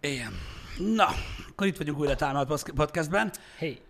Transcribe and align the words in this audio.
Igen. 0.00 0.32
Na, 0.94 1.08
akkor 1.50 1.66
itt 1.66 1.76
vagyunk 1.76 1.98
újra 1.98 2.14
Támad 2.14 2.62
Podcastben. 2.74 3.32
Hey, 3.58 3.80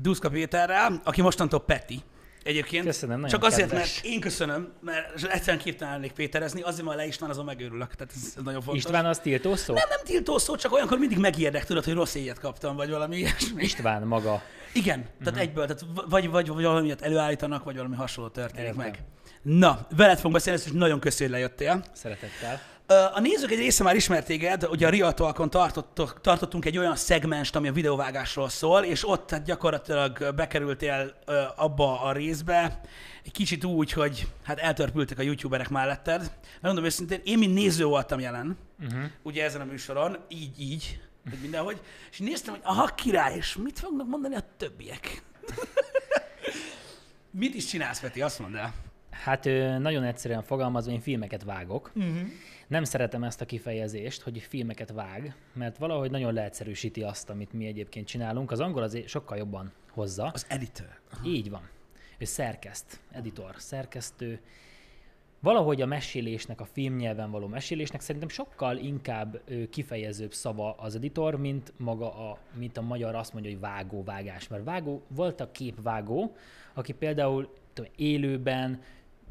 Duszka 0.00 0.28
Péterrel, 0.28 1.00
aki 1.04 1.22
mostantól 1.22 1.60
Peti. 1.60 2.02
Egyébként. 2.42 2.84
Köszönöm, 2.84 3.26
Csak 3.26 3.44
azért, 3.44 3.68
kedves. 3.68 3.94
mert 3.94 4.04
én 4.14 4.20
köszönöm, 4.20 4.72
mert 4.80 5.24
egyszerűen 5.24 5.62
képtelen 5.62 5.94
lennék 5.94 6.12
Péterezni, 6.12 6.60
azért 6.60 6.84
majd 6.84 6.98
le 6.98 7.06
István, 7.06 7.30
azon 7.30 7.44
megőrülök. 7.44 7.94
Tehát 7.94 8.12
ez, 8.16 8.22
ez 8.36 8.42
nagyon 8.42 8.60
fontos. 8.62 8.84
István 8.84 9.06
az 9.06 9.18
tiltó 9.18 9.56
szó? 9.56 9.74
Nem, 9.74 9.88
nem 9.88 9.98
tiltó 10.04 10.38
szó, 10.38 10.56
csak 10.56 10.72
olyankor 10.72 10.98
mindig 10.98 11.18
megijedek, 11.18 11.64
tudod, 11.64 11.84
hogy 11.84 11.94
rossz 11.94 12.14
éjjel 12.14 12.34
kaptam, 12.40 12.76
vagy 12.76 12.90
valami 12.90 13.16
ilyesmi. 13.16 13.62
István 13.62 14.02
maga. 14.02 14.42
Igen, 14.72 15.02
tehát 15.02 15.18
uh-huh. 15.26 15.40
egyből, 15.40 15.66
tehát 15.66 15.84
vagy, 16.08 16.30
vagy, 16.30 16.48
vagy 16.48 16.64
valamiért 16.64 17.02
előállítanak, 17.02 17.64
vagy 17.64 17.76
valami 17.76 17.96
hasonló 17.96 18.30
történik 18.30 18.68
Ez 18.68 18.76
meg. 18.76 18.98
Na, 19.42 19.86
veled 19.96 20.16
fogunk 20.16 20.34
beszélni, 20.34 20.60
és 20.64 20.70
nagyon 20.72 21.00
köszönöm, 21.00 21.32
hogy 21.32 21.40
lejöttél. 21.40 21.84
Szeretettel. 21.92 22.60
A 22.86 23.20
nézők 23.20 23.50
egy 23.50 23.58
része 23.58 23.82
már 23.82 23.96
ismert 23.96 24.26
téged, 24.26 24.66
ugye 24.70 24.86
a 24.86 24.90
Real 24.90 25.14
Talkon 25.14 25.50
tartottok, 25.50 26.20
tartottunk 26.20 26.64
egy 26.64 26.78
olyan 26.78 26.96
szegmest, 26.96 27.56
ami 27.56 27.68
a 27.68 27.72
videóvágásról 27.72 28.48
szól, 28.48 28.82
és 28.82 29.08
ott 29.08 29.30
hát 29.30 29.44
gyakorlatilag 29.44 30.34
bekerültél 30.34 31.14
abba 31.56 32.00
a 32.00 32.12
részbe, 32.12 32.80
egy 33.24 33.32
kicsit 33.32 33.64
úgy, 33.64 33.92
hogy 33.92 34.26
hát 34.44 34.58
eltörpültek 34.58 35.18
a 35.18 35.22
youtuberek 35.22 35.68
melletted. 35.68 36.30
Mondom 36.60 36.84
őszintén, 36.84 37.20
én 37.24 37.38
mint 37.38 37.54
néző 37.54 37.84
voltam 37.84 38.20
jelen, 38.20 38.56
Uh-huh. 38.80 39.04
ugye 39.22 39.44
ezen 39.44 39.60
a 39.60 39.64
műsoron, 39.64 40.16
így, 40.28 40.60
így, 40.60 41.00
hogy 41.30 41.38
mindenhogy, 41.40 41.80
és 42.10 42.18
néztem, 42.18 42.52
hogy 42.54 42.62
aha, 42.64 42.86
király, 42.86 43.36
és 43.36 43.56
mit 43.62 43.78
fognak 43.78 44.08
mondani 44.08 44.34
a 44.34 44.42
többiek? 44.56 45.22
mit 47.30 47.54
is 47.54 47.64
csinálsz, 47.64 48.00
Peti, 48.00 48.22
azt 48.22 48.38
mondd 48.38 48.56
el. 48.56 48.74
Hát 49.22 49.44
nagyon 49.78 50.04
egyszerűen 50.04 50.42
fogalmazva, 50.42 50.92
én 50.92 51.00
filmeket 51.00 51.44
vágok. 51.44 51.92
Uh-huh. 51.94 52.16
Nem 52.66 52.84
szeretem 52.84 53.24
ezt 53.24 53.40
a 53.40 53.44
kifejezést, 53.44 54.22
hogy 54.22 54.38
filmeket 54.38 54.92
vág, 54.92 55.34
mert 55.52 55.78
valahogy 55.78 56.10
nagyon 56.10 56.34
leegyszerűsíti 56.34 57.02
azt, 57.02 57.30
amit 57.30 57.52
mi 57.52 57.66
egyébként 57.66 58.06
csinálunk. 58.06 58.50
Az 58.50 58.60
angol 58.60 58.82
azért 58.82 59.08
sokkal 59.08 59.36
jobban 59.36 59.72
hozza. 59.90 60.30
Az 60.34 60.46
editor. 60.48 61.00
Így 61.24 61.50
van. 61.50 61.68
Ő 62.18 62.24
szerkeszt, 62.24 63.00
editor, 63.10 63.54
szerkesztő. 63.56 64.40
Valahogy 65.40 65.82
a 65.82 65.86
mesélésnek, 65.86 66.60
a 66.60 66.64
filmnyelven 66.64 67.30
való 67.30 67.46
mesélésnek 67.46 68.00
szerintem 68.00 68.28
sokkal 68.28 68.76
inkább 68.76 69.40
kifejezőbb 69.70 70.32
szava 70.32 70.72
az 70.72 70.94
editor, 70.94 71.36
mint 71.36 71.72
maga 71.76 72.30
a, 72.30 72.38
mint 72.54 72.76
a 72.76 72.82
magyar 72.82 73.14
azt 73.14 73.32
mondja, 73.32 73.50
hogy 73.50 73.60
vágó, 73.60 74.02
vágás. 74.04 74.48
Mert 74.48 74.64
vágó, 74.64 75.02
volt 75.08 75.40
a 75.40 75.50
képvágó, 75.50 76.36
aki 76.74 76.92
például 76.92 77.54
tudom, 77.72 77.90
élőben 77.96 78.82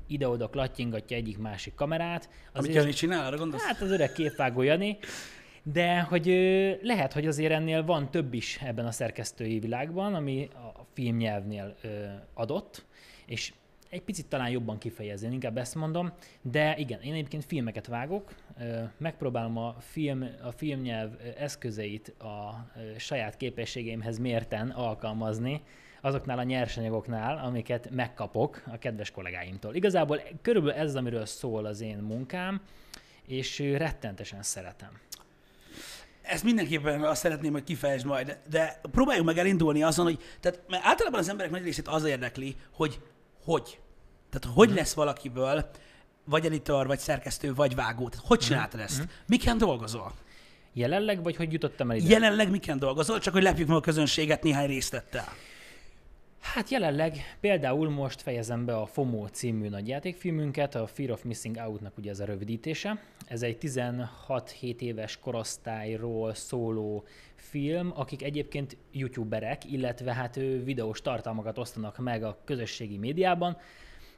ide-oda 0.08 0.50
klattyingatja 0.50 1.18
egyik-másik 1.18 1.74
kamerát. 1.74 2.30
Amit 2.30 2.54
Azért- 2.54 2.76
Jani 2.76 2.92
csinál, 2.92 3.26
arra 3.26 3.38
gondolsz? 3.38 3.64
Hát 3.64 3.82
az 3.82 3.92
öreg 3.92 4.12
képvágó 4.12 4.62
Jani, 4.62 4.98
de 5.64 6.00
hogy 6.00 6.26
lehet, 6.82 7.14
hogy 7.14 7.28
azért 7.28 7.52
ennél 7.52 7.84
van 7.84 8.12
több 8.12 8.34
is 8.34 8.60
ebben 8.64 8.86
a 8.86 8.92
szerkesztői 8.92 9.60
világban, 9.60 10.14
ami 10.14 10.50
a 10.54 10.86
filmnyelvnél 10.94 11.76
adott, 12.34 12.86
és 13.26 13.54
egy 13.90 14.02
picit 14.02 14.26
talán 14.26 14.50
jobban 14.50 14.78
kifejezni, 14.78 15.34
inkább 15.34 15.58
ezt 15.58 15.76
mondom, 15.76 16.14
de 16.42 16.76
igen, 16.78 17.02
én 17.02 17.14
egyébként 17.14 17.46
filmeket 17.46 17.88
vágok, 17.88 18.34
megpróbálom 18.98 19.58
a, 19.58 19.76
film, 19.80 20.28
a 20.44 20.52
filmnyelv 20.52 21.12
eszközeit 21.38 22.08
a 22.08 22.68
saját 22.98 23.38
képességeimhez 23.38 24.18
mérten 24.18 24.70
alkalmazni, 24.70 25.62
azoknál 26.06 26.38
a 26.38 26.44
nyersanyagoknál, 26.44 27.38
amiket 27.46 27.90
megkapok 27.90 28.62
a 28.72 28.78
kedves 28.78 29.12
kollégáimtól. 29.12 29.76
Igazából 29.76 30.22
körülbelül 30.42 30.80
ez 30.80 30.96
amiről 30.96 31.26
szól 31.26 31.66
az 31.66 31.82
én 31.82 31.98
munkám, 31.98 32.62
és 33.26 33.60
rettentesen 33.60 34.44
szeretem. 34.44 34.90
Ezt 36.22 36.44
mindenképpen 36.44 37.02
azt 37.02 37.22
szeretném, 37.22 37.52
hogy 37.52 37.64
kifejtsd 37.64 38.06
majd, 38.06 38.38
de 38.50 38.80
próbáljuk 38.92 39.26
meg 39.26 39.38
elindulni 39.38 39.84
azon, 39.84 40.06
hogy, 40.06 40.20
tehát, 40.40 40.62
mert 40.68 40.86
általában 40.86 41.20
az 41.20 41.30
emberek 41.30 41.52
nagy 41.52 41.64
részét 41.64 41.88
az 41.88 42.04
érdekli, 42.04 42.56
hogy 42.72 43.00
hogy. 43.44 43.80
Tehát 44.30 44.56
hogy 44.58 44.74
lesz 44.74 44.94
valakiből, 44.94 45.70
vagy 46.24 46.46
editor, 46.46 46.88
vagy 46.88 47.00
szerkesztő, 47.00 47.54
vagy 47.54 47.76
vágó. 47.76 48.10
Tehát 48.10 48.26
hogy 48.26 48.40
csináltad 48.40 48.80
ezt? 48.80 49.08
Miken 49.28 49.58
dolgozol? 49.58 50.14
Jelenleg, 50.74 51.24
vagy 51.24 51.36
hogy 51.36 51.52
jutottam 51.52 51.92
el 51.92 51.98
ide? 51.98 52.10
Jelenleg 52.10 52.50
miken 52.50 52.80
dolgozol, 52.80 53.20
csak 53.20 53.34
hogy 53.34 53.44
lepjük 53.44 53.68
meg 53.68 53.78
a 53.78 53.82
közönséget 53.82 54.44
néhány 54.44 54.68
részlettel. 54.68 55.28
Hát 56.54 56.70
jelenleg 56.70 57.38
például 57.40 57.90
most 57.90 58.22
fejezem 58.22 58.66
be 58.66 58.76
a 58.76 58.86
FOMO 58.86 59.28
című 59.28 59.70
nagyjátékfilmünket, 59.70 60.76
a 60.76 60.88
Fear 60.88 61.12
of 61.12 61.24
Missing 61.24 61.58
Out-nak 61.58 61.98
ugye 61.98 62.10
ez 62.10 62.20
a 62.20 62.26
rövidítése. 62.26 63.04
Ez 63.28 63.42
egy 63.42 63.58
16-7 63.62 64.80
éves 64.80 65.20
korosztályról 65.20 66.34
szóló 66.34 67.04
film, 67.36 67.92
akik 67.96 68.24
egyébként 68.24 68.78
youtuberek, 68.92 69.72
illetve 69.72 70.14
hát 70.14 70.36
videós 70.64 71.02
tartalmakat 71.02 71.58
osztanak 71.58 71.98
meg 71.98 72.24
a 72.24 72.38
közösségi 72.44 72.98
médiában, 72.98 73.58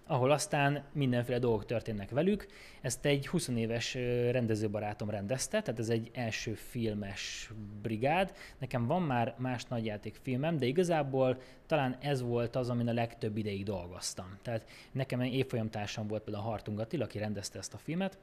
ahol 0.07 0.31
aztán 0.31 0.83
mindenféle 0.91 1.39
dolgok 1.39 1.65
történnek 1.65 2.09
velük. 2.09 2.47
Ezt 2.81 3.05
egy 3.05 3.27
20 3.27 3.47
éves 3.47 3.93
rendezőbarátom 4.31 5.09
rendezte, 5.09 5.61
tehát 5.61 5.79
ez 5.79 5.89
egy 5.89 6.09
első 6.13 6.53
filmes 6.53 7.51
brigád. 7.81 8.33
Nekem 8.57 8.85
van 8.85 9.01
már 9.01 9.35
más 9.37 9.65
nagyjátékfilmem, 9.65 10.57
de 10.57 10.65
igazából 10.65 11.41
talán 11.65 11.97
ez 12.01 12.21
volt 12.21 12.55
az, 12.55 12.69
amin 12.69 12.87
a 12.87 12.93
legtöbb 12.93 13.37
ideig 13.37 13.63
dolgoztam. 13.63 14.37
Tehát 14.41 14.69
nekem 14.91 15.19
egy 15.19 15.33
évfolyamtársam 15.33 16.07
volt 16.07 16.23
például 16.23 16.45
Hartung 16.45 16.79
Attila, 16.79 17.03
aki 17.03 17.17
rendezte 17.17 17.59
ezt 17.59 17.73
a 17.73 17.77
filmet, 17.77 18.17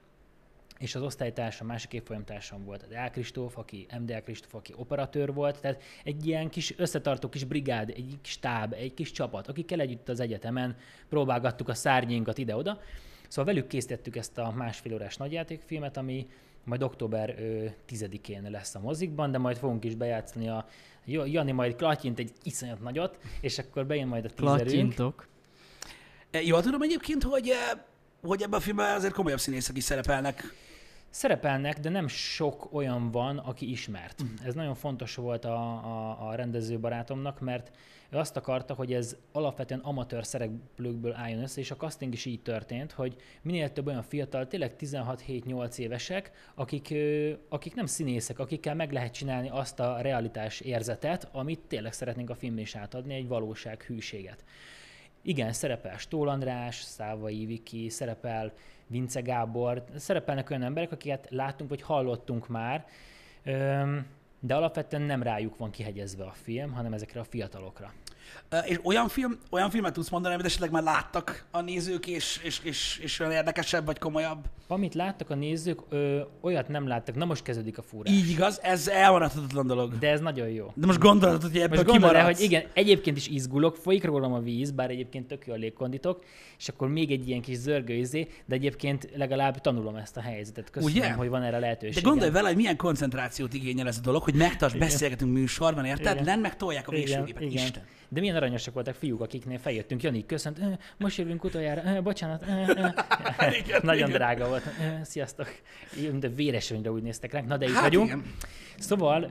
és 0.78 0.94
az 0.94 1.02
osztálytársam, 1.02 1.66
másik 1.66 1.92
évfolyamtársam 1.92 2.64
volt 2.64 2.82
az 2.82 2.90
L. 2.90 3.10
Kristóf, 3.12 3.58
aki 3.58 3.86
MDL 4.00 4.18
Kristóf, 4.24 4.54
aki 4.54 4.72
operatőr 4.76 5.32
volt, 5.32 5.60
tehát 5.60 5.82
egy 6.04 6.26
ilyen 6.26 6.48
kis 6.48 6.78
összetartó 6.78 7.28
kis 7.28 7.44
brigád, 7.44 7.88
egy 7.90 8.18
kis 8.22 8.32
stáb, 8.32 8.72
egy 8.72 8.94
kis 8.94 9.10
csapat, 9.10 9.48
akikkel 9.48 9.80
együtt 9.80 10.08
az 10.08 10.20
egyetemen 10.20 10.76
próbálgattuk 11.08 11.68
a 11.68 11.74
szárnyénkat 11.74 12.38
ide-oda. 12.38 12.80
Szóval 13.28 13.54
velük 13.54 13.68
készítettük 13.68 14.16
ezt 14.16 14.38
a 14.38 14.52
másfél 14.56 14.92
órás 14.94 15.16
nagyjátékfilmet, 15.16 15.96
ami 15.96 16.26
majd 16.64 16.82
október 16.82 17.34
ö, 17.38 17.66
10-én 17.88 18.50
lesz 18.50 18.74
a 18.74 18.80
mozikban, 18.80 19.30
de 19.30 19.38
majd 19.38 19.56
fogunk 19.56 19.84
is 19.84 19.94
bejátszani 19.94 20.48
a 20.48 20.66
Jani 21.06 21.52
majd 21.52 21.76
klatyint 21.76 22.18
egy 22.18 22.32
iszonyat 22.42 22.80
nagyot, 22.80 23.18
és 23.40 23.58
akkor 23.58 23.86
bejön 23.86 24.08
majd 24.08 24.24
a 24.24 24.28
tízerünk. 24.28 24.60
Klatyintok. 24.62 25.28
E, 26.30 26.42
Jól 26.42 26.62
tudom 26.62 26.82
egyébként, 26.82 27.22
hogy, 27.22 27.48
e, 27.48 27.86
hogy 28.22 28.42
ebben 28.42 28.58
a 28.58 28.62
filmben 28.62 28.94
azért 28.94 29.14
komolyabb 29.14 29.40
színészek 29.40 29.76
is 29.76 29.84
szerepelnek. 29.84 30.54
Szerepelnek, 31.14 31.78
de 31.78 31.88
nem 31.88 32.08
sok 32.08 32.68
olyan 32.72 33.10
van, 33.10 33.38
aki 33.38 33.70
ismert. 33.70 34.22
Ez 34.44 34.54
nagyon 34.54 34.74
fontos 34.74 35.14
volt 35.14 35.44
a, 35.44 35.56
a, 35.84 36.28
a 36.28 36.34
rendező 36.34 36.78
barátomnak, 36.78 37.40
mert 37.40 37.70
ő 38.10 38.16
azt 38.16 38.36
akarta, 38.36 38.74
hogy 38.74 38.92
ez 38.92 39.16
alapvetően 39.32 39.80
amatőr 39.80 40.26
szereplőkből 40.26 41.12
álljon 41.14 41.42
össze, 41.42 41.60
és 41.60 41.70
a 41.70 41.76
casting 41.76 42.12
is 42.12 42.24
így 42.24 42.42
történt, 42.42 42.92
hogy 42.92 43.16
minél 43.42 43.72
több 43.72 43.86
olyan 43.86 44.02
fiatal, 44.02 44.46
tényleg 44.46 44.74
16-7-8 44.78 45.76
évesek, 45.76 46.30
akik, 46.54 46.94
akik 47.48 47.74
nem 47.74 47.86
színészek, 47.86 48.38
akikkel 48.38 48.74
meg 48.74 48.92
lehet 48.92 49.12
csinálni 49.12 49.48
azt 49.48 49.80
a 49.80 50.00
realitás 50.00 50.60
érzetet, 50.60 51.28
amit 51.32 51.60
tényleg 51.60 51.92
szeretnénk 51.92 52.30
a 52.30 52.34
filmben 52.34 52.62
is 52.62 52.74
átadni, 52.74 53.14
egy 53.14 53.28
valóság 53.28 53.82
hűséget. 53.82 54.44
Igen, 55.26 55.52
szerepel 55.52 55.98
Stól 55.98 56.28
András, 56.28 56.82
Szávai 56.82 57.46
Viki, 57.46 57.88
szerepel 57.88 58.52
Vince 58.86 59.20
Gábor, 59.20 59.84
szerepelnek 59.96 60.50
olyan 60.50 60.62
emberek, 60.62 60.92
akiket 60.92 61.26
láttunk 61.30 61.70
vagy 61.70 61.82
hallottunk 61.82 62.48
már, 62.48 62.86
de 64.40 64.54
alapvetően 64.54 65.02
nem 65.02 65.22
rájuk 65.22 65.56
van 65.56 65.70
kihegyezve 65.70 66.24
a 66.24 66.32
film, 66.32 66.72
hanem 66.72 66.92
ezekre 66.92 67.20
a 67.20 67.24
fiatalokra. 67.24 67.92
És 68.66 68.80
olyan, 68.82 69.08
film, 69.08 69.38
olyan 69.50 69.70
filmet 69.70 69.92
tudsz 69.92 70.08
mondani, 70.08 70.34
amit 70.34 70.46
esetleg 70.46 70.70
már 70.70 70.82
láttak 70.82 71.44
a 71.50 71.60
nézők, 71.60 72.06
és, 72.06 72.40
és, 72.42 72.60
és, 72.62 72.98
és 73.02 73.20
olyan 73.20 73.32
érdekesebb 73.32 73.86
vagy 73.86 73.98
komolyabb? 73.98 74.44
Amit 74.66 74.94
láttak 74.94 75.30
a 75.30 75.34
nézők, 75.34 75.80
ö, 75.88 76.20
olyat 76.40 76.68
nem 76.68 76.86
láttak, 76.86 77.14
na 77.14 77.24
most 77.24 77.42
kezdődik 77.42 77.78
a 77.78 77.82
fúrás. 77.82 78.14
Így 78.14 78.30
igaz, 78.30 78.60
ez 78.62 78.88
elmaradhatatlan 78.88 79.66
dolog. 79.66 79.98
De 79.98 80.10
ez 80.10 80.20
nagyon 80.20 80.48
jó. 80.48 80.72
De 80.74 80.86
most 80.86 80.98
gondolod, 80.98 81.42
hogy 81.42 81.56
ebből 81.56 81.76
Most 81.76 81.90
gondolod 81.90 82.22
hogy 82.22 82.40
igen, 82.40 82.62
egyébként 82.72 83.16
is 83.16 83.28
izgulok, 83.28 83.76
folyik 83.76 84.04
rólam 84.04 84.32
a 84.32 84.40
víz, 84.40 84.70
bár 84.70 84.90
egyébként 84.90 85.26
tök 85.26 85.46
jó 85.46 85.52
a 85.52 85.56
légkonditok, 85.56 86.24
és 86.58 86.68
akkor 86.68 86.88
még 86.88 87.10
egy 87.10 87.28
ilyen 87.28 87.40
kis 87.40 87.56
zörgőizé, 87.56 88.28
de 88.46 88.54
egyébként 88.54 89.08
legalább 89.16 89.60
tanulom 89.60 89.96
ezt 89.96 90.16
a 90.16 90.20
helyzetet. 90.20 90.70
Köszönöm, 90.70 90.96
Ugye? 90.96 91.12
hogy 91.12 91.28
van 91.28 91.42
erre 91.42 91.50
De 91.50 91.58
lehetőség. 91.58 92.02
gondolj 92.02 92.30
vele, 92.30 92.46
hogy 92.46 92.56
milyen 92.56 92.76
koncentrációt 92.76 93.54
igényel 93.54 93.86
ez 93.86 93.98
a 93.98 94.00
dolog, 94.00 94.22
hogy 94.22 94.34
megtarts, 94.34 94.76
beszélgetünk 94.76 95.32
műsorban, 95.32 95.84
érted? 95.84 96.24
Lenn 96.24 96.40
meg 96.40 96.56
tolják 96.56 96.88
a 96.88 96.90
végsőgépet. 96.90 97.42
Isten. 97.42 97.82
De 98.14 98.20
milyen 98.20 98.36
aranyosak 98.36 98.74
voltak 98.74 98.94
fiúk, 98.94 99.20
akiknél 99.20 99.58
feljöttünk. 99.58 100.02
Jani, 100.02 100.26
köszönt, 100.26 100.58
"Ö, 100.58 100.64
most 100.98 101.18
jövünk 101.18 101.44
utoljára, 101.44 102.02
bocsánat. 102.02 102.44
ö, 102.48 102.52
ö." 102.80 102.86
Igen, 103.64 103.80
Nagyon 103.82 104.08
igen. 104.08 104.10
drága 104.18 104.48
volt. 104.48 104.62
Sziasztok. 105.02 105.48
De 106.20 106.28
véresönyre 106.28 106.90
úgy 106.92 107.02
néztek 107.02 107.32
ránk. 107.32 107.46
Na 107.46 107.56
de 107.56 107.64
itt 107.66 107.72
Hát 107.72 107.82
vagyunk. 107.82 108.06
igen. 108.06 108.22
Szóval 108.78 109.22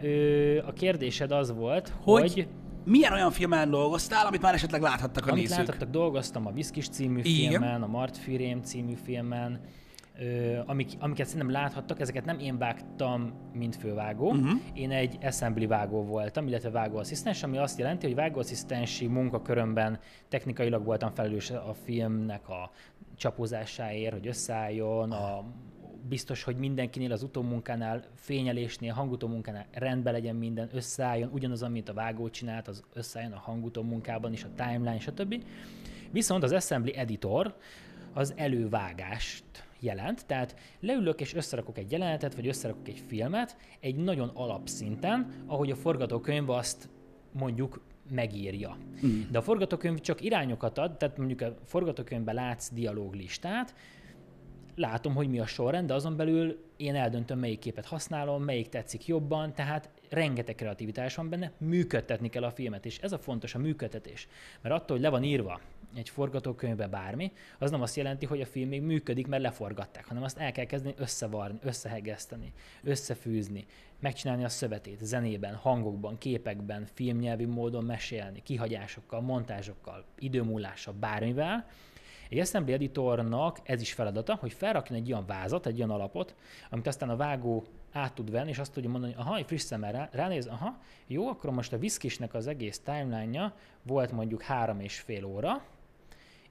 a 0.65 0.73
kérdésed 0.73 1.31
az 1.31 1.53
volt, 1.53 1.93
Hogy, 2.01 2.33
hogy 2.33 2.47
milyen 2.85 3.13
olyan 3.13 3.31
filmen 3.31 3.69
dolgoztál, 3.69 4.25
amit 4.25 4.41
már 4.41 4.53
esetleg 4.53 4.81
láthattak 4.81 5.25
a 5.25 5.29
amit 5.31 5.41
nézők? 5.43 5.57
láthattak, 5.57 5.89
dolgoztam 5.89 6.45
a 6.47 6.51
Viszkis 6.51 6.89
című 6.89 7.19
Igen. 7.23 7.49
filmen, 7.51 7.81
a 7.83 7.87
Mart 7.87 8.17
Firém 8.17 8.61
című 8.61 8.93
filmen, 9.05 9.59
amik, 10.65 10.91
amiket 10.99 11.25
szerintem 11.25 11.51
láthattak, 11.51 11.99
ezeket 11.99 12.25
nem 12.25 12.39
én 12.39 12.57
vágtam, 12.57 13.33
mint 13.53 13.75
fővágó. 13.75 14.29
Uh-huh. 14.29 14.59
Én 14.73 14.91
egy 14.91 15.17
assembly 15.21 15.65
vágó 15.65 16.03
voltam, 16.03 16.47
illetve 16.47 16.69
vágóasszisztens, 16.69 17.43
ami 17.43 17.57
azt 17.57 17.79
jelenti, 17.79 18.05
hogy 18.05 18.15
vágóasszisztensi 18.15 19.07
munkakörömben 19.07 19.99
technikailag 20.29 20.85
voltam 20.85 21.13
felelős 21.13 21.51
a 21.51 21.73
filmnek 21.83 22.49
a 22.49 22.71
csapózásáért, 23.15 24.13
hogy 24.13 24.27
összeálljon, 24.27 25.11
a 25.11 25.43
biztos, 26.09 26.43
hogy 26.43 26.55
mindenkinél 26.55 27.11
az 27.11 27.23
utómunkánál, 27.23 28.03
fényelésnél, 28.15 28.93
hangutómunkánál 28.93 29.65
rendben 29.71 30.13
legyen 30.13 30.35
minden, 30.35 30.69
összeálljon, 30.73 31.29
ugyanaz, 31.33 31.63
amit 31.63 31.89
a 31.89 31.93
vágó 31.93 32.29
csinált, 32.29 32.67
az 32.67 32.83
összeálljon 32.93 33.33
a 33.33 33.39
hangutómunkában 33.39 34.33
is, 34.33 34.43
a 34.43 34.49
timeline, 34.55 34.99
stb. 34.99 35.43
Viszont 36.11 36.43
az 36.43 36.51
Assembly 36.51 36.95
Editor 36.95 37.55
az 38.13 38.33
elővágást 38.35 39.42
jelent, 39.83 40.25
tehát 40.25 40.55
leülök 40.79 41.21
és 41.21 41.33
összerakok 41.33 41.77
egy 41.77 41.91
jelenetet, 41.91 42.35
vagy 42.35 42.47
összerakok 42.47 42.87
egy 42.87 43.03
filmet 43.07 43.57
egy 43.79 43.95
nagyon 43.95 44.31
alapszinten, 44.33 45.43
ahogy 45.45 45.71
a 45.71 45.75
forgatókönyv 45.75 46.49
azt 46.49 46.89
mondjuk 47.31 47.81
megírja. 48.11 48.77
Mm. 49.05 49.21
De 49.31 49.37
a 49.37 49.41
forgatókönyv 49.41 49.99
csak 49.99 50.21
irányokat 50.21 50.77
ad, 50.77 50.97
tehát 50.97 51.17
mondjuk 51.17 51.41
a 51.41 51.55
forgatókönyvben 51.65 52.35
látsz 52.35 52.69
dialóglistát, 52.71 53.75
látom, 54.75 55.15
hogy 55.15 55.29
mi 55.29 55.39
a 55.39 55.45
sorrend, 55.45 55.87
de 55.87 55.93
azon 55.93 56.15
belül 56.15 56.63
én 56.77 56.95
eldöntöm, 56.95 57.39
melyik 57.39 57.59
képet 57.59 57.85
használom, 57.85 58.43
melyik 58.43 58.69
tetszik 58.69 59.05
jobban, 59.05 59.53
tehát 59.53 59.89
rengeteg 60.09 60.55
kreativitás 60.55 61.15
van 61.15 61.29
benne, 61.29 61.51
működtetni 61.57 62.29
kell 62.29 62.43
a 62.43 62.51
filmet, 62.51 62.85
és 62.85 62.97
ez 62.97 63.11
a 63.11 63.17
fontos, 63.17 63.55
a 63.55 63.59
működtetés. 63.59 64.27
Mert 64.61 64.75
attól, 64.75 64.95
hogy 64.95 65.05
le 65.05 65.11
van 65.11 65.23
írva 65.23 65.59
egy 65.95 66.09
forgatókönyvbe 66.09 66.87
bármi, 66.87 67.31
az 67.59 67.71
nem 67.71 67.81
azt 67.81 67.95
jelenti, 67.95 68.25
hogy 68.25 68.41
a 68.41 68.45
film 68.45 68.69
még 68.69 68.81
működik, 68.81 69.27
mert 69.27 69.41
leforgatták, 69.41 70.07
hanem 70.07 70.23
azt 70.23 70.37
el 70.37 70.51
kell 70.51 70.65
kezdeni 70.65 70.95
összevarni, 70.97 71.59
összehegeszteni, 71.61 72.53
összefűzni, 72.83 73.65
megcsinálni 73.99 74.43
a 74.43 74.49
szövetét 74.49 74.99
zenében, 74.99 75.55
hangokban, 75.55 76.17
képekben, 76.17 76.87
filmnyelvi 76.93 77.45
módon 77.45 77.83
mesélni, 77.83 78.41
kihagyásokkal, 78.43 79.21
montázsokkal, 79.21 80.05
időmúlással, 80.19 80.93
bármivel, 80.99 81.65
egy 82.29 82.39
assembly 82.39 82.73
editornak 82.73 83.59
ez 83.63 83.81
is 83.81 83.93
feladata, 83.93 84.35
hogy 84.35 84.53
felrakjon 84.53 84.99
egy 84.99 85.11
olyan 85.11 85.25
vázat, 85.25 85.65
egy 85.65 85.77
olyan 85.77 85.89
alapot, 85.89 86.35
amit 86.69 86.87
aztán 86.87 87.09
a 87.09 87.15
vágó 87.15 87.63
át 87.91 88.13
tud 88.13 88.31
venni, 88.31 88.49
és 88.49 88.59
azt 88.59 88.73
tudja 88.73 88.89
mondani, 88.89 89.13
hogy 89.13 89.23
aha, 89.25 89.37
egy 89.37 89.45
friss 89.45 89.61
szemmel 89.61 89.91
rá, 89.91 90.09
ránéz, 90.11 90.45
aha, 90.45 90.77
jó, 91.07 91.27
akkor 91.27 91.51
most 91.51 91.73
a 91.73 91.77
viszkisnek 91.77 92.33
az 92.33 92.47
egész 92.47 92.79
timeline-ja 92.79 93.55
volt 93.83 94.11
mondjuk 94.11 94.41
három 94.41 94.79
és 94.79 94.99
fél 94.99 95.25
óra, 95.25 95.63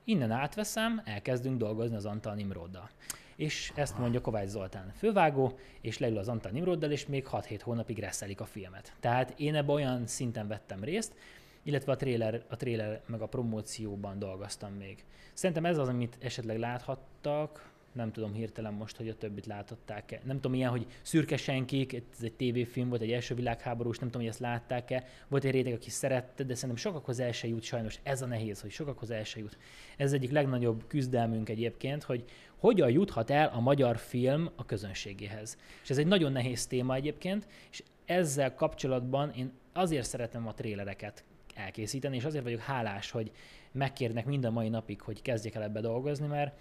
innen 0.05 0.31
átveszem, 0.31 1.03
elkezdünk 1.05 1.59
dolgozni 1.59 1.97
az 1.97 2.07
Antal 2.07 2.35
Nimroddal. 2.35 2.91
És 3.37 3.73
ezt 3.75 3.99
mondja 3.99 4.21
Kovács 4.21 4.49
Zoltán 4.49 4.93
fővágó, 4.97 5.59
és 5.81 5.99
leül 5.99 6.19
az 6.19 6.29
Antal 6.29 6.51
Nimroddal, 6.51 6.91
és 6.91 7.07
még 7.07 7.27
6-7 7.33 7.61
hónapig 7.63 7.99
reszelik 7.99 8.41
a 8.41 8.45
filmet. 8.45 8.93
Tehát 9.01 9.35
én 9.37 9.55
ebben 9.55 9.75
olyan 9.75 10.07
szinten 10.07 10.49
vettem 10.49 10.85
részt, 10.85 11.15
illetve 11.63 11.93
a 11.93 11.97
trailer, 11.97 12.43
a 12.49 12.57
trailer 12.57 13.03
meg 13.07 13.21
a 13.21 13.27
promócióban 13.27 14.19
dolgoztam 14.19 14.73
még. 14.73 15.05
Szerintem 15.33 15.65
ez 15.65 15.79
az, 15.79 15.89
amit 15.89 16.17
esetleg 16.21 16.59
láthattak, 16.59 17.72
nem 17.93 18.13
tudom 18.13 18.33
hirtelen 18.33 18.73
most, 18.73 18.97
hogy 18.97 19.09
a 19.09 19.15
többit 19.15 19.47
láthatták-e. 19.47 20.21
Nem 20.25 20.37
tudom, 20.37 20.55
ilyen, 20.55 20.71
hogy 20.71 20.87
szürke 21.03 21.37
senkik, 21.37 21.95
ez 21.95 22.23
egy 22.23 22.33
tévéfilm 22.33 22.89
volt, 22.89 23.01
egy 23.01 23.13
első 23.13 23.35
világháborús, 23.35 23.99
nem 23.99 24.07
tudom, 24.07 24.23
hogy 24.23 24.31
ezt 24.31 24.41
látták-e. 24.41 25.05
Volt 25.29 25.45
egy 25.45 25.51
réteg, 25.51 25.73
aki 25.73 25.91
szerette, 25.91 26.45
de 26.45 26.55
szerintem 26.55 26.77
sokakhoz 26.77 27.21
el 27.21 27.33
se 27.33 27.49
jut 27.49 27.63
sajnos. 27.63 27.99
Ez 28.03 28.23
a 28.23 28.27
nehéz, 28.27 28.61
hogy 28.61 28.71
sokakhoz 28.71 29.11
el 29.11 29.25
se 29.25 29.39
jut. 29.39 29.59
Ez 29.97 30.13
egyik 30.13 30.31
legnagyobb 30.31 30.87
küzdelmünk 30.87 31.49
egyébként, 31.49 32.03
hogy 32.03 32.25
hogyan 32.57 32.91
juthat 32.91 33.31
el 33.31 33.49
a 33.55 33.61
magyar 33.61 33.97
film 33.97 34.51
a 34.57 34.65
közönségéhez. 34.65 35.59
És 35.83 35.91
ez 35.91 35.99
egy 35.99 36.07
nagyon 36.07 36.33
nehéz 36.33 36.67
téma 36.67 36.95
egyébként, 36.95 37.47
és 37.71 37.83
ezzel 38.05 38.55
kapcsolatban 38.55 39.31
én 39.31 39.53
azért 39.73 40.07
szeretem 40.07 40.47
a 40.47 40.55
trélereket 40.55 41.25
elkészíteni, 41.55 42.17
és 42.17 42.25
azért 42.25 42.45
vagyok 42.45 42.61
hálás, 42.61 43.11
hogy 43.11 43.31
megkérnek 43.73 44.27
minden 44.27 44.53
mai 44.53 44.69
napig, 44.69 45.01
hogy 45.01 45.23
kezdjek 45.23 45.55
el 45.55 45.63
ebbe 45.63 45.81
dolgozni, 45.81 46.27
mert 46.27 46.59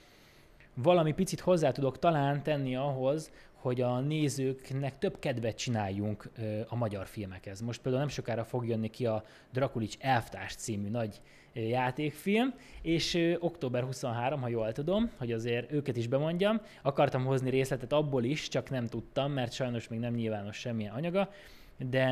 valami 0.73 1.13
picit 1.13 1.39
hozzá 1.39 1.71
tudok 1.71 1.99
talán 1.99 2.43
tenni 2.43 2.75
ahhoz, 2.75 3.31
hogy 3.53 3.81
a 3.81 3.99
nézőknek 3.99 4.97
több 4.97 5.19
kedvet 5.19 5.55
csináljunk 5.57 6.29
a 6.67 6.75
magyar 6.75 7.05
filmekhez. 7.05 7.61
Most 7.61 7.81
például 7.81 8.03
nem 8.03 8.13
sokára 8.13 8.43
fog 8.43 8.67
jönni 8.67 8.89
ki 8.89 9.05
a 9.05 9.23
Drakulics 9.51 9.97
Elvtárs 9.99 10.55
című 10.55 10.89
nagy 10.89 11.21
játékfilm, 11.53 12.53
és 12.81 13.35
október 13.39 13.83
23, 13.83 14.41
ha 14.41 14.47
jól 14.47 14.71
tudom, 14.71 15.09
hogy 15.17 15.31
azért 15.31 15.71
őket 15.71 15.97
is 15.97 16.07
bemondjam, 16.07 16.61
akartam 16.81 17.25
hozni 17.25 17.49
részletet 17.49 17.93
abból 17.93 18.23
is, 18.23 18.47
csak 18.47 18.69
nem 18.69 18.87
tudtam, 18.87 19.31
mert 19.31 19.51
sajnos 19.53 19.87
még 19.87 19.99
nem 19.99 20.13
nyilvános 20.13 20.57
semmilyen 20.57 20.93
anyaga, 20.93 21.29
de 21.77 22.07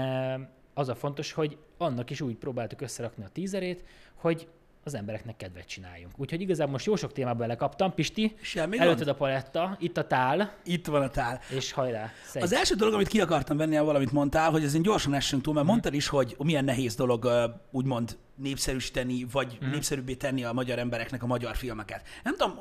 az 0.74 0.90
a 0.90 0.96
fontos, 0.96 1.32
hogy 1.32 1.58
annak 1.78 2.10
is 2.10 2.22
úgy 2.22 2.36
próbáltuk 2.36 2.82
összerakni 2.82 3.24
a 3.24 3.30
tízerét, 3.30 3.84
hogy 4.16 4.48
az 4.84 4.94
embereknek 4.94 5.36
kedvet 5.36 5.68
csináljunk. 5.68 6.20
Úgyhogy 6.20 6.42
igazából 6.42 6.72
most 6.72 6.86
jó 6.86 6.96
sok 6.96 7.14
témába 7.14 7.46
lekaptam. 7.46 7.94
Pisti, 7.94 8.36
Semmi 8.42 8.80
előtted 8.80 9.08
a 9.08 9.14
paletta, 9.14 9.78
itt 9.80 9.98
a 9.98 10.08
tál. 10.08 10.54
Itt 10.64 10.86
van 10.86 11.02
a 11.02 11.10
tál. 11.10 11.40
És 11.50 11.72
hajrá, 11.72 12.12
szedj. 12.26 12.46
Az 12.46 12.54
első 12.54 12.76
dolog, 12.76 12.94
amit 12.94 13.08
ki 13.08 13.22
akartam 13.22 13.58
venni, 13.58 13.78
valamit 13.78 14.12
mondtál, 14.12 14.52
hogy 14.52 14.64
ezen 14.64 14.82
gyorsan 14.82 15.14
essünk 15.14 15.42
túl, 15.42 15.54
mert 15.54 15.66
hmm. 15.66 15.76
mondtad 15.76 15.94
is, 15.94 16.08
hogy 16.08 16.36
milyen 16.40 16.64
nehéz 16.64 16.96
dolog 16.96 17.30
úgymond 17.72 18.18
népszerűsíteni, 18.36 19.26
vagy 19.32 19.58
hmm. 19.60 19.70
népszerűbbé 19.70 20.14
tenni 20.14 20.44
a 20.44 20.54
magyar 20.54 20.80
embereknek 20.80 21.24
a 21.24 21.28
magyar 21.28 21.56
filmeket. 21.56 22.02
Nem 22.24 22.36
tudom, 22.36 22.58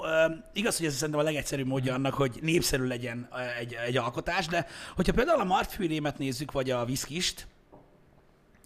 igaz, 0.52 0.76
hogy 0.76 0.87
ez 0.87 0.94
szerintem 0.94 1.20
a 1.20 1.22
legegyszerűbb 1.22 1.66
módja 1.66 1.94
annak, 1.94 2.14
hogy 2.14 2.38
népszerű 2.42 2.84
legyen 2.84 3.28
egy, 3.58 3.76
egy 3.87 3.96
alkotás, 3.96 4.46
de 4.46 4.66
hogyha 4.96 5.12
például 5.12 5.40
a 5.40 5.44
Martfűrémet 5.44 6.18
nézzük, 6.18 6.52
vagy 6.52 6.70
a 6.70 6.84
Viszkist, 6.84 7.46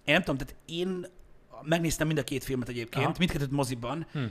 én 0.05 0.13
nem 0.13 0.23
tudom, 0.23 0.37
tehát 0.37 0.55
én 0.65 1.05
megnéztem 1.65 2.07
mind 2.07 2.19
a 2.19 2.23
két 2.23 2.43
filmet 2.43 2.69
egyébként, 2.69 3.05
Aha. 3.05 3.15
mindkettőt 3.17 3.51
moziban, 3.51 4.07
hm. 4.11 4.23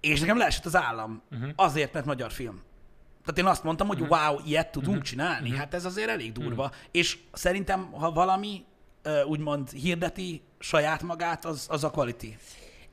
és 0.00 0.20
nekem 0.20 0.36
leesett 0.36 0.64
az 0.64 0.76
állam. 0.76 1.22
Uh-huh. 1.30 1.50
Azért, 1.56 1.92
mert 1.92 2.06
magyar 2.06 2.32
film. 2.32 2.62
Tehát 3.24 3.38
én 3.38 3.46
azt 3.46 3.64
mondtam, 3.64 3.86
hogy 3.86 4.00
uh-huh. 4.00 4.18
wow, 4.18 4.38
ilyet 4.46 4.70
tudunk 4.70 4.88
uh-huh. 4.90 5.04
csinálni. 5.04 5.46
Uh-huh. 5.46 5.58
Hát 5.58 5.74
ez 5.74 5.84
azért 5.84 6.08
elég 6.08 6.32
durva. 6.32 6.62
Uh-huh. 6.64 6.78
És 6.90 7.18
szerintem, 7.32 7.92
ha 7.92 8.12
valami 8.12 8.64
úgymond 9.26 9.70
hirdeti 9.70 10.42
saját 10.58 11.02
magát, 11.02 11.44
az, 11.44 11.66
az 11.70 11.84
a 11.84 11.90
quality. 11.90 12.36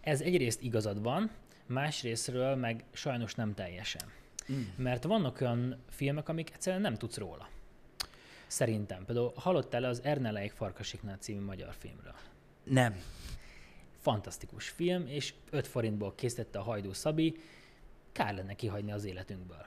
Ez 0.02 0.22
egyrészt 0.22 0.62
igazad 0.62 1.02
van, 1.02 1.32
másrésztről 1.66 2.56
meg 2.56 2.84
sajnos 2.92 3.36
nem 3.36 3.54
teljesen. 3.54 4.02
Mm. 4.52 4.62
Mert 4.76 5.04
vannak 5.04 5.42
olyan 5.42 5.84
filmek, 5.90 6.30
amik 6.30 6.52
egyszerűen 6.54 6.82
nem 6.82 6.96
tudsz 6.96 7.18
róla. 7.18 7.50
Szerintem. 8.48 9.06
Például 9.06 9.32
hallottál 9.36 9.84
az 9.84 10.02
Erneleik 10.04 10.52
Farkasiknál 10.52 11.18
című 11.18 11.46
magyar 11.46 11.74
filmről? 11.80 12.16
Nem. 12.64 12.96
Fantasztikus 14.02 14.70
film, 14.70 15.08
és 15.08 15.34
5 15.50 15.68
forintból 15.68 16.14
készítette 16.16 16.60
a 16.60 16.64
Hajdú 16.64 16.94
Szabi, 16.94 17.36
kár 18.12 18.36
lenne 18.36 18.54
kihagyni 18.54 18.92
az 18.92 19.06
életünkből. 19.06 19.66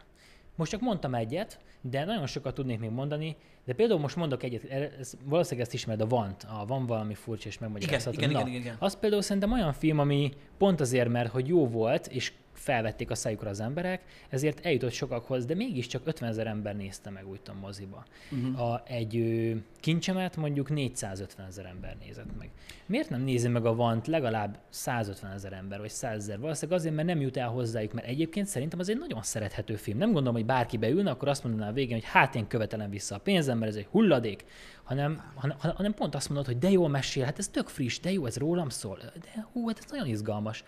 Most 0.57 0.71
csak 0.71 0.81
mondtam 0.81 1.15
egyet, 1.15 1.59
de 1.81 2.05
nagyon 2.05 2.27
sokat 2.27 2.55
tudnék 2.55 2.79
még 2.79 2.91
mondani, 2.91 3.37
de 3.65 3.73
például 3.73 4.01
most 4.01 4.17
mondok 4.17 4.43
egyet, 4.43 4.65
ez, 4.65 5.15
valószínűleg 5.25 5.65
ezt 5.67 5.75
ismered, 5.75 6.01
a 6.01 6.07
Vant, 6.07 6.43
a 6.43 6.65
Van 6.67 6.87
valami 6.87 7.15
furcsa 7.15 7.49
és 7.49 7.59
megmagyarázható. 7.59 8.19
Igen, 8.19 8.31
igen, 8.31 8.47
igen, 8.47 8.61
igen. 8.61 8.77
Az 8.79 8.99
például 8.99 9.23
szerintem 9.23 9.53
olyan 9.53 9.73
film, 9.73 9.99
ami 9.99 10.33
pont 10.59 10.81
azért, 10.81 11.09
mert 11.09 11.31
hogy 11.31 11.49
jó 11.49 11.69
volt, 11.69 12.07
és 12.07 12.33
felvették 12.65 13.11
a 13.11 13.15
szájukra 13.15 13.51
az 13.51 13.61
emberek, 13.61 14.03
ezért 14.29 14.67
eljutott 14.67 14.93
sokakhoz, 14.93 15.45
de 15.45 15.55
mégiscsak 15.55 16.03
50 16.05 16.29
ezer 16.29 16.47
ember 16.47 16.77
nézte 16.77 17.11
meg 17.11 17.29
úgy 17.29 17.41
a 17.47 17.53
moziba. 17.61 18.05
Uh-huh. 18.31 18.61
A, 18.61 18.83
egy 18.87 19.17
ö, 19.17 19.55
kincsemet 19.81 20.37
mondjuk 20.37 20.71
450 20.71 21.47
ezer 21.47 21.67
ember 21.67 21.97
nézett 22.01 22.37
meg. 22.39 22.51
Miért 22.87 23.11
nem 23.11 23.21
nézi 23.21 23.49
meg 23.49 23.67
a 23.67 23.75
vant 23.75 24.07
legalább 24.07 24.59
150 24.69 25.33
ezer 25.33 25.53
ember, 25.53 25.81
vagy 25.81 25.91
100 25.91 26.17
ezer? 26.17 26.39
Valószínűleg 26.39 26.79
azért, 26.81 26.95
mert 26.95 27.09
nem 27.09 27.21
jut 27.21 27.37
el 27.37 27.49
hozzájuk, 27.49 27.93
mert 27.93 28.07
egyébként 28.07 28.47
szerintem 28.47 28.79
az 28.79 28.89
egy 28.89 28.99
nagyon 28.99 29.23
szerethető 29.23 29.77
film. 29.77 29.99
Nem 29.99 30.13
gondolom, 30.13 30.35
hogy 30.35 30.47
bárki 30.47 30.77
beülne, 30.77 31.11
akkor 31.11 31.29
azt 31.29 31.45
mondaná 31.45 31.69
a 31.69 31.73
végén, 31.73 31.95
hogy 31.95 32.09
hát 32.11 32.35
én 32.35 32.47
követelem 32.47 32.91
vissza 32.91 33.15
a 33.15 33.19
pénzem, 33.19 33.59
mert 33.59 33.71
ez 33.71 33.79
egy 33.79 33.89
hulladék, 33.91 34.45
hanem, 34.83 35.33
hanem, 35.35 35.57
hanem 35.59 35.95
pont 35.95 36.15
azt 36.15 36.29
mondod, 36.29 36.47
hogy 36.47 36.59
de 36.59 36.71
jó 36.71 36.87
mesél, 36.87 37.25
hát 37.25 37.39
ez 37.39 37.49
tök 37.49 37.69
friss, 37.69 38.01
de 38.01 38.13
jó, 38.13 38.27
ez 38.27 38.37
rólam 38.37 38.69
szól, 38.69 38.99
de 39.15 39.47
hú, 39.53 39.67
hát 39.67 39.79
ez 39.79 39.91
nagyon 39.91 40.07
izgalmas. 40.07 40.65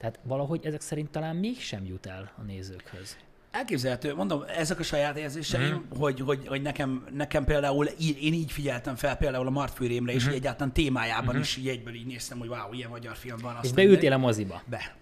Tehát 0.00 0.18
valahogy 0.22 0.66
ezek 0.66 0.80
szerint 0.80 1.10
talán 1.10 1.36
mégsem 1.36 1.84
jut 1.84 2.06
el 2.06 2.32
a 2.36 2.42
nézőkhöz. 2.42 3.16
Elképzelhető, 3.50 4.14
mondom, 4.14 4.44
ezek 4.56 4.78
a 4.78 4.82
saját 4.82 5.16
érzéseim, 5.16 5.74
mm. 5.74 5.98
hogy, 5.98 6.20
hogy, 6.20 6.46
hogy 6.46 6.62
nekem, 6.62 7.06
nekem 7.12 7.44
például, 7.44 7.86
én 7.86 8.32
így 8.32 8.52
figyeltem 8.52 8.96
fel 8.96 9.16
például 9.16 9.46
a 9.46 9.50
Martfőrémre, 9.50 10.12
mm. 10.12 10.16
és 10.16 10.24
mhm. 10.24 10.34
egyáltalán 10.34 10.72
témájában 10.72 11.36
mm. 11.36 11.40
is 11.40 11.56
így 11.56 11.68
egyből 11.68 11.94
így 11.94 12.06
néztem, 12.06 12.38
hogy 12.38 12.48
wow, 12.48 12.72
ilyen 12.72 12.90
magyar 12.90 13.16
film 13.16 13.36
van. 13.42 13.58
és 13.62 13.72
beültél 13.72 14.12
a 14.12 14.18
moziba? 14.18 14.62
Be. 14.66 14.94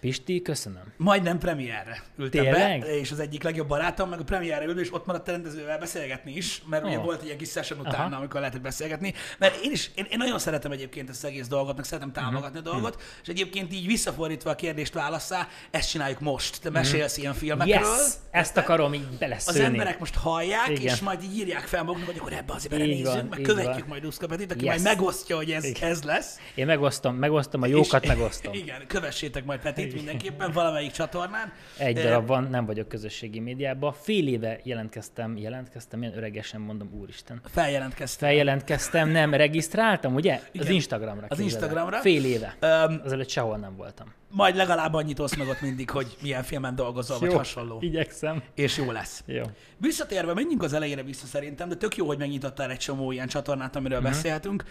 Pisti, 0.00 0.42
köszönöm. 0.42 0.92
Majdnem 0.96 1.38
premierre 1.38 2.02
ültem 2.18 2.42
Tényleg? 2.44 2.80
be, 2.80 2.98
és 2.98 3.10
az 3.10 3.20
egyik 3.20 3.42
legjobb 3.42 3.68
barátom 3.68 4.08
meg 4.08 4.20
a 4.20 4.24
premierre 4.24 4.64
ült, 4.64 4.78
és 4.78 4.92
ott 4.94 5.06
maradt 5.06 5.28
a 5.28 5.30
rendezővel 5.30 5.78
beszélgetni 5.78 6.32
is, 6.32 6.62
mert 6.70 6.84
ugye 6.84 6.98
Ó. 6.98 7.02
volt 7.02 7.18
egy 7.20 7.26
ilyen 7.26 7.38
kis 7.38 7.50
session 7.50 7.78
utána, 7.80 8.04
Aha. 8.04 8.16
amikor 8.16 8.40
lehetett 8.40 8.60
beszélgetni. 8.60 9.14
Mert 9.38 9.64
én 9.64 9.70
is, 9.70 9.90
én, 9.94 10.06
én 10.10 10.18
nagyon 10.18 10.38
szeretem 10.38 10.70
egyébként 10.72 11.08
ezt 11.08 11.24
az 11.24 11.30
egész 11.30 11.46
dolgot, 11.46 11.76
meg 11.76 11.84
szeretem 11.84 12.08
Mhm. 12.08 12.18
támogatni 12.18 12.58
a 12.58 12.62
dolgot, 12.62 13.02
és 13.22 13.28
egyébként 13.28 13.72
így 13.72 13.86
visszafordítva 13.86 14.50
a 14.50 14.54
kérdést 14.54 14.92
válaszá, 14.94 15.48
ezt 15.70 15.90
csináljuk 15.90 16.20
most. 16.20 16.60
Te 16.60 16.70
mesélsz 16.70 17.16
ilyen 17.16 17.34
filmekről. 17.34 17.76
Mhm. 17.78 17.84
Yes! 17.84 18.12
Ezt 18.30 18.56
akarom 18.56 18.94
így 18.94 19.06
az 19.12 19.18
beleszőni. 19.18 19.64
emberek 19.64 19.98
most 19.98 20.14
hallják, 20.14 20.68
Igen. 20.68 20.82
és 20.94 21.00
majd 21.00 21.22
így 21.22 21.36
írják 21.38 21.66
fel 21.66 21.82
maguknak, 21.82 22.06
hogy 22.06 22.18
akkor 22.18 22.32
ebbe 22.32 22.52
azért 22.52 22.72
belenézzünk, 22.72 23.28
meg 23.30 23.40
követjük 23.40 23.72
van. 23.74 23.88
majd 23.88 24.02
Duszka 24.02 24.26
Petit, 24.26 24.52
aki 24.52 24.64
Yes. 24.64 24.74
majd 24.82 24.96
megosztja, 24.96 25.36
hogy 25.36 25.50
ez, 25.50 25.64
Igen. 25.64 25.90
ez 25.90 26.02
lesz. 26.02 26.36
Én 26.54 26.66
megosztom, 26.66 27.16
megosztom, 27.16 27.62
a 27.62 27.66
jókat 27.66 28.02
És- 28.02 28.08
megosztom. 28.08 28.52
Igen, 28.62 28.86
kövessétek 28.86 29.44
majd 29.44 29.60
Petit 29.60 29.87
mindenképpen 29.94 30.52
valamelyik 30.52 30.90
csatornán. 30.90 31.52
Egy 31.78 31.94
darab 31.98 32.26
van, 32.26 32.44
nem 32.50 32.66
vagyok 32.66 32.88
közösségi 32.88 33.40
médiában. 33.40 33.92
Fél 33.92 34.28
éve 34.28 34.60
jelentkeztem, 34.62 35.36
jelentkeztem, 35.36 36.02
ilyen 36.02 36.16
öregesen 36.16 36.60
mondom, 36.60 36.90
úristen. 37.00 37.40
Feljelentkeztem. 37.44 38.28
Feljelentkeztem, 38.28 39.08
nem 39.08 39.34
regisztráltam, 39.34 40.14
ugye? 40.14 40.34
Az 40.34 40.42
Igen. 40.52 40.72
Instagramra. 40.72 41.26
Az 41.28 41.38
képzeld 41.38 41.40
el. 41.62 41.68
Instagramra. 41.68 41.98
Fél 42.00 42.24
éve. 42.24 42.56
Öm, 42.60 43.00
Azelőtt 43.04 43.28
sehol 43.28 43.56
nem 43.56 43.76
voltam. 43.76 44.12
majd 44.30 44.56
legalább 44.56 44.94
annyit 44.94 45.18
osz 45.18 45.36
meg 45.36 45.48
ott 45.48 45.60
mindig, 45.60 45.90
hogy 45.90 46.16
milyen 46.22 46.42
filmen 46.42 46.74
dolgozol, 46.74 47.18
vagy 47.18 47.30
Jó, 47.30 47.36
hasonló. 47.36 47.78
Igyekszem. 47.80 48.42
És 48.54 48.76
jó 48.76 48.90
lesz. 48.92 49.22
Jó. 49.26 49.42
Visszatérve, 49.76 50.34
menjünk 50.34 50.62
az 50.62 50.72
elejére 50.72 51.02
vissza 51.02 51.26
szerintem, 51.26 51.68
de 51.68 51.74
tök 51.74 51.96
jó, 51.96 52.06
hogy 52.06 52.18
megnyitottál 52.18 52.70
egy 52.70 52.78
csomó 52.78 53.12
ilyen 53.12 53.28
csatornát, 53.28 53.76
amiről 53.76 53.98
Mhm. 53.98 54.06
uh-huh. 54.06 54.22
beszélhetünk. 54.22 54.64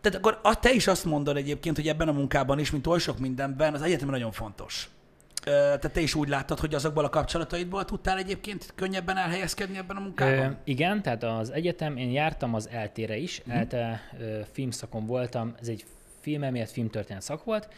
Tehát 0.00 0.18
akkor 0.18 0.40
a, 0.42 0.58
te 0.58 0.72
is 0.72 0.86
azt 0.86 1.04
mondod 1.04 1.36
egyébként, 1.36 1.76
hogy 1.76 1.88
ebben 1.88 2.08
a 2.08 2.12
munkában 2.12 2.58
is, 2.58 2.70
mint 2.70 2.86
oly 2.86 2.98
sok 2.98 3.18
mindenben, 3.18 3.74
az 3.74 3.82
egyetem 3.82 4.08
nagyon 4.08 4.32
fontos. 4.32 4.88
Tehát 5.44 5.92
te 5.92 6.00
is 6.00 6.14
úgy 6.14 6.28
láttad, 6.28 6.58
hogy 6.58 6.74
azokból 6.74 7.04
a 7.04 7.08
kapcsolataidból 7.08 7.84
tudtál 7.84 8.18
egyébként 8.18 8.72
könnyebben 8.74 9.16
elhelyezkedni 9.16 9.76
ebben 9.76 9.96
a 9.96 10.00
munkában? 10.00 10.50
Ö, 10.50 10.54
igen, 10.64 11.02
tehát 11.02 11.22
az 11.22 11.50
egyetem, 11.50 11.96
én 11.96 12.10
jártam 12.10 12.54
az 12.54 12.68
eltére 12.68 13.16
is, 13.16 13.38
uh-huh. 13.38 13.56
ELTE 13.56 14.00
ö, 14.20 14.40
filmszakon 14.52 15.06
voltam, 15.06 15.54
ez 15.60 15.68
egy 15.68 15.84
filmelmélet, 16.20 16.70
filmtörténet 16.70 17.22
szak 17.22 17.44
volt. 17.44 17.68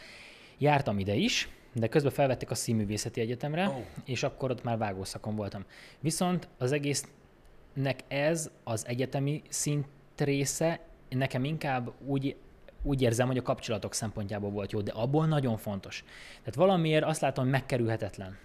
Jártam 0.57 0.99
ide 0.99 1.13
is, 1.13 1.49
de 1.73 1.87
közben 1.87 2.11
felvettek 2.11 2.51
a 2.51 2.55
színművészeti 2.55 3.21
egyetemre, 3.21 3.69
Ó. 3.69 3.85
és 4.05 4.23
akkor 4.23 4.51
ott 4.51 4.63
már 4.63 4.77
vágószakon 4.77 5.35
voltam. 5.35 5.65
Viszont 5.99 6.47
az 6.57 6.71
egésznek 6.71 8.03
ez 8.07 8.49
az 8.63 8.87
egyetemi 8.87 9.41
szint 9.49 9.85
része, 10.17 10.79
nekem 11.17 11.43
inkább 11.43 11.91
úgy 12.05 12.35
úgy 12.83 13.01
érzem, 13.01 13.27
hogy 13.27 13.37
a 13.37 13.41
kapcsolatok 13.41 13.93
szempontjából 13.93 14.49
volt 14.49 14.71
jó, 14.71 14.81
de 14.81 14.91
abból 14.91 15.25
nagyon 15.27 15.57
fontos. 15.57 16.03
Tehát 16.39 16.55
valamiért 16.55 17.03
azt 17.03 17.21
látom, 17.21 17.43
hogy 17.43 17.53
megkerülhetetlen 17.53 18.37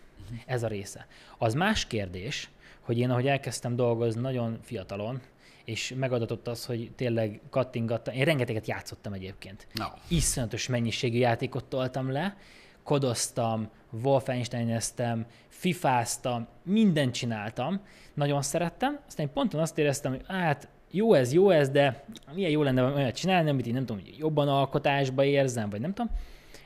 ez 0.47 0.63
a 0.63 0.69
része. 0.69 1.07
Az 1.39 1.55
más 1.55 1.87
kérdés, 1.87 2.51
hogy 2.81 2.99
én, 2.99 3.11
ahogy 3.11 3.27
elkezdtem 3.27 3.77
dolgozni 3.77 4.21
nagyon 4.21 4.59
fiatalon, 4.63 5.21
és 5.65 5.95
megadatott 5.97 6.49
az, 6.49 6.67
hogy 6.67 6.91
tényleg 6.97 7.41
kattingattam, 7.51 8.15
én 8.15 8.25
rengeteget 8.25 8.67
játszottam 8.67 9.13
egyébként. 9.13 9.67
No. 9.73 9.87
Iszonyatos 10.09 10.69
mennyiségű 10.69 11.19
játékot 11.19 11.65
toltam 11.65 12.11
le, 12.11 12.37
kodoztam, 12.83 13.71
Wolfensteineztem, 14.03 15.27
fifáztam, 15.49 16.47
mindent 16.63 17.15
csináltam, 17.15 17.81
nagyon 18.15 18.43
szerettem, 18.43 19.01
aztán 19.07 19.33
ponton 19.33 19.61
azt 19.61 19.79
éreztem, 19.79 20.13
hogy 20.13 20.25
hát 20.27 20.69
jó 20.91 21.15
ez, 21.15 21.33
jó 21.33 21.51
ez, 21.51 21.69
de 21.69 22.05
milyen 22.35 22.51
jó 22.51 22.63
lenne 22.63 22.83
olyat 22.83 23.15
csinálni, 23.15 23.51
amit 23.51 23.67
én 23.67 23.73
nem 23.73 23.87
tudom, 23.87 24.03
hogy 24.03 24.15
jobban 24.19 24.49
alkotásba 24.49 25.25
érzem, 25.25 25.71
vagy 25.71 25.81
nem 25.81 25.93
tudom, 25.93 26.13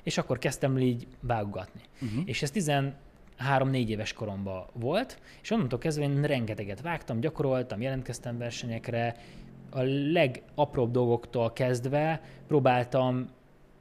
és 0.03 0.19
akkor 0.19 0.39
kezdtem 0.39 0.79
így 0.79 1.07
válogatni. 1.21 1.81
Uh-huh. 2.03 2.23
És 2.25 2.43
ez 2.43 2.53
13-4 2.55 2.93
éves 3.87 4.13
koromban 4.13 4.67
volt, 4.73 5.19
és 5.43 5.51
onnantól 5.51 5.79
kezdve 5.79 6.05
én 6.05 6.23
rengeteget 6.23 6.81
vágtam, 6.81 7.21
gyakoroltam, 7.21 7.81
jelentkeztem 7.81 8.39
versenyekre, 8.39 9.17
a 9.71 9.81
legapróbb 10.13 10.91
dolgoktól 10.91 11.53
kezdve 11.53 12.23
próbáltam 12.47 13.29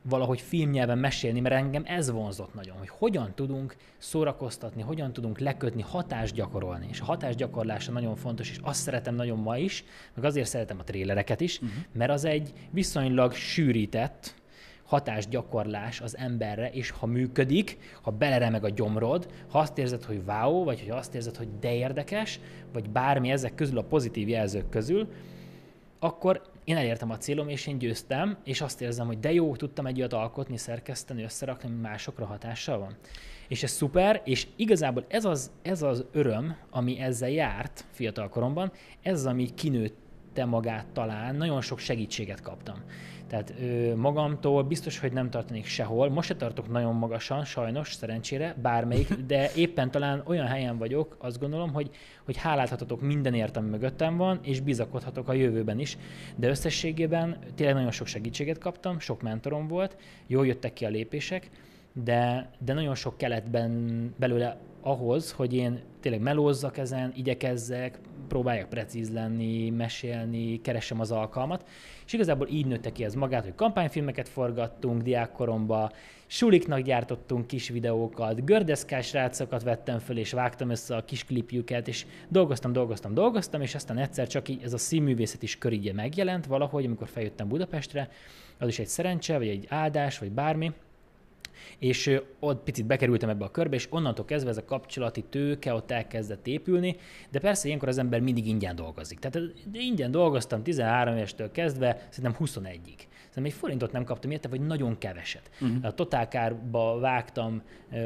valahogy 0.09 0.41
filmnyelven 0.41 0.97
mesélni, 0.97 1.39
mert 1.39 1.55
engem 1.55 1.83
ez 1.85 2.11
vonzott 2.11 2.53
nagyon, 2.53 2.77
hogy 2.77 2.89
hogyan 2.89 3.31
tudunk 3.35 3.75
szórakoztatni, 3.97 4.81
hogyan 4.81 5.13
tudunk 5.13 5.39
lekötni, 5.39 5.81
hatást 5.81 6.33
gyakorolni. 6.33 6.87
És 6.89 6.99
a 6.99 7.05
hatásgyakorlása 7.05 7.91
nagyon 7.91 8.15
fontos, 8.15 8.49
és 8.49 8.59
azt 8.61 8.81
szeretem 8.81 9.15
nagyon 9.15 9.39
ma 9.39 9.57
is, 9.57 9.83
meg 10.13 10.25
azért 10.25 10.47
szeretem 10.47 10.79
a 10.79 10.83
trélereket 10.83 11.41
is, 11.41 11.55
uh-huh. 11.55 11.77
mert 11.91 12.11
az 12.11 12.25
egy 12.25 12.53
viszonylag 12.71 13.33
sűrített 13.33 14.37
hatásgyakorlás 14.89 16.01
az 16.01 16.17
emberre, 16.17 16.69
és 16.69 16.89
ha 16.89 17.05
működik, 17.05 17.77
ha 18.01 18.11
beleremeg 18.11 18.63
a 18.63 18.69
gyomrod, 18.69 19.27
ha 19.49 19.59
azt 19.59 19.77
érzed, 19.77 20.03
hogy 20.03 20.21
wow, 20.25 20.63
vagy 20.63 20.79
hogy 20.79 20.89
azt 20.89 21.15
érzed, 21.15 21.35
hogy 21.35 21.47
de 21.59 21.73
érdekes, 21.73 22.39
vagy 22.73 22.89
bármi 22.89 23.31
ezek 23.31 23.55
közül 23.55 23.77
a 23.77 23.83
pozitív 23.83 24.29
jelzők 24.29 24.69
közül, 24.69 25.07
akkor 25.99 26.41
én 26.69 26.77
elértem 26.77 27.09
a 27.09 27.17
célom, 27.17 27.49
és 27.49 27.67
én 27.67 27.77
győztem, 27.77 28.37
és 28.43 28.61
azt 28.61 28.81
érzem, 28.81 29.07
hogy 29.07 29.19
de 29.19 29.31
jó, 29.33 29.55
tudtam 29.55 29.85
egy 29.85 29.97
olyat 29.97 30.13
alkotni, 30.13 30.57
szerkeszteni, 30.57 31.23
összerakni, 31.23 31.69
másokra 31.69 32.25
hatással 32.25 32.79
van. 32.79 32.97
És 33.47 33.63
ez 33.63 33.71
szuper, 33.71 34.21
és 34.25 34.47
igazából 34.55 35.05
ez 35.07 35.25
az, 35.25 35.51
ez 35.61 35.81
az 35.81 36.05
öröm, 36.11 36.55
ami 36.69 36.99
ezzel 36.99 37.29
járt 37.29 37.85
fiatal 37.91 38.29
koromban, 38.29 38.71
ez 39.01 39.13
az, 39.13 39.25
ami 39.25 39.53
kinőtte 39.53 40.45
magát 40.45 40.85
talán, 40.93 41.35
nagyon 41.35 41.61
sok 41.61 41.79
segítséget 41.79 42.41
kaptam. 42.41 42.83
Tehát 43.29 43.53
ö, 43.61 43.95
magamtól 43.95 44.63
biztos, 44.63 44.99
hogy 44.99 45.11
nem 45.11 45.29
tartanék 45.29 45.65
sehol. 45.65 46.09
Most 46.09 46.27
se 46.27 46.35
tartok 46.35 46.69
nagyon 46.69 46.95
magasan, 46.95 47.45
sajnos, 47.45 47.93
szerencsére, 47.93 48.55
bármelyik, 48.61 49.13
de 49.27 49.51
éppen 49.55 49.91
talán 49.91 50.23
olyan 50.25 50.45
helyen 50.45 50.77
vagyok, 50.77 51.15
azt 51.19 51.39
gondolom, 51.39 51.73
hogy, 51.73 51.89
hogy 52.25 52.37
hálálhatatok 52.37 53.01
mindenért, 53.01 53.57
ami 53.57 53.69
mögöttem 53.69 54.17
van, 54.17 54.39
és 54.41 54.59
bizakodhatok 54.59 55.27
a 55.27 55.33
jövőben 55.33 55.79
is. 55.79 55.97
De 56.35 56.49
összességében 56.49 57.37
tényleg 57.55 57.75
nagyon 57.75 57.91
sok 57.91 58.07
segítséget 58.07 58.57
kaptam, 58.57 58.99
sok 58.99 59.21
mentorom 59.21 59.67
volt, 59.67 59.97
jól 60.27 60.47
jöttek 60.47 60.73
ki 60.73 60.85
a 60.85 60.89
lépések, 60.89 61.49
de, 61.93 62.49
de 62.59 62.73
nagyon 62.73 62.95
sok 62.95 63.17
keletben 63.17 64.13
belőle 64.17 64.57
ahhoz, 64.81 65.31
hogy 65.31 65.53
én 65.53 65.81
tényleg 65.99 66.21
melózzak 66.21 66.77
ezen, 66.77 67.13
igyekezzek, 67.15 67.99
próbáljak 68.27 68.69
precíz 68.69 69.13
lenni, 69.13 69.69
mesélni, 69.69 70.61
keresem 70.61 70.99
az 70.99 71.11
alkalmat. 71.11 71.67
És 72.05 72.13
igazából 72.13 72.47
így 72.47 72.65
nőtte 72.65 72.91
ki 72.91 73.03
ez 73.03 73.13
magát, 73.13 73.43
hogy 73.43 73.55
kampányfilmeket 73.55 74.29
forgattunk 74.29 75.01
diákkoromba, 75.01 75.91
suliknak 76.27 76.79
gyártottunk 76.79 77.47
kis 77.47 77.69
videókat, 77.69 78.45
gördeszkás 78.45 79.07
srácokat 79.07 79.63
vettem 79.63 79.99
föl, 79.99 80.17
és 80.17 80.31
vágtam 80.31 80.69
össze 80.69 80.95
a 80.95 81.05
kis 81.05 81.25
klipjüket, 81.25 81.87
és 81.87 82.05
dolgoztam, 82.27 82.73
dolgoztam, 82.73 83.13
dolgoztam, 83.13 83.61
és 83.61 83.75
aztán 83.75 83.97
egyszer 83.97 84.27
csak 84.27 84.49
így 84.49 84.63
ez 84.63 84.73
a 84.73 84.77
színművészet 84.77 85.43
is 85.43 85.57
körigye 85.57 85.93
megjelent 85.93 86.45
valahogy, 86.45 86.85
amikor 86.85 87.07
feljöttem 87.07 87.47
Budapestre, 87.47 88.09
az 88.57 88.67
is 88.67 88.79
egy 88.79 88.87
szerencse, 88.87 89.37
vagy 89.37 89.47
egy 89.47 89.65
áldás, 89.69 90.19
vagy 90.19 90.31
bármi, 90.31 90.71
és 91.79 92.19
ott 92.39 92.63
picit 92.63 92.85
bekerültem 92.85 93.29
ebbe 93.29 93.45
a 93.45 93.51
körbe, 93.51 93.75
és 93.75 93.87
onnantól 93.89 94.25
kezdve 94.25 94.49
ez 94.49 94.57
a 94.57 94.65
kapcsolati 94.65 95.23
tőke 95.29 95.73
ott 95.73 95.91
elkezdett 95.91 96.47
épülni, 96.47 96.95
de 97.31 97.39
persze 97.39 97.67
ilyenkor 97.67 97.87
az 97.87 97.97
ember 97.97 98.19
mindig 98.19 98.47
ingyen 98.47 98.75
dolgozik. 98.75 99.19
Tehát 99.19 99.49
ingyen 99.73 100.11
dolgoztam 100.11 100.63
13 100.63 101.15
évestől 101.15 101.51
kezdve, 101.51 102.07
szerintem 102.09 102.45
21-ig. 102.45 102.99
Szerintem 103.29 103.53
egy 103.53 103.59
forintot 103.59 103.91
nem 103.91 104.03
kaptam 104.03 104.31
érte, 104.31 104.47
vagy 104.47 104.61
nagyon 104.61 104.97
keveset. 104.97 105.49
Uh-huh. 105.61 105.85
A 105.85 105.91
Totálkárba 105.91 106.99
vágtam 106.99 107.61
ö, 107.91 107.97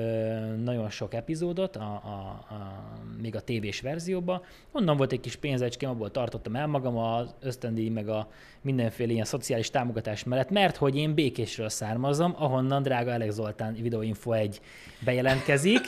nagyon 0.56 0.90
sok 0.90 1.14
epizódot, 1.14 1.76
a, 1.76 1.82
a, 1.82 2.54
a, 2.54 2.84
még 3.22 3.36
a 3.36 3.42
tévés 3.42 3.82
verzióba. 3.82 4.44
Onnan 4.72 4.98
volt 4.98 5.12
egy 5.12 5.20
kis 5.20 5.36
pénzecském, 5.36 5.90
abból 5.90 6.12
tartottam 6.12 6.56
el 6.56 6.68
magam 6.68 6.98
az 6.98 7.36
ösztöndíj, 7.42 7.90
meg 7.90 8.10
a 8.10 8.30
mindenféle 8.62 9.12
ilyen 9.12 9.26
szociális 9.26 9.70
támogatás 9.70 10.24
mellett, 10.24 10.50
mert 10.50 10.76
hogy 10.76 10.96
én 10.96 11.14
Békésről 11.14 11.70
származom, 11.70 12.34
ahonnan 12.38 12.84
drága 12.84 13.12
Alex 13.12 13.34
Zoltán 13.34 13.74
videóinfo 13.74 14.32
egy 14.32 14.62
bejelentkezik. 15.06 15.82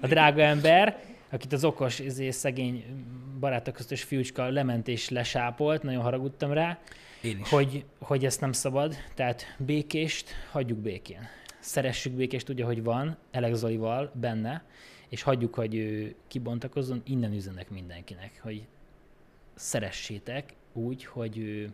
A 0.00 0.06
drága 0.06 0.42
ember, 0.42 1.02
akit 1.30 1.52
az 1.52 1.64
okos, 1.64 1.98
izé, 1.98 2.30
szegény 2.30 2.84
barátok 3.40 3.74
közös 3.74 4.02
fiúcska 4.02 4.48
lement 4.48 4.88
és 4.88 5.08
lesápolt, 5.08 5.82
nagyon 5.82 6.02
haragudtam 6.02 6.52
rá, 6.52 6.78
Én 7.24 7.38
is. 7.38 7.48
hogy, 7.48 7.84
hogy 7.98 8.24
ezt 8.24 8.40
nem 8.40 8.52
szabad, 8.52 8.94
tehát 9.14 9.56
békést 9.58 10.30
hagyjuk 10.50 10.78
békén. 10.78 11.28
Szeressük 11.60 12.12
békést, 12.12 12.48
ugye, 12.48 12.64
hogy 12.64 12.82
van, 12.82 13.16
Zolival 13.52 14.10
benne, 14.14 14.64
és 15.08 15.22
hagyjuk, 15.22 15.54
hogy 15.54 15.74
ő 15.74 16.14
kibontakozzon, 16.28 17.02
innen 17.04 17.32
üzenek 17.32 17.70
mindenkinek, 17.70 18.40
hogy 18.42 18.66
szeressétek 19.54 20.54
úgy, 20.72 21.04
hogy 21.04 21.38
ő, 21.38 21.72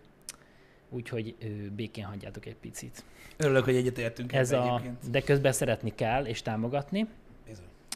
úgy, 0.88 1.08
hogy 1.08 1.34
ő 1.38 1.70
békén 1.76 2.04
hagyjátok 2.04 2.46
egy 2.46 2.56
picit. 2.56 3.04
Örülök, 3.36 3.64
hogy 3.64 3.76
egyetértünk 3.76 4.32
Ez 4.32 4.52
a, 4.52 4.68
egyébként. 4.68 5.10
de 5.10 5.20
közben 5.20 5.52
szeretni 5.52 5.94
kell 5.94 6.26
és 6.26 6.42
támogatni. 6.42 7.06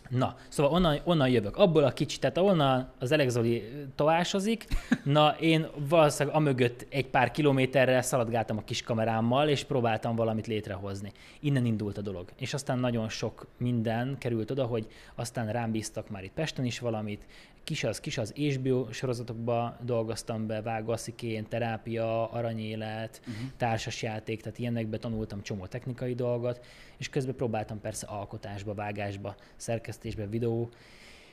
Na, 0.08 0.36
szóval 0.48 0.72
onnan, 0.72 1.00
onnan 1.04 1.28
jövök, 1.28 1.56
abból 1.56 1.84
a 1.84 1.92
kicsit, 1.92 2.20
tehát 2.20 2.38
onnan 2.38 2.88
az 2.98 3.12
Elek 3.12 3.28
Zoli 3.28 3.62
továsozik, 3.94 4.66
na 5.04 5.36
én 5.40 5.66
valószínűleg 5.88 6.36
amögött 6.36 6.86
egy 6.88 7.06
pár 7.06 7.30
kilométerre 7.30 8.02
szaladgáltam 8.02 8.56
a 8.56 8.64
kis 8.64 8.82
kamerámmal, 8.82 9.48
és 9.48 9.64
próbáltam 9.64 10.16
valamit 10.16 10.46
létrehozni. 10.46 11.12
Innen 11.40 11.64
indult 11.64 11.98
a 11.98 12.00
dolog. 12.00 12.28
És 12.38 12.54
aztán 12.54 12.78
nagyon 12.78 13.08
sok 13.08 13.46
minden 13.56 14.16
került 14.18 14.50
oda, 14.50 14.64
hogy 14.64 14.86
aztán 15.14 15.52
rám 15.52 15.70
bíztak 15.70 16.08
már 16.08 16.24
itt 16.24 16.32
Pesten 16.32 16.64
is 16.64 16.78
valamit, 16.78 17.26
kis 17.64 17.84
az, 17.84 18.00
kis 18.00 18.18
az 18.18 18.32
HBO 18.32 18.92
sorozatokba 18.92 19.76
dolgoztam 19.82 20.46
be, 20.46 20.62
vágasziként, 20.62 21.48
terápia, 21.48 22.30
aranyélet, 22.30 23.20
uh-huh. 23.20 23.50
társasjáték, 23.56 24.40
tehát 24.42 24.58
ilyenekbe 24.58 24.98
tanultam 24.98 25.42
csomó 25.42 25.66
technikai 25.66 26.14
dolgot, 26.14 26.64
és 26.96 27.08
közben 27.08 27.34
próbáltam 27.34 27.80
persze 27.80 28.06
alkotásba, 28.06 28.74
vágásba, 28.74 29.34
szerkesztésbe, 29.56 30.26
videó, 30.26 30.70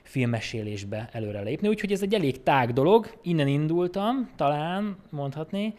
filmmesélésbe 0.04 1.10
előre 1.12 1.42
lépni. 1.42 1.68
Úgyhogy 1.68 1.92
ez 1.92 2.02
egy 2.02 2.14
elég 2.14 2.44
tág 2.44 2.74
dolog, 2.74 3.18
innen 3.22 3.48
indultam, 3.48 4.30
talán 4.36 4.98
mondhatni, 5.10 5.74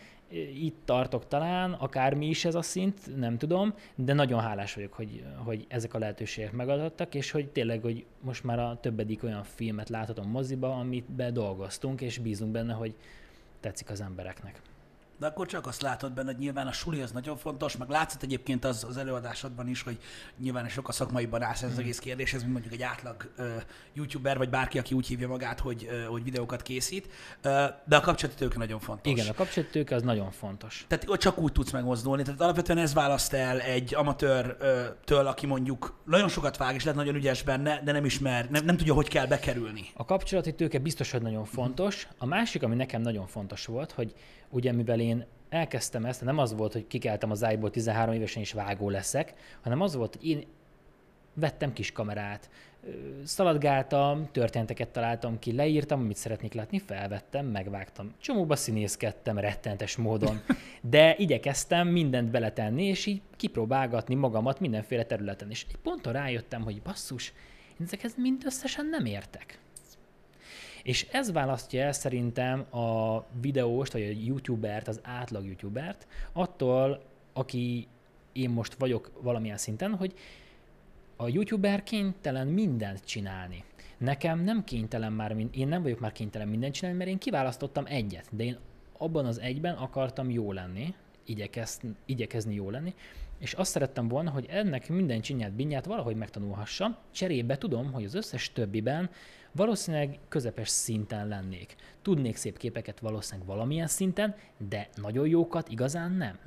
itt 0.55 0.77
tartok 0.85 1.29
talán, 1.29 1.73
akármi 1.73 2.27
is 2.27 2.45
ez 2.45 2.55
a 2.55 2.63
szint, 2.63 3.17
nem 3.17 3.39
tudom, 3.39 3.75
de 3.95 4.13
nagyon 4.13 4.41
hálás 4.41 4.75
vagyok, 4.75 4.93
hogy, 4.93 5.25
hogy 5.37 5.65
ezek 5.69 5.95
a 5.95 5.99
lehetőségek 5.99 6.53
megadottak, 6.53 7.15
és 7.15 7.31
hogy 7.31 7.49
tényleg, 7.49 7.83
hogy 7.83 8.05
most 8.21 8.45
már 8.45 8.59
a 8.59 8.79
többedik 8.81 9.23
olyan 9.23 9.43
filmet 9.43 9.89
láthatom 9.89 10.31
moziba, 10.31 10.79
amit 10.79 11.11
bedolgoztunk, 11.11 12.01
és 12.01 12.19
bízunk 12.19 12.53
benne, 12.53 12.73
hogy 12.73 12.95
tetszik 13.61 13.91
az 13.91 14.01
embereknek 14.01 14.61
de 15.23 15.29
akkor 15.29 15.47
csak 15.47 15.67
azt 15.67 15.83
látod 15.83 16.13
benne, 16.13 16.31
hogy 16.31 16.41
nyilván 16.41 16.67
a 16.67 16.73
suli 16.73 17.01
az 17.01 17.11
nagyon 17.11 17.37
fontos, 17.37 17.77
meg 17.77 17.89
látszott 17.89 18.23
egyébként 18.23 18.65
az, 18.65 18.85
az 18.85 18.97
előadásodban 18.97 19.69
is, 19.69 19.83
hogy 19.83 19.99
nyilván 20.39 20.69
sokkal 20.69 20.93
szakmaiban 20.93 21.43
állsz 21.43 21.63
ez 21.63 21.69
az 21.69 21.75
hmm. 21.75 21.83
egész 21.83 21.99
kérdés, 21.99 22.33
ez 22.33 22.41
mint 22.41 22.53
mondjuk 22.53 22.73
egy 22.73 22.83
átlag 22.83 23.31
uh, 23.39 23.47
youtuber, 23.93 24.39
vagy 24.39 24.51
bárki, 24.51 24.79
aki 24.79 24.95
úgy 24.95 25.07
hívja 25.07 25.29
magát, 25.29 25.61
hogy, 25.61 25.89
uh, 25.91 26.05
hogy 26.05 26.25
videókat 26.25 26.63
készít, 26.63 27.07
uh, 27.07 27.53
de 27.85 27.97
a 27.97 28.01
kapcsolati 28.01 28.39
tőke 28.39 28.59
nagyon 28.59 28.81
fontos. 28.81 29.13
Igen, 29.13 29.27
a 29.27 29.35
kapcsolati 29.35 29.73
tőke 29.73 29.95
az 29.95 30.03
nagyon 30.03 30.31
fontos. 30.31 30.85
Tehát 30.89 31.09
ott 31.09 31.21
csak 31.21 31.39
úgy 31.39 31.53
tudsz 31.53 31.71
megmozdulni, 31.71 32.23
tehát 32.23 32.41
alapvetően 32.41 32.79
ez 32.79 32.95
választ 32.95 33.33
el 33.33 33.61
egy 33.61 33.95
amatőrtől, 33.95 35.27
aki 35.27 35.47
mondjuk 35.47 36.01
nagyon 36.05 36.29
sokat 36.29 36.57
vág, 36.57 36.75
és 36.75 36.83
lehet 36.83 36.99
nagyon 36.99 37.15
ügyes 37.15 37.43
benne, 37.43 37.81
de 37.85 37.93
nem 37.93 38.05
ismer, 38.05 38.51
nem, 38.51 38.65
nem 38.65 38.77
tudja, 38.77 38.95
hogy 38.95 39.09
kell 39.09 39.27
bekerülni. 39.27 39.85
A 39.95 40.05
kapcsolati 40.05 40.55
tőke 40.55 40.79
biztos, 40.79 41.11
hogy 41.11 41.23
nagyon 41.23 41.45
fontos. 41.45 42.09
A 42.19 42.27
másik, 42.27 42.63
ami 42.63 42.75
nekem 42.75 43.03
nagyon 43.03 43.27
fontos 43.27 43.67
volt, 43.67 43.93
hogy 43.93 44.15
ugye 44.53 44.73
mivel 44.73 45.01
én 45.01 45.25
elkezdtem 45.49 46.05
ezt, 46.05 46.25
nem 46.25 46.39
az 46.39 46.55
volt, 46.55 46.73
hogy 46.73 46.87
kikeltem 46.87 47.31
az 47.31 47.45
ájból 47.45 47.71
13 47.71 48.15
évesen 48.15 48.43
is 48.43 48.53
vágó 48.53 48.91
leszek, 48.91 49.35
hanem 49.61 49.81
az 49.81 49.95
volt, 49.95 50.15
hogy 50.15 50.29
én 50.29 50.45
vettem 51.35 51.73
kis 51.73 51.93
kamerát, 51.93 52.51
szaladgáltam, 53.25 54.29
történeteket 54.33 54.89
találtam 54.89 55.39
ki, 55.39 55.53
leírtam, 55.53 56.01
amit 56.01 56.17
szeretnék 56.17 56.53
látni, 56.53 56.79
felvettem, 56.79 57.47
megvágtam. 57.47 58.15
Csomóba 58.21 58.57
színészkedtem 58.57 59.39
rettentes 59.39 59.97
módon, 59.97 60.41
de 60.91 61.15
igyekeztem 61.17 61.89
mindent 61.89 62.31
beletenni, 62.31 62.85
és 62.85 63.07
így 63.07 63.23
kipróbálgatni 63.37 64.15
magamat 64.15 64.61
mindenféle 64.61 65.05
területen. 65.05 65.51
És 65.51 65.67
egy 65.69 65.77
ponton 65.77 66.13
rájöttem, 66.13 66.63
hogy 66.63 66.83
basszus, 66.83 67.33
én 67.81 67.87
ezekhez 67.87 68.15
mindösszesen 68.17 68.87
nem 68.87 69.05
értek. 69.05 69.62
És 70.83 71.07
ez 71.11 71.33
választja 71.33 71.83
el 71.83 71.93
szerintem 71.93 72.61
a 72.61 73.19
videóst, 73.41 73.93
vagy 73.93 74.03
a 74.03 74.25
youtubert, 74.25 74.89
az 74.89 75.01
átlag 75.03 75.47
youtubert, 75.47 76.07
attól, 76.33 77.03
aki 77.33 77.87
én 78.33 78.51
most 78.51 78.75
vagyok 78.75 79.11
valamilyen 79.23 79.57
szinten, 79.57 79.95
hogy 79.95 80.15
a 81.17 81.29
youtuber 81.29 81.83
kénytelen 81.83 82.47
mindent 82.47 83.05
csinálni. 83.05 83.65
Nekem 83.99 84.41
nem 84.41 84.65
kénytelen 84.65 85.13
már, 85.13 85.37
én 85.51 85.69
nem 85.69 85.83
vagyok 85.83 86.01
már 86.01 86.13
kénytelen 86.13 86.49
mindent 86.49 86.75
csinálni, 86.75 86.99
mert 86.99 87.11
én 87.11 87.19
kiválasztottam 87.19 87.85
egyet, 87.87 88.27
de 88.31 88.45
én 88.45 88.59
abban 88.99 89.27
az 89.27 89.41
egyben 89.41 89.75
akartam 89.75 90.31
jó 90.31 90.53
lenni, 90.53 90.95
igyekezni, 91.25 91.95
igyekezni 92.05 92.55
jó 92.55 92.71
lenni, 92.71 92.95
és 93.39 93.53
azt 93.53 93.71
szerettem 93.71 94.09
volna, 94.09 94.31
hogy 94.31 94.47
ennek 94.51 94.89
minden 94.89 95.21
csinyát, 95.21 95.53
binyát 95.53 95.85
valahogy 95.85 96.17
megtanulhassam, 96.17 96.97
cserébe 97.11 97.59
tudom, 97.59 97.93
hogy 97.93 98.05
az 98.05 98.15
összes 98.15 98.53
többiben 98.53 99.11
valószínűleg 99.53 100.19
közepes 100.29 100.69
szinten 100.69 101.29
lennék. 101.29 101.77
Tudnék 102.03 102.37
szép 102.37 102.59
képeket 102.59 103.01
valószínűleg 103.01 103.49
valamilyen 103.49 103.87
szinten, 103.87 104.35
de 104.69 104.89
nagyon 104.95 105.29
jókat 105.29 105.69
igazán 105.69 106.13
nem. 106.13 106.39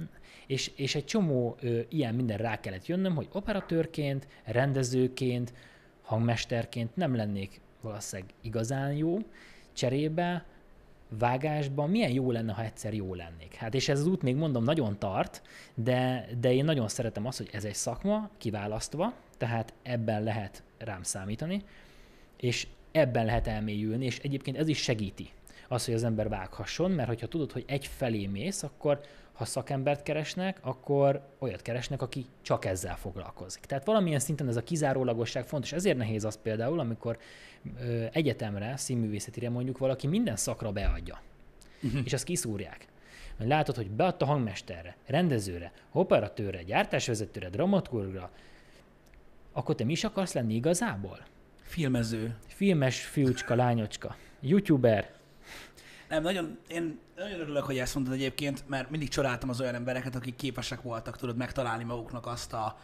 És, 0.47 0.71
és 0.75 0.95
egy 0.95 1.05
csomó 1.05 1.55
ö, 1.61 1.79
ilyen 1.89 2.15
minden 2.15 2.37
rá 2.37 2.59
kellett 2.59 2.85
jönnöm, 2.85 3.15
hogy 3.15 3.27
operatőrként, 3.31 4.27
rendezőként, 4.43 5.53
hangmesterként 6.01 6.95
nem 6.95 7.15
lennék 7.15 7.61
valószínűleg 7.81 8.33
igazán 8.41 8.91
jó, 8.91 9.17
cserébe 9.73 10.45
vágásban 11.09 11.89
milyen 11.89 12.11
jó 12.11 12.31
lenne, 12.31 12.53
ha 12.53 12.63
egyszer 12.63 12.93
jó 12.93 13.13
lennék. 13.13 13.53
Hát 13.53 13.73
és 13.73 13.89
ez 13.89 13.99
az 13.99 14.07
út 14.07 14.21
még 14.21 14.35
mondom 14.35 14.63
nagyon 14.63 14.99
tart, 14.99 15.41
de, 15.75 16.27
de 16.39 16.53
én 16.53 16.65
nagyon 16.65 16.87
szeretem 16.87 17.25
azt, 17.25 17.37
hogy 17.37 17.49
ez 17.51 17.65
egy 17.65 17.75
szakma, 17.75 18.29
kiválasztva, 18.37 19.13
tehát 19.37 19.73
ebben 19.83 20.23
lehet 20.23 20.63
rám 20.77 21.03
számítani, 21.03 21.63
és 22.37 22.67
ebben 22.95 23.25
lehet 23.25 23.47
elmélyülni, 23.47 24.05
és 24.05 24.19
egyébként 24.19 24.57
ez 24.57 24.67
is 24.67 24.77
segíti 24.77 25.29
az, 25.67 25.85
hogy 25.85 25.93
az 25.93 26.03
ember 26.03 26.29
vághasson, 26.29 26.91
mert 26.91 27.07
hogyha 27.07 27.27
tudod, 27.27 27.51
hogy 27.51 27.63
egy 27.67 27.85
felé 27.85 28.25
mész, 28.25 28.63
akkor 28.63 29.01
ha 29.33 29.45
szakembert 29.45 30.03
keresnek, 30.03 30.57
akkor 30.61 31.21
olyat 31.39 31.61
keresnek, 31.61 32.01
aki 32.01 32.25
csak 32.41 32.65
ezzel 32.65 32.97
foglalkozik. 32.97 33.65
Tehát 33.65 33.85
valamilyen 33.85 34.19
szinten 34.19 34.47
ez 34.47 34.55
a 34.55 34.63
kizárólagosság 34.63 35.45
fontos. 35.45 35.73
Ezért 35.73 35.97
nehéz 35.97 36.23
az 36.23 36.39
például, 36.41 36.79
amikor 36.79 37.17
ö, 37.79 38.05
egyetemre, 38.11 38.77
színművészetire 38.77 39.49
mondjuk 39.49 39.77
valaki 39.77 40.07
minden 40.07 40.35
szakra 40.35 40.71
beadja, 40.71 41.21
uh-huh. 41.83 42.01
és 42.05 42.13
azt 42.13 42.23
kiszúrják. 42.23 42.87
Mert 43.37 43.49
látod, 43.49 43.75
hogy 43.75 43.89
beadta 43.89 44.25
hangmesterre, 44.25 44.95
rendezőre, 45.05 45.71
operatőrre, 45.91 46.63
gyártásvezetőre, 46.63 47.49
dramaturgra, 47.49 48.31
akkor 49.51 49.75
te 49.75 49.83
mi 49.83 49.91
is 49.91 50.03
akarsz 50.03 50.33
lenni 50.33 50.53
igazából? 50.53 51.19
Filmező. 51.65 52.35
Filmes 52.47 53.01
fiúcska, 53.01 53.55
lányocska. 53.55 54.15
Youtuber. 54.41 55.13
Nem, 56.09 56.23
nagyon, 56.23 56.57
én 56.67 56.99
nagyon 57.15 57.39
örülök, 57.39 57.63
hogy 57.63 57.77
ezt 57.77 57.95
mondtad 57.95 58.15
egyébként, 58.15 58.63
mert 58.67 58.89
mindig 58.89 59.09
csodáltam 59.09 59.49
az 59.49 59.61
olyan 59.61 59.75
embereket, 59.75 60.15
akik 60.15 60.35
képesek 60.35 60.81
voltak, 60.81 61.17
tudod, 61.17 61.37
megtalálni 61.37 61.83
maguknak 61.83 62.27
azt 62.27 62.53
a, 62.53 62.77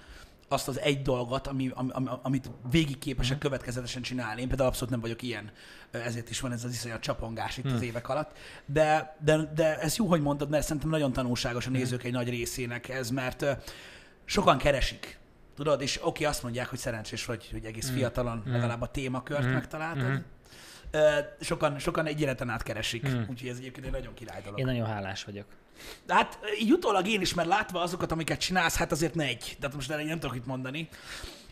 azt 0.47 0.67
az 0.67 0.79
egy 0.79 1.01
dolgot, 1.01 1.47
ami, 1.47 1.71
ami, 1.73 2.09
amit 2.21 2.49
végig 2.71 2.97
képesek 2.97 3.35
mm. 3.35 3.39
következetesen 3.39 4.01
csinálni. 4.01 4.41
Én 4.41 4.47
például 4.47 4.69
abszolút 4.69 4.89
nem 4.89 4.99
vagyok 4.99 5.21
ilyen, 5.21 5.51
ezért 5.91 6.29
is 6.29 6.39
van 6.39 6.51
ez 6.51 6.63
az 6.63 6.71
iszonyat 6.71 7.01
csapongás 7.01 7.57
itt 7.57 7.67
mm. 7.67 7.71
az 7.71 7.75
mhm. 7.75 7.83
évek 7.83 8.09
alatt. 8.09 8.37
De, 8.65 9.17
de, 9.23 9.51
de 9.55 9.79
ez 9.79 9.97
jó, 9.97 10.07
hogy 10.07 10.21
mondtad, 10.21 10.49
mert 10.49 10.63
szerintem 10.63 10.89
nagyon 10.89 11.13
tanulságos 11.13 11.65
a 11.65 11.69
mhm. 11.69 11.77
nézők 11.77 12.03
egy 12.03 12.11
nagy 12.11 12.29
részének 12.29 12.89
ez, 12.89 13.09
mert 13.09 13.45
sokan 14.25 14.57
keresik 14.57 15.19
Tudod, 15.61 15.81
és 15.81 15.99
oké, 16.03 16.23
azt 16.23 16.43
mondják, 16.43 16.67
hogy 16.67 16.79
szerencsés 16.79 17.25
vagy, 17.25 17.47
hogy 17.51 17.65
egész 17.65 17.91
mm. 17.91 17.93
fiatalon 17.93 18.43
mm. 18.47 18.51
legalább 18.51 18.81
a 18.81 18.87
témakört 18.87 19.45
mm. 19.45 19.51
megtaláltad. 19.51 20.09
Mm. 20.09 20.99
Sokan, 21.39 21.79
sokan 21.79 22.05
egy 22.05 22.21
életen 22.21 22.49
át 22.49 22.63
keresik, 22.63 23.09
mm. 23.09 23.21
úgyhogy 23.29 23.49
ez 23.49 23.57
egyébként 23.57 23.85
egy 23.85 23.91
nagyon 23.91 24.13
király 24.13 24.41
dolog. 24.41 24.59
Én 24.59 24.65
nagyon 24.65 24.85
hálás 24.85 25.23
vagyok. 25.23 25.45
Hát 26.07 26.39
így 26.61 26.71
utólag 26.71 27.07
én 27.07 27.21
is, 27.21 27.33
mert 27.33 27.47
látva 27.47 27.81
azokat, 27.81 28.11
amiket 28.11 28.39
csinálsz, 28.39 28.75
hát 28.75 28.91
azért 28.91 29.15
ne 29.15 29.23
egy. 29.23 29.57
Tehát 29.59 29.75
most 29.75 29.91
erre 29.91 30.03
nem 30.03 30.19
tudok 30.19 30.35
itt 30.35 30.45
mondani. 30.45 30.89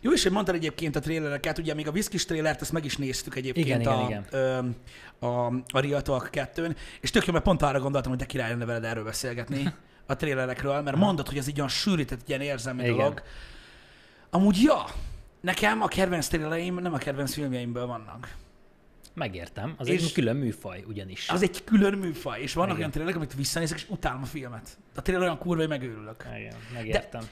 Jó, 0.02 0.12
és 0.12 0.24
hogy 0.24 0.32
mondtad 0.32 0.56
egyébként 0.56 0.95
a 0.95 1.00
trélereket, 1.00 1.58
ugye 1.58 1.74
még 1.74 1.88
a 1.88 1.91
Whiskys 1.91 2.26
trélert, 2.26 2.62
ezt 2.62 2.72
meg 2.72 2.86
is 2.86 2.98
néztük 2.98 3.36
egyébként 3.36 3.65
igen, 3.65 3.82
a, 3.82 4.06
igen, 4.08 4.26
igen. 4.28 4.76
a, 5.19 5.26
a, 5.26 5.45
a 5.67 5.80
Real 5.80 6.02
Talk 6.02 6.30
2 6.32 6.76
és 7.02 7.10
tök 7.10 7.26
jó, 7.26 7.34
mert 7.34 7.45
pont 7.45 7.62
arra 7.62 7.80
gondoltam, 7.80 8.12
hogy 8.12 8.19
de 8.19 8.26
király 8.26 8.50
lenne 8.50 8.65
veled 8.65 8.84
erről 8.84 9.04
beszélgetni 9.04 9.74
a 10.08 10.15
trélerekről, 10.15 10.82
mert 10.82 10.98
mondod, 10.98 11.28
hogy 11.28 11.38
ez 11.38 11.48
egy 11.48 11.58
olyan 11.58 11.69
sűrített, 11.69 12.30
ilyen 12.30 12.41
érzelmi 12.41 12.82
igen. 12.84 12.95
dolog, 12.95 13.22
Amúgy 14.30 14.62
ja, 14.62 14.86
nekem 15.42 15.82
a 15.82 15.88
kedvenc 15.88 16.28
thrillereim 16.28 16.76
nem 16.76 16.94
a 16.94 16.98
kedvenc 16.98 17.34
filmjeimből 17.34 17.86
vannak. 17.86 18.36
Megértem, 19.13 19.74
az 19.78 19.88
és 19.88 20.04
egy 20.04 20.12
külön 20.12 20.36
műfaj 20.36 20.84
ugyanis. 20.88 21.30
Az 21.30 21.42
egy 21.42 21.63
külön 21.63 21.98
műfaj, 21.98 22.42
és 22.42 22.54
vannak 22.54 22.70
Igen. 22.70 22.80
olyan 22.80 22.92
thrillerek, 22.92 23.15
amit 23.15 23.34
visszanézek, 23.34 23.78
és 23.78 23.86
utálom 23.89 24.22
a 24.22 24.26
filmet. 24.26 24.78
A 24.96 25.02
thriller 25.02 25.22
olyan 25.24 25.38
kurva, 25.38 25.60
hogy 25.60 25.70
megőrülök. 25.70 26.26
Igen, 26.38 26.56
megértem. 26.74 27.22
De, 27.22 27.28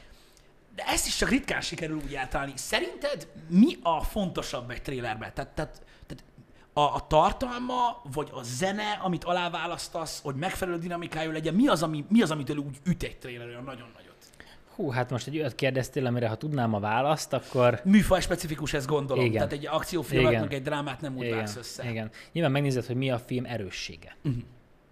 de 0.75 0.83
ezt 0.83 1.07
is 1.07 1.15
csak 1.15 1.29
ritkán 1.29 1.61
sikerül 1.61 2.01
úgy 2.05 2.13
eltalálni. 2.13 2.53
Szerinted 2.55 3.27
mi 3.49 3.77
a 3.81 4.03
fontosabb 4.03 4.69
egy 4.69 4.81
trailerben? 4.81 5.33
Tehát, 5.33 5.51
tehát, 5.51 5.81
tehát 6.07 6.23
a, 6.73 6.95
a 6.95 7.07
tartalma, 7.07 8.01
vagy 8.13 8.29
a 8.31 8.43
zene, 8.43 8.99
amit 9.03 9.23
aláválasztasz, 9.23 10.21
hogy 10.21 10.35
megfelelő 10.35 10.77
dinamikájú 10.77 11.31
legyen, 11.31 11.53
mi 11.53 11.67
az, 11.67 11.83
ami, 11.83 12.05
mi 12.09 12.21
az 12.21 12.31
amitől 12.31 12.57
úgy 12.57 12.77
üt 12.83 13.03
egy 13.03 13.17
trailer 13.17 13.47
olyan 13.47 13.63
nagyon-nagyon? 13.63 14.06
Hú, 14.77 14.89
hát 14.89 15.09
most 15.09 15.27
egy 15.27 15.37
olyat 15.37 15.55
kérdeztél, 15.55 16.05
amire 16.05 16.27
ha 16.27 16.35
tudnám 16.35 16.73
a 16.73 16.79
választ, 16.79 17.33
akkor... 17.33 17.81
Műfaj 17.83 18.21
specifikus, 18.21 18.73
ezt 18.73 18.87
gondolom. 18.87 19.25
Igen. 19.25 19.35
Tehát 19.35 19.51
egy 19.51 19.67
akciófilmet, 19.67 20.41
meg 20.41 20.53
egy 20.53 20.61
drámát 20.61 21.01
nem 21.01 21.17
úgy 21.17 21.23
Igen. 21.23 21.37
vágsz 21.37 21.55
össze. 21.55 21.89
Igen. 21.89 22.09
Nyilván 22.31 22.51
megnézed, 22.51 22.85
hogy 22.85 22.95
mi 22.95 23.11
a 23.11 23.17
film 23.17 23.45
erőssége. 23.45 24.15
Uh-huh. 24.23 24.41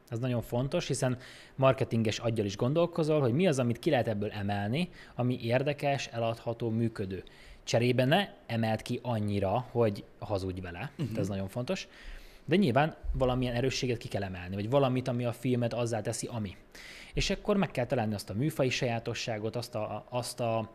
Ez 0.09 0.19
nagyon 0.19 0.41
fontos, 0.41 0.87
hiszen 0.87 1.17
marketinges 1.55 2.19
aggyal 2.19 2.45
is 2.45 2.57
gondolkozol, 2.57 3.19
hogy 3.21 3.33
mi 3.33 3.47
az, 3.47 3.59
amit 3.59 3.79
ki 3.79 3.89
lehet 3.89 4.07
ebből 4.07 4.29
emelni, 4.29 4.89
ami 5.15 5.39
érdekes, 5.41 6.07
eladható, 6.07 6.69
működő. 6.69 7.23
Cserébe 7.63 8.05
ne 8.05 8.27
emelt 8.45 8.81
ki 8.81 8.99
annyira, 9.03 9.65
hogy 9.71 10.03
hazudj 10.19 10.61
vele, 10.61 10.91
uh-huh. 10.97 11.17
ez 11.17 11.27
nagyon 11.27 11.47
fontos. 11.47 11.87
De 12.45 12.55
nyilván 12.55 12.95
valamilyen 13.11 13.55
erősséget 13.55 13.97
ki 13.97 14.07
kell 14.07 14.23
emelni, 14.23 14.55
vagy 14.55 14.69
valamit, 14.69 15.07
ami 15.07 15.25
a 15.25 15.31
filmet 15.31 15.73
azzá 15.73 16.01
teszi, 16.01 16.29
ami. 16.31 16.55
És 17.15 17.29
akkor 17.29 17.57
meg 17.57 17.71
kell 17.71 17.85
találni 17.85 18.13
azt 18.13 18.29
a 18.29 18.33
műfai 18.33 18.69
sajátosságot, 18.69 19.55
azt 19.55 19.75
a, 19.75 20.05
azt 20.09 20.39
a 20.39 20.71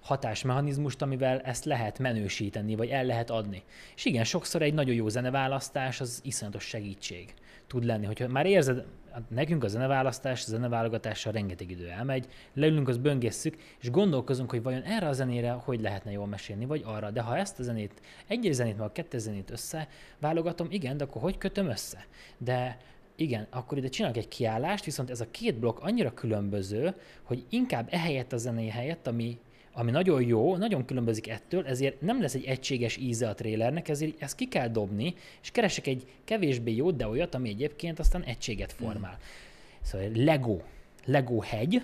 hatásmechanizmust, 0.00 1.02
amivel 1.02 1.40
ezt 1.40 1.64
lehet 1.64 1.98
menősíteni, 1.98 2.74
vagy 2.74 2.88
el 2.88 3.04
lehet 3.04 3.30
adni. 3.30 3.62
És 3.96 4.04
igen, 4.04 4.24
sokszor 4.24 4.62
egy 4.62 4.74
nagyon 4.74 4.94
jó 4.94 5.08
zeneválasztás 5.08 6.00
az 6.00 6.20
iszonyatos 6.24 6.64
segítség 6.64 7.34
tud 7.66 7.84
lenni. 7.84 8.06
Hogyha 8.06 8.28
már 8.28 8.46
érzed, 8.46 8.84
hát 9.12 9.30
nekünk 9.30 9.64
a 9.64 9.68
zeneválasztás, 9.68 10.42
a 10.42 10.48
zeneválogatással 10.48 11.32
rengeteg 11.32 11.70
idő 11.70 11.88
elmegy, 11.88 12.26
leülünk, 12.54 12.88
azt 12.88 13.00
böngészszük, 13.00 13.56
és 13.80 13.90
gondolkozunk, 13.90 14.50
hogy 14.50 14.62
vajon 14.62 14.82
erre 14.82 15.08
a 15.08 15.12
zenére 15.12 15.50
hogy 15.50 15.80
lehetne 15.80 16.10
jól 16.10 16.26
mesélni, 16.26 16.64
vagy 16.64 16.82
arra. 16.84 17.10
De 17.10 17.20
ha 17.20 17.36
ezt 17.36 17.58
a 17.58 17.62
zenét, 17.62 18.00
egy 18.26 18.48
zenét, 18.52 18.76
meg 18.76 18.86
a 18.86 18.92
kettő 18.92 19.18
zenét 19.18 19.50
összeválogatom, 19.50 20.66
igen, 20.70 20.96
de 20.96 21.04
akkor 21.04 21.22
hogy 21.22 21.38
kötöm 21.38 21.68
össze? 21.68 22.06
De 22.38 22.78
igen, 23.20 23.46
akkor 23.50 23.78
ide 23.78 23.88
csinálok 23.88 24.16
egy 24.16 24.28
kiállást, 24.28 24.84
viszont 24.84 25.10
ez 25.10 25.20
a 25.20 25.30
két 25.30 25.58
blokk 25.58 25.78
annyira 25.80 26.14
különböző, 26.14 26.94
hogy 27.22 27.44
inkább 27.48 27.88
ehelyett 27.90 28.32
a 28.32 28.36
zené 28.36 28.68
helyett, 28.68 29.06
ami 29.06 29.38
ami 29.72 29.90
nagyon 29.90 30.22
jó, 30.22 30.56
nagyon 30.56 30.84
különbözik 30.84 31.28
ettől, 31.28 31.66
ezért 31.66 32.00
nem 32.00 32.20
lesz 32.20 32.34
egy 32.34 32.44
egységes 32.44 32.96
íze 32.96 33.28
a 33.28 33.34
trélernek, 33.34 33.88
ezért 33.88 34.22
ezt 34.22 34.36
ki 34.36 34.48
kell 34.48 34.68
dobni, 34.68 35.14
és 35.42 35.50
keresek 35.50 35.86
egy 35.86 36.06
kevésbé 36.24 36.74
jót, 36.74 36.96
de 36.96 37.08
olyat, 37.08 37.34
ami 37.34 37.48
egyébként 37.48 37.98
aztán 37.98 38.22
egységet 38.22 38.72
formál. 38.72 39.18
Mm. 39.18 39.82
Szóval 39.82 40.08
Lego, 40.14 40.58
Lego 41.04 41.40
hegy, 41.40 41.82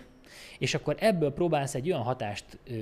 és 0.59 0.75
akkor 0.75 0.97
ebből 0.99 1.33
próbálsz 1.33 1.75
egy 1.75 1.91
olyan 1.91 2.03
hatást 2.03 2.45
ö, 2.71 2.75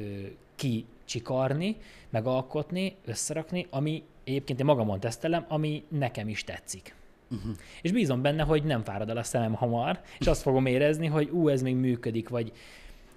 kicsikarni, 0.55 1.77
megalkotni, 2.11 2.95
összerakni, 3.05 3.67
ami 3.71 4.03
egyébként 4.25 4.61
én 4.61 4.67
magamon 4.67 5.01
tesztelem, 5.01 5.45
ami 5.49 5.85
nekem 5.89 6.29
is 6.29 6.45
tetszik. 6.45 6.95
Uh-huh. 7.33 7.57
És 7.83 7.93
bízom 7.93 8.23
benne, 8.23 8.43
hogy 8.43 8.65
nem 8.65 8.83
fárad 8.83 9.11
el 9.11 9.17
a 9.17 9.23
szemem 9.23 9.55
hamar, 9.55 10.01
és 10.19 10.27
azt 10.27 10.43
fogom 10.43 10.67
érezni, 10.67 11.07
hogy 11.07 11.29
ú, 11.29 11.49
ez 11.49 11.63
még 11.63 11.75
működik, 11.75 12.29
vagy 12.29 12.53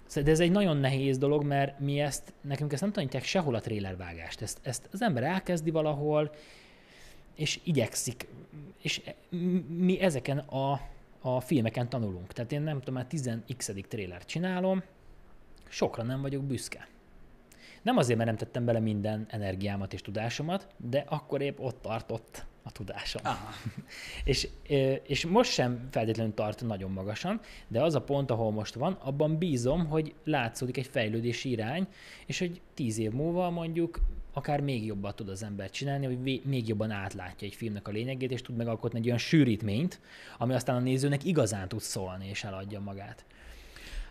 Szóval, 0.07 0.23
de 0.23 0.31
ez 0.31 0.39
egy 0.39 0.51
nagyon 0.51 0.77
nehéz 0.77 1.17
dolog, 1.17 1.43
mert 1.43 1.79
mi 1.79 1.99
ezt, 1.99 2.33
nekünk 2.41 2.73
ezt 2.73 2.81
nem 2.81 2.91
tanítják 2.91 3.23
sehol 3.23 3.55
a 3.55 3.59
trailervágást. 3.59 4.41
Ezt, 4.41 4.59
ezt 4.61 4.89
az 4.91 5.01
ember 5.01 5.23
elkezdi 5.23 5.71
valahol, 5.71 6.31
és 7.35 7.59
igyekszik. 7.63 8.27
És 8.81 9.01
mi 9.67 9.99
ezeken 9.99 10.37
a, 10.37 10.81
a 11.21 11.39
filmeken 11.39 11.89
tanulunk. 11.89 12.33
Tehát 12.33 12.51
én 12.51 12.61
nem 12.61 12.79
tudom, 12.79 12.93
már 12.93 13.05
10x 13.09 13.87
trailer 13.87 14.25
csinálom, 14.25 14.83
sokra 15.69 16.03
nem 16.03 16.21
vagyok 16.21 16.43
büszke. 16.43 16.87
Nem 17.81 17.97
azért, 17.97 18.17
mert 18.17 18.29
nem 18.29 18.39
tettem 18.39 18.65
bele 18.65 18.79
minden 18.79 19.25
energiámat 19.29 19.93
és 19.93 20.01
tudásomat, 20.01 20.67
de 20.77 21.03
akkor 21.07 21.41
épp 21.41 21.59
ott 21.59 21.81
tartott 21.81 22.45
a 22.65 22.71
tudásom. 22.71 23.21
Aha. 23.25 23.53
és, 24.23 24.47
és 25.03 25.25
most 25.25 25.51
sem 25.51 25.87
feltétlenül 25.91 26.33
tart 26.33 26.61
nagyon 26.61 26.91
magasan, 26.91 27.39
de 27.67 27.81
az 27.81 27.95
a 27.95 28.01
pont, 28.01 28.31
ahol 28.31 28.51
most 28.51 28.73
van, 28.73 28.93
abban 28.93 29.37
bízom, 29.37 29.85
hogy 29.85 30.13
látszódik 30.23 30.77
egy 30.77 30.87
fejlődési 30.87 31.49
irány, 31.49 31.87
és 32.25 32.39
hogy 32.39 32.61
tíz 32.73 32.97
év 32.97 33.11
múlva 33.11 33.49
mondjuk 33.49 33.99
akár 34.33 34.61
még 34.61 34.85
jobban 34.85 35.15
tud 35.15 35.29
az 35.29 35.43
ember 35.43 35.69
csinálni, 35.69 36.05
hogy 36.05 36.41
még 36.43 36.67
jobban 36.67 36.91
átlátja 36.91 37.47
egy 37.47 37.55
filmnek 37.55 37.87
a 37.87 37.91
lényegét, 37.91 38.31
és 38.31 38.41
tud 38.41 38.55
megalkotni 38.55 38.99
egy 38.99 39.05
olyan 39.05 39.17
sűrítményt, 39.17 39.99
ami 40.37 40.53
aztán 40.53 40.75
a 40.75 40.79
nézőnek 40.79 41.23
igazán 41.23 41.67
tud 41.67 41.81
szólni, 41.81 42.27
és 42.29 42.43
eladja 42.43 42.79
magát. 42.79 43.25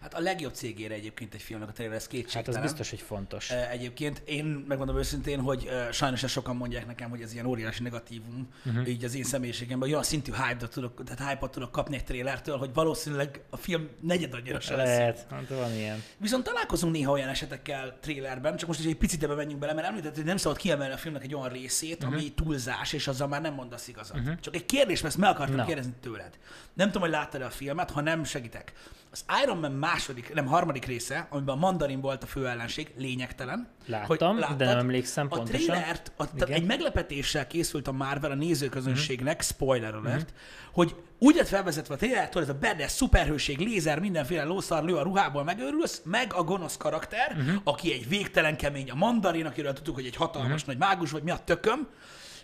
Hát 0.05 0.15
a 0.15 0.21
legjobb 0.21 0.55
cégére 0.55 0.95
egyébként 0.95 1.35
egy 1.35 1.43
filmnek 1.43 1.69
a 1.69 1.73
trailer, 1.73 1.97
ez 1.97 2.07
kétségtelen. 2.07 2.55
Hát 2.55 2.65
az 2.65 2.71
biztos, 2.71 2.91
hogy 2.91 3.01
fontos. 3.01 3.51
Egyébként 3.51 4.23
én 4.25 4.45
megmondom 4.45 4.99
őszintén, 4.99 5.41
hogy 5.41 5.69
sajnos 5.93 6.23
ezt 6.23 6.33
sokan 6.33 6.57
mondják 6.57 6.87
nekem, 6.87 7.11
hogy 7.11 7.21
ez 7.21 7.33
ilyen 7.33 7.47
óriási 7.47 7.83
negatívum, 7.83 8.49
uh-huh. 8.65 8.89
így 8.89 9.05
az 9.05 9.15
én 9.15 9.25
személyiségemben, 9.25 9.89
olyan 9.89 10.03
szintű 10.03 10.33
hype-ot 10.33 10.71
tudok, 10.71 11.05
tehát 11.05 11.31
hype 11.31 11.49
tudok 11.51 11.71
kapni 11.73 11.97
egy 11.97 12.05
trailertől, 12.05 12.57
hogy 12.57 12.71
valószínűleg 12.75 13.41
a 13.51 13.57
film 13.57 13.89
negyed 14.01 14.35
annyira 14.35 14.61
se 14.61 14.77
lesz. 14.77 14.87
Lehet, 14.87 15.27
hát 15.31 15.49
van 15.49 15.73
ilyen. 15.73 16.03
Viszont 16.19 16.45
találkozunk 16.45 16.93
néha 16.93 17.13
olyan 17.13 17.29
esetekkel 17.29 17.99
trailerben, 18.01 18.57
csak 18.57 18.69
most 18.69 18.81
is 18.81 18.87
egy 18.87 18.97
picit 18.97 19.23
ebbe 19.23 19.35
menjünk 19.35 19.61
bele, 19.61 19.73
mert 19.73 19.87
említett, 19.87 20.15
hogy 20.15 20.25
nem 20.25 20.37
szabad 20.37 20.59
kiemelni 20.59 20.95
a 20.95 20.97
filmnek 20.97 21.23
egy 21.23 21.35
olyan 21.35 21.49
részét, 21.49 22.03
uh-huh. 22.03 22.13
ami 22.13 22.33
túlzás, 22.33 22.93
és 22.93 23.09
azzal 23.09 23.29
már 23.29 23.41
nem 23.41 23.55
mondasz 23.55 23.89
igazat. 23.89 24.19
Uh-huh. 24.19 24.41
Csak 24.41 24.55
egy 24.55 24.67
kérdés, 24.67 25.03
mert 25.03 25.15
ezt 25.15 25.23
meg 25.23 25.31
akartam 25.31 25.57
no. 25.57 25.65
kérdezni 25.65 25.93
tőled. 26.01 26.39
Nem 26.75 26.87
tudom, 26.87 27.03
hogy 27.03 27.11
láttad-e 27.11 27.45
a 27.45 27.51
filmet, 27.51 27.91
ha 27.91 28.01
nem 28.01 28.25
segítek. 28.25 28.73
Az 29.15 29.25
Iron 29.43 29.59
Man 29.59 29.73
második, 29.73 30.35
nem 30.35 30.47
harmadik 30.47 30.85
része, 30.85 31.27
amiben 31.31 31.55
a 31.55 31.59
mandarin 31.59 32.01
volt 32.01 32.23
a 32.23 32.27
fő 32.27 32.47
ellenség, 32.47 32.93
lényegtelen. 32.97 33.69
Láttam, 33.87 34.07
hogy 34.07 34.39
láttad, 34.39 34.57
de 34.57 34.65
nem 34.65 34.79
emlékszem 34.79 35.27
a 35.31 35.37
pontosan. 35.37 35.61
Trailert, 35.61 36.13
a, 36.17 36.25
egy 36.47 36.65
meglepetéssel 36.65 37.47
készült 37.47 37.89
a 37.89 37.93
Marvel 37.93 38.31
a 38.31 38.35
nézőközönségnek, 38.35 39.35
mm-hmm. 39.35 39.47
spoiler 39.47 39.95
alert, 39.95 40.15
mm-hmm. 40.15 40.73
hogy 40.73 40.95
úgy 41.19 41.35
lett 41.35 41.49
felvezetve 41.49 41.95
a 41.95 41.97
trailertől, 41.97 42.43
ez 42.43 42.49
a 42.49 42.55
bedes 42.55 42.91
szuperhőség, 42.91 43.59
lézer, 43.59 44.01
mindenféle 44.01 44.45
lószar 44.45 44.85
lő 44.85 44.97
a 44.97 45.03
ruhából 45.03 45.45
megőrülsz, 45.45 46.03
meg 46.05 46.33
a 46.33 46.43
gonosz 46.43 46.77
karakter, 46.77 47.37
mm-hmm. 47.37 47.57
aki 47.65 47.93
egy 47.93 48.09
végtelen 48.09 48.57
kemény, 48.57 48.91
a 48.91 48.95
mandarin, 48.95 49.47
akiről 49.47 49.73
tudtuk, 49.73 49.95
hogy 49.95 50.07
egy 50.07 50.17
hatalmas 50.17 50.49
mm-hmm. 50.49 50.63
nagy 50.67 50.79
mágus, 50.79 51.11
vagy 51.11 51.23
mi 51.23 51.31
a 51.31 51.39
tököm, 51.45 51.89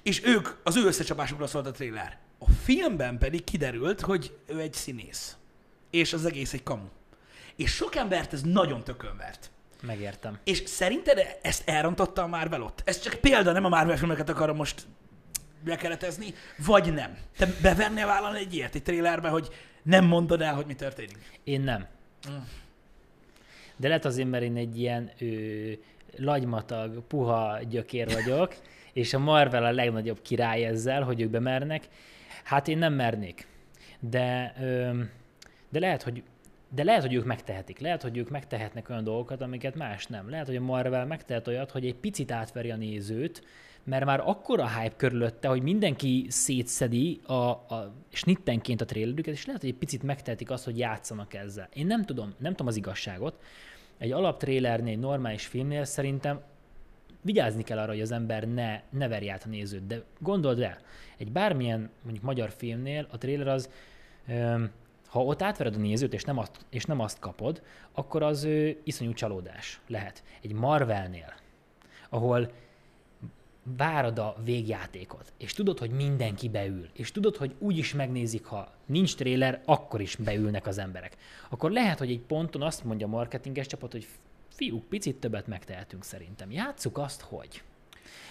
és 0.03 0.25
ők, 0.25 0.49
az 0.65 0.77
ő 0.77 0.85
összecsapásukra 0.87 1.47
szólt 1.47 1.67
a 1.67 1.71
trailer. 1.71 2.19
A 2.39 2.51
filmben 2.63 3.19
pedig 3.19 3.45
kiderült, 3.45 4.01
hogy 4.01 4.37
ő 4.47 4.59
egy 4.59 4.73
színész 4.73 5.35
és 5.91 6.13
az 6.13 6.25
egész 6.25 6.53
egy 6.53 6.63
kamu. 6.63 6.89
És 7.57 7.71
sok 7.71 7.97
embert 7.97 8.33
ez 8.33 8.43
nagyon 8.43 8.85
tökönvert. 8.85 9.51
Megértem. 9.83 10.39
És 10.45 10.63
szerinted 10.67 11.39
ezt 11.43 11.69
elrontotta 11.69 12.23
a 12.23 12.27
Marvel 12.27 12.63
ott? 12.63 12.83
Ez 12.85 13.01
csak 13.01 13.15
példa, 13.15 13.53
nem 13.53 13.65
a 13.65 13.69
Marvel 13.69 13.97
filmeket 13.97 14.29
akarom 14.29 14.57
most 14.57 14.87
bekeretezni, 15.65 16.35
vagy 16.57 16.93
nem? 16.93 17.19
Te 17.37 17.49
bevennél 17.63 18.07
vállalni 18.07 18.39
egy 18.39 18.55
ilyet 18.55 18.75
egy 18.75 18.83
trailerbe, 18.83 19.29
hogy 19.29 19.49
nem 19.83 20.05
mondod 20.05 20.41
el, 20.41 20.55
hogy 20.55 20.67
mi 20.67 20.75
történik? 20.75 21.41
Én 21.45 21.61
nem. 21.61 21.87
Mm. 22.31 22.37
De 23.77 23.89
lehet 23.89 24.05
azért, 24.05 24.31
mert 24.31 24.45
én 24.45 24.57
egy 24.57 24.79
ilyen 24.79 25.11
ő, 25.19 25.79
lagymatag, 26.17 27.03
puha 27.07 27.59
gyökér 27.69 28.13
vagyok, 28.13 28.57
és 28.93 29.15
a 29.15 29.19
Marvel 29.19 29.65
a 29.65 29.73
legnagyobb 29.73 30.23
király 30.23 30.65
ezzel, 30.65 31.03
hogy 31.03 31.21
ők 31.21 31.31
bemernek. 31.31 31.89
Hát 32.45 32.69
én 32.69 32.79
nem 32.79 32.93
mernék. 32.93 33.47
De... 34.01 34.55
Ö, 34.61 35.01
de 35.71 35.79
lehet, 35.79 36.03
hogy 36.03 36.23
de 36.75 36.85
lehet, 36.85 37.03
hogy 37.03 37.15
ők 37.15 37.25
megtehetik. 37.25 37.79
Lehet, 37.79 38.03
hogy 38.03 38.17
ők 38.17 38.31
megtehetnek 38.31 38.89
olyan 38.89 39.05
dolgokat, 39.05 39.41
amiket 39.41 39.75
más 39.75 40.07
nem. 40.07 40.31
Lehet, 40.31 40.47
hogy 40.47 40.57
a 40.57 40.61
Marvel 40.61 41.07
megtehet 41.07 41.49
olyat, 41.49 41.71
hogy 41.71 41.87
egy 41.87 41.95
picit 41.95 42.33
átveri 42.33 42.71
a 42.71 42.77
nézőt, 42.77 43.43
mert 43.85 44.05
már 44.05 44.21
akkora 44.21 44.69
hype 44.69 44.97
körülötte, 44.97 45.49
hogy 45.49 45.63
mindenki 45.63 46.27
szétszedi 46.29 47.21
a, 47.27 47.35
a 47.35 47.95
snittenként 48.09 48.81
a 48.81 48.85
trailerüket, 48.85 49.35
és 49.35 49.47
lehet, 49.47 49.61
hogy 49.61 49.71
egy 49.71 49.77
picit 49.77 50.03
megtehetik 50.03 50.51
azt, 50.51 50.65
hogy 50.65 50.79
játszanak 50.79 51.35
ezzel. 51.35 51.69
Én 51.73 51.87
nem 51.87 52.05
tudom, 52.05 52.35
nem 52.39 52.51
tudom 52.51 52.67
az 52.67 52.77
igazságot. 52.77 53.43
Egy 53.99 54.13
alaptrélernél, 54.13 54.93
egy 54.93 54.99
normális 54.99 55.47
filmnél 55.47 55.85
szerintem 55.85 56.41
vigyázni 57.23 57.63
kell 57.63 57.79
arra, 57.79 57.91
hogy 57.91 58.01
az 58.01 58.13
ember 58.13 58.49
ne, 58.49 58.81
ne 58.91 59.09
verj 59.09 59.31
át 59.31 59.45
a 59.45 59.49
nézőt. 59.49 59.87
De 59.87 60.03
gondold 60.19 60.61
el, 60.61 60.79
egy 61.17 61.33
bármilyen 61.33 61.91
mondjuk 62.03 62.25
magyar 62.25 62.51
filmnél 62.51 63.07
a 63.11 63.19
trailer 63.19 63.49
az 63.49 63.71
öm, 64.29 64.71
ha 65.11 65.25
ott 65.25 65.43
átvered 65.43 65.75
a 65.75 65.79
nézőt, 65.79 66.15
és 66.15 66.25
nem 66.25 66.39
azt, 66.39 66.67
és 66.69 66.85
nem 66.85 67.01
azt 67.01 67.19
kapod, 67.19 67.63
akkor 67.93 68.23
az 68.23 68.45
ő, 68.45 68.81
iszonyú 68.85 69.13
csalódás 69.13 69.81
lehet. 69.87 70.23
Egy 70.43 70.53
Marvelnél, 70.53 71.35
ahol 72.09 72.53
várod 73.77 74.19
a 74.19 74.37
végjátékot, 74.45 75.33
és 75.39 75.53
tudod, 75.53 75.79
hogy 75.79 75.91
mindenki 75.91 76.49
beül, 76.49 76.89
és 76.93 77.13
tudod, 77.13 77.37
hogy 77.37 77.55
úgy 77.59 77.79
is 77.79 77.95
megnézik, 77.95 78.45
ha 78.45 78.73
nincs 78.87 79.17
trailer, 79.17 79.63
akkor 79.65 80.01
is 80.01 80.17
beülnek 80.17 80.67
az 80.67 80.79
emberek. 80.79 81.17
Akkor 81.49 81.71
lehet, 81.71 81.99
hogy 81.99 82.11
egy 82.11 82.21
ponton 82.21 82.63
azt 82.63 82.85
mondja 82.85 83.07
a 83.07 83.11
marketinges 83.11 83.67
csapat, 83.67 83.93
hogy 83.93 84.07
fiúk, 84.49 84.89
picit 84.89 85.17
többet 85.17 85.47
megtehetünk 85.47 86.05
szerintem. 86.05 86.51
Játsszuk 86.51 86.99
azt, 86.99 87.21
hogy. 87.21 87.63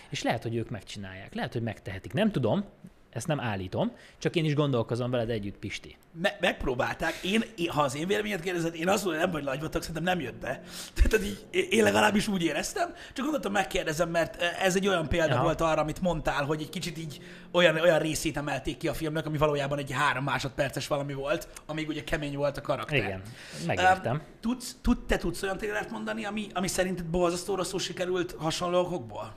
És 0.10 0.24
lehet, 0.24 0.44
hogy 0.44 0.56
ők 0.56 0.70
megcsinálják, 0.70 1.34
lehet, 1.34 1.54
hogy 1.54 1.62
megtehetik. 1.62 2.14
Nem 2.14 2.32
tudom, 2.32 2.66
ezt 3.10 3.28
nem 3.28 3.40
állítom, 3.40 3.92
csak 4.18 4.36
én 4.36 4.46
is 4.46 4.56
gondolkozom 4.56 5.12
veled 5.12 5.30
együtt, 5.30 5.58
Pisti. 5.58 5.98
Me- 6.22 6.40
megpróbálták. 6.40 7.14
Én, 7.24 7.44
én, 7.56 7.70
ha 7.70 7.82
az 7.82 7.96
én 7.96 8.08
véleményet 8.08 8.42
kérdezed, 8.42 8.76
én 8.76 8.90
azt 8.90 9.04
mondom, 9.04 9.22
hogy 9.22 9.32
nem 9.32 9.42
vagy 9.42 9.52
nagyvatak, 9.52 9.82
szerintem 9.82 10.04
nem 10.04 10.20
jött 10.20 10.40
be. 10.40 10.62
Tehát 10.96 11.26
így, 11.26 11.46
én 11.70 11.84
legalábbis 11.84 12.28
úgy 12.28 12.44
éreztem, 12.44 12.94
csak 13.14 13.24
gondoltam 13.24 13.52
megkérdezem, 13.52 14.10
mert 14.10 14.42
ez 14.42 14.76
egy 14.76 14.88
olyan 14.88 15.08
példa 15.08 15.34
ja. 15.34 15.42
volt 15.42 15.62
arra, 15.62 15.82
amit 15.82 16.02
mondtál, 16.02 16.46
hogy 16.46 16.62
egy 16.62 16.70
kicsit 16.70 16.98
így 16.98 17.22
olyan, 17.52 17.80
olyan 17.80 18.00
részét 18.00 18.38
emelték 18.38 18.78
ki 18.78 18.88
a 18.88 18.94
filmnek, 18.94 19.26
ami 19.26 19.38
valójában 19.38 19.78
egy 19.78 19.92
három 19.92 20.24
másodperces 20.24 20.88
valami 20.88 21.14
volt, 21.14 21.48
amíg 21.66 21.88
ugye 21.88 22.04
kemény 22.04 22.36
volt 22.36 22.58
a 22.58 22.62
karakter. 22.62 22.98
Igen, 22.98 23.22
megértem. 23.66 24.14
Um, 24.14 24.22
tudsz, 24.40 24.76
tud, 24.82 25.06
te 25.06 25.18
tudsz 25.18 25.44
olyan 25.44 25.58
trailert 25.58 25.92
mondani, 25.92 26.26
ami, 26.26 26.48
ami 26.54 26.68
szerinted 26.68 27.06
borzasztó 27.06 27.56
rosszul 27.56 27.80
sikerült 27.80 28.36
hasonló 28.38 28.80
okokból? 28.80 29.36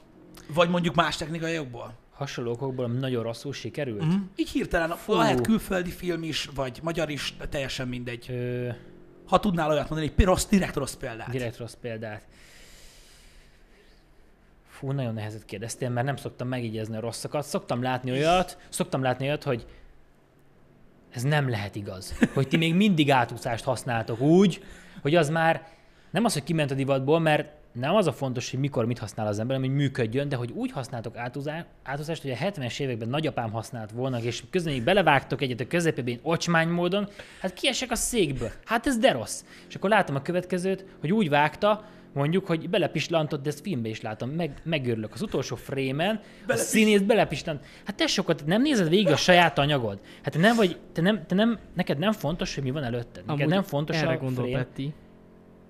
Vagy 0.54 0.68
mondjuk 0.68 0.94
más 0.94 1.16
technikai 1.16 1.58
okból? 1.58 2.01
Hasonló 2.22 2.50
okokból 2.50 2.86
nagyon 2.86 3.22
rosszul 3.22 3.52
sikerült? 3.52 4.04
Mm. 4.04 4.22
Így 4.36 4.48
hirtelen, 4.48 4.96
Fú. 4.96 5.14
lehet 5.14 5.40
külföldi 5.40 5.90
film 5.90 6.22
is, 6.22 6.48
vagy 6.54 6.80
magyar 6.82 7.10
is, 7.10 7.34
teljesen 7.48 7.88
mindegy. 7.88 8.26
Ö... 8.30 8.68
Ha 9.26 9.40
tudnál 9.40 9.70
olyat 9.70 9.88
mondani, 9.88 10.12
egy 10.16 10.24
rossz, 10.24 10.46
direkt 10.46 10.76
rossz 10.76 10.94
példát. 10.94 11.30
Direkt 11.30 11.56
rossz 11.56 11.74
példát. 11.80 12.22
Hú, 14.80 14.90
nagyon 14.90 15.14
nehezet 15.14 15.44
kérdeztél, 15.44 15.88
mert 15.88 16.06
nem 16.06 16.16
szoktam 16.16 16.48
megígézni 16.48 16.96
a 16.96 17.00
rosszakat. 17.00 17.44
Szoktam 17.44 17.82
látni 17.82 18.10
olyat, 18.10 18.58
szoktam 18.68 19.02
látni 19.02 19.26
olyat, 19.26 19.42
hogy 19.42 19.66
ez 21.10 21.22
nem 21.22 21.48
lehet 21.48 21.74
igaz. 21.74 22.14
Hogy 22.34 22.48
ti 22.48 22.56
még 22.56 22.74
mindig 22.74 23.10
átúszást 23.10 23.64
használtok 23.64 24.20
úgy, 24.20 24.64
hogy 25.02 25.14
az 25.14 25.28
már 25.28 25.68
nem 26.10 26.24
az, 26.24 26.32
hogy 26.32 26.44
kiment 26.44 26.70
a 26.70 26.74
divatból, 26.74 27.20
mert 27.20 27.48
nem 27.72 27.94
az 27.94 28.06
a 28.06 28.12
fontos, 28.12 28.50
hogy 28.50 28.60
mikor 28.60 28.86
mit 28.86 28.98
használ 28.98 29.26
az 29.26 29.38
ember, 29.38 29.56
hanem 29.56 29.70
hogy 29.70 29.80
működjön, 29.80 30.28
de 30.28 30.36
hogy 30.36 30.50
úgy 30.50 30.72
használtok 30.72 31.16
átúzást, 31.82 32.22
hogy 32.22 32.30
a 32.30 32.36
70-es 32.36 32.80
években 32.80 33.08
nagyapám 33.08 33.50
használt 33.50 33.90
volna, 33.90 34.20
és 34.20 34.42
közben 34.50 34.72
így 34.72 34.84
belevágtok 34.84 35.40
egyet 35.42 35.60
a 35.60 35.66
közepében 35.66 36.18
ocsmány 36.22 36.68
módon, 36.68 37.08
hát 37.40 37.54
kiesek 37.54 37.90
a 37.90 37.94
székből. 37.94 38.50
Hát 38.64 38.86
ez 38.86 38.98
de 38.98 39.12
rossz. 39.12 39.44
És 39.68 39.74
akkor 39.74 39.90
látom 39.90 40.16
a 40.16 40.22
következőt, 40.22 40.84
hogy 41.00 41.12
úgy 41.12 41.28
vágta, 41.28 41.84
mondjuk, 42.14 42.46
hogy 42.46 42.70
belepislantott, 42.70 43.42
de 43.42 43.48
ezt 43.48 43.60
filmbe 43.60 43.88
is 43.88 44.00
látom, 44.00 44.30
meg, 44.30 44.60
megőrülök. 44.62 45.12
Az 45.12 45.22
utolsó 45.22 45.56
frémen 45.56 46.20
a 46.48 46.54
színész 46.56 47.00
belepislant. 47.00 47.64
Hát 47.84 47.96
te 47.96 48.06
sokat 48.06 48.46
nem 48.46 48.62
nézed 48.62 48.88
végig 48.88 49.08
a 49.08 49.16
saját 49.16 49.58
anyagod. 49.58 50.00
Hát 50.22 50.32
te 50.32 50.38
nem 50.38 50.56
vagy, 50.56 50.78
te 50.92 51.00
nem, 51.00 51.26
te 51.26 51.34
nem, 51.34 51.58
neked 51.74 51.98
nem 51.98 52.12
fontos, 52.12 52.54
hogy 52.54 52.64
mi 52.64 52.70
van 52.70 52.84
előtted. 52.84 53.24
Neked 53.26 53.40
Amúgy 53.40 53.54
nem 53.54 53.62
fontos 53.62 53.96
erre 53.96 54.12
a 54.12 54.16
gondol 54.16 54.44
frame. 54.44 54.58
Petti. 54.58 54.92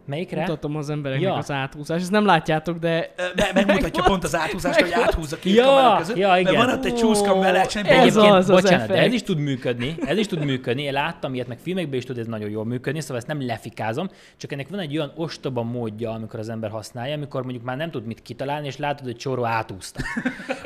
Melyikre? 0.06 0.40
Mutatom 0.40 0.76
az 0.76 0.90
embereknek 0.90 1.28
Ja. 1.28 1.34
az 1.36 1.50
átúszás. 1.50 2.00
Ezt 2.00 2.10
nem 2.10 2.24
látjátok, 2.24 2.78
de 2.78 3.12
Me- 3.36 3.52
megmutatja 3.54 4.02
pont 4.02 4.24
az 4.24 4.34
áthúzást, 4.36 4.80
hogy 4.80 4.92
áthúz 4.92 5.32
a 5.32 5.36
két 5.38 5.54
Ja, 5.54 5.64
kamera 5.64 5.96
között. 5.98 6.16
ja, 6.16 6.36
igen. 6.38 6.54
Mert 6.54 6.66
van 6.66 6.74
ott 6.78 6.84
egy 6.84 6.94
csúszka, 6.94 7.30
amivel 7.30 7.52
lehet 7.52 7.70
csinálni. 7.70 7.90
Ez 7.98 8.02
Egyébként, 8.06 8.32
az, 8.34 8.50
az 8.50 8.62
bocsánat, 8.62 8.86
de 8.88 8.94
ez 8.94 9.12
is 9.12 9.22
tud 9.22 9.38
működni, 9.38 9.94
ez 10.04 10.18
is 10.18 10.26
tud 10.26 10.44
működni. 10.44 10.82
Én 10.82 10.92
láttam 10.92 11.34
ilyet, 11.34 11.46
meg 11.48 11.58
filmekben 11.58 11.98
is 11.98 12.04
tud 12.04 12.18
ez 12.18 12.26
nagyon 12.26 12.50
jól 12.50 12.64
működni, 12.64 13.00
szóval 13.00 13.16
ezt 13.16 13.26
nem 13.26 13.46
lefikázom, 13.46 14.08
csak 14.36 14.52
ennek 14.52 14.68
van 14.68 14.78
egy 14.78 14.96
olyan 14.96 15.12
ostoba 15.16 15.62
módja, 15.62 16.10
amikor 16.10 16.38
az 16.40 16.48
ember 16.48 16.70
használja, 16.70 17.14
amikor 17.14 17.42
mondjuk 17.42 17.64
már 17.64 17.76
nem 17.76 17.90
tud 17.90 18.06
mit 18.06 18.22
kitalálni, 18.22 18.66
és 18.66 18.76
látod, 18.76 19.04
hogy 19.06 19.16
csóró 19.16 19.44
átúszta. 19.44 20.00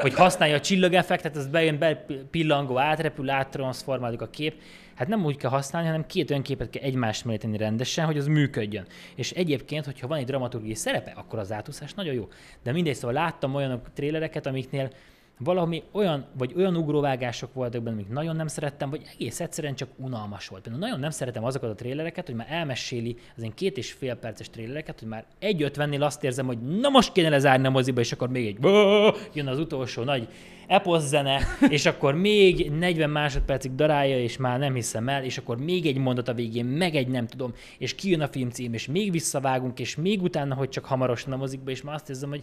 Hogy 0.01 0.15
használja 0.15 0.55
a 0.57 0.61
csillageffektet, 0.61 1.37
az 1.37 1.47
bejön, 1.47 1.79
be 1.79 2.07
pillangó, 2.31 2.79
átrepül, 2.79 3.31
áttranszformálódik 3.31 4.21
a 4.23 4.29
kép. 4.31 4.55
Hát 4.97 5.09
nem 5.09 5.25
úgy 5.25 5.37
kell 5.37 5.51
használni, 5.51 5.89
hanem 5.89 6.07
két 6.07 6.31
olyan 6.31 6.43
képet 6.43 6.71
kell 6.71 6.83
egymás 6.83 7.23
mellé 7.23 7.39
tenni 7.39 7.57
rendesen, 7.57 8.07
hogy 8.07 8.19
az 8.19 8.27
működjön. 8.27 8.87
És 9.15 9.31
egyébként, 9.31 9.85
hogyha 9.85 10.07
van 10.07 10.19
egy 10.19 10.25
dramaturgiai 10.25 10.75
szerepe, 10.75 11.13
akkor 11.17 11.39
az 11.39 11.53
átúszás 11.53 11.95
nagyon 11.95 12.15
jó. 12.15 12.29
De 12.63 12.73
mindegy, 12.73 12.95
szóval 12.95 13.13
láttam 13.13 13.55
olyan 13.55 13.83
trélereket, 13.95 14.47
amiknél 14.47 14.91
valami 15.39 15.83
olyan, 15.93 16.25
vagy 16.39 16.53
olyan 16.57 16.77
ugróvágások 16.77 17.55
voltak 17.55 17.83
benne, 17.83 17.95
amik 17.97 18.09
nagyon 18.09 18.37
nem 18.37 18.47
szerettem, 18.47 18.91
vagy 18.91 19.03
egész 19.13 19.41
egyszerűen 19.41 19.75
csak 19.75 19.89
unalmas 19.97 20.49
volt. 20.49 20.63
Például 20.63 20.85
nagyon 20.85 21.01
nem 21.01 21.11
szeretem 21.11 21.45
azokat 21.45 21.71
a 21.71 21.75
trélereket, 21.75 22.27
hogy 22.27 22.35
már 22.35 22.47
elmeséli 22.51 23.17
az 23.37 23.43
én 23.43 23.55
két 23.55 23.77
és 23.77 23.93
fél 23.93 24.15
perces 24.15 24.51
trélereket, 24.51 24.99
hogy 24.99 25.09
már 25.09 25.25
egy 25.39 25.63
ötvennél 25.63 26.03
azt 26.03 26.25
érzem, 26.25 26.47
hogy 26.47 26.59
na 26.59 26.89
most 26.89 27.13
kéne 27.13 27.29
lezárni 27.29 27.67
a 27.67 27.71
moziba, 27.71 28.01
és 28.01 28.13
akkor 28.13 28.29
még 28.29 28.47
egy 28.47 28.59
jön 29.35 29.47
az 29.47 29.59
utolsó 29.59 30.03
nagy 30.03 30.29
eposz 30.67 31.07
zene, 31.07 31.41
és 31.69 31.87
akkor 31.87 32.15
még 32.15 32.71
40 32.71 33.11
másodpercig 33.11 33.75
darálja, 33.75 34.19
és 34.19 34.37
már 34.37 34.59
nem 34.59 34.75
hiszem 34.75 35.09
el, 35.09 35.25
és 35.25 35.39
akkor 35.39 35.57
még 35.59 35.87
egy 35.87 35.99
mondat 35.99 36.29
a 36.29 36.35
végén, 36.35 36.65
meg 36.65 36.95
egy 36.95 37.09
nem 37.09 37.27
tudom, 37.27 37.53
és 37.79 37.95
kijön 37.95 38.21
a 38.21 38.29
filmcím, 38.29 38.75
és 38.75 38.87
még 38.87 39.11
visszavágunk, 39.11 39.79
és 39.79 39.97
még 39.97 40.23
utána, 40.23 40.55
hogy 40.55 40.69
csak 40.69 40.85
hamarosan 40.85 41.33
a 41.33 41.37
mozikba, 41.37 41.71
és 41.71 41.83
már 41.83 41.95
azt 41.95 42.09
érzem, 42.09 42.29
hogy 42.29 42.43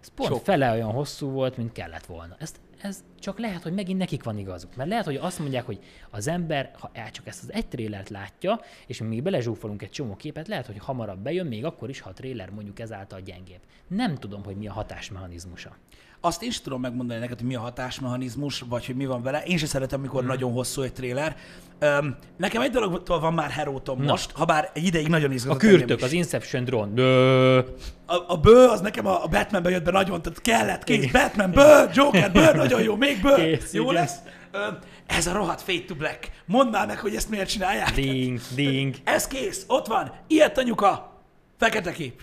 ez 0.00 0.08
pont 0.08 0.30
Sok. 0.30 0.44
Fele 0.44 0.72
olyan 0.72 0.90
hosszú 0.90 1.30
volt, 1.30 1.56
mint 1.56 1.72
kellett 1.72 2.06
volna. 2.06 2.36
Ezt, 2.38 2.60
ez 2.80 3.04
csak 3.18 3.38
lehet, 3.38 3.62
hogy 3.62 3.72
megint 3.72 3.98
nekik 3.98 4.22
van 4.22 4.38
igazuk. 4.38 4.76
Mert 4.76 4.88
lehet, 4.88 5.04
hogy 5.04 5.16
azt 5.16 5.38
mondják, 5.38 5.66
hogy 5.66 5.78
az 6.10 6.26
ember, 6.26 6.70
ha 6.78 6.90
el 6.92 7.10
csak 7.10 7.26
ezt 7.26 7.42
az 7.42 7.52
egy 7.52 7.66
trélert 7.66 8.08
látja, 8.08 8.60
és 8.86 9.00
mi 9.00 9.06
még 9.06 9.22
belezsúfolunk 9.22 9.82
egy 9.82 9.90
csomó 9.90 10.16
képet, 10.16 10.48
lehet, 10.48 10.66
hogy 10.66 10.78
hamarabb 10.78 11.18
bejön, 11.18 11.46
még 11.46 11.64
akkor 11.64 11.88
is, 11.88 12.00
ha 12.00 12.10
a 12.10 12.12
tréler 12.12 12.50
mondjuk 12.50 12.78
ezáltal 12.78 13.20
gyengébb. 13.20 13.60
Nem 13.86 14.14
tudom, 14.14 14.44
hogy 14.44 14.56
mi 14.56 14.68
a 14.68 14.72
hatásmechanizmusa. 14.72 15.76
Azt 16.20 16.42
én 16.42 16.50
sem 16.50 16.62
tudom 16.62 16.80
megmondani 16.80 17.20
neked, 17.20 17.38
hogy 17.38 17.46
mi 17.46 17.54
a 17.54 17.60
hatásmechanizmus, 17.60 18.64
vagy 18.68 18.86
hogy 18.86 18.94
mi 18.96 19.06
van 19.06 19.22
vele. 19.22 19.42
Én 19.42 19.56
sem 19.58 19.68
szeretem, 19.68 19.98
amikor 19.98 20.24
nagyon 20.24 20.52
hosszú 20.52 20.82
egy 20.82 20.92
tréler. 20.92 21.36
Öm, 21.78 22.16
nekem 22.36 22.62
egy 22.62 22.70
dologtól 22.70 23.20
van 23.20 23.34
már 23.34 23.50
herótom 23.50 23.98
Na. 24.02 24.10
most, 24.10 24.30
ha 24.30 24.44
bár 24.44 24.70
egy 24.74 24.84
ideig 24.84 25.08
nagyon 25.08 25.30
A 25.30 25.32
izgatott 25.34 25.62
engem 25.62 25.78
kürtök, 25.78 25.98
is. 25.98 26.04
az 26.04 26.12
Inception 26.12 26.64
drone. 26.64 26.92
Dö. 26.94 27.58
A, 28.06 28.16
a 28.26 28.36
bő, 28.36 28.66
az 28.66 28.80
nekem 28.80 29.06
a, 29.06 29.24
a 29.24 29.26
Batmanbe 29.26 29.70
jött 29.70 29.84
be 29.84 29.90
nagyon, 29.90 30.22
tehát 30.22 30.40
kellett, 30.40 30.84
kész, 30.84 31.10
Batman, 31.10 31.50
bő, 31.50 31.90
Joker, 31.94 32.32
bő, 32.32 32.52
nagyon 32.52 32.82
jó, 32.82 32.96
még 32.96 33.20
bő, 33.22 33.34
Kész, 33.34 33.72
jó 33.72 33.82
igen. 33.82 33.94
lesz. 33.94 34.16
Öm, 34.52 34.78
ez 35.06 35.26
a 35.26 35.32
rohadt 35.32 35.60
Fade 35.60 35.84
to 35.86 35.94
Black. 35.94 36.30
Mondd 36.46 36.70
már 36.70 36.86
meg, 36.86 36.98
hogy 36.98 37.14
ezt 37.14 37.30
miért 37.30 37.48
csinálják. 37.48 37.94
Ding, 37.94 38.40
ding. 38.54 38.94
Ez 39.04 39.26
kész, 39.26 39.64
ott 39.66 39.86
van, 39.86 40.12
ilyet 40.26 40.58
anyuka, 40.58 41.20
fekete 41.58 41.92
kép. 41.92 42.22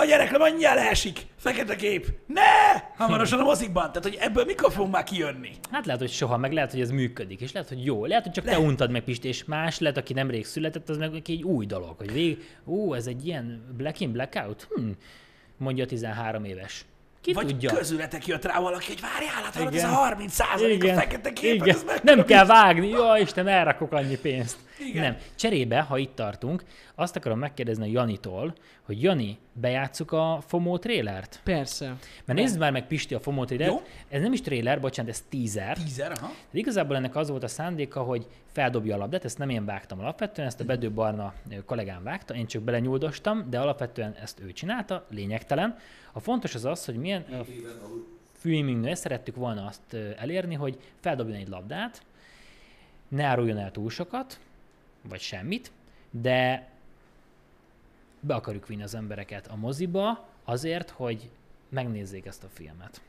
A 0.00 0.04
gyerek 0.04 0.30
le 0.30 0.38
mondja 0.38 0.74
leesik, 0.74 1.26
fekete 1.36 1.76
kép. 1.76 2.06
Ne! 2.26 2.42
Hamarosan 2.96 3.38
a 3.38 3.42
mozikban. 3.42 3.86
Tehát, 3.86 4.02
hogy 4.02 4.16
ebből 4.20 4.44
mikor 4.44 4.72
fogunk 4.72 4.92
már 4.92 5.04
kijönni? 5.04 5.50
Hát 5.70 5.86
lehet, 5.86 6.00
hogy 6.00 6.10
soha, 6.10 6.36
meg 6.36 6.52
lehet, 6.52 6.70
hogy 6.70 6.80
ez 6.80 6.90
működik, 6.90 7.40
és 7.40 7.52
lehet, 7.52 7.68
hogy 7.68 7.84
jó. 7.84 8.06
Lehet, 8.06 8.22
hogy 8.22 8.32
csak 8.32 8.44
Lehet. 8.44 8.60
te 8.60 8.66
untad 8.66 8.90
meg 8.90 9.02
Pisti, 9.02 9.28
és 9.28 9.44
más 9.44 9.78
lehet, 9.78 9.96
aki 9.96 10.12
nemrég 10.12 10.46
született, 10.46 10.88
az 10.88 10.96
meg 10.96 11.10
egy 11.14 11.42
új 11.42 11.66
dolog, 11.66 11.94
hogy 11.98 12.12
vég, 12.12 12.44
ú, 12.64 12.94
ez 12.94 13.06
egy 13.06 13.26
ilyen 13.26 13.74
black 13.76 14.00
in, 14.00 14.12
blackout? 14.12 14.68
Hm, 14.74 14.90
mondja 15.56 15.84
a 15.84 15.86
13 15.86 16.44
éves. 16.44 16.84
Ki 17.20 17.32
Vagy 17.32 17.46
tudja? 17.46 17.72
közületek 17.72 18.26
jött 18.26 18.44
rá 18.44 18.60
valaki, 18.60 18.86
hogy 18.86 19.00
várjál, 19.00 19.42
hát 19.44 19.56
hallod, 19.56 19.74
ez 19.74 19.84
a 19.84 19.86
30 19.86 20.32
százalék 20.32 20.84
a 20.84 20.94
fekete 20.94 21.32
kép, 21.32 21.54
igen. 21.54 21.68
ez 21.68 21.84
meg 21.84 22.00
Nem 22.02 22.24
kell 22.24 22.46
vágni, 22.46 22.88
jó 22.88 23.16
Isten, 23.16 23.48
elrakok 23.48 23.92
annyi 23.92 24.18
pénzt. 24.18 24.56
Igen. 24.80 25.02
Nem. 25.02 25.16
Cserébe, 25.34 25.80
ha 25.80 25.98
itt 25.98 26.14
tartunk, 26.14 26.64
azt 26.94 27.16
akarom 27.16 27.38
megkérdezni 27.38 27.84
a 27.84 27.90
Janitól, 27.92 28.54
hogy 28.82 29.02
Jani, 29.02 29.38
bejátszuk 29.52 30.12
a 30.12 30.38
FOMO 30.46 30.78
trélert? 30.78 31.40
persze. 31.44 31.96
Mert 32.24 32.38
nézd 32.38 32.58
már 32.58 32.72
meg 32.72 32.86
Pisti 32.86 33.14
a 33.14 33.20
FOMO 33.20 33.44
trélert. 33.44 33.70
Jó. 33.70 33.82
Ez 34.08 34.22
nem 34.22 34.32
is 34.32 34.40
tréler, 34.40 34.80
bocsánat, 34.80 35.10
ez 35.10 35.24
teaser. 35.28 35.76
Tízer, 35.76 36.12
aha. 36.12 36.30
De 36.50 36.58
igazából 36.58 36.96
ennek 36.96 37.16
az 37.16 37.28
volt 37.28 37.42
a 37.42 37.48
szándéka, 37.48 38.02
hogy 38.02 38.26
feldobja 38.52 38.94
a 38.94 38.98
labdát, 38.98 39.24
ezt 39.24 39.38
nem 39.38 39.48
én 39.48 39.64
vágtam 39.64 39.98
alapvetően, 40.00 40.48
ezt 40.48 40.60
a 40.60 40.64
Bedő 40.64 40.90
Barna 40.90 41.34
kollégám 41.66 42.02
vágta, 42.02 42.34
én 42.34 42.46
csak 42.46 42.62
belenyúldostam, 42.62 43.50
de 43.50 43.60
alapvetően 43.60 44.14
ezt 44.22 44.40
ő 44.40 44.52
csinálta, 44.52 45.06
lényegtelen. 45.10 45.76
A 46.12 46.20
fontos 46.20 46.54
az 46.54 46.64
az, 46.64 46.84
hogy 46.84 46.96
milyen 46.96 47.24
filmingnél 48.32 48.94
szerettük 48.94 49.36
volna 49.36 49.66
azt 49.66 49.96
elérni, 50.18 50.54
hogy 50.54 50.78
feldobjon 51.00 51.36
egy 51.36 51.48
labdát, 51.48 52.02
ne 53.08 53.24
áruljon 53.24 53.58
el 53.58 53.70
túl 53.70 53.90
sokat, 53.90 54.38
vagy 55.08 55.20
semmit, 55.20 55.72
de 56.10 56.70
be 58.20 58.34
akarjuk 58.34 58.66
vinni 58.66 58.82
az 58.82 58.94
embereket 58.94 59.46
a 59.46 59.56
moziba 59.56 60.28
azért, 60.44 60.90
hogy 60.90 61.30
megnézzék 61.68 62.26
ezt 62.26 62.44
a 62.44 62.48
filmet. 62.48 63.00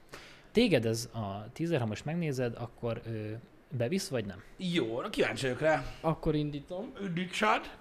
Téged 0.52 0.86
ez 0.86 1.10
a 1.14 1.52
teaser, 1.54 1.80
ha 1.80 1.86
most 1.86 2.06
megnézed, 2.06 2.56
akkor 2.58 3.02
ö, 3.06 3.32
bevisz, 3.70 4.08
vagy 4.08 4.26
nem? 4.26 4.44
Jó, 4.58 5.02
na 5.02 5.10
kíváncsi 5.10 5.42
vagyok 5.46 5.60
rá. 5.60 5.84
Akkor 6.02 6.36
indítom. 6.36 6.94
Üdítsad. 7.02 7.78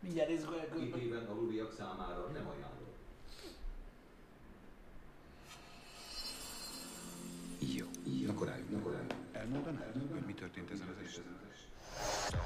Mindjárt 0.00 0.28
nézzük, 0.28 0.48
hogy 0.48 0.80
Két 0.80 1.02
éven 1.02 1.24
aluliak 1.24 1.72
számára 1.78 2.30
nem 2.32 2.46
ajánlom. 2.48 2.80
Jó. 7.76 7.86
Akkor 8.30 8.48
álljunk, 8.48 8.72
akkor 8.72 8.92
álljunk. 8.92 9.14
Elmondanád, 9.32 9.92
hogy 10.12 10.22
mi 10.26 10.34
történt 10.34 10.70
ezen 10.70 10.86
az 10.88 11.06
eseten? 11.06 11.40
Let's 11.98 12.32
go. 12.32 12.38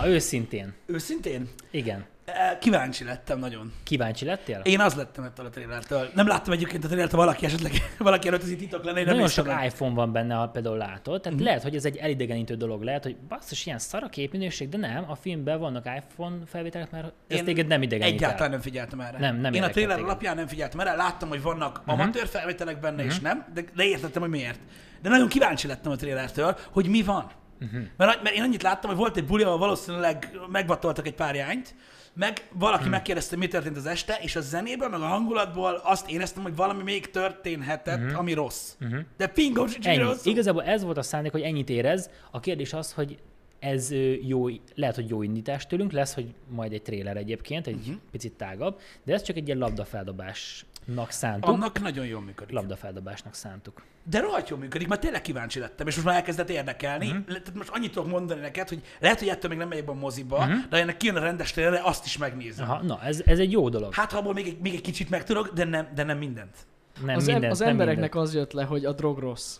Na, 0.00 0.08
őszintén. 0.08 0.72
Őszintén? 0.86 1.48
Igen. 1.70 2.04
Eh, 2.24 2.56
Kíváncsi 2.60 3.04
lettem 3.04 3.38
nagyon. 3.38 3.72
Kíváncsi 3.82 4.24
lettél? 4.24 4.60
Én 4.64 4.80
az 4.80 4.94
lettem 4.94 5.24
ettől 5.24 5.46
a 5.46 5.50
trailertől. 5.50 6.08
Nem 6.14 6.26
láttam 6.26 6.52
egyébként 6.52 6.84
a 6.84 6.86
trailert, 6.86 7.10
ha 7.10 7.16
valaki 7.16 7.44
esetleg, 7.44 7.72
valaki 7.98 8.28
előtt 8.28 8.42
ez 8.42 8.50
itt 8.50 8.58
titok 8.58 8.84
lenne, 8.84 9.04
Nagyon 9.04 9.28
sok 9.28 9.46
meg. 9.46 9.64
iPhone 9.64 9.94
van 9.94 10.12
benne, 10.12 10.34
ha 10.34 10.48
például 10.48 10.76
látod. 10.76 11.14
Mhm. 11.14 11.22
Tehát 11.22 11.40
lehet, 11.40 11.62
hogy 11.62 11.74
ez 11.76 11.84
egy 11.84 11.96
elidegenítő 11.96 12.54
dolog. 12.54 12.82
Lehet, 12.82 13.02
hogy 13.02 13.16
basszus, 13.28 13.66
ilyen 13.66 13.78
szar 13.78 14.02
a 14.02 14.08
képminőség, 14.08 14.68
de 14.68 14.76
nem, 14.76 15.10
a 15.10 15.14
filmben 15.14 15.58
vannak 15.58 15.86
iPhone 15.96 16.36
felvételek, 16.46 16.90
mert 16.90 17.12
ez 17.28 17.38
Én 17.38 17.44
téged 17.44 17.66
nem 17.66 17.82
idegenít. 17.82 18.14
Egyáltalán 18.14 18.50
nem 18.50 18.60
figyeltem 18.60 19.00
erre. 19.00 19.18
Nem, 19.18 19.36
nem 19.36 19.52
Én 19.52 19.62
a 19.62 19.68
téged. 19.68 19.90
alapján 19.90 20.36
nem 20.36 20.46
figyeltem 20.46 20.80
erre, 20.80 20.94
láttam, 20.94 21.28
hogy 21.28 21.42
vannak 21.42 21.80
Mhm. 21.84 21.90
amatőr 22.00 22.26
felvételek 22.26 22.80
benne, 22.80 23.04
és 23.04 23.18
nem, 23.20 23.44
de, 23.54 23.64
de 23.74 23.84
értettem, 23.84 24.22
hogy 24.22 24.30
miért. 24.30 24.58
De 25.02 25.08
nagyon 25.08 25.28
kíváncsi 25.28 25.66
lettem 25.66 25.92
a 25.92 25.96
trailertől, 25.96 26.56
hogy 26.70 26.88
mi 26.88 27.02
van. 27.02 27.30
Uh-huh. 27.60 27.80
Mert, 27.96 28.22
mert 28.22 28.34
én 28.34 28.42
annyit 28.42 28.62
láttam, 28.62 28.90
hogy 28.90 28.98
volt 28.98 29.16
egy 29.16 29.24
buli, 29.24 29.42
ahol 29.42 29.58
valószínűleg 29.58 30.38
megvatoltak 30.50 31.06
egy 31.06 31.14
pár 31.14 31.34
jányt, 31.34 31.74
meg 32.12 32.48
valaki 32.52 32.82
hmm. 32.82 32.90
megkérdezte, 32.90 33.36
mi 33.36 33.48
történt 33.48 33.76
az 33.76 33.86
este, 33.86 34.18
és 34.22 34.36
a 34.36 34.40
zenéből, 34.40 34.88
meg 34.88 35.00
a 35.00 35.06
hangulatból 35.06 35.80
azt 35.84 36.10
éreztem, 36.10 36.42
hogy 36.42 36.56
valami 36.56 36.82
még 36.82 37.10
történhetett, 37.10 38.02
uh-huh. 38.02 38.18
ami 38.18 38.32
rossz. 38.32 38.74
Uh-huh. 38.80 39.00
De 39.16 39.26
pingom 39.26 39.68
sincs 39.68 39.98
rossz. 39.98 40.24
Igazából 40.24 40.64
ez 40.64 40.82
volt 40.82 40.96
a 40.96 41.02
szándék, 41.02 41.32
hogy 41.32 41.42
ennyit 41.42 41.70
érez. 41.70 42.10
A 42.30 42.40
kérdés 42.40 42.72
az, 42.72 42.92
hogy 42.92 43.18
ez 43.58 43.90
jó, 44.22 44.46
lehet, 44.74 44.94
hogy 44.94 45.08
jó 45.08 45.22
indítás 45.22 45.66
tőlünk, 45.66 45.92
lesz, 45.92 46.14
hogy 46.14 46.34
majd 46.48 46.72
egy 46.72 46.82
tréler 46.82 47.16
egyébként, 47.16 47.66
egy 47.66 47.78
uh-huh. 47.78 47.96
picit 48.10 48.32
tágabb, 48.32 48.80
de 49.04 49.12
ez 49.12 49.22
csak 49.22 49.36
egy 49.36 49.46
ilyen 49.46 49.58
labdafeldobásnak 49.58 51.10
szántuk. 51.10 51.50
Annak 51.50 51.80
nagyon 51.80 52.06
jól 52.06 52.20
működik. 52.20 52.54
Labdafeldobásnak 52.54 53.34
szántuk. 53.34 53.82
De 54.10 54.20
rohadt 54.20 54.48
jól 54.48 54.58
működik, 54.58 54.88
mert 54.88 55.00
tényleg 55.00 55.22
kíváncsi 55.22 55.58
lettem, 55.58 55.86
és 55.86 55.94
most 55.94 56.06
már 56.06 56.16
elkezdett 56.16 56.50
érdekelni. 56.50 57.06
Uh-huh. 57.06 57.24
Tehát 57.26 57.54
most 57.54 57.68
annyit 57.72 57.92
tudok 57.92 58.10
mondani 58.10 58.40
neked, 58.40 58.68
hogy 58.68 58.80
lehet, 59.00 59.18
hogy 59.18 59.28
ettől 59.28 59.50
még 59.50 59.58
nem 59.58 59.68
megyek 59.68 59.84
be 59.84 59.90
a 59.90 59.94
moziba, 59.94 60.36
uh-huh. 60.36 60.52
de 60.52 60.76
ha 60.76 60.82
ennek 60.82 60.96
kijön 60.96 61.16
a 61.16 61.20
rendes 61.20 61.52
trailerre, 61.52 61.80
azt 61.84 62.04
is 62.04 62.16
megnézem. 62.18 62.70
Aha, 62.70 62.82
na, 62.82 63.00
ez, 63.02 63.20
ez 63.24 63.38
egy 63.38 63.52
jó 63.52 63.68
dolog. 63.68 63.94
Hát, 63.94 64.12
ha 64.12 64.18
abból 64.18 64.32
még, 64.32 64.46
egy- 64.46 64.58
még 64.60 64.74
egy 64.74 64.80
kicsit 64.80 65.10
megtudok, 65.10 65.48
de 65.52 65.64
nem, 65.64 65.88
de 65.94 66.02
nem 66.02 66.18
mindent. 66.18 66.56
nem 67.04 67.16
az, 67.16 67.24
minden, 67.24 67.42
em- 67.42 67.52
az 67.52 67.58
nem 67.58 67.68
embereknek 67.68 68.12
minden. 68.12 68.28
az 68.28 68.34
jött 68.34 68.52
le, 68.52 68.64
hogy 68.64 68.84
a 68.84 68.92
drog 68.92 69.18
rossz. 69.18 69.56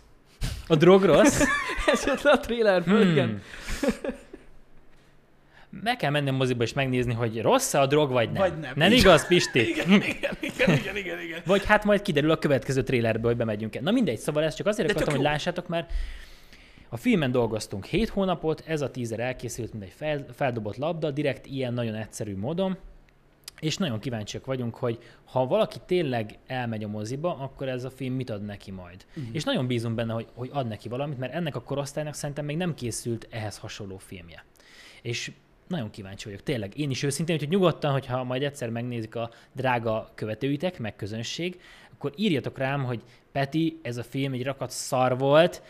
A 0.67 0.77
drog 0.77 1.03
rossz? 1.05 1.41
Ez 1.93 2.05
jött 2.05 2.23
le 2.23 2.31
a 2.31 2.41
trailerből, 2.41 3.03
Hmm. 3.03 3.11
igen. 3.11 3.43
Meg 5.83 5.97
kell 5.97 6.11
menni 6.11 6.29
a 6.29 6.33
moziba 6.33 6.63
és 6.63 6.73
megnézni, 6.73 7.15
hogy 7.15 7.41
rossz-e 7.41 7.81
a 7.81 7.87
drog, 7.87 8.11
vagy 8.11 8.33
nem. 8.33 8.43
Vagy 8.43 8.59
nem. 8.59 8.73
Nem 8.77 8.93
igaz, 8.93 9.27
Pisti? 9.27 9.61
Igen, 9.71 9.93
igen, 9.93 10.37
igen, 10.41 10.77
igen, 10.77 10.97
igen, 10.97 11.21
igen. 11.21 11.41
Vagy 11.47 11.65
hát 11.65 11.85
majd 11.85 12.03
kiderül 12.03 12.31
a 12.31 12.39
következő 12.39 12.83
trailerbe, 12.83 13.27
hogy 13.27 13.37
bemegyünk-e. 13.37 13.81
Na 13.81 13.91
mindegy, 13.91 14.19
szóval 14.19 14.43
ezt 14.43 14.57
csak 14.57 14.67
azért 14.67 14.87
De 14.87 14.93
akartam, 14.93 15.15
hogy 15.15 15.25
jó. 15.25 15.31
lássátok, 15.31 15.69
mert 15.69 15.93
a 16.89 16.97
filmen 16.97 17.31
dolgoztunk 17.31 17.85
7 17.85 18.09
hónapot, 18.09 18.63
ez 18.67 18.81
a 18.81 18.91
teaser 18.91 19.21
elkészült, 19.21 19.73
mint 19.73 19.85
egy 19.85 19.93
fel, 19.97 20.27
feldobott 20.35 20.77
labda, 20.77 21.11
direkt 21.11 21.47
ilyen 21.47 21.75
nagyon 21.75 21.95
egyszerű 21.95 22.37
módon, 22.37 22.79
és 23.61 23.77
nagyon 23.77 23.99
kíváncsiak 23.99 24.47
vagyunk, 24.47 24.75
hogy 24.75 24.99
ha 25.25 25.47
valaki 25.47 25.79
tényleg 25.87 26.39
elmegy 26.47 26.85
a 26.85 26.89
moziba, 26.89 27.37
akkor 27.39 27.69
ez 27.69 27.85
a 27.85 27.91
film 27.91 28.15
mit 28.15 28.31
ad 28.31 28.45
neki 28.45 28.71
majd. 28.71 29.05
Uh-huh. 29.09 29.35
És 29.35 29.45
nagyon 29.45 29.67
bízunk 29.67 29.95
benne, 29.95 30.13
hogy, 30.13 30.27
hogy 30.35 30.51
ad 30.53 30.69
neki 30.69 30.89
valamit, 30.89 31.19
mert 31.19 31.35
ennek 31.35 31.57
a 31.57 31.63
korosztálynak 31.63 32.15
szerintem 32.15 32.45
még 32.45 32.57
nem 32.57 32.75
készült 32.75 33.27
ehhez 33.31 33.59
hasonló 33.59 33.99
filmje. 33.99 34.45
És 35.03 35.33
nagyon 35.69 35.91
kíváncsi 35.91 36.25
vagyok, 36.25 36.43
tényleg. 36.43 36.79
Én 36.79 36.91
is 36.91 37.03
őszintén, 37.03 37.35
úgyhogy 37.35 37.51
nyugodtan, 37.51 37.93
hogyha 37.93 38.25
majd 38.25 38.43
egyszer 38.43 38.71
megnézik 38.71 39.15
a 39.15 39.31
drága 39.53 40.11
követőitek, 40.15 40.79
meg 40.79 40.97
közönség, 40.97 41.61
akkor 41.93 42.13
írjatok 42.17 42.59
rám, 42.59 42.85
hogy 42.85 43.03
Peti, 43.33 43.79
ez 43.83 43.97
a 43.97 44.03
film 44.03 44.33
egy 44.33 44.45
rakat 44.45 44.71
szar 44.71 45.19
volt, 45.19 45.63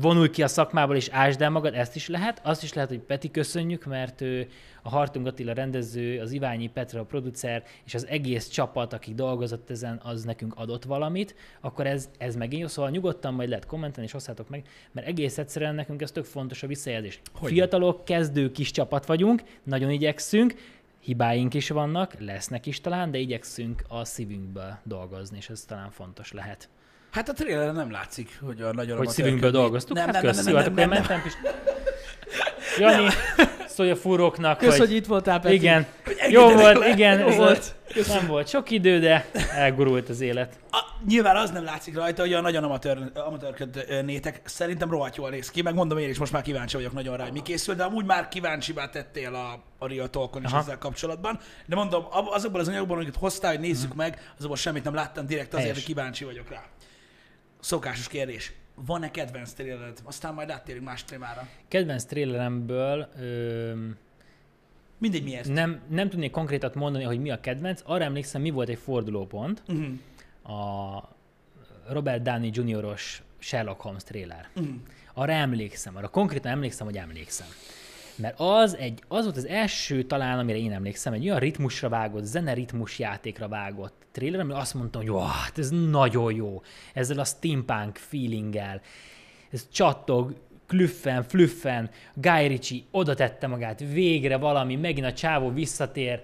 vonulj 0.00 0.30
ki 0.30 0.42
a 0.42 0.48
szakmából 0.48 0.96
és 0.96 1.08
ásd 1.08 1.42
el 1.42 1.50
magad, 1.50 1.74
ezt 1.74 1.96
is 1.96 2.08
lehet. 2.08 2.40
Azt 2.44 2.62
is 2.62 2.72
lehet, 2.72 2.90
hogy 2.90 2.98
Peti 2.98 3.30
köszönjük, 3.30 3.84
mert 3.84 4.20
ő, 4.20 4.48
a 4.82 4.88
Hartung 4.88 5.26
Attila 5.26 5.52
rendező, 5.52 6.20
az 6.20 6.32
Iványi 6.32 6.66
Petra 6.66 7.00
a 7.00 7.04
producer, 7.04 7.62
és 7.84 7.94
az 7.94 8.06
egész 8.06 8.48
csapat, 8.48 8.92
aki 8.92 9.14
dolgozott 9.14 9.70
ezen, 9.70 10.00
az 10.04 10.24
nekünk 10.24 10.54
adott 10.56 10.84
valamit, 10.84 11.34
akkor 11.60 11.86
ez, 11.86 12.08
ez 12.18 12.36
megint 12.36 12.62
jó. 12.62 12.68
Szóval 12.68 12.90
nyugodtan 12.90 13.34
majd 13.34 13.48
lehet 13.48 13.66
kommentelni, 13.66 14.08
és 14.08 14.14
osszátok 14.14 14.48
meg, 14.48 14.62
mert 14.92 15.06
egész 15.06 15.38
egyszerűen 15.38 15.74
nekünk 15.74 16.02
ez 16.02 16.10
tök 16.10 16.24
fontos 16.24 16.62
a 16.62 16.66
visszajelzés. 16.66 17.20
Hogy? 17.34 17.50
Fiatalok, 17.50 18.04
kezdő 18.04 18.52
kis 18.52 18.70
csapat 18.70 19.06
vagyunk, 19.06 19.42
nagyon 19.62 19.90
igyekszünk, 19.90 20.54
hibáink 21.00 21.54
is 21.54 21.68
vannak, 21.68 22.20
lesznek 22.20 22.66
is 22.66 22.80
talán, 22.80 23.10
de 23.10 23.18
igyekszünk 23.18 23.84
a 23.88 24.04
szívünkből 24.04 24.78
dolgozni, 24.82 25.36
és 25.36 25.48
ez 25.48 25.64
talán 25.64 25.90
fontos 25.90 26.32
lehet. 26.32 26.68
Hát 27.16 27.28
a 27.28 27.32
trailerre 27.32 27.72
nem 27.72 27.90
látszik, 27.90 28.38
hogy 28.44 28.60
a 28.62 28.72
nagyon 28.72 28.96
Hogy 28.96 29.08
szívünkből 29.08 29.50
dolgoztuk? 29.50 29.96
Nem, 29.96 30.04
hát 30.04 30.22
nem, 30.22 30.34
nem, 30.34 30.44
nem, 30.44 30.54
hát 30.54 30.64
nem, 30.64 30.74
nem, 30.74 30.88
nem. 30.88 30.98
mentem 30.98 31.22
is. 31.26 31.32
Jani, 32.78 33.08
szólj 33.66 33.90
a 33.90 33.96
fúróknak, 33.96 34.58
Kösz, 34.58 34.78
hogy... 34.78 34.86
hogy 34.86 34.96
itt 34.96 35.06
voltál, 35.06 35.40
Peti. 35.40 35.54
Igen, 35.54 35.86
jó 36.28 36.48
volt, 36.52 36.78
le. 36.78 36.88
igen, 36.88 37.18
Jó 37.18 37.30
volt. 37.36 37.74
A, 37.94 38.04
nem 38.08 38.26
volt 38.26 38.48
sok 38.48 38.70
idő, 38.70 38.98
de 38.98 39.26
elgurult 39.54 40.08
az 40.08 40.20
élet. 40.20 40.58
A, 40.70 40.78
nyilván 41.08 41.36
az 41.36 41.50
nem 41.50 41.64
látszik 41.64 41.94
rajta, 41.94 42.22
hogy 42.22 42.32
a 42.32 42.40
nagyon 42.40 42.64
amatőr, 42.64 42.98
amatőrködnétek. 43.14 44.40
Szerintem 44.44 44.90
rohadt 44.90 45.16
jól 45.16 45.30
néz 45.30 45.50
ki, 45.50 45.62
meg 45.62 45.74
mondom 45.74 45.98
én 45.98 46.08
is 46.08 46.18
most 46.18 46.32
már 46.32 46.42
kíváncsi 46.42 46.76
vagyok 46.76 46.92
nagyon 46.92 47.16
rá, 47.16 47.22
hogy 47.22 47.32
mi 47.32 47.42
készül, 47.42 47.74
de 47.74 47.82
amúgy 47.84 48.04
már 48.04 48.28
kíváncsivá 48.28 48.88
tettél 48.88 49.34
a, 49.34 49.62
a 49.78 49.88
Real 49.88 50.08
Talkon 50.10 50.44
is 50.44 50.50
Aha. 50.50 50.60
ezzel 50.60 50.78
kapcsolatban. 50.78 51.38
De 51.66 51.74
mondom, 51.74 52.04
azokból 52.10 52.60
az 52.60 52.68
anyagokból, 52.68 52.96
amiket 52.96 53.16
hoztál, 53.16 53.50
hogy 53.50 53.60
nézzük 53.60 53.88
Mhm. 53.88 53.98
meg, 53.98 54.32
azokból 54.36 54.56
semmit 54.56 54.84
nem 54.84 54.94
láttam 54.94 55.26
direkt 55.26 55.48
azért, 55.48 55.62
Helyes. 55.62 55.76
hogy 55.76 55.86
kíváncsi 55.86 56.24
vagyok 56.24 56.50
rá. 56.50 56.62
Szokásos 57.66 58.08
kérdés. 58.08 58.52
Van-e 58.74 59.10
kedvenc 59.10 59.52
trailered? 59.52 59.98
Aztán 60.02 60.34
majd 60.34 60.50
áttérünk 60.50 60.84
más 60.84 61.04
témára. 61.04 61.48
Kedvenc 61.68 62.04
traileremből 62.04 63.08
öm, 63.18 63.96
Mindegy 64.98 65.22
miért. 65.22 65.48
nem, 65.48 65.80
nem 65.88 66.08
tudnék 66.08 66.30
konkrétat 66.30 66.74
mondani, 66.74 67.04
hogy 67.04 67.20
mi 67.20 67.30
a 67.30 67.40
kedvenc. 67.40 67.80
Arra 67.84 68.04
emlékszem, 68.04 68.40
mi 68.40 68.50
volt 68.50 68.68
egy 68.68 68.78
fordulópont. 68.78 69.62
Uh-huh. 69.68 70.56
A 70.58 71.08
Robert 71.88 72.22
Downey 72.22 72.50
Jr.-os 72.52 73.22
Sherlock 73.38 73.80
Holmes 73.80 74.02
trailer. 74.02 74.48
Uh-huh. 74.56 74.74
Arra 75.14 75.32
emlékszem, 75.32 75.96
arra 75.96 76.08
konkrétan 76.08 76.52
emlékszem, 76.52 76.86
hogy 76.86 76.96
emlékszem. 76.96 77.46
Mert 78.16 78.34
az, 78.40 78.76
egy, 78.76 79.02
az 79.08 79.24
volt 79.24 79.36
az 79.36 79.46
első 79.46 80.02
talán, 80.02 80.38
amire 80.38 80.58
én 80.58 80.72
emlékszem, 80.72 81.12
egy 81.12 81.24
olyan 81.24 81.38
ritmusra 81.38 81.88
vágott, 81.88 82.24
zene-ritmus 82.24 82.98
játékra 82.98 83.48
vágott 83.48 84.06
trailer, 84.12 84.40
ami 84.40 84.52
azt 84.52 84.74
mondtam, 84.74 85.06
hogy 85.06 85.22
hát 85.32 85.58
ez 85.58 85.70
nagyon 85.70 86.34
jó. 86.34 86.62
Ezzel 86.94 87.18
a 87.18 87.24
steampunk 87.24 87.96
feelinggel. 87.96 88.80
Ez 89.50 89.68
csattog, 89.72 90.34
klüffen, 90.66 91.22
flüffen, 91.22 91.90
Guy 92.14 92.46
Ritchie 92.46 92.82
oda 92.90 93.14
tette 93.14 93.46
magát, 93.46 93.80
végre 93.80 94.36
valami, 94.36 94.76
megint 94.76 95.06
a 95.06 95.12
csávó 95.12 95.50
visszatér, 95.50 96.22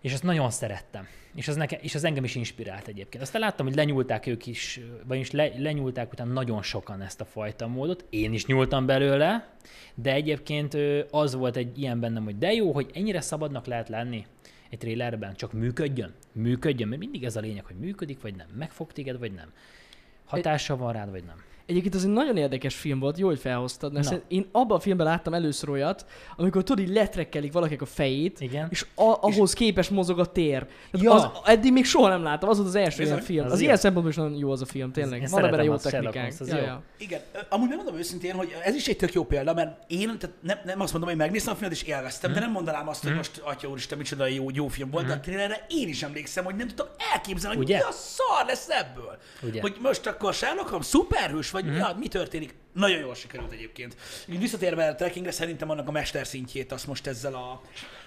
és 0.00 0.12
azt 0.12 0.22
nagyon 0.22 0.50
szerettem. 0.50 1.06
És 1.34 1.48
az, 1.48 1.56
neke, 1.56 1.78
és 1.80 1.94
az 1.94 2.04
engem 2.04 2.24
is 2.24 2.34
inspirált 2.34 2.86
egyébként. 2.88 3.22
Aztán 3.22 3.40
láttam, 3.40 3.66
hogy 3.66 3.74
lenyúlták 3.74 4.26
ők 4.26 4.46
is, 4.46 4.80
vagyis 5.04 5.30
le, 5.30 5.50
lenyúlták 5.58 6.12
utána 6.12 6.32
nagyon 6.32 6.62
sokan 6.62 7.02
ezt 7.02 7.20
a 7.20 7.24
fajta 7.24 7.66
módot. 7.66 8.04
Én 8.10 8.32
is 8.32 8.46
nyúltam 8.46 8.86
belőle, 8.86 9.48
de 9.94 10.12
egyébként 10.12 10.76
az 11.10 11.34
volt 11.34 11.56
egy 11.56 11.78
ilyen 11.78 12.00
bennem, 12.00 12.24
hogy 12.24 12.38
de 12.38 12.52
jó, 12.52 12.72
hogy 12.72 12.90
ennyire 12.94 13.20
szabadnak 13.20 13.66
lehet 13.66 13.88
lenni 13.88 14.26
egy 14.70 14.78
trailerben, 14.78 15.34
csak 15.34 15.52
működjön. 15.52 16.14
Működjön, 16.32 16.88
mert 16.88 17.00
mindig 17.00 17.24
ez 17.24 17.36
a 17.36 17.40
lényeg, 17.40 17.64
hogy 17.64 17.76
működik, 17.76 18.20
vagy 18.20 18.34
nem. 18.34 18.46
Megfog 18.58 18.92
téged, 18.92 19.18
vagy 19.18 19.32
nem. 19.32 19.52
Hatása 20.24 20.76
van 20.76 20.92
rád, 20.92 21.10
vagy 21.10 21.24
nem. 21.24 21.42
Egyébként 21.70 21.94
az 21.94 22.04
egy 22.04 22.10
nagyon 22.10 22.36
érdekes 22.36 22.74
film 22.74 22.98
volt, 22.98 23.18
jó, 23.18 23.26
hogy 23.26 23.38
felhoztad, 23.38 23.92
mert 23.92 24.20
én 24.28 24.48
abban 24.52 24.76
a 24.76 24.80
filmben 24.80 25.06
láttam 25.06 25.34
először 25.34 25.68
olyat, 25.68 26.06
amikor 26.36 26.62
tudod, 26.62 26.84
így 26.84 26.92
letrekkelik 26.94 27.52
valakinek 27.52 27.82
a 27.82 27.86
fejét, 27.86 28.40
Igen. 28.40 28.68
és 28.70 28.86
a, 28.94 29.16
ahhoz 29.20 29.52
képest 29.52 29.90
mozog 29.90 30.18
a 30.18 30.26
tér. 30.26 30.66
Tehát 30.90 31.06
Ja. 31.06 31.12
az, 31.12 31.28
eddig 31.44 31.72
még 31.72 31.84
soha 31.84 32.08
nem 32.08 32.22
láttam, 32.22 32.48
az 32.48 32.56
volt 32.56 32.68
az 32.68 32.74
első 32.74 32.96
Bizony. 32.98 33.12
ilyen 33.14 33.26
film. 33.26 33.44
Az 33.46 33.52
Az, 33.52 33.60
ilyen. 33.60 33.76
szempontból 33.76 34.10
is 34.10 34.16
nagyon 34.18 34.38
jó 34.38 34.50
az 34.50 34.60
a 34.62 34.66
film, 34.66 34.92
tényleg. 34.92 35.20
Én 35.20 35.28
Van 35.30 35.44
ebben 35.44 35.50
szeretem 35.50 35.72
jó 35.72 35.76
technikánk. 35.76 36.32
Ja, 36.46 36.56
jó. 36.56 36.64
ja. 36.64 36.82
Igen, 36.98 37.20
amúgy 37.48 37.68
megmondom 37.68 37.96
őszintén, 37.96 38.34
hogy 38.34 38.54
ez 38.64 38.74
is 38.74 38.86
egy 38.88 38.96
tök 38.96 39.12
jó 39.12 39.24
példa, 39.24 39.54
mert 39.54 39.90
én 39.90 40.18
tehát 40.18 40.36
nem, 40.42 40.58
nem 40.64 40.80
azt 40.80 40.92
mondom, 40.92 41.10
hogy 41.10 41.18
megnéztem 41.18 41.52
a 41.52 41.56
filmet 41.56 41.76
és 41.76 41.82
élveztem, 41.82 42.32
de 42.32 42.40
nem 42.40 42.50
mondanám 42.50 42.88
azt, 42.88 43.02
hogy 43.02 43.14
most, 43.14 43.40
atya 43.44 43.68
úristen, 43.68 43.98
micsoda 43.98 44.26
jó, 44.26 44.46
jó 44.52 44.68
film 44.68 44.90
volt, 44.90 45.06
de 45.06 45.12
a 45.12 45.20
trailerre 45.20 45.66
én 45.68 45.88
is 45.88 46.02
emlékszem, 46.02 46.44
hogy 46.44 46.54
nem 46.54 46.66
tudtam 46.66 46.86
elképzelni, 47.14 47.56
hogy 47.56 47.64
Ugye? 47.64 47.76
mi 47.76 47.82
a 47.82 47.92
szar 47.92 48.46
lesz 48.46 48.68
ebből. 48.68 49.18
Ugye? 49.42 49.60
Hogy 49.60 49.76
most 49.82 50.06
akkor 50.06 50.34
Sherlock 50.34 50.68
Holmes 50.68 50.86
szuperhős, 50.86 51.50
vagy 51.50 51.59
mi, 51.64 51.80
a- 51.80 51.96
mi 51.98 52.08
történik? 52.08 52.54
Nagyon 52.72 52.98
jól 53.00 53.14
sikerült 53.14 53.52
egyébként. 53.52 53.96
Így 54.28 54.38
visszatérve 54.38 54.88
a 54.88 54.94
trekkingre, 54.94 55.30
szerintem 55.30 55.70
annak 55.70 55.88
a 55.88 55.90
mesterszintjét 55.90 56.72
azt 56.72 56.86
most 56.86 57.06
ezzel 57.06 57.34
a... 57.34 57.60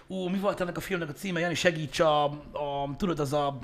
Ú, 0.08 0.28
mi 0.28 0.38
volt 0.38 0.60
annak 0.60 0.78
a 0.78 0.82
filmnek 0.82 1.10
a 1.10 1.14
címe? 1.14 1.40
Jani, 1.40 1.54
segíts 1.56 2.00
a, 2.00 2.24
a 2.52 2.96
tudod, 2.98 3.20
az 3.20 3.34
a 3.34 3.60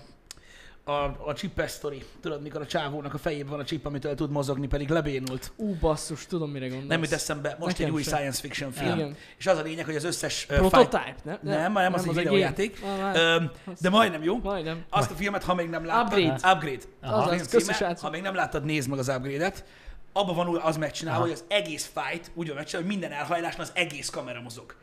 a, 0.83 0.91
a 1.29 1.33
chipes 1.35 1.71
sztori. 1.71 2.03
Tudod, 2.21 2.41
mikor 2.41 2.61
a 2.61 2.65
csávónak 2.65 3.13
a 3.13 3.17
fejében 3.17 3.51
van 3.51 3.59
a 3.59 3.63
chip, 3.63 3.85
amitől 3.85 4.15
tud 4.15 4.31
mozogni, 4.31 4.67
pedig 4.67 4.89
lebénult. 4.89 5.51
Ú, 5.55 5.73
basszus, 5.79 6.25
tudom 6.25 6.49
mire 6.51 6.65
gondolsz. 6.65 6.89
Nem 6.89 7.01
jut 7.03 7.11
eszembe, 7.11 7.55
most 7.59 7.71
Nekem 7.71 7.85
egy 7.85 7.91
új 7.91 8.03
sem. 8.03 8.13
science 8.13 8.41
fiction 8.41 8.71
film. 8.71 8.93
Igen. 8.97 9.15
És 9.37 9.47
az 9.47 9.57
a 9.57 9.61
lényeg, 9.61 9.85
hogy 9.85 9.95
az 9.95 10.03
összes... 10.03 10.45
Prototype, 10.45 11.03
fight- 11.05 11.23
ne? 11.43 11.55
Nem, 11.55 11.73
nem, 11.73 11.93
az 11.93 12.01
egy 12.03 12.09
egy 12.09 12.15
videójáték. 12.15 12.81
Ah, 12.83 13.43
De 13.81 13.89
majdnem 13.89 14.23
jó. 14.23 14.37
Majdnem. 14.43 14.83
Azt 14.89 15.11
a 15.11 15.13
filmet, 15.15 15.43
ha 15.43 15.53
még 15.53 15.69
nem 15.69 15.85
láttad... 15.85 16.19
Upgrade. 16.19 16.53
Upgrade. 16.53 16.83
Az 17.01 17.27
Azaz, 17.27 17.47
címe. 17.47 17.97
Ha 18.01 18.09
még 18.09 18.21
nem 18.21 18.35
láttad, 18.35 18.63
nézd 18.65 18.89
meg 18.89 18.99
az 18.99 19.07
Upgrade-et. 19.07 19.63
Abban 20.13 20.35
van 20.35 20.57
az 20.61 20.77
megcsinálva, 20.77 21.21
hogy 21.21 21.31
az 21.31 21.43
egész 21.47 21.91
fight 21.93 22.31
úgy 22.33 22.47
van 22.47 22.55
megcsinálva, 22.55 22.89
hogy 22.89 22.97
minden 22.99 23.17
elhajlásnál 23.19 23.65
az 23.65 23.71
egész 23.75 24.09
kamera 24.09 24.41
mozog. 24.41 24.75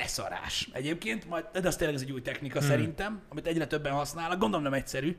Beszarás. 0.00 0.68
Egyébként, 0.72 1.28
majd, 1.28 1.44
de 1.52 1.68
az 1.68 1.76
tényleg 1.76 1.96
ez 1.96 2.02
egy 2.02 2.12
új 2.12 2.22
technika 2.22 2.58
Hmm. 2.58 2.68
szerintem, 2.68 3.22
amit 3.28 3.46
egyre 3.46 3.66
többen 3.66 3.92
használnak. 3.92 4.38
Gondolom 4.38 4.62
nem 4.64 4.72
egyszerű. 4.72 5.16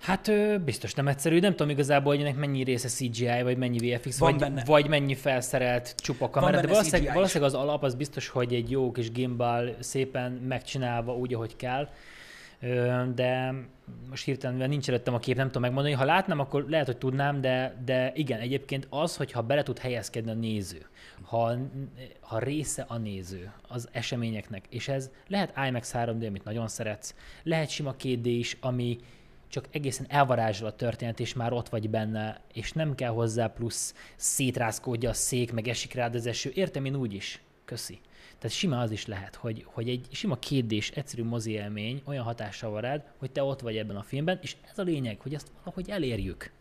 Hát 0.00 0.28
ö, 0.28 0.58
biztos 0.64 0.94
nem 0.94 1.08
egyszerű, 1.08 1.38
nem 1.40 1.50
tudom 1.50 1.70
igazából, 1.70 2.12
hogy 2.14 2.24
ennek 2.24 2.36
mennyi 2.36 2.62
része 2.62 2.88
CGI, 2.88 3.42
vagy 3.42 3.56
mennyi 3.56 3.78
VFX, 3.94 4.18
Van 4.18 4.30
vagy, 4.30 4.40
benne. 4.40 4.62
vagy 4.64 4.88
mennyi 4.88 5.14
felszerelt 5.14 5.94
csupa 5.96 6.30
kamera, 6.30 6.60
de 6.60 6.66
valószínűleg, 6.66 7.14
valószínűleg 7.14 7.54
az 7.54 7.60
alap 7.60 7.82
az 7.84 7.94
biztos, 7.94 8.28
hogy 8.28 8.54
egy 8.54 8.70
jó 8.70 8.92
kis 8.92 9.10
gimbal 9.10 9.76
szépen 9.80 10.32
megcsinálva 10.32 11.14
úgy, 11.16 11.34
ahogy 11.34 11.56
kell. 11.56 11.88
De 13.14 13.54
most 14.10 14.24
hirtelen, 14.24 14.54
mivel 14.54 14.68
nincs 14.68 14.88
előttem 14.88 15.14
a 15.14 15.18
kép, 15.18 15.36
nem 15.36 15.46
tudom 15.46 15.62
megmondani. 15.62 15.94
Ha 15.94 16.04
látnám, 16.04 16.40
akkor 16.40 16.66
lehet, 16.68 16.86
hogy 16.86 16.96
tudnám, 16.96 17.40
de, 17.40 17.82
de 17.84 18.12
igen, 18.14 18.40
egyébként 18.40 18.86
az, 18.90 19.16
hogyha 19.16 19.42
bele 19.42 19.62
tud 19.62 19.78
helyezkedni 19.78 20.30
a 20.30 20.34
néző, 20.34 20.86
ha, 21.22 21.56
ha 22.20 22.38
része 22.38 22.84
a 22.88 22.96
néző 22.96 23.52
az 23.68 23.88
eseményeknek, 23.92 24.64
és 24.68 24.88
ez 24.88 25.10
lehet 25.28 25.54
IMAX 25.66 25.92
3D, 25.94 26.28
amit 26.28 26.44
nagyon 26.44 26.68
szeretsz, 26.68 27.14
lehet 27.42 27.68
sima 27.68 27.94
2D 28.02 28.24
is, 28.24 28.56
ami 28.60 28.98
csak 29.48 29.64
egészen 29.70 30.06
elvarázsol 30.08 30.68
a 30.68 30.76
történet, 30.76 31.20
és 31.20 31.34
már 31.34 31.52
ott 31.52 31.68
vagy 31.68 31.90
benne, 31.90 32.40
és 32.52 32.72
nem 32.72 32.94
kell 32.94 33.10
hozzá 33.10 33.46
plusz 33.46 33.94
szétrázkódja 34.16 35.10
a 35.10 35.12
szék, 35.12 35.52
meg 35.52 35.68
esik 35.68 35.94
rád 35.94 36.14
az 36.14 36.26
eső. 36.26 36.50
Értem 36.54 36.84
én 36.84 36.96
úgy 36.96 37.14
is. 37.14 37.40
Köszi. 37.64 38.00
Tehát 38.38 38.56
sima 38.56 38.80
az 38.80 38.90
is 38.90 39.06
lehet, 39.06 39.34
hogy, 39.34 39.64
hogy 39.66 39.88
egy 39.88 40.06
sima 40.10 40.36
kétdés, 40.38 40.90
egyszerű 40.90 41.24
mozi 41.24 41.50
élmény 41.50 42.02
olyan 42.04 42.24
hatással 42.24 42.70
van 42.70 42.80
rád, 42.80 43.02
hogy 43.16 43.30
te 43.30 43.42
ott 43.42 43.60
vagy 43.60 43.76
ebben 43.76 43.96
a 43.96 44.02
filmben, 44.02 44.38
és 44.42 44.56
ez 44.70 44.78
a 44.78 44.82
lényeg, 44.82 45.20
hogy 45.20 45.34
ezt 45.34 45.50
valahogy 45.64 45.90
elérjük. 45.90 46.52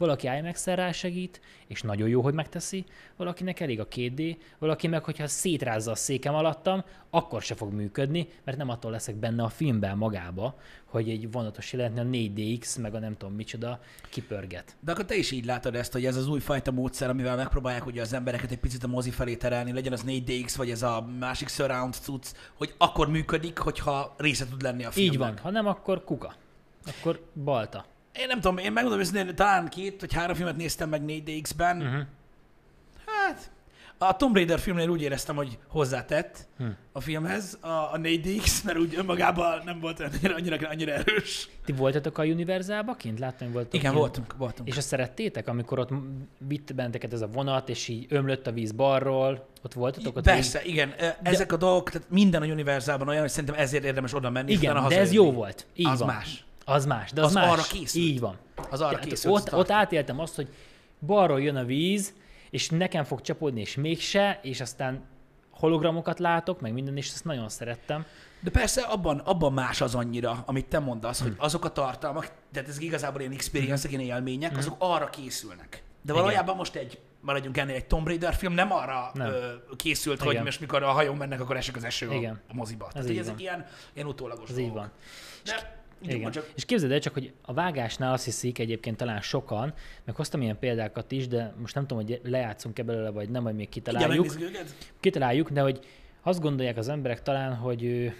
Valaki 0.00 0.26
IMAX-el 0.38 0.76
rásegít, 0.76 1.40
és 1.66 1.82
nagyon 1.82 2.08
jó, 2.08 2.20
hogy 2.20 2.34
megteszi, 2.34 2.84
valakinek 3.16 3.60
elég 3.60 3.80
a 3.80 3.88
2D, 3.88 4.36
valaki 4.58 4.86
meg, 4.86 5.04
hogyha 5.04 5.26
szétrázza 5.26 5.90
a 5.90 5.94
székem 5.94 6.34
alattam, 6.34 6.84
akkor 7.10 7.42
se 7.42 7.54
fog 7.54 7.72
működni, 7.72 8.28
mert 8.44 8.58
nem 8.58 8.68
attól 8.68 8.90
leszek 8.90 9.14
benne 9.14 9.42
a 9.42 9.48
filmben 9.48 9.96
magába, 9.96 10.58
hogy 10.84 11.08
egy 11.08 11.30
vonatos 11.30 11.72
jelentni 11.72 12.00
a 12.00 12.32
4DX, 12.32 12.80
meg 12.80 12.94
a 12.94 12.98
nem 12.98 13.16
tudom 13.16 13.34
micsoda 13.34 13.80
kipörget. 14.10 14.76
De 14.80 14.92
akkor 14.92 15.04
te 15.04 15.14
is 15.14 15.30
így 15.30 15.44
látod 15.44 15.74
ezt, 15.74 15.92
hogy 15.92 16.06
ez 16.06 16.16
az 16.16 16.28
újfajta 16.28 16.70
módszer, 16.70 17.10
amivel 17.10 17.36
megpróbálják 17.36 17.86
ugye 17.86 18.00
az 18.00 18.12
embereket 18.12 18.50
egy 18.50 18.58
picit 18.58 18.84
a 18.84 18.86
mozi 18.86 19.10
felé 19.10 19.36
terelni, 19.36 19.72
legyen 19.72 19.92
az 19.92 20.04
4DX, 20.06 20.54
vagy 20.56 20.70
ez 20.70 20.82
a 20.82 21.08
másik 21.18 21.48
surround 21.48 21.94
cucc, 21.94 22.26
hogy 22.54 22.74
akkor 22.78 23.08
működik, 23.08 23.58
hogyha 23.58 24.14
része 24.16 24.46
tud 24.48 24.62
lenni 24.62 24.84
a 24.84 24.90
filmnek. 24.90 25.14
Így 25.14 25.20
van, 25.20 25.38
ha 25.38 25.50
nem, 25.50 25.66
akkor 25.66 26.04
kuka. 26.04 26.34
Akkor 26.86 27.26
balta. 27.44 27.84
Én 28.18 28.26
nem 28.26 28.40
tudom, 28.40 28.58
én 28.58 28.72
megmondom 28.72 29.00
őszintén, 29.00 29.34
talán 29.34 29.68
két 29.68 30.00
vagy 30.00 30.12
három 30.14 30.34
filmet 30.36 30.56
néztem 30.56 30.88
meg 30.88 31.02
4DX-ben. 31.06 31.76
Mhm. 31.76 31.86
Uh-huh. 31.86 32.02
Hát, 33.06 33.50
a 33.98 34.16
Tomb 34.16 34.34
Raider 34.34 34.58
filmnél 34.58 34.88
úgy 34.88 35.02
éreztem, 35.02 35.36
hogy 35.36 35.58
hozzátett 35.68 36.48
Hm. 36.58 36.64
a 36.92 37.00
filmhez 37.00 37.58
a, 37.60 37.68
a 37.68 37.92
4DX, 38.02 38.64
mert 38.64 38.78
úgy 38.78 38.94
önmagában 38.98 39.60
nem 39.64 39.80
volt 39.80 40.00
annyira, 40.00 40.34
annyira, 40.34 40.68
annyira 40.68 40.92
erős. 40.92 41.48
Ti 41.64 41.72
voltatok 41.72 42.18
a 42.18 42.22
Universalba 42.24 42.94
kint? 42.94 43.18
Láttam, 43.18 43.38
hogy 43.46 43.52
voltatok 43.52 43.74
Igen, 43.80 43.90
kint? 43.90 44.02
voltunk, 44.02 44.34
voltunk. 44.36 44.68
És 44.68 44.76
azt 44.76 44.86
szerettétek, 44.88 45.48
amikor 45.48 45.78
ott 45.78 45.90
vitt 46.48 46.74
benneteket 46.74 47.12
ez 47.12 47.20
a 47.20 47.26
vonat, 47.26 47.68
és 47.68 47.88
így 47.88 48.06
ömlött 48.08 48.46
a 48.46 48.52
víz 48.52 48.72
balról, 48.72 49.46
ott 49.62 49.72
voltatok? 49.72 50.16
Ott 50.16 50.24
Persze, 50.24 50.62
igen. 50.64 50.94
Ezek 51.22 51.52
a 51.52 51.56
dolgok, 51.56 51.90
tehát 51.90 52.10
minden 52.10 52.42
a 52.42 52.46
Universalban 52.46 53.08
olyan, 53.08 53.20
hogy 53.20 53.30
szerintem 53.30 53.54
ezért 53.58 53.84
érdemes 53.84 54.14
oda 54.14 54.30
menni. 54.30 54.52
Igen, 54.52 54.88
de 54.88 54.98
ez 54.98 55.12
jó 55.12 55.32
volt. 55.32 55.66
Így 55.74 55.86
Az 55.86 55.98
van. 55.98 56.08
más. 56.08 56.44
Az 56.70 56.86
más, 56.86 57.12
de 57.12 57.20
az, 57.20 57.26
Az 57.26 57.32
más. 57.34 57.50
arra 57.50 57.62
készült. 57.62 58.04
Így 58.04 58.20
van. 58.20 58.36
Az 58.70 58.80
arra 58.80 58.90
Tehát 58.90 59.04
készült, 59.06 59.34
Ott, 59.34 59.48
az 59.48 59.58
ott 59.58 59.70
átéltem 59.70 60.18
azt, 60.20 60.34
hogy 60.34 60.48
balról 61.06 61.40
jön 61.42 61.56
a 61.56 61.64
víz, 61.64 62.12
és 62.50 62.68
nekem 62.68 63.04
fog 63.04 63.20
csapódni, 63.20 63.60
és 63.60 63.74
mégse, 63.74 64.38
és 64.42 64.60
aztán 64.60 65.04
hologramokat 65.50 66.18
látok, 66.18 66.60
meg 66.60 66.72
minden, 66.72 66.96
és 66.96 67.08
ezt 67.08 67.24
nagyon 67.24 67.48
szerettem. 67.48 68.04
De 68.40 68.50
persze 68.50 68.82
abban, 68.82 69.18
abban 69.18 69.52
más 69.52 69.80
az 69.80 69.94
annyira, 69.94 70.42
amit 70.46 70.66
te 70.66 70.78
mondasz, 70.78 71.18
Hm. 71.20 71.24
hogy 71.24 71.34
azok 71.38 71.64
a 71.64 71.72
tartalmak, 71.72 72.30
tehát 72.52 72.68
ez 72.68 72.78
igazából 72.80 73.20
ilyen 73.20 73.32
experience 73.32 73.88
ilyen 73.88 74.00
élmények, 74.00 74.52
Hm. 74.52 74.58
azok 74.58 74.74
arra 74.78 75.10
készülnek. 75.10 75.82
De 76.02 76.12
valójában 76.12 76.56
most 76.56 76.74
egy, 76.74 76.98
maradjunk 77.20 77.56
ennél, 77.56 77.74
egy 77.74 77.86
Tomb 77.86 78.06
Raider 78.06 78.34
film 78.34 78.52
nem 78.52 78.72
arra 78.72 79.10
Nem. 79.14 79.28
Ö, 79.28 79.52
készült, 79.76 80.20
Igen. 80.20 80.34
hogy 80.34 80.44
most 80.44 80.60
mikor 80.60 80.82
a 80.82 80.90
hajón 80.90 81.16
mennek, 81.16 81.40
akkor 81.40 81.56
esik 81.56 81.76
az 81.76 81.84
eső 81.84 82.08
a, 82.08 82.12
Igen. 82.14 82.40
a 82.48 82.54
moziba. 82.54 82.88
Tehát 82.92 83.02
így 83.02 83.08
hogy 83.08 83.18
ezek 83.18 83.32
van. 83.32 83.40
ilyen, 83.42 83.66
ilyen 83.94 84.06
utólagos 84.06 84.48
Ez 84.48 84.54
dolgok. 84.54 84.70
így 84.74 84.78
van. 84.80 84.90
De, 85.44 85.79
Igen. 86.02 86.16
igen. 86.16 86.30
Csak, 86.30 86.50
És 86.54 86.64
képzeld 86.64 86.92
el 86.92 86.98
csak, 86.98 87.12
hogy 87.12 87.32
a 87.42 87.52
vágásnál 87.52 88.12
azt 88.12 88.24
hiszik 88.24 88.58
egyébként 88.58 88.96
talán 88.96 89.20
sokan, 89.20 89.74
meg 90.04 90.14
hoztam 90.16 90.42
ilyen 90.42 90.58
példákat 90.58 91.12
is, 91.12 91.28
de 91.28 91.54
most 91.60 91.74
nem 91.74 91.86
tudom, 91.86 92.04
hogy 92.04 92.20
lejátszunk-e 92.24 92.82
belőle, 92.82 93.10
vagy 93.10 93.28
nem, 93.28 93.42
vagy 93.42 93.54
még 93.54 93.60
igen, 93.60 93.72
kitaláljuk. 93.72 94.40
őket. 94.40 94.74
kitaláljuk, 95.00 95.50
de 95.50 95.60
hogy 95.60 95.80
azt 96.22 96.40
gondolják 96.40 96.76
az 96.76 96.88
emberek 96.88 97.22
talán, 97.22 97.54
hogy 97.54 97.82
ő, 97.82 98.14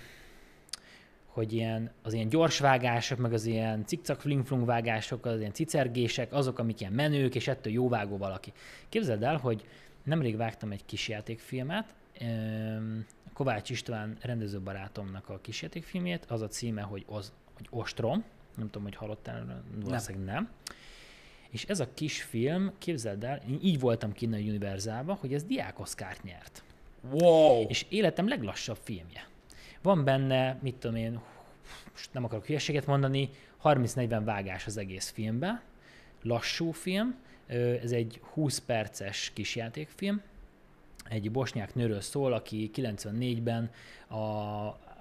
hogy 1.27 1.53
ilyen, 1.53 1.91
az 2.03 2.13
ilyen 2.13 2.29
gyors 2.29 2.59
vágások, 2.59 3.19
meg 3.19 3.33
az 3.33 3.45
ilyen 3.45 3.87
cikcak 3.87 4.21
flingflung 4.21 4.65
vágások, 4.65 5.27
az 5.27 5.39
ilyen 5.39 5.53
cicergések, 5.53 6.33
azok, 6.33 6.59
amik 6.59 6.81
ilyen 6.81 6.93
menők, 6.93 7.35
és 7.35 7.49
ettől 7.49 7.73
jóvágó 7.73 8.17
valaki. 8.17 8.53
Képzeld 8.89 9.23
el, 9.23 9.37
hogy 9.37 9.65
nemrég 10.05 10.37
vágtam 10.37 10.71
egy 10.71 10.85
kisjátékfilmet, 10.85 11.95
öm, 12.21 13.07
Kovács 13.33 13.71
István 13.71 14.17
rendezőbarátomnak 14.21 15.29
a 15.29 15.39
kisjátékfilmjét, 15.41 16.25
az 16.29 16.41
a 16.41 16.49
címe, 16.49 16.83
hogy, 16.83 17.05
Oz, 17.07 17.33
hogy 17.61 17.81
Ostrom, 17.81 18.25
nem 18.57 18.67
tudom, 18.67 18.83
hogy 18.83 18.97
hallottál, 18.97 19.65
valószínűleg 19.85 20.27
nem. 20.27 20.35
nem. 20.35 20.51
És 21.51 21.65
ez 21.65 21.81
a 21.81 21.89
kis 21.95 22.23
film, 22.23 22.73
képzeld 22.79 23.25
el, 23.25 23.43
én 23.49 23.59
így 23.63 23.81
voltam 23.81 24.13
kinn 24.13 24.33
a 24.33 24.37
Universalban, 24.37 25.17
hogy 25.17 25.35
ez 25.35 25.45
diákoszkárt 25.45 26.23
nyert 26.23 26.63
Wow. 27.11 27.65
és 27.69 27.87
életem 27.89 28.29
leglassabb 28.29 28.79
filmje. 28.83 29.29
Van 29.83 30.05
benne, 30.05 30.59
mit 30.63 30.75
tudom 30.75 30.97
én, 30.97 31.21
most 31.93 32.13
nem 32.13 32.25
akarok 32.25 32.47
hülyeséget 32.47 32.87
mondani, 32.87 33.31
30-40 33.65 34.21
vágás 34.25 34.67
az 34.67 34.77
egész 34.77 35.11
filmben, 35.11 35.61
lassú 36.23 36.71
film, 36.71 37.15
ez 37.83 37.93
egy 37.93 38.21
20 38.33 38.59
perces 38.59 39.31
kisjátékfilm, 39.35 40.23
egy 41.09 41.31
bosnyák 41.31 41.75
nőről 41.75 42.01
szól, 42.01 42.33
aki 42.33 42.71
94-ben 42.75 43.71
a 44.09 44.19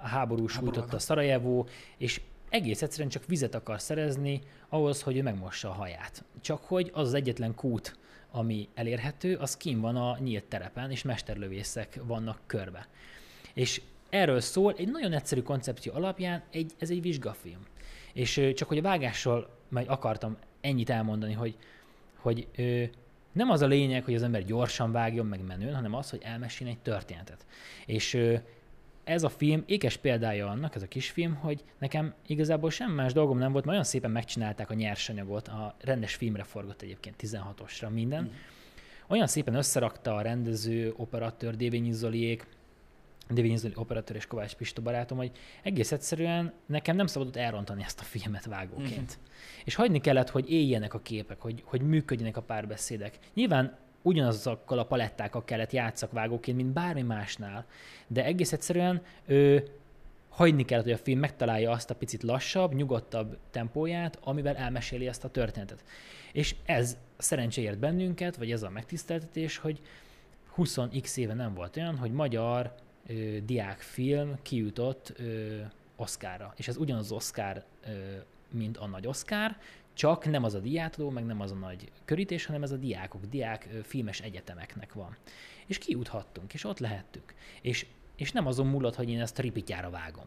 háború 0.02 0.48
sújtotta 0.48 1.00
Szarajevó, 1.00 1.68
és 1.98 2.22
egész 2.50 2.82
egyszerűen 2.82 3.10
csak 3.10 3.26
vizet 3.26 3.56
akar 3.56 3.82
szerezni 3.82 4.42
ahhoz, 4.70 5.02
hogy 5.02 5.18
ő 5.18 5.22
megmossa 5.22 5.70
a 5.70 5.74
haját. 5.74 6.24
Csak 6.42 6.64
hogy 6.64 6.90
az 6.94 7.08
az 7.08 7.14
egyetlen 7.14 7.56
kút, 7.56 7.98
ami 8.32 8.70
elérhető, 8.74 9.36
az 9.36 9.58
kim 9.58 9.80
van 9.80 9.96
a 9.96 10.18
nyílt 10.20 10.44
terepen, 10.44 10.92
és 10.92 11.04
mesterlövészek 11.04 12.00
vannak 12.04 12.40
körbe. 12.46 12.88
És 13.54 13.82
erről 14.10 14.40
szól, 14.40 14.74
egy 14.78 14.92
nagyon 14.92 15.14
egyszerű 15.14 15.42
koncepció 15.42 15.94
alapján 15.94 16.44
egy, 16.52 16.72
ez 16.78 16.90
egy 16.90 17.02
vizsgafilm. 17.02 17.66
És 18.14 18.52
csak 18.56 18.68
hogy 18.68 18.78
a 18.78 18.82
vágásról 18.82 19.50
majd 19.70 19.88
akartam 19.90 20.38
ennyit 20.62 20.90
elmondani, 20.90 21.34
hogy, 21.34 21.56
hogy 22.16 22.48
ö, 22.56 22.84
nem 23.32 23.50
az 23.50 23.62
a 23.62 23.68
lényeg, 23.68 24.04
hogy 24.04 24.16
az 24.16 24.24
ember 24.24 24.46
gyorsan 24.46 24.92
vágjon, 24.92 25.26
meg 25.26 25.46
menőn, 25.46 25.76
hanem 25.76 25.94
az, 25.94 26.10
hogy 26.10 26.22
elmeséljen 26.24 26.76
egy 26.76 26.82
történetet. 26.82 27.46
És 27.86 28.14
ö, 28.14 28.36
ez 29.10 29.24
a 29.24 29.30
film 29.30 29.64
ékes 29.66 29.98
példája 29.98 30.48
annak, 30.48 30.76
ez 30.76 30.82
a 30.82 30.88
kisfilm, 30.88 31.36
hogy 31.36 31.64
nekem 31.80 32.14
igazából 32.28 32.70
sem 32.70 32.92
más 32.92 33.14
dolgom 33.14 33.38
nem 33.38 33.52
volt, 33.52 33.64
mert 33.64 33.78
olyan 33.78 33.90
szépen 33.90 34.12
megcsinálták 34.12 34.70
a 34.70 34.74
nyersanyagot, 34.74 35.48
a 35.48 35.76
rendes 35.82 36.16
filmre 36.16 36.44
forgott 36.44 36.82
egyébként 36.82 37.16
16-osra 37.22 37.90
minden. 37.90 38.32
Olyan 39.08 39.28
szépen 39.28 39.54
összerakta 39.54 40.16
a 40.16 40.22
rendező, 40.22 40.94
operatőr, 40.98 41.56
Dévényi 41.56 41.92
Zoliék, 41.92 42.48
Dévényi 43.30 43.58
Zoli 43.58 43.74
operatőr 43.76 44.16
és 44.16 44.26
Kovács 44.26 44.54
Pista 44.54 44.82
barátom, 44.82 45.18
hogy 45.18 45.32
egész 45.64 45.92
egyszerűen 45.92 46.54
nekem 46.66 46.96
nem 46.96 47.08
szabadott 47.08 47.36
elrontani 47.36 47.84
ezt 47.84 48.00
a 48.00 48.04
filmet 48.04 48.46
vágóként. 48.46 49.20
És 49.66 49.76
hagyni 49.76 50.00
kellett, 50.00 50.30
hogy 50.30 50.52
éljenek 50.52 50.94
a 50.94 51.00
képek, 51.00 51.42
hogy, 51.42 51.62
hogy 51.66 51.82
működjenek 51.82 52.38
a 52.38 52.42
párbeszédek. 52.42 53.20
Nyilván 53.34 53.78
ugyanazokkal 54.02 54.80
a 54.80 54.86
palettákkal 54.86 55.44
kellett 55.44 55.72
játszak 55.72 56.12
vágóként, 56.12 56.58
mint 56.58 56.74
bármi 56.74 57.02
másnál, 57.02 57.66
de 58.08 58.26
egész 58.26 58.54
egyszerűen 58.54 59.02
ő, 59.26 59.64
hagyni 60.30 60.66
kellett, 60.66 60.84
hogy 60.84 60.94
a 60.94 60.98
film 60.98 61.20
megtalálja 61.20 61.72
azt 61.72 61.90
a 61.90 61.96
picit 61.96 62.24
lassabb, 62.24 62.74
nyugodtabb 62.74 63.38
tempóját, 63.52 64.18
amivel 64.22 64.56
elmeséli 64.56 65.08
ezt 65.08 65.24
a 65.24 65.30
történetet. 65.30 65.84
És 66.32 66.56
ez 66.66 66.98
szerencséért 67.18 67.80
bennünket, 67.80 68.36
vagy 68.36 68.52
ez 68.52 68.64
a 68.64 68.70
megtiszteltetés, 68.70 69.58
hogy 69.58 69.82
20x 70.58 71.18
éve 71.18 71.34
nem 71.34 71.54
volt 71.54 71.78
olyan, 71.78 71.98
hogy 71.98 72.12
magyar 72.12 72.76
ö, 73.08 73.38
diákfilm 73.46 74.36
kijutott 74.42 75.14
ö, 75.18 75.58
Oscarra. 75.96 76.54
És 76.56 76.68
ez 76.68 76.78
ugyanaz 76.78 77.04
az 77.04 77.12
Oscar, 77.12 77.64
ö, 77.86 77.90
mint 78.52 78.78
a 78.78 78.88
nagy 78.88 79.08
Oscar, 79.08 79.58
csak 80.00 80.26
nem 80.26 80.44
az 80.44 80.54
a 80.54 80.60
diátadó, 80.60 81.10
meg 81.10 81.26
nem 81.26 81.42
az 81.42 81.52
a 81.52 81.56
nagy 81.56 81.92
körítés, 82.06 82.46
hanem 82.46 82.64
ez 82.64 82.72
a 82.72 82.76
diákok, 82.76 83.26
diák 83.26 83.70
filmes 83.84 84.20
egyetemeknek 84.20 84.94
van. 84.94 85.18
És 85.66 85.78
kijuthattunk, 85.78 86.54
és 86.54 86.64
ott 86.64 86.80
lehettünk. 86.80 87.34
És, 87.62 87.86
és 88.16 88.32
nem 88.32 88.48
azon 88.48 88.68
múlott, 88.68 88.96
hogy 88.96 89.10
én 89.10 89.22
ezt 89.22 89.40
ripityára 89.40 89.90
vágom. 89.90 90.26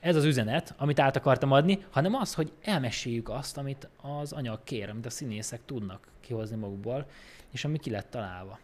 Ez 0.00 0.16
az 0.16 0.24
üzenet, 0.24 0.74
amit 0.76 1.00
át 1.00 1.16
akartam 1.16 1.52
adni, 1.52 1.84
hanem 1.90 2.14
az, 2.14 2.34
hogy 2.34 2.52
elmeséljük 2.62 3.28
azt, 3.28 3.58
amit 3.58 3.88
az 3.96 4.32
anyag 4.32 4.64
kér, 4.64 4.88
amit 4.88 5.06
a 5.06 5.10
színészek 5.10 5.64
tudnak 5.64 6.08
kihozni 6.20 6.56
magukból, 6.56 7.06
és 7.50 7.64
ami 7.64 7.78
ki 7.78 7.90
lett 7.90 8.10
találva. 8.10 8.58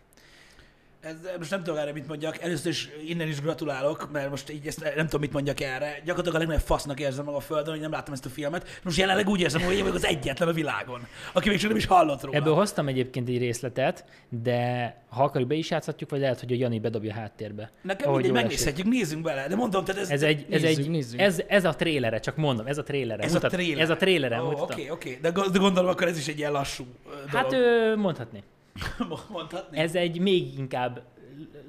Ez, 1.01 1.15
most 1.39 1.51
nem 1.51 1.63
tudok 1.63 1.79
erre 1.81 1.93
mit 1.93 2.07
mondjak, 2.09 2.39
először 2.43 2.71
is 2.71 2.89
innen 3.07 3.29
is 3.29 3.41
gratulálok, 3.41 4.09
mert 4.13 4.31
most 4.31 4.51
így 4.51 4.67
ezt 4.67 4.93
nem 4.97 5.05
tudom 5.05 5.21
mit 5.21 5.33
mondjak 5.33 5.61
erre. 5.61 5.89
Gyakorlatilag 6.05 6.35
a 6.35 6.39
legnagyobb 6.39 6.63
fasznak 6.65 7.01
érzem 7.01 7.25
magam 7.25 7.41
a 7.41 7.43
földön, 7.43 7.73
hogy 7.73 7.81
nem 7.81 7.91
láttam 7.91 8.13
ezt 8.13 8.27
a 8.27 8.29
filmet. 8.29 8.81
Most 8.85 8.99
jelenleg 8.99 9.29
úgy 9.29 9.41
érzem, 9.41 9.63
hogy 9.63 9.75
én 9.75 9.81
vagyok 9.81 9.95
az 9.95 10.05
egyetlen 10.05 10.49
a 10.49 10.53
világon, 10.53 11.07
aki 11.33 11.49
még 11.49 11.59
csak 11.59 11.69
nem 11.69 11.77
is 11.79 11.87
hallott 11.87 12.23
róla. 12.23 12.37
Ebből 12.37 12.55
hoztam 12.55 12.89
egyébként 12.89 13.29
egy 13.29 13.39
részletet, 13.39 14.05
de 14.29 14.95
ha 15.09 15.23
akarjuk, 15.25 15.49
be 15.49 15.55
is 15.55 15.71
játszhatjuk, 15.71 16.11
vagy 16.11 16.21
lehet, 16.21 16.41
hogy 16.41 16.53
a 16.53 16.57
Jani 16.57 16.79
bedobja 16.79 17.13
a 17.15 17.17
háttérbe. 17.17 17.71
Nekem 17.83 18.13
mindegy, 18.13 18.33
megnézhetjük, 18.33 18.87
nézzünk 18.87 19.23
bele. 19.23 19.49
De 19.49 19.57
mondom, 19.57 19.85
tehát 19.85 20.01
ez, 20.03 20.11
Ez 20.11 20.23
egy, 20.23 20.47
ez, 20.51 20.63
Nézzük, 20.63 20.85
egy 20.85 20.91
nézzük. 20.91 21.21
Ez, 21.21 21.41
ez, 21.49 21.65
a 21.65 21.75
trélere, 21.75 22.19
csak 22.21 22.37
mondom, 22.37 22.67
ez 22.67 22.79
a 22.79 22.83
trélere. 22.83 23.23
ez 23.23 23.33
Mutat- 23.33 23.53
a 23.53 23.57
trailer. 23.57 23.83
Ez 23.83 23.91
a 23.91 23.97
trélere, 23.97 24.41
Ó, 24.43 24.45
mutatom. 24.45 24.65
Oké, 24.71 24.89
oké, 24.89 25.19
de 25.23 25.29
gond- 25.31 25.53
de 25.53 25.59
gondolom 25.59 25.91
akkor 25.91 26.07
ez 26.07 26.19
is 26.19 26.29
egy 26.29 26.39
ilyen 26.39 26.53
lassú 26.53 26.85
Hát 27.27 27.47
dolog. 27.51 27.67
ö, 27.67 27.97
mondhatni. 27.97 28.43
Mondhatni? 29.29 29.79
Ez 29.79 29.95
egy 29.95 30.19
még 30.19 30.59
inkább 30.59 31.03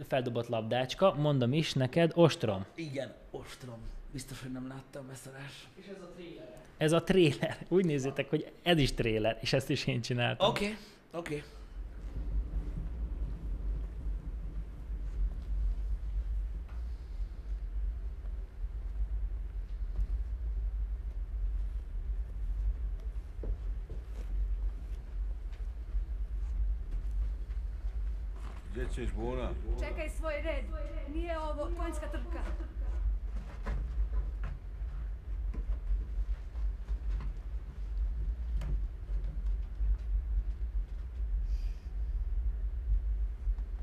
feldobott 0.08 0.48
labdácska, 0.48 1.14
mondom 1.14 1.54
is 1.54 1.74
neked, 1.74 2.12
ostrom. 2.16 2.66
Igen, 2.76 3.14
ostrom. 3.32 3.78
Biztos, 4.12 4.42
hogy 4.42 4.52
nem 4.52 4.68
láttam 4.68 5.08
beszarás. 5.08 5.68
Ez 6.78 6.92
a 6.92 7.04
tréler. 7.04 7.66
Úgy 7.68 7.86
nézzétek, 7.86 8.30
hogy 8.30 8.52
ez 8.64 8.78
is 8.78 8.94
tréler, 8.94 9.38
és 9.42 9.54
ezt 9.54 9.70
is 9.70 9.88
én 9.88 10.02
csináltam. 10.02 10.50
Oké, 10.50 10.64
okay, 10.66 10.78
oké. 11.12 11.36
Okay. 11.36 11.44
Gdje 28.78 28.90
ćeš 28.90 29.14
Bona? 29.14 29.50
Čekaj 29.80 30.10
svoj 30.10 30.34
red. 30.42 30.66
Nije 31.14 31.40
ovo 31.40 31.70
konjska 31.78 32.08
trka. 32.08 32.44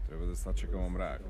Treba 0.09 0.27
da 0.27 0.35
sačekamo 0.35 0.91
mrak. 0.91 1.21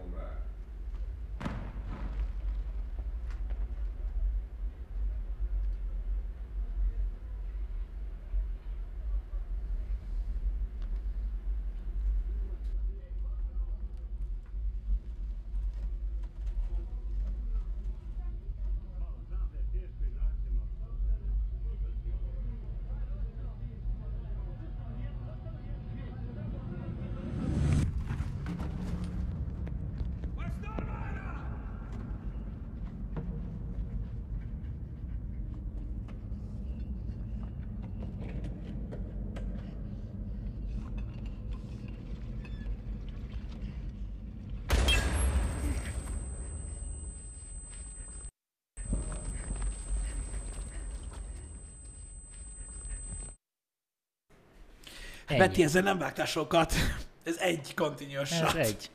Ennyi. 55.26 55.38
Betty, 55.38 55.58
ezzel 55.62 55.82
nem 55.82 55.98
vágtál 55.98 56.26
sokat. 56.26 56.72
Ez 57.24 57.36
egy 57.38 57.74
continuous 57.74 58.30
Ez 58.30 58.36
shot. 58.38 58.54
egy. 58.54 58.90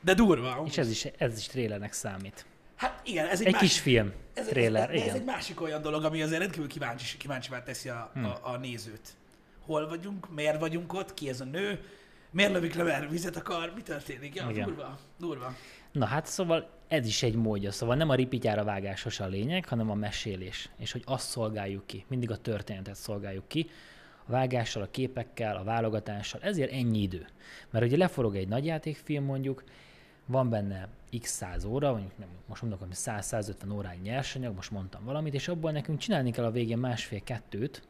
De 0.00 0.14
durva. 0.14 0.62
És 0.66 0.78
ez 0.78 0.90
is, 0.90 1.04
ez 1.04 1.38
is 1.38 1.46
trélernek 1.46 1.92
számít. 1.92 2.46
Hát 2.76 3.00
igen, 3.04 3.26
ez 3.26 3.40
egy, 3.40 3.46
Egy 3.46 3.52
másik, 3.52 3.68
kis 3.68 3.80
film, 3.80 4.12
ez, 4.34 4.46
tréler, 4.46 4.88
ez, 4.90 4.94
ez, 4.94 5.00
ez 5.00 5.04
igen. 5.06 5.16
egy 5.16 5.24
másik 5.24 5.60
olyan 5.60 5.82
dolog, 5.82 6.04
ami 6.04 6.22
azért 6.22 6.40
rendkívül 6.40 6.68
kíváncsi, 6.68 7.16
kíváncsivá 7.16 7.62
teszi 7.62 7.88
a, 7.88 8.10
Hmm. 8.14 8.24
a, 8.24 8.38
a 8.42 8.56
nézőt. 8.56 9.08
Hol 9.66 9.88
vagyunk, 9.88 10.30
miért 10.34 10.60
vagyunk 10.60 10.92
ott, 10.92 11.14
ki 11.14 11.28
ez 11.28 11.40
a 11.40 11.44
nő, 11.44 11.80
miért 12.30 12.52
lövik 12.52 12.74
le, 12.74 12.82
mert 12.82 13.10
vizet 13.10 13.36
akar, 13.36 13.72
mi 13.74 13.82
történik? 13.82 14.34
Ja, 14.34 14.46
Igen. 14.50 14.64
durva, 14.66 14.98
durva. 15.18 15.54
Na 15.92 16.06
hát 16.06 16.26
szóval 16.26 16.70
ez 16.88 17.06
is 17.06 17.22
egy 17.22 17.34
módja. 17.34 17.70
Szóval 17.70 17.96
nem 17.96 18.08
a 18.08 18.14
ripityára 18.14 18.64
vágásos 18.64 19.20
a 19.20 19.26
lényeg, 19.26 19.64
hanem 19.66 19.90
a 19.90 19.94
mesélés. 19.94 20.68
És 20.78 20.92
hogy 20.92 21.02
azt 21.04 21.28
szolgáljuk 21.28 21.86
ki. 21.86 22.04
Mindig 22.08 22.30
a 22.30 22.36
történetet 22.36 22.94
szolgáljuk 22.94 23.48
ki. 23.48 23.70
A 24.26 24.30
vágással, 24.30 24.82
a 24.82 24.90
képekkel, 24.90 25.56
a 25.56 25.64
válogatással. 25.64 26.40
Ezért 26.42 26.72
ennyi 26.72 27.02
idő. 27.02 27.26
Mert 27.70 27.84
ugye 27.84 27.96
leforog 27.96 28.36
egy 28.36 28.48
nagyjátékfilm 28.48 29.24
mondjuk, 29.24 29.64
van 30.26 30.50
benne 30.50 30.88
x 31.20 31.30
száz 31.30 31.64
óra, 31.64 31.90
mondjuk 31.90 32.18
nem, 32.18 32.28
most 32.46 32.62
mondok, 32.62 32.80
hogy 32.80 32.88
100-150 32.92 33.72
órányi 33.72 34.00
nyersanyag, 34.02 34.54
most 34.54 34.70
mondtam 34.70 35.04
valamit, 35.04 35.34
és 35.34 35.48
abból 35.48 35.72
nekünk 35.72 35.98
csinálni 35.98 36.30
kell 36.30 36.44
a 36.44 36.50
végén 36.50 36.78
másfél-kettőt, 36.78 37.82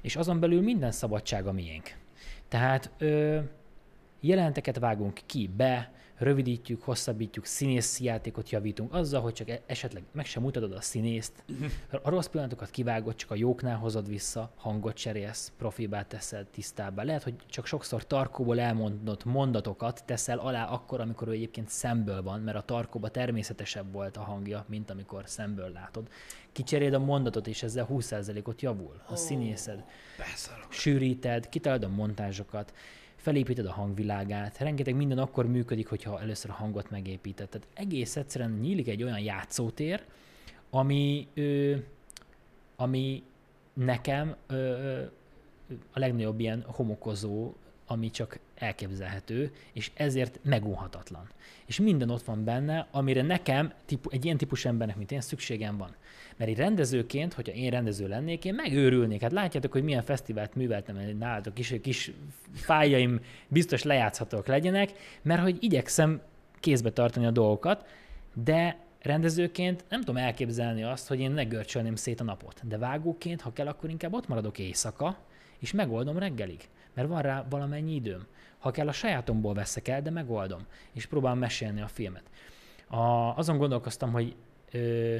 és 0.00 0.16
azon 0.16 0.40
belül 0.40 0.62
minden 0.62 0.92
szabadság 0.92 1.46
a 1.46 1.52
miénk. 1.52 1.96
Tehát 2.48 2.90
ö, 2.98 3.38
jelenteket 4.20 4.78
vágunk 4.78 5.20
ki, 5.26 5.50
be, 5.56 5.92
rövidítjük, 6.18 6.82
hosszabbítjuk, 6.82 7.44
színészi 7.44 8.04
játékot 8.04 8.50
javítunk, 8.50 8.94
azzal, 8.94 9.20
hogy 9.20 9.32
csak 9.32 9.48
e- 9.48 9.62
esetleg 9.66 10.02
meg 10.12 10.26
sem 10.26 10.42
mutatod 10.42 10.72
a 10.72 10.80
színészt, 10.80 11.44
a 12.02 12.10
rossz 12.10 12.26
pillanatokat 12.26 12.70
kivágod, 12.70 13.14
csak 13.14 13.30
a 13.30 13.34
jóknál 13.34 13.76
hozod 13.76 14.08
vissza, 14.08 14.52
hangot 14.56 14.94
cserélsz, 14.94 15.52
profibá 15.58 16.02
teszed, 16.02 16.46
tisztábbá. 16.46 17.02
Lehet, 17.02 17.22
hogy 17.22 17.34
csak 17.46 17.66
sokszor 17.66 18.06
tarkóból 18.06 18.60
elmondott 18.60 19.24
mondatokat 19.24 20.04
teszel 20.04 20.38
alá 20.38 20.64
akkor, 20.64 21.00
amikor 21.00 21.28
ő 21.28 21.30
egyébként 21.30 21.68
szemből 21.68 22.22
van, 22.22 22.40
mert 22.40 22.56
a 22.56 22.62
tarkóba 22.62 23.08
természetesebb 23.08 23.92
volt 23.92 24.16
a 24.16 24.22
hangja, 24.22 24.64
mint 24.68 24.90
amikor 24.90 25.22
szemből 25.26 25.70
látod. 25.72 26.08
Kicseréld 26.52 26.94
a 26.94 26.98
mondatot, 26.98 27.46
és 27.46 27.62
ezzel 27.62 27.86
20%-ot 27.90 28.62
javul 28.62 29.02
a 29.08 29.16
színészed 29.16 29.84
Beszarok. 30.18 30.72
sűríted, 30.72 31.48
kitalálod 31.48 31.84
a 31.84 31.88
montázsokat, 31.88 32.72
felépíted 33.26 33.66
a 33.66 33.72
hangvilágát, 33.72 34.58
rengeteg 34.58 34.94
minden 34.94 35.18
akkor 35.18 35.46
működik, 35.46 35.88
hogyha 35.88 36.20
először 36.20 36.50
a 36.50 36.54
hangot 36.54 36.90
megépíted. 36.90 37.48
Tehát 37.48 37.68
egész 37.74 38.16
egyszerűen 38.16 38.50
nyílik 38.50 38.88
egy 38.88 39.02
olyan 39.02 39.18
játszótér, 39.18 40.04
ami, 40.70 41.28
ö, 41.34 41.76
ami 42.76 43.22
nekem 43.74 44.36
ö, 44.46 45.02
a 45.92 45.98
legnagyobb 45.98 46.40
ilyen 46.40 46.64
homokozó, 46.66 47.52
ami 47.86 48.10
csak 48.10 48.38
elképzelhető, 48.58 49.52
és 49.72 49.90
ezért 49.94 50.38
megunhatatlan. 50.42 51.28
És 51.66 51.80
minden 51.80 52.10
ott 52.10 52.22
van 52.22 52.44
benne, 52.44 52.86
amire 52.90 53.22
nekem, 53.22 53.72
egy 54.08 54.24
ilyen 54.24 54.36
típus 54.36 54.64
embernek, 54.64 54.96
mint 54.96 55.12
én, 55.12 55.20
szükségem 55.20 55.76
van. 55.76 55.94
Mert 56.36 56.50
egy 56.50 56.56
rendezőként, 56.56 57.32
hogyha 57.32 57.52
én 57.52 57.70
rendező 57.70 58.08
lennék, 58.08 58.44
én 58.44 58.54
megőrülnék. 58.54 59.20
Hát 59.20 59.32
látjátok, 59.32 59.72
hogy 59.72 59.82
milyen 59.82 60.02
fesztivált 60.02 60.54
műveltem 60.54 61.16
nálatok, 61.18 61.54
kis, 61.54 61.74
kis 61.82 62.12
fájaim 62.54 63.20
biztos 63.48 63.82
lejátszhatók 63.82 64.46
legyenek, 64.46 64.92
mert 65.22 65.42
hogy 65.42 65.56
igyekszem 65.60 66.20
kézbe 66.60 66.90
tartani 66.90 67.26
a 67.26 67.30
dolgokat, 67.30 67.86
de 68.44 68.76
rendezőként 69.02 69.84
nem 69.88 70.00
tudom 70.00 70.16
elképzelni 70.16 70.82
azt, 70.82 71.08
hogy 71.08 71.20
én 71.20 71.30
ne 71.30 71.44
görcsölném 71.44 71.94
szét 71.94 72.20
a 72.20 72.24
napot. 72.24 72.60
De 72.68 72.78
vágóként, 72.78 73.40
ha 73.40 73.52
kell, 73.52 73.66
akkor 73.66 73.90
inkább 73.90 74.14
ott 74.14 74.28
maradok 74.28 74.58
éjszaka, 74.58 75.18
és 75.58 75.72
megoldom 75.72 76.18
reggelig. 76.18 76.68
Mert 76.94 77.08
van 77.08 77.22
rá 77.22 77.46
valamennyi 77.50 77.94
időm. 77.94 78.26
Ha 78.66 78.72
kell, 78.72 78.88
a 78.88 78.92
sajátomból 78.92 79.54
veszek 79.54 79.88
el, 79.88 80.02
de 80.02 80.10
megoldom. 80.10 80.66
És 80.92 81.06
próbálom 81.06 81.38
mesélni 81.38 81.80
a 81.80 81.88
filmet. 81.88 82.22
A, 82.88 82.96
azon 83.36 83.58
gondolkoztam, 83.58 84.12
hogy 84.12 84.36
ö, 84.72 85.16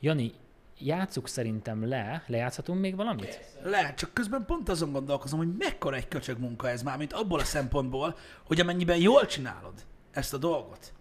Jani, 0.00 0.32
játsszuk 0.78 1.28
szerintem 1.28 1.88
le, 1.88 2.24
lejátszhatunk 2.26 2.80
még 2.80 2.96
valamit? 2.96 3.40
Lehet, 3.62 3.96
csak 3.96 4.12
közben 4.12 4.44
pont 4.44 4.68
azon 4.68 4.92
gondolkozom, 4.92 5.38
hogy 5.38 5.56
mekkora 5.58 5.96
egy 5.96 6.08
köcsög 6.08 6.38
munka 6.38 6.68
ez 6.68 6.82
már, 6.82 6.98
mint 6.98 7.12
abból 7.12 7.38
a 7.38 7.44
szempontból, 7.44 8.16
hogy 8.44 8.60
amennyiben 8.60 8.98
jól 8.98 9.26
csinálod 9.26 9.74
ezt 10.10 10.34
a 10.34 10.38
dolgot, 10.38 10.92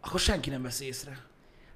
akkor 0.00 0.20
senki 0.20 0.50
nem 0.50 0.62
vesz 0.62 0.80
észre. 0.80 1.18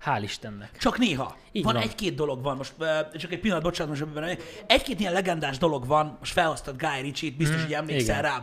Hál' 0.04 0.20
Istennek. 0.22 0.78
Csak 0.80 0.98
néha. 0.98 1.36
Így 1.52 1.64
van, 1.64 1.74
van. 1.74 1.82
egy-két 1.82 2.14
dolog 2.14 2.42
van, 2.42 2.56
most 2.56 2.74
csak 3.14 3.32
egy 3.32 3.40
pillanat, 3.40 3.62
bocsánat, 3.62 3.98
most 3.98 4.16
ebben 4.16 4.38
egy-két 4.66 5.00
ilyen 5.00 5.12
legendás 5.12 5.58
dolog 5.58 5.86
van, 5.86 6.16
most 6.18 6.32
felhoztad 6.32 6.76
Guy 6.78 7.00
Ritchie-t, 7.00 7.36
biztos, 7.36 7.62
hogy 7.62 7.72
emlékszel 7.72 8.18
igen. 8.18 8.30
rá, 8.30 8.42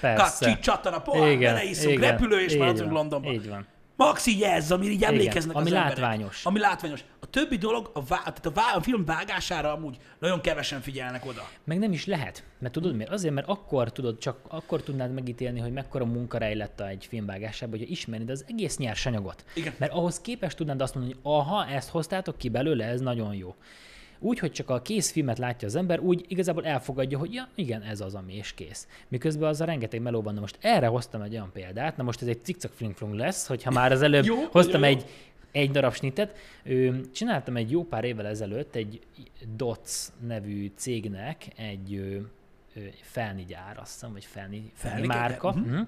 Persze. 0.00 0.44
kacsi, 0.44 0.58
csattan 0.60 0.92
a 0.92 1.00
pohár, 1.00 1.38
beleiszunk, 1.38 2.00
repülő, 2.00 2.40
és 2.40 2.56
maradunk 2.56 2.84
van, 2.84 2.92
Londonba. 2.92 3.32
Így 3.32 3.48
van. 3.48 3.66
Max 3.96 4.26
így 4.26 4.42
ez, 4.42 4.74
így 4.82 5.02
emlékeznek 5.04 5.56
ami 5.56 5.70
az 5.70 5.72
emberek. 5.72 5.98
látványos. 5.98 6.44
Ami 6.44 6.58
látványos. 6.58 7.04
Többi 7.32 7.56
dolog, 7.56 7.90
a, 7.94 8.04
vá, 8.04 8.16
tehát 8.16 8.46
a, 8.46 8.50
vá, 8.50 8.74
a 8.74 8.80
film 8.80 9.04
vágására 9.04 9.72
amúgy 9.72 9.96
nagyon 10.18 10.40
kevesen 10.40 10.80
figyelnek 10.80 11.26
oda. 11.26 11.48
Meg 11.64 11.78
nem 11.78 11.92
is 11.92 12.06
lehet. 12.06 12.44
Mert 12.58 12.72
tudod 12.72 12.96
miért? 12.96 13.10
Azért, 13.10 13.34
mert 13.34 13.48
akkor 13.48 13.92
tudod, 13.92 14.18
csak 14.18 14.38
akkor 14.48 14.82
tudnád 14.82 15.12
megítélni, 15.12 15.60
hogy 15.60 15.72
mekkora 15.72 16.04
munka 16.04 16.38
rejlett 16.38 16.80
a 16.80 16.88
egy 16.88 17.06
film 17.06 17.26
vágásában, 17.26 17.78
hogyha 17.78 17.92
ismernéd 17.92 18.30
az 18.30 18.44
egész 18.48 18.76
nyersanyagot. 18.76 19.44
Igen. 19.54 19.72
Mert 19.78 19.92
ahhoz 19.92 20.20
képest 20.20 20.56
tudnád 20.56 20.80
azt 20.80 20.94
mondani, 20.94 21.16
hogy 21.22 21.32
aha, 21.32 21.66
ezt 21.66 21.88
hoztátok 21.88 22.38
ki 22.38 22.48
belőle, 22.48 22.84
ez 22.84 23.00
nagyon 23.00 23.34
jó. 23.34 23.54
Úgy, 24.18 24.38
hogy 24.38 24.52
csak 24.52 24.70
a 24.70 24.82
kész 24.82 25.10
filmet 25.10 25.38
látja 25.38 25.68
az 25.68 25.76
ember, 25.76 26.00
úgy 26.00 26.24
igazából 26.28 26.64
elfogadja, 26.64 27.18
hogy 27.18 27.34
ja, 27.34 27.48
igen, 27.54 27.82
ez 27.82 28.00
az, 28.00 28.14
ami 28.14 28.34
és 28.34 28.52
kész. 28.52 28.86
Miközben 29.08 29.48
az 29.48 29.60
a 29.60 29.64
rengeteg 29.64 30.00
meló 30.00 30.22
van. 30.22 30.34
Na 30.34 30.40
most 30.40 30.58
erre 30.60 30.86
hoztam 30.86 31.22
egy 31.22 31.32
olyan 31.32 31.50
példát, 31.52 31.96
na 31.96 32.02
most 32.02 32.22
ez 32.22 32.28
egy 32.28 32.44
cikcak 32.44 32.72
fling 32.72 33.14
lesz, 33.14 33.46
hogyha 33.46 33.70
már 33.70 33.92
az 33.92 34.02
előbb 34.02 34.24
Jó, 34.24 34.36
hoztam 34.50 34.80
jó. 34.80 34.86
egy 34.86 35.04
egy 35.52 35.70
darab 35.70 35.94
snittet. 35.94 36.36
Ö, 36.64 36.90
Csináltam 37.12 37.56
egy 37.56 37.70
jó 37.70 37.84
pár 37.84 38.04
évvel 38.04 38.26
ezelőtt 38.26 38.74
egy 38.74 39.00
DOTS 39.56 40.08
nevű 40.26 40.72
cégnek 40.76 41.46
egy 41.56 42.20
felni 43.02 43.44
gyár, 43.44 43.78
azt 43.78 43.92
hiszem, 43.92 44.12
vagy 44.12 44.24
felni, 44.24 44.70
felni 44.74 45.06
márka. 45.06 45.48
Uh-huh. 45.48 45.86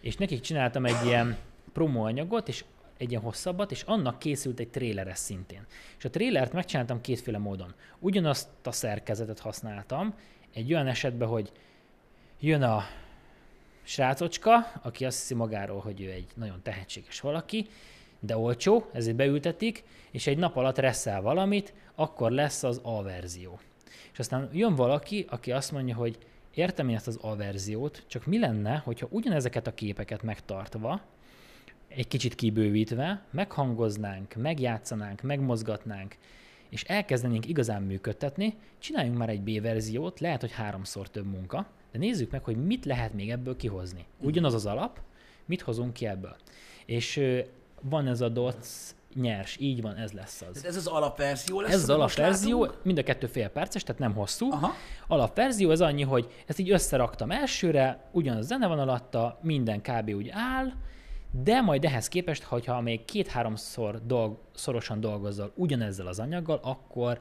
És 0.00 0.16
nekik 0.16 0.40
csináltam 0.40 0.86
egy 0.86 1.04
ilyen 1.04 1.36
promóanyagot, 1.72 2.48
és 2.48 2.64
egy 2.96 3.10
ilyen 3.10 3.22
hosszabbat, 3.22 3.70
és 3.70 3.82
annak 3.82 4.18
készült 4.18 4.60
egy 4.60 4.68
tréleres 4.68 5.18
szintén. 5.18 5.66
És 5.98 6.04
a 6.04 6.10
trélert 6.10 6.52
megcsináltam 6.52 7.00
kétféle 7.00 7.38
módon. 7.38 7.74
Ugyanazt 7.98 8.48
a 8.62 8.72
szerkezetet 8.72 9.38
használtam, 9.38 10.14
egy 10.54 10.72
olyan 10.72 10.86
esetben, 10.86 11.28
hogy 11.28 11.52
jön 12.40 12.62
a 12.62 12.84
srácocska, 13.82 14.72
aki 14.82 15.04
azt 15.04 15.18
hiszi 15.18 15.34
magáról, 15.34 15.80
hogy 15.80 16.00
ő 16.00 16.10
egy 16.10 16.26
nagyon 16.34 16.60
tehetséges 16.62 17.20
valaki, 17.20 17.68
de 18.20 18.36
olcsó, 18.36 18.86
ezért 18.92 19.16
beültetik, 19.16 19.84
és 20.10 20.26
egy 20.26 20.38
nap 20.38 20.56
alatt 20.56 20.78
reszel 20.78 21.20
valamit, 21.20 21.74
akkor 21.94 22.30
lesz 22.30 22.62
az 22.62 22.80
A 22.82 23.02
verzió. 23.02 23.58
És 24.12 24.18
aztán 24.18 24.48
jön 24.52 24.74
valaki, 24.74 25.26
aki 25.28 25.52
azt 25.52 25.72
mondja, 25.72 25.94
hogy 25.94 26.18
értem 26.54 26.88
én 26.88 26.96
ezt 26.96 27.06
az 27.06 27.18
A 27.22 27.36
verziót, 27.36 28.04
csak 28.06 28.26
mi 28.26 28.38
lenne, 28.38 28.76
hogyha 28.76 29.08
ugyanezeket 29.10 29.66
a 29.66 29.74
képeket 29.74 30.22
megtartva, 30.22 31.00
egy 31.88 32.08
kicsit 32.08 32.34
kibővítve, 32.34 33.22
meghangoznánk, 33.30 34.34
megjátszanánk, 34.34 35.22
megmozgatnánk, 35.22 36.16
és 36.68 36.82
elkezdenénk 36.82 37.48
igazán 37.48 37.82
működtetni, 37.82 38.54
csináljunk 38.78 39.18
már 39.18 39.28
egy 39.28 39.42
B 39.42 39.62
verziót, 39.62 40.20
lehet, 40.20 40.40
hogy 40.40 40.52
háromszor 40.52 41.10
több 41.10 41.26
munka, 41.26 41.66
de 41.92 41.98
nézzük 41.98 42.30
meg, 42.30 42.44
hogy 42.44 42.64
mit 42.66 42.84
lehet 42.84 43.14
még 43.14 43.30
ebből 43.30 43.56
kihozni. 43.56 44.04
Ugyanaz 44.18 44.54
az 44.54 44.66
alap, 44.66 45.00
mit 45.44 45.60
hozunk 45.60 45.92
ki 45.92 46.06
ebből. 46.06 46.36
És 46.86 47.20
van 47.80 48.06
ez 48.06 48.20
a 48.20 48.28
DOTS 48.28 48.68
nyers, 49.14 49.56
így 49.60 49.82
van, 49.82 49.96
ez 49.96 50.12
lesz 50.12 50.40
az. 50.40 50.52
Tehát 50.52 50.68
ez 50.68 50.76
az 50.76 50.86
alapverzió 50.86 51.60
lesz. 51.60 51.72
Ez 51.72 51.82
az 51.82 51.90
alapverzió, 51.90 52.62
látunk. 52.64 52.84
mind 52.84 52.98
a 52.98 53.02
kettő 53.02 53.26
fél 53.26 53.48
perces, 53.48 53.82
tehát 53.82 54.00
nem 54.00 54.14
hosszú. 54.14 54.52
Aha. 54.52 54.72
Alapverzió 55.06 55.70
az 55.70 55.80
annyi, 55.80 56.02
hogy 56.02 56.32
ezt 56.46 56.58
így 56.58 56.70
összeraktam 56.70 57.30
elsőre, 57.30 58.08
ugyanaz 58.12 58.46
zene 58.46 58.66
van 58.66 58.78
alatta, 58.78 59.38
minden 59.42 59.80
kb. 59.82 60.10
úgy 60.10 60.28
áll, 60.32 60.72
de 61.44 61.60
majd 61.60 61.84
ehhez 61.84 62.08
képest, 62.08 62.42
hogyha 62.42 62.80
még 62.80 63.04
két-háromszor 63.04 64.06
dolg, 64.06 64.38
szorosan 64.54 65.00
dolgozol 65.00 65.52
ugyanezzel 65.54 66.06
az 66.06 66.18
anyaggal, 66.18 66.60
akkor 66.62 67.20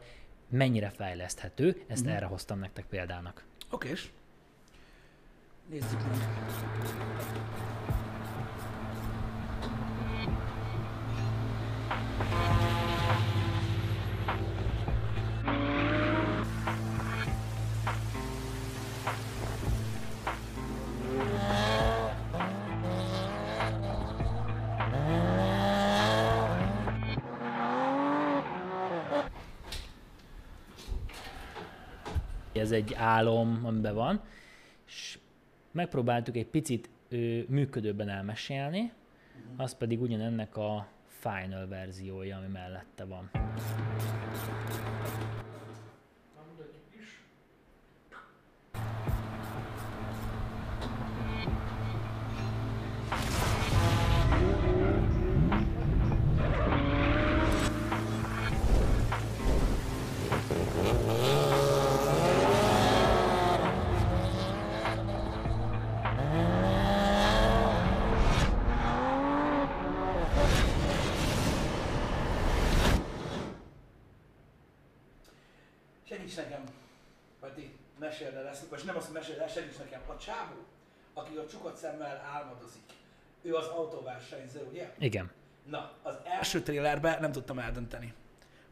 mennyire 0.49 0.89
fejleszthető, 0.89 1.81
ezt 1.87 2.05
Mhm. 2.05 2.13
erre 2.13 2.25
hoztam 2.25 2.59
nektek 2.59 2.85
példának. 2.89 3.43
Okés. 3.71 4.11
Nézzük 5.69 5.99
meg. 6.07 6.17
Ez 32.59 32.71
egy 32.71 32.93
álom, 32.93 33.61
amiben 33.63 33.93
van, 33.93 34.21
és 34.87 35.19
megpróbáltuk 35.71 36.37
egy 36.37 36.47
picit 36.47 36.89
ö, 37.09 37.39
működőbben 37.47 38.09
elmesélni, 38.09 38.91
az 39.57 39.77
pedig 39.77 40.01
ugyanennek 40.01 40.57
a 40.57 40.87
final 41.19 41.67
verziója, 41.67 42.37
ami 42.37 42.47
mellette 42.47 43.05
van. 43.05 43.29
Vagy 78.69 78.81
nem 78.85 78.95
azt, 78.95 79.05
hogy 79.05 79.15
meséld 79.15 79.39
el, 79.39 79.47
segíts 79.47 79.77
nekem. 79.77 79.99
A 80.07 80.17
csávó, 80.17 80.65
aki 81.13 81.35
a 81.35 81.45
csukott 81.45 81.75
szemmel 81.75 82.29
álmodozik, 82.33 82.83
ő 83.41 83.53
az 83.53 83.65
autóversenyző, 83.65 84.67
ugye? 84.71 84.93
Igen. 84.99 85.31
Na, 85.69 85.91
az 86.03 86.13
első 86.39 86.61
trélerben 86.61 87.17
nem 87.21 87.31
tudtam 87.31 87.59
eldönteni, 87.59 88.13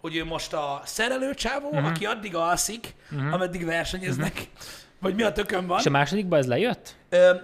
hogy 0.02 0.16
ő 0.16 0.26
most 0.26 0.54
a 0.54 0.82
szerelő 0.86 1.34
csávó, 1.34 1.68
uh-huh. 1.68 1.86
aki 1.86 2.06
addig 2.06 2.36
alszik, 2.36 2.96
uh-huh. 3.12 3.34
ameddig 3.34 3.66
versenyeznek, 3.66 4.34
uh-huh. 4.34 4.48
vagy 5.02 5.16
mi 5.16 5.24
a 5.24 5.32
tökön 5.32 5.68
van. 5.68 5.80
És 5.80 5.86
a 5.86 5.90
másodikban 5.90 6.40
ez 6.40 6.48
lejött? 6.48 6.96
Ö, 7.10 7.36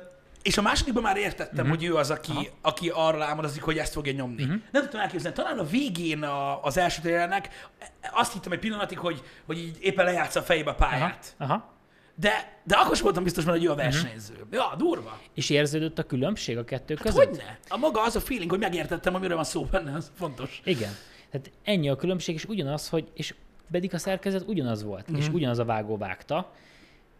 és 0.42 0.58
a 0.58 0.62
másodikban 0.62 1.04
már 1.04 1.18
értettem, 1.18 1.66
uh-huh. 1.66 1.70
hogy 1.70 1.84
ő 1.84 1.96
az, 1.96 2.10
aki, 2.10 2.50
aki 2.62 2.90
arra 2.90 3.24
álmodozik, 3.24 3.64
hogy 3.64 3.78
ezt 3.78 3.94
fogja 3.94 4.14
nyomni. 4.14 4.44
Uh-huh. 4.44 4.62
Nem 4.72 4.82
tudtam 4.82 5.00
elképzelni. 5.00 5.38
Talán 5.38 5.60
a 5.60 5.64
végén 5.64 6.24
a, 6.24 6.64
az 6.64 6.78
első 6.78 7.02
trailernek 7.02 7.70
azt 8.12 8.34
hittem 8.34 8.52
egy 8.52 8.60
pillanatig, 8.60 8.98
hogy, 8.98 9.24
hogy 9.46 9.58
így 9.58 9.78
éppen 9.82 10.06
lejátsza 10.06 10.40
a 10.40 10.44
fejébe 10.44 10.70
a 10.70 10.76
pályát. 10.76 11.36
Aha. 11.38 11.54
Aha. 11.54 11.73
De, 12.16 12.62
de 12.64 12.76
akkor 12.76 12.96
sem 12.96 13.04
voltam 13.04 13.24
biztos 13.24 13.44
benne, 13.44 13.58
hogy 13.58 13.66
ő 13.66 13.72
a 13.72 13.76
versenyző. 13.76 14.34
Uh-huh. 14.34 14.48
Ja, 14.52 14.74
durva. 14.78 15.20
És 15.34 15.50
érződött 15.50 16.00
a 16.00 16.04
különbség 16.04 16.58
a 16.58 16.64
kettő 16.64 16.96
Hát 16.96 17.04
között? 17.04 17.28
hogyne? 17.28 17.60
A 17.68 17.78
maga 17.78 18.02
az 18.02 18.16
a 18.16 18.20
feeling, 18.20 18.50
hogy 18.50 18.60
megértettem, 18.60 19.16
amiről 19.16 19.36
van 19.36 19.46
szó 19.46 19.64
benne, 19.64 19.96
az 19.96 20.12
fontos. 20.16 20.62
Igen. 20.64 20.92
Tehát 21.30 21.52
ennyi 21.64 21.90
a 21.90 21.96
különbség, 21.96 22.36
és 22.36 22.46
ugyanaz, 22.46 22.90
hogy, 22.90 23.12
és 23.14 23.36
pedig 23.72 23.94
a 23.94 23.98
szerkezet 23.98 24.44
ugyanaz 24.48 24.84
volt, 24.84 25.12
mm-hmm. 25.12 25.20
és 25.20 25.28
ugyanaz 25.28 25.60
a 25.60 25.66
vágó 25.66 25.98
vágta. 25.98 26.52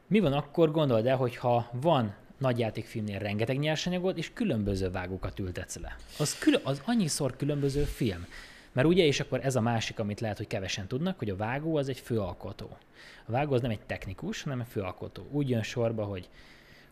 Mi 0.08 0.20
van 0.20 0.34
akkor, 0.34 0.72
gondold 0.72 1.06
el, 1.06 1.18
hogyha 1.18 1.70
van 1.72 2.16
nagyjátékfilmnél 2.38 3.20
rengeteg 3.20 3.60
nyersanyagot, 3.60 4.18
és 4.18 4.32
különböző 4.34 4.92
vágókat 4.92 5.40
ültetsz 5.40 5.78
le. 5.78 5.96
Az, 6.20 6.38
külön, 6.38 6.62
az 6.64 6.82
annyiszor 6.86 7.36
különböző 7.36 7.84
film. 7.84 8.26
Mert 8.74 8.88
ugye, 8.88 9.06
és 9.06 9.20
akkor 9.20 9.40
ez 9.44 9.56
a 9.56 9.62
másik, 9.62 10.00
amit 10.00 10.20
lehet, 10.20 10.38
hogy 10.38 10.48
kevesen 10.48 10.88
tudnak, 10.88 11.20
hogy 11.20 11.30
a 11.30 11.36
vágó 11.36 11.76
az 11.76 11.90
egy 11.90 12.00
főalkotó. 12.00 12.78
A 13.26 13.32
vágó 13.32 13.54
az 13.54 13.62
nem 13.62 13.72
egy 13.72 13.86
technikus, 13.86 14.42
hanem 14.44 14.60
egy 14.60 14.68
főalkotó. 14.68 15.28
Úgy 15.32 15.50
jön 15.50 15.64
sorba, 15.64 16.04
hogy 16.04 16.30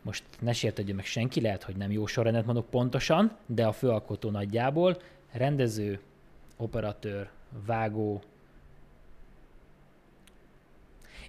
most 0.02 0.24
ne 0.40 0.54
sértődjön 0.54 0.96
meg 0.96 1.06
senki, 1.06 1.42
lehet, 1.42 1.64
hogy 1.64 1.76
nem 1.76 1.92
jó 1.92 2.06
sorrendet 2.06 2.46
mondok 2.46 2.70
pontosan, 2.70 3.38
de 3.46 3.66
a 3.66 3.72
főalkotó 3.72 4.30
nagyjából 4.30 5.02
rendező, 5.32 6.00
operatőr, 6.58 7.30
vágó, 7.66 8.22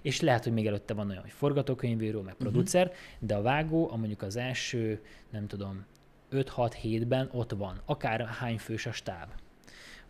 és 0.01 0.21
lehet, 0.21 0.43
hogy 0.43 0.53
még 0.53 0.67
előtte 0.67 0.93
van 0.93 1.09
olyan, 1.09 1.21
hogy 1.21 1.31
forgatókönyvíró, 1.31 2.21
meg 2.21 2.33
producer, 2.33 2.85
uh-huh. 2.85 3.01
de 3.19 3.35
a 3.35 3.41
vágó, 3.41 3.89
a 3.91 3.95
mondjuk 3.95 4.21
az 4.21 4.35
első, 4.35 5.01
nem 5.29 5.47
tudom, 5.47 5.85
5-6-7-ben 6.31 7.29
ott 7.31 7.51
van, 7.51 7.81
akár 7.85 8.25
hány 8.25 8.57
fős 8.57 8.85
a 8.85 8.91
stáb. 8.91 9.29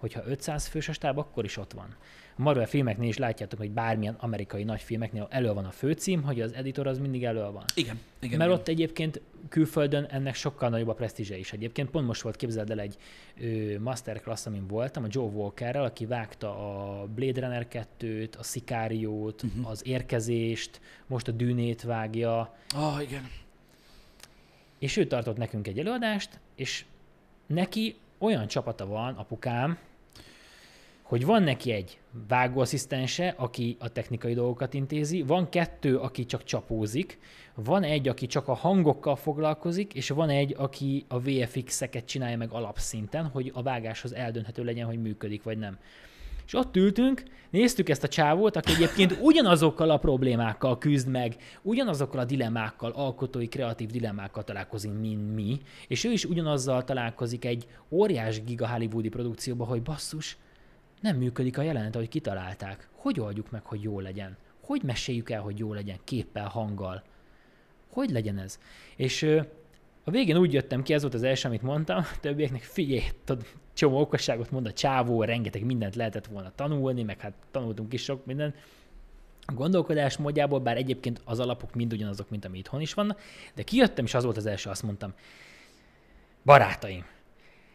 Hogyha 0.03 0.21
500 0.25 0.67
fős 0.67 0.89
a 0.89 0.93
stáb, 0.93 1.17
akkor 1.17 1.43
is 1.43 1.57
ott 1.57 1.71
van. 1.73 1.95
A 2.37 2.41
Marvel 2.41 2.65
filmeknél 2.65 3.07
is 3.09 3.17
látjátok, 3.17 3.59
hogy 3.59 3.71
bármilyen 3.71 4.15
amerikai 4.19 4.63
nagy 4.63 4.81
filmeknél 4.81 5.27
elő 5.29 5.53
van 5.53 5.65
a 5.65 5.71
főcím, 5.71 6.21
hogy 6.23 6.41
az 6.41 6.53
editor 6.53 6.87
az 6.87 6.97
mindig 6.99 7.23
elő 7.23 7.39
van. 7.39 7.63
Igen, 7.75 7.99
igen. 8.19 8.37
Mert 8.37 8.49
igen. 8.49 8.59
ott 8.61 8.67
egyébként 8.67 9.21
külföldön 9.49 10.03
ennek 10.03 10.35
sokkal 10.35 10.69
nagyobb 10.69 10.87
a 10.87 10.93
presztízse 10.93 11.37
is. 11.37 11.53
Egyébként 11.53 11.89
pont 11.89 12.07
most 12.07 12.21
volt, 12.21 12.35
képzeld 12.35 12.69
el 12.71 12.79
egy 12.79 12.97
ö, 13.41 13.79
masterclass, 13.79 14.45
amin 14.45 14.67
voltam, 14.67 15.03
a 15.03 15.07
Joe 15.09 15.29
Walkerrel, 15.29 15.83
aki 15.83 16.05
vágta 16.05 16.49
a 17.01 17.05
Blade 17.05 17.41
Runner 17.41 17.67
2-t, 17.99 18.37
a 18.37 18.43
Szikáriót, 18.43 19.43
Mhm. 19.43 19.51
uh-huh. 19.57 19.71
az 19.71 19.87
Érkezést, 19.87 20.81
most 21.07 21.27
a 21.27 21.31
Dűnét 21.31 21.81
vágja, 21.81 22.55
Ah, 22.75 23.01
igen. 23.01 23.29
és 24.79 24.97
ő 24.97 25.07
tartott 25.07 25.37
nekünk 25.37 25.67
egy 25.67 25.79
előadást, 25.79 26.39
és 26.55 26.85
neki 27.47 27.95
olyan 28.17 28.47
csapata 28.47 28.85
van, 28.85 29.13
apukám, 29.15 29.77
hogy 31.03 31.25
van 31.25 31.43
neki 31.43 31.71
egy 31.71 31.99
vágóasszisztense, 32.27 33.33
aki 33.37 33.75
a 33.79 33.89
technikai 33.89 34.33
dolgokat 34.33 34.73
intézi, 34.73 35.21
van 35.21 35.49
kettő, 35.49 35.97
aki 35.97 36.25
csak 36.25 36.43
csapózik, 36.43 37.19
van 37.55 37.83
egy, 37.83 38.07
aki 38.07 38.25
csak 38.25 38.47
a 38.47 38.53
hangokkal 38.53 39.15
foglalkozik, 39.15 39.93
és 39.93 40.09
van 40.09 40.29
egy, 40.29 40.55
aki 40.57 41.05
a 41.07 41.19
VFX-eket 41.19 42.05
csinálja 42.05 42.37
meg 42.37 42.51
alapszinten, 42.51 43.25
hogy 43.25 43.51
a 43.53 43.61
vágáshoz 43.61 44.13
eldönthető 44.13 44.63
legyen, 44.63 44.85
hogy 44.85 45.01
működik 45.01 45.43
vagy 45.43 45.57
nem. 45.57 45.77
És 46.45 46.53
ott 46.53 46.75
ültünk, 46.75 47.23
néztük 47.49 47.89
ezt 47.89 48.03
a 48.03 48.07
csávót, 48.07 48.55
aki 48.55 48.71
egyébként 48.73 49.17
ugyanazokkal 49.21 49.89
a 49.89 49.97
problémákkal 49.97 50.77
küzd 50.77 51.07
meg, 51.07 51.35
ugyanazokkal 51.61 52.19
a 52.19 52.25
dilemmákkal, 52.25 52.91
alkotói, 52.91 53.47
kreatív 53.47 53.89
dilemmákkal 53.89 54.43
találkozik, 54.43 54.91
mint 54.99 55.35
mi, 55.35 55.61
és 55.87 56.03
ő 56.03 56.11
is 56.11 56.25
ugyanazzal 56.25 56.83
találkozik 56.83 57.45
egy 57.45 57.67
óriás 57.89 58.43
giga 58.43 58.67
hollywoodi 58.67 59.09
produkcióba, 59.09 59.65
hogy 59.65 59.81
basszus, 59.81 60.37
nem 61.03 61.17
működik 61.17 61.57
a 61.57 61.61
jelenet, 61.61 61.95
ahogy 61.95 62.09
kitalálták. 62.09 62.87
Hogy 62.91 63.19
oldjuk 63.19 63.51
meg, 63.51 63.65
hogy 63.65 63.83
jó 63.83 63.99
legyen? 63.99 64.37
Hogy 64.61 64.83
meséljük 64.83 65.29
el, 65.29 65.41
hogy 65.41 65.59
jó 65.59 65.73
legyen 65.73 65.97
képpel, 66.03 66.47
hanggal? 66.47 67.03
Hogy 67.89 68.09
legyen 68.09 68.37
ez? 68.37 68.59
És 68.95 69.23
a 70.03 70.11
végén 70.11 70.37
úgy 70.37 70.53
jöttem 70.53 70.83
ki, 70.83 70.93
ez 70.93 71.01
volt 71.01 71.13
az 71.13 71.23
első, 71.23 71.47
amit 71.47 71.61
mondtam, 71.61 71.97
a 71.97 72.19
többieknek 72.19 72.61
figyelj, 72.61 73.03
tudod, 73.23 73.45
csomó 73.73 73.99
okosságot 73.99 74.51
mond 74.51 74.65
a 74.65 74.73
csávó, 74.73 75.23
rengeteg 75.23 75.65
mindent 75.65 75.95
lehetett 75.95 76.25
volna 76.25 76.51
tanulni, 76.55 77.03
meg 77.03 77.19
hát 77.19 77.33
tanultunk 77.51 77.93
is 77.93 78.03
sok 78.03 78.25
mindent. 78.25 78.55
A 79.45 79.53
gondolkodás 79.53 80.17
módjából, 80.17 80.59
bár 80.59 80.77
egyébként 80.77 81.21
az 81.25 81.39
alapok 81.39 81.73
mind 81.73 81.93
ugyanazok, 81.93 82.29
mint 82.29 82.45
ami 82.45 82.57
itthon 82.57 82.81
is 82.81 82.93
vannak, 82.93 83.21
de 83.55 83.63
kijöttem, 83.63 84.05
és 84.05 84.13
az 84.13 84.23
volt 84.23 84.37
az 84.37 84.45
első, 84.45 84.69
azt 84.69 84.83
mondtam, 84.83 85.13
barátaim, 86.45 87.05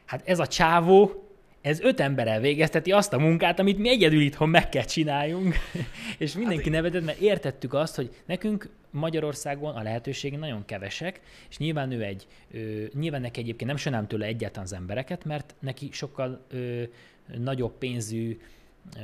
hát 0.04 0.28
ez 0.28 0.38
a 0.38 0.46
csávó, 0.46 1.27
ez 1.60 1.80
öt 1.80 2.00
emberrel 2.00 2.40
végezteti 2.40 2.92
azt 2.92 3.12
a 3.12 3.18
munkát, 3.18 3.58
amit 3.58 3.78
mi 3.78 3.88
egyedül 3.88 4.20
itthon 4.20 4.48
meg 4.48 4.68
kell 4.68 4.84
csináljunk. 4.84 5.54
és 6.18 6.34
mindenki 6.34 6.68
nevetett, 6.68 7.04
mert 7.04 7.18
értettük 7.18 7.74
azt, 7.74 7.96
hogy 7.96 8.10
nekünk 8.26 8.70
Magyarországon 8.90 9.74
a 9.74 9.82
lehetőségek 9.82 10.38
nagyon 10.38 10.64
kevesek, 10.64 11.20
és 11.48 11.58
nyilván 11.58 11.92
ő 11.92 12.02
egy, 12.02 12.26
ö, 12.50 12.84
nyilván 12.94 13.20
neki 13.20 13.40
egyébként 13.40 13.70
nem 13.70 13.78
sajnálom 13.78 14.06
tőle 14.06 14.26
egyáltalán 14.26 14.64
az 14.64 14.72
embereket, 14.72 15.24
mert 15.24 15.54
neki 15.60 15.88
sokkal 15.92 16.44
ö, 16.50 16.82
nagyobb 17.38 17.78
pénzű 17.78 18.38
ö, 18.96 19.00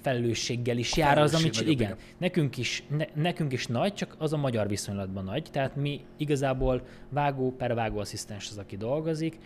felelősséggel 0.00 0.76
is 0.76 0.96
jár 0.96 1.18
az, 1.18 1.34
amit 1.34 1.60
igen. 1.60 1.68
igen. 1.68 1.96
Nekünk 2.18 2.56
is, 2.56 2.82
ne, 2.88 3.04
nekünk 3.14 3.52
is 3.52 3.66
nagy, 3.66 3.94
csak 3.94 4.14
az 4.18 4.32
a 4.32 4.36
magyar 4.36 4.68
viszonylatban 4.68 5.24
nagy. 5.24 5.46
Tehát 5.50 5.76
mi 5.76 6.00
igazából 6.16 6.86
vágó 7.08 7.54
per 7.56 7.74
vágóasszisztens 7.74 8.48
az, 8.50 8.58
aki 8.58 8.76
dolgozik, 8.76 9.38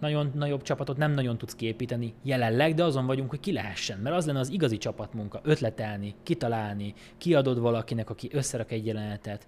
nagyon 0.00 0.32
nagyobb 0.34 0.62
csapatot 0.62 0.96
nem 0.96 1.12
nagyon 1.12 1.38
tudsz 1.38 1.54
kiépíteni 1.54 2.14
jelenleg, 2.22 2.74
de 2.74 2.84
azon 2.84 3.06
vagyunk, 3.06 3.30
hogy 3.30 3.40
ki 3.40 3.52
lehessen. 3.52 3.98
Mert 3.98 4.16
az 4.16 4.26
lenne 4.26 4.38
az 4.38 4.50
igazi 4.50 4.78
csapatmunka, 4.78 5.40
ötletelni, 5.42 6.14
kitalálni, 6.22 6.94
kiadod 7.18 7.58
valakinek, 7.58 8.10
aki 8.10 8.28
összerak 8.32 8.72
egy 8.72 8.86
jelenetet, 8.86 9.46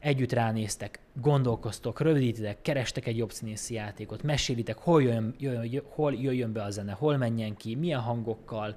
együtt 0.00 0.32
ránéztek, 0.32 1.00
gondolkoztok, 1.20 2.00
rövidítitek, 2.00 2.62
kerestek 2.62 3.06
egy 3.06 3.16
jobb 3.16 3.32
színészi 3.32 3.74
játékot, 3.74 4.22
mesélitek, 4.22 4.78
hol 4.78 5.02
jöjjön, 5.02 5.34
jöjjön, 5.38 5.84
hol 5.88 6.14
jöjjön 6.14 6.52
be 6.52 6.62
a 6.62 6.70
zene, 6.70 6.92
hol 6.92 7.16
menjen 7.16 7.56
ki, 7.56 7.74
milyen 7.74 8.00
hangokkal. 8.00 8.74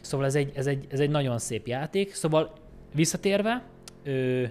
Szóval 0.00 0.26
ez 0.26 0.34
egy, 0.34 0.52
ez 0.54 0.66
egy, 0.66 0.86
ez 0.90 1.00
egy 1.00 1.10
nagyon 1.10 1.38
szép 1.38 1.66
játék. 1.66 2.14
Szóval 2.14 2.52
visszatérve, 2.94 3.62
ö, 4.02 4.44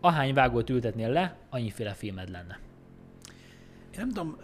ahány 0.00 0.34
vágót 0.34 0.70
ültetnél 0.70 1.08
le, 1.08 1.36
annyiféle 1.50 1.92
filmed 1.92 2.30
lenne. 2.30 2.65
Én 3.96 4.02
nem 4.06 4.08
tudom, 4.08 4.36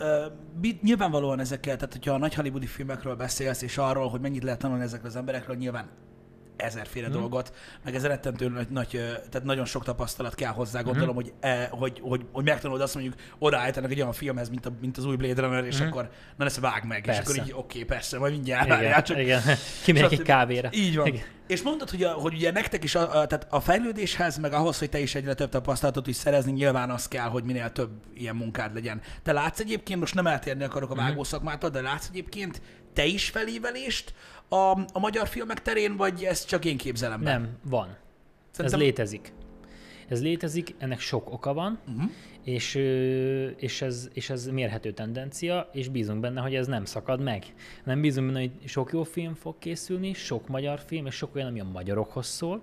uh, 0.63 0.81
nyilvánvalóan 0.83 1.41
ezekkel, 1.41 1.77
tehát 1.77 1.93
hogyha 1.93 2.15
a 2.15 2.19
nagy 2.19 2.35
hollywoodi 2.35 2.67
filmekről 2.67 3.17
beszélsz, 3.17 3.63
és 3.63 3.79
arról, 3.79 4.09
hogy 4.09 4.21
mennyit 4.21 4.43
lehet 4.43 4.59
tanulni 4.59 4.83
ezekről 4.83 5.11
az 5.11 5.17
emberekről, 5.17 5.57
nyilván 5.57 5.89
ezerféle 6.63 7.07
hmm. 7.07 7.17
dolgot, 7.17 7.53
meg 7.85 7.95
ez 7.95 8.07
rettentő 8.07 8.49
nagy, 8.49 8.69
nagy, 8.69 8.89
tehát 9.31 9.45
nagyon 9.45 9.65
sok 9.65 9.85
tapasztalat 9.85 10.35
kell 10.35 10.53
hozzá, 10.53 10.81
gondolom, 10.81 11.15
hogy, 11.15 11.33
e, 11.41 11.69
hogy, 11.71 12.01
hogy, 12.03 12.27
hogy 12.33 12.45
megtanulod 12.45 12.83
azt 12.83 12.95
mondjuk, 12.95 13.15
odaállítanak 13.39 13.91
egy 13.91 14.01
olyan 14.01 14.13
filmhez, 14.13 14.49
mint, 14.49 14.67
a, 14.67 14.73
mint 14.81 14.97
az 14.97 15.05
új 15.05 15.17
Blade 15.17 15.41
Runner, 15.43 15.65
és 15.65 15.81
akkor 15.81 16.11
na 16.37 16.45
ezt 16.45 16.61
vág 16.61 16.85
meg, 16.85 16.99
és 16.99 17.05
Persze. 17.05 17.23
akkor 17.23 17.37
így 17.37 17.53
oké, 17.53 17.59
okay, 17.59 17.85
persze, 17.85 18.19
majd 18.19 18.33
mindjárt 18.33 18.65
Igen, 18.65 18.77
várjál, 18.77 19.03
csak 19.03 19.19
igen. 19.19 19.43
Kimegyek 19.85 20.13
egy 20.13 20.23
kávéra. 20.23 20.69
Így 20.73 20.97
van. 20.97 21.07
Igen. 21.07 21.23
És 21.47 21.63
mondtad, 21.63 21.91
hogy, 21.91 22.03
a, 22.03 22.11
hogy 22.11 22.35
ugye 22.35 22.51
nektek 22.51 22.85
is, 22.85 22.95
a, 22.95 23.01
a, 23.01 23.27
tehát 23.27 23.47
a 23.51 23.61
fejlődéshez, 23.61 24.39
meg 24.39 24.53
ahhoz, 24.53 24.79
hogy 24.79 24.89
te 24.89 24.99
is 24.99 25.15
egyre 25.15 25.35
több 25.35 25.49
tapasztalatot 25.49 26.07
is 26.07 26.17
szerezni, 26.17 26.53
nyilván 26.53 26.91
az 26.91 27.09
kell, 27.09 27.29
hogy 27.29 27.45
minél 27.45 27.71
több 27.73 27.91
ilyen 28.15 28.37
munkád 28.37 28.75
legyen. 28.75 29.01
Te 29.23 29.33
látsz 29.33 29.61
egyébként, 29.61 30.01
most 30.01 30.15
nem 30.15 30.27
eltérni 30.27 30.65
akarok 30.65 30.91
Mhm. 30.93 30.99
a 30.99 31.03
vágószakmától, 31.03 31.71
de 31.71 31.81
látsz 31.81 32.09
egyébként 32.09 32.63
te 32.93 33.05
is 33.05 33.29
felévelést 33.29 34.15
a, 34.53 34.71
a 34.93 34.99
magyar 34.99 35.29
filmek 35.29 35.63
terén, 35.63 35.97
vagy 35.97 36.25
ezt 36.25 36.49
csak 36.49 36.65
én 36.65 36.77
képzelem 36.77 37.23
be? 37.23 37.31
Nem, 37.31 37.49
van. 37.63 37.97
Szerintem- 38.51 38.81
Ez 38.81 38.87
létezik. 38.87 39.33
Ez 40.09 40.23
létezik, 40.23 40.75
ennek 40.79 41.01
sok 41.01 41.33
oka 41.33 41.53
van, 41.55 41.79
Uh-huh. 41.89 42.11
és, 42.45 42.75
és, 43.57 43.83
ez, 43.83 44.09
és 44.13 44.31
ez 44.31 44.47
mérhető 44.47 44.93
tendencia, 44.93 45.69
és 45.73 45.89
bízunk 45.89 46.21
benne, 46.21 46.41
hogy 46.41 46.55
ez 46.55 46.67
nem 46.67 46.85
szakad 46.85 47.21
meg. 47.21 47.45
Nem 47.85 48.01
bízunk 48.01 48.27
benne, 48.27 48.41
hogy 48.41 48.51
sok 48.69 48.93
jó 48.93 49.03
film 49.03 49.35
fog 49.35 49.59
készülni, 49.59 50.13
sok 50.13 50.49
magyar 50.49 50.81
film, 50.87 51.07
és 51.07 51.15
sok 51.15 51.35
olyan, 51.35 51.49
ami 51.49 51.61
a 51.61 51.65
magyarokhoz 51.65 52.27
szól, 52.27 52.63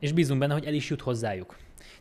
és 0.00 0.12
bízunk 0.12 0.40
benne, 0.40 0.52
hogy 0.52 0.64
el 0.64 0.74
is 0.74 0.90
jut 0.90 1.00
hozzájuk. 1.00 1.56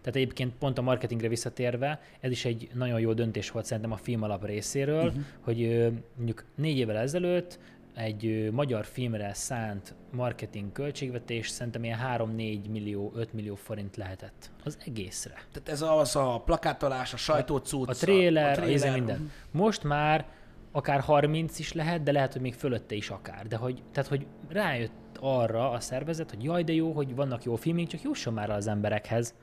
Tehát 0.05 0.19
egyébként 0.19 0.53
pont 0.59 0.77
a 0.77 0.81
marketingre 0.81 1.27
visszatérve, 1.27 1.99
ez 2.19 2.31
is 2.31 2.45
egy 2.45 2.69
nagyon 2.73 2.99
jó 2.99 3.13
döntés 3.13 3.51
volt 3.51 3.65
szerintem 3.65 3.91
a 3.91 3.97
film 3.97 4.23
alap 4.23 4.45
részéről, 4.45 5.05
uh-huh. 5.05 5.23
hogy 5.41 5.89
mondjuk 6.15 6.43
négy 6.55 6.77
évvel 6.77 6.97
ezelőtt 6.97 7.59
egy 7.95 8.49
magyar 8.51 8.85
filmre 8.85 9.33
szánt 9.33 9.95
marketing 10.11 10.71
költségvetés 10.71 11.49
szerintem 11.49 11.83
ilyen 11.83 11.99
3-4 12.17 12.69
millió, 12.69 13.11
5 13.15 13.33
millió 13.33 13.55
forint 13.55 13.97
lehetett 13.97 14.51
az 14.63 14.77
egészre. 14.85 15.33
Tehát 15.51 15.69
ez 15.69 15.81
az 15.81 16.15
a 16.15 16.41
plakátolás, 16.45 17.13
a 17.13 17.17
sajtócucc, 17.17 17.87
A 17.87 17.91
a, 17.91 17.91
a, 17.91 17.95
trailer, 17.95 18.59
a 18.59 18.91
minden. 18.91 19.31
Most 19.51 19.83
már 19.83 20.25
akár 20.71 20.99
30 20.99 21.59
is 21.59 21.73
lehet, 21.73 22.03
de 22.03 22.11
lehet, 22.11 22.33
hogy 22.33 22.41
még 22.41 22.53
fölötte 22.53 22.95
is 22.95 23.09
akár. 23.09 23.47
De 23.47 23.55
hogy, 23.55 23.81
tehát, 23.91 24.09
hogy 24.09 24.25
rájött 24.47 24.91
arra 25.25 25.71
a 25.71 25.79
szervezet, 25.79 26.29
hogy 26.29 26.43
jaj, 26.43 26.63
de 26.63 26.73
jó, 26.73 26.91
hogy 26.91 27.15
vannak 27.15 27.43
jó 27.43 27.55
filmik, 27.55 27.87
csak 27.87 28.01
jusson 28.01 28.33
már 28.33 28.49
az 28.49 28.67
emberekhez. 28.67 29.33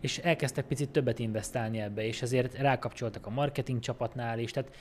És 0.00 0.18
elkezdtek 0.18 0.66
picit 0.66 0.90
többet 0.90 1.18
investálni 1.18 1.80
ebbe, 1.80 2.06
és 2.06 2.22
ezért 2.22 2.58
rákapcsoltak 2.58 3.26
a 3.26 3.30
marketing 3.30 3.80
csapatnál 3.80 4.38
is. 4.38 4.50
Tehát 4.50 4.74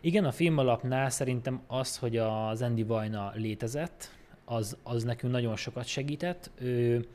igen, 0.00 0.24
a 0.24 0.32
film 0.32 0.58
alapnál 0.58 1.10
szerintem 1.10 1.62
az, 1.66 1.96
hogy 1.96 2.16
az 2.16 2.62
Andy 2.62 2.82
Vajna 2.82 3.32
létezett, 3.34 4.10
az, 4.44 4.76
az 4.82 5.02
nekünk 5.02 5.32
nagyon 5.32 5.56
sokat 5.56 5.86
segített. 5.86 6.50
Ő, 6.58 7.06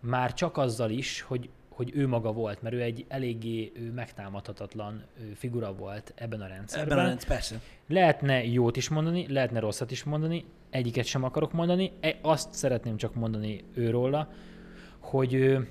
már 0.00 0.34
csak 0.34 0.56
azzal 0.56 0.90
is, 0.90 1.20
hogy, 1.20 1.48
hogy 1.76 1.90
ő 1.94 2.08
maga 2.08 2.32
volt, 2.32 2.62
mert 2.62 2.74
ő 2.74 2.82
egy 2.82 3.04
eléggé 3.08 3.72
megtámadhatatlan 3.94 5.02
figura 5.34 5.74
volt 5.74 6.12
ebben 6.14 6.40
a 6.40 6.46
rendszerben. 6.46 6.92
Ebben 6.92 7.04
a 7.04 7.08
rendszer, 7.08 7.28
persze. 7.28 7.60
Lehetne 7.88 8.44
jót 8.44 8.76
is 8.76 8.88
mondani, 8.88 9.26
lehetne 9.28 9.60
rosszat 9.60 9.90
is 9.90 10.04
mondani, 10.04 10.44
egyiket 10.70 11.04
sem 11.04 11.24
akarok 11.24 11.52
mondani. 11.52 11.92
E- 12.00 12.16
Azt 12.22 12.52
szeretném 12.52 12.96
csak 12.96 13.14
mondani 13.14 13.64
őróla, 13.74 14.28
hogy 14.98 15.34
ő, 15.34 15.68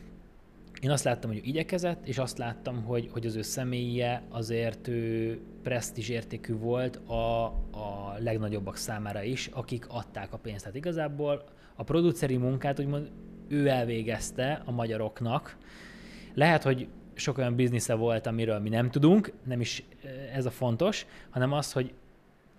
én 0.82 0.92
azt 0.92 1.04
láttam, 1.04 1.30
hogy 1.30 1.40
ő 1.40 1.44
igyekezett, 1.44 2.08
és 2.08 2.18
azt 2.18 2.38
láttam, 2.38 2.84
hogy, 2.84 3.10
hogy 3.12 3.26
az 3.26 3.36
ő 3.36 3.42
személye 3.42 4.22
azért 4.30 4.88
ő 4.88 5.40
presztízs 5.64 6.10
értékű 6.10 6.58
volt 6.58 6.96
a, 6.96 7.46
a 7.72 8.16
legnagyobbak 8.20 8.78
számára 8.78 9.24
is, 9.24 9.50
akik 9.54 9.86
adták 9.88 10.34
a 10.34 10.38
pénzt. 10.38 10.60
Tehát 10.62 10.78
igazából 10.78 11.44
a 11.76 11.84
produceri 11.84 12.38
munkát 12.38 12.80
úgymond 12.80 13.10
ő 13.48 13.68
elvégezte 13.68 14.62
a 14.66 14.72
magyaroknak. 14.72 15.58
Lehet, 16.36 16.64
hogy 16.64 16.88
sok 17.14 17.38
olyan 17.38 17.56
biznisze 17.56 17.94
volt, 17.94 18.28
amiről 18.28 18.60
mi 18.60 18.70
nem 18.70 18.90
tudunk, 18.90 19.32
nem 19.44 19.62
is 19.62 19.84
ez 20.34 20.46
a 20.46 20.52
fontos, 20.52 21.06
hanem 21.30 21.52
az, 21.52 21.72
hogy 21.72 21.94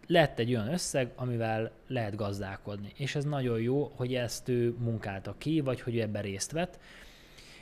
lett 0.07 0.39
egy 0.39 0.55
olyan 0.55 0.73
összeg, 0.73 1.13
amivel 1.17 1.71
lehet 1.87 2.17
gazdálkodni. 2.17 2.93
És 2.97 3.15
ez 3.15 3.25
nagyon 3.25 3.61
jó, 3.61 3.93
hogy 3.95 4.15
ezt 4.15 4.49
ő 4.49 4.75
munkálta 4.79 5.35
ki, 5.39 5.61
vagy 5.61 5.81
hogy 5.81 5.97
ő 5.97 6.01
ebben 6.01 6.23
részt 6.23 6.53
vett. 6.53 6.79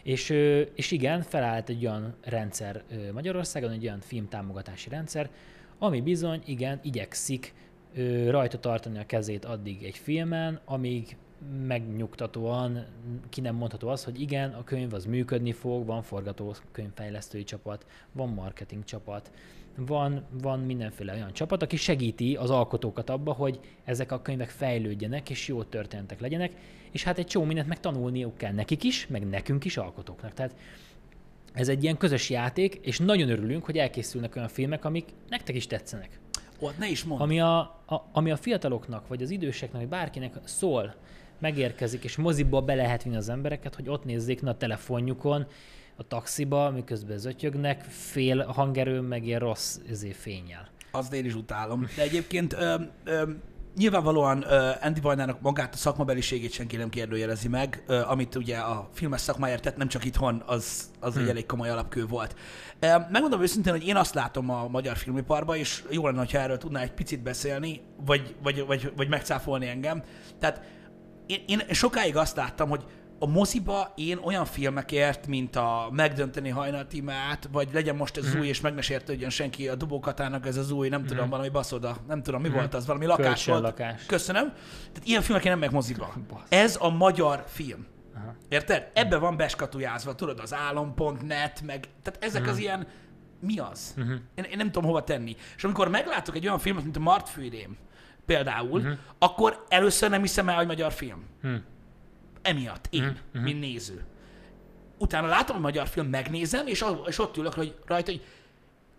És, 0.02 0.30
és 0.74 0.90
igen, 0.90 1.22
felállt 1.22 1.68
egy 1.68 1.86
olyan 1.86 2.14
rendszer 2.20 2.82
Magyarországon, 3.12 3.70
egy 3.70 3.84
olyan 3.84 4.00
filmtámogatási 4.00 4.88
rendszer, 4.88 5.30
ami 5.78 6.00
bizony, 6.00 6.42
igen, 6.44 6.80
igyekszik 6.82 7.54
rajta 8.28 8.58
tartani 8.58 8.98
a 8.98 9.06
kezét 9.06 9.44
addig 9.44 9.82
egy 9.82 9.96
filmen, 9.96 10.60
amíg 10.64 11.16
megnyugtatóan 11.66 12.84
ki 13.28 13.40
nem 13.40 13.54
mondható 13.54 13.88
az, 13.88 14.04
hogy 14.04 14.20
igen, 14.20 14.52
a 14.52 14.64
könyv 14.64 14.94
az 14.94 15.04
működni 15.04 15.52
fog, 15.52 15.86
van 15.86 16.02
forgatókönyvfejlesztői 16.02 17.44
csapat, 17.44 17.86
van 18.12 18.28
marketing 18.28 18.84
csapat, 18.84 19.30
van, 19.76 20.24
van 20.42 20.60
mindenféle 20.60 21.12
olyan 21.12 21.32
csapat, 21.32 21.62
aki 21.62 21.76
segíti 21.76 22.36
az 22.36 22.50
alkotókat 22.50 23.10
abba, 23.10 23.32
hogy 23.32 23.60
ezek 23.84 24.12
a 24.12 24.22
könyvek 24.22 24.48
fejlődjenek, 24.48 25.30
és 25.30 25.48
jó 25.48 25.62
történetek 25.62 26.20
legyenek, 26.20 26.52
és 26.90 27.04
hát 27.04 27.18
egy 27.18 27.26
csomó 27.26 27.44
mindent 27.44 27.68
meg 27.68 27.80
tanulniuk 27.80 28.36
kell 28.36 28.52
nekik 28.52 28.84
is, 28.84 29.06
meg 29.06 29.28
nekünk 29.28 29.64
is 29.64 29.76
alkotóknak. 29.76 30.34
Tehát 30.34 30.54
ez 31.52 31.68
egy 31.68 31.82
ilyen 31.82 31.96
közös 31.96 32.30
játék, 32.30 32.74
és 32.74 32.98
nagyon 32.98 33.30
örülünk, 33.30 33.64
hogy 33.64 33.78
elkészülnek 33.78 34.36
olyan 34.36 34.48
filmek, 34.48 34.84
amik 34.84 35.04
nektek 35.28 35.54
is 35.54 35.66
tetszenek. 35.66 36.20
Ott 36.58 36.78
ne 36.78 36.88
is 36.88 37.04
mondd. 37.04 37.20
ami 37.20 37.40
a, 37.40 37.58
a, 37.86 38.08
ami 38.12 38.30
a 38.30 38.36
fiataloknak, 38.36 39.08
vagy 39.08 39.22
az 39.22 39.30
időseknek, 39.30 39.80
vagy 39.80 39.90
bárkinek 39.90 40.34
szól, 40.44 40.94
megérkezik, 41.44 42.04
és 42.04 42.16
moziba 42.16 42.60
be 42.60 42.74
lehet 42.74 43.02
vinni 43.02 43.16
az 43.16 43.28
embereket, 43.28 43.74
hogy 43.74 43.88
ott 43.88 44.04
nézzék 44.04 44.42
na 44.42 44.50
a 44.50 44.56
telefonjukon, 44.56 45.46
a 45.96 46.06
taxiba, 46.06 46.70
miközben 46.70 47.18
zötyögnek, 47.18 47.82
fél 47.82 48.44
hangerőn, 48.44 49.04
meg 49.04 49.26
ilyen 49.26 49.40
rossz 49.40 49.78
fényjel. 50.12 50.68
Azt 50.90 51.12
én 51.12 51.24
is 51.24 51.34
utálom. 51.34 51.86
De 51.96 52.02
egyébként 52.02 52.52
ö, 52.52 52.74
ö, 53.04 53.22
nyilvánvalóan 53.76 54.44
ö, 54.48 54.70
Andy 54.82 55.00
Vajnának 55.00 55.40
magát 55.40 55.74
a 55.74 55.76
szakmabeliségét 55.76 56.52
senki 56.52 56.76
nem 56.76 56.88
kérdőjelezi 56.88 57.48
meg, 57.48 57.82
ö, 57.86 58.00
amit 58.06 58.34
ugye 58.34 58.56
a 58.56 58.88
filmes 58.92 59.20
szakmáért 59.20 59.62
tett, 59.62 59.76
nem 59.76 59.88
csak 59.88 60.04
itthon, 60.04 60.42
az, 60.46 60.90
az 61.00 61.16
egy 61.16 61.28
elég 61.28 61.46
komoly 61.46 61.70
alapkő 61.70 62.06
volt. 62.06 62.34
Ö, 62.78 62.86
megmondom 63.10 63.42
őszintén, 63.42 63.72
hogy 63.72 63.86
én 63.86 63.96
azt 63.96 64.14
látom 64.14 64.50
a 64.50 64.68
magyar 64.68 64.96
filmiparban, 64.96 65.56
és 65.56 65.82
jó 65.90 66.06
lenne, 66.06 66.26
ha 66.32 66.38
erről 66.38 66.58
tudná 66.58 66.80
egy 66.80 66.92
picit 66.92 67.22
beszélni, 67.22 67.80
vagy, 68.04 68.34
vagy, 68.42 68.66
vagy, 68.66 68.92
vagy 68.96 69.08
megcáfolni 69.08 69.68
engem. 69.68 70.02
Tehát 70.38 70.60
én, 71.26 71.42
én 71.46 71.58
sokáig 71.70 72.16
azt 72.16 72.36
láttam, 72.36 72.68
hogy 72.68 72.84
a 73.18 73.26
moziba 73.26 73.92
én 73.96 74.18
olyan 74.18 74.44
filmekért, 74.44 75.26
mint 75.26 75.56
a 75.56 75.88
Megdönteni 75.92 76.48
hajnaltímát, 76.48 77.48
vagy 77.52 77.68
legyen 77.72 77.96
most 77.96 78.16
ez 78.16 78.34
mm. 78.34 78.38
új, 78.38 78.46
és 78.46 78.60
meg 78.60 78.74
ne 78.74 78.80
sértődjön 78.80 79.30
senki 79.30 79.68
a 79.68 79.74
Dubókatának 79.74 80.46
ez 80.46 80.56
az 80.56 80.70
új, 80.70 80.88
nem 80.88 81.04
tudom, 81.04 81.28
valami 81.28 81.48
baszoda, 81.48 81.96
nem 82.08 82.22
tudom, 82.22 82.40
mi 82.40 82.48
volt 82.48 82.74
az, 82.74 82.86
valami 82.86 83.06
lakás 83.06 83.24
volt. 83.24 83.60
Kölcsönlakás. 83.60 84.06
Köszönöm. 84.06 84.52
Tehát 84.92 85.02
ilyen 85.04 85.22
filmek 85.22 85.44
én 85.44 85.50
nem 85.50 85.60
meg 85.60 85.72
moziba. 85.72 86.14
Ez 86.48 86.76
a 86.80 86.90
magyar 86.90 87.44
film. 87.46 87.86
Aha. 88.14 88.34
Érted? 88.48 88.90
Ebbe 88.94 89.16
van 89.16 89.36
beskatujázva, 89.36 90.14
tudod, 90.14 90.38
az 90.38 90.54
álom.net, 90.54 91.62
meg, 91.66 91.88
tehát 92.02 92.24
ezek 92.24 92.46
az 92.48 92.58
ilyen, 92.58 92.86
mi 93.40 93.58
az? 93.58 93.94
Én, 94.34 94.44
én 94.44 94.56
nem 94.56 94.66
tudom 94.66 94.84
hova 94.84 95.04
tenni. 95.04 95.36
És 95.56 95.64
amikor 95.64 95.88
meglátok 95.88 96.34
egy 96.36 96.46
olyan 96.46 96.58
filmet, 96.58 96.82
mint 96.82 96.96
a 96.96 97.00
Martfűrém, 97.00 97.76
például, 98.26 98.80
akkor 99.18 99.64
először 99.68 100.10
nem 100.10 100.20
hiszem 100.20 100.48
el, 100.48 100.56
hogy 100.56 100.66
magyar 100.66 100.92
film. 100.92 101.24
Emiatt, 102.42 102.86
én, 102.90 103.02
mint 103.42 103.60
néző. 103.60 104.04
Utána 104.98 105.26
látom 105.26 105.56
a 105.56 105.60
magyar 105.60 105.86
film, 105.88 106.06
megnézem, 106.06 106.66
és, 106.66 106.84
és 107.06 107.18
ott 107.18 107.36
ülök 107.36 107.54
hogy 107.54 107.74
rajta, 107.86 108.10
hogy, 108.10 108.22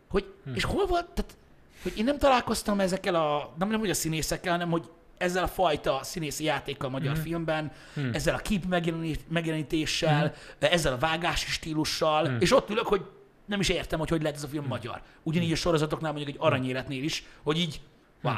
hogy 0.10 0.26
és 0.54 0.64
hol 0.64 0.86
volt, 0.86 1.06
tehát, 1.06 1.38
hogy 1.84 1.98
én 1.98 2.04
nem 2.04 2.18
találkoztam 2.18 2.80
ezekkel 2.80 3.16
a, 3.16 3.54
nem, 3.58 3.70
nem 3.70 3.80
hogy 3.80 3.90
a 3.90 3.94
színészekkel, 3.94 4.52
hanem 4.52 4.70
hogy 4.70 4.90
ezzel 5.18 5.44
a 5.44 5.48
fajta 5.48 6.00
színészi 6.04 6.44
játékkal 6.44 6.88
a 6.88 6.92
magyar 6.92 7.16
filmben, 7.18 7.72
ezzel 8.14 8.36
a 8.36 8.38
kép 8.38 8.66
megjelenít- 8.66 9.30
megjelenítéssel, 9.30 10.34
ezzel 10.60 10.94
a 10.94 10.98
vágási 10.98 11.50
stílussal, 11.50 12.26
és 12.40 12.54
ott 12.54 12.70
ülök, 12.70 12.88
hogy 12.88 13.06
nem 13.46 13.60
is 13.60 13.70
értem, 13.70 14.00
hogy 14.00 14.10
hogy 14.10 14.22
lehet 14.22 14.38
ez 14.38 14.44
a 14.44 14.48
film 14.48 14.66
magyar. 14.66 15.02
Ugyanígy 15.24 15.52
a 15.52 15.56
sorozatoknál, 15.56 16.12
mondjuk 16.12 16.36
egy 16.36 16.42
aranyéletnél 16.42 17.04
is, 17.04 17.26
hogy 17.44 17.58
így, 17.60 17.82
wow. 18.22 18.34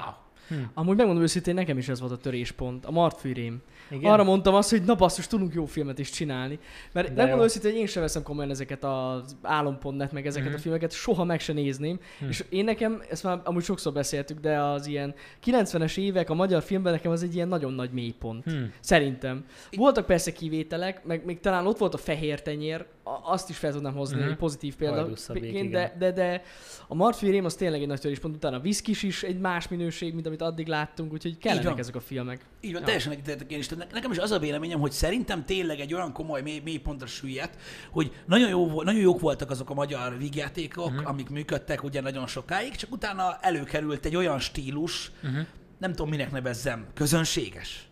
Amúgy 0.74 0.98
megmondom 0.98 1.24
őszintén, 1.24 1.54
nekem 1.54 1.78
is 1.78 1.88
ez 1.90 2.00
volt 2.00 2.12
a 2.12 2.18
töréspont, 2.18 2.86
a 2.86 2.92
Martfűrém. 2.92 3.62
Igen? 3.90 4.12
Arra 4.12 4.24
mondtam 4.24 4.54
azt, 4.54 4.70
hogy 4.70 4.84
na 4.84 4.96
basszus, 4.96 5.28
tudunk 5.28 5.54
jó 5.54 5.66
filmet 5.66 6.00
is 6.00 6.10
csinálni. 6.10 6.60
Mert 6.92 7.08
De 7.08 7.14
megmondom 7.14 7.40
jó. 7.40 7.44
őszintén, 7.46 7.72
hogy 7.72 7.80
én 7.80 7.88
sem 7.88 8.02
veszem 8.02 8.24
komolyan 8.24 8.52
ezeket 8.52 8.84
az 8.84 9.36
álom.net, 9.42 10.12
meg 10.12 10.26
ezeket 10.26 10.54
a 10.54 10.58
filmeket, 10.58 10.92
soha 10.92 11.24
meg 11.24 11.40
se 11.40 11.54
nézném. 11.54 12.00
És 12.30 12.44
én 12.50 12.64
nekem, 12.64 13.04
ezt 13.10 13.24
már 13.24 13.42
amúgy 13.44 13.64
sokszor 13.64 13.94
beszéltük, 13.94 14.40
de 14.40 14.60
az 14.60 14.88
ilyen 14.88 15.16
90-es 15.46 15.98
évek 15.98 16.30
a 16.30 16.34
magyar 16.34 16.64
filmben 16.64 16.94
nekem 16.94 17.12
az 17.12 17.24
egy 17.24 17.36
ilyen 17.36 17.48
nagyon 17.48 17.74
nagy 17.74 17.92
mélypont. 17.92 18.44
Hmm. 18.44 18.74
Szerintem. 18.80 19.46
Voltak 19.72 20.06
persze 20.06 20.32
kivételek, 20.32 21.06
meg 21.06 21.26
még 21.26 21.40
talán 21.40 21.68
ott 21.68 21.78
volt 21.78 21.94
a 21.94 21.98
fehér 21.98 22.42
tenyér, 22.42 22.86
azt 23.24 23.50
is 23.50 23.58
fel 23.58 23.72
tudnám 23.72 23.94
hozni 23.94 24.20
Mhm. 24.20 24.28
egy 24.30 24.36
pozitív 24.36 24.76
Hajdúszabék, 24.80 25.42
példaként, 25.42 25.70
igen. 25.70 25.92
de, 26.00 26.12
de, 26.12 26.12
de 26.12 26.42
a 26.88 26.96
Martfűrém 26.96 27.46
az 27.46 27.56
tényleg 27.56 27.82
egy 27.82 27.88
nagy 27.88 28.00
töréspont, 28.00 28.36
utána 28.36 28.58
a 28.58 28.60
Viszkis 28.60 29.04
is 29.04 29.24
egy 29.24 29.40
más 29.40 29.68
minőség, 29.68 30.14
mint 30.14 30.26
amit 30.28 30.42
addig 30.42 30.68
láttunk, 30.68 31.14
úgyhogy 31.14 31.38
kellenek 31.38 31.78
ezek 31.80 31.96
a 31.96 32.00
filmek. 32.00 32.46
Így 32.62 32.72
van, 32.72 32.80
Ja. 32.80 32.86
teljesen 32.86 33.12
egyetértek 33.12 33.52
én 33.52 33.60
is. 33.60 33.68
Nekem 33.70 34.12
is 34.12 34.18
az 34.18 34.32
a 34.32 34.40
véleményem, 34.40 34.80
hogy 34.80 34.92
szerintem 34.92 35.46
tényleg 35.46 35.80
egy 35.80 35.94
olyan 35.94 36.12
komoly 36.14 36.42
mély, 36.42 36.60
mélypontra 36.64 37.08
süllyedt, 37.08 37.56
hogy 37.92 38.12
nagyon, 38.26 38.50
jó, 38.50 38.82
nagyon 38.82 39.02
jók 39.02 39.20
voltak 39.20 39.50
azok 39.50 39.70
a 39.70 39.74
magyar 39.74 40.18
vígjátékok, 40.18 40.86
Mhm. 40.86 40.94
uh-huh. 40.96 41.10
amik 41.10 41.30
működtek 41.30 41.84
ugye 41.84 42.02
nagyon 42.02 42.28
sokáig, 42.28 42.76
csak 42.76 42.92
utána 42.92 43.38
előkerült 43.42 44.06
egy 44.06 44.16
olyan 44.16 44.40
stílus, 44.40 45.12
Mhm. 45.22 45.32
uh-huh. 45.32 45.48
nem 45.78 45.92
tudom 45.92 46.10
minek 46.10 46.32
nevezzem, 46.32 46.86
közönséges. 46.94 47.87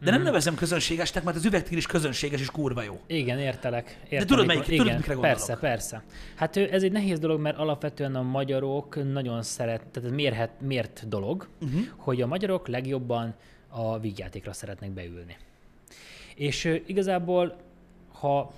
De 0.00 0.04
Mhm. 0.04 0.14
nem 0.14 0.22
nevezem 0.22 0.54
közönségesnek, 0.54 1.24
mert 1.24 1.36
az 1.36 1.44
üvegtír 1.44 1.76
is 1.78 1.86
közönséges 1.86 2.40
és 2.40 2.50
kurva 2.50 2.82
jó. 2.82 3.00
Igen, 3.06 3.38
értelek. 3.38 4.00
értem, 4.08 4.26
tudod, 4.26 4.46
mit- 4.46 4.54
melyik- 4.56 4.70
tudod, 4.70 4.86
igen, 4.86 4.96
mikre 4.96 5.12
gondolok. 5.14 5.36
Persze, 5.36 5.56
persze. 5.56 6.02
Hát 6.34 6.56
ez 6.56 6.82
egy 6.82 6.92
nehéz 6.92 7.18
dolog, 7.18 7.40
mert 7.40 7.56
alapvetően 7.58 8.14
a 8.14 8.22
magyarok 8.22 9.12
nagyon 9.12 9.42
szeret, 9.42 9.86
tehát 9.86 10.08
ez 10.08 10.14
mérhet, 10.14 10.50
mért 10.60 11.08
dolog, 11.08 11.48
uh-huh. 11.62 11.80
hogy 11.96 12.22
a 12.22 12.26
magyarok 12.26 12.68
legjobban 12.68 13.34
a 13.68 13.98
vígjátékra 13.98 14.52
szeretnek 14.52 14.90
beülni. 14.90 15.36
És 16.34 16.80
igazából, 16.86 17.56
ha 18.12 18.52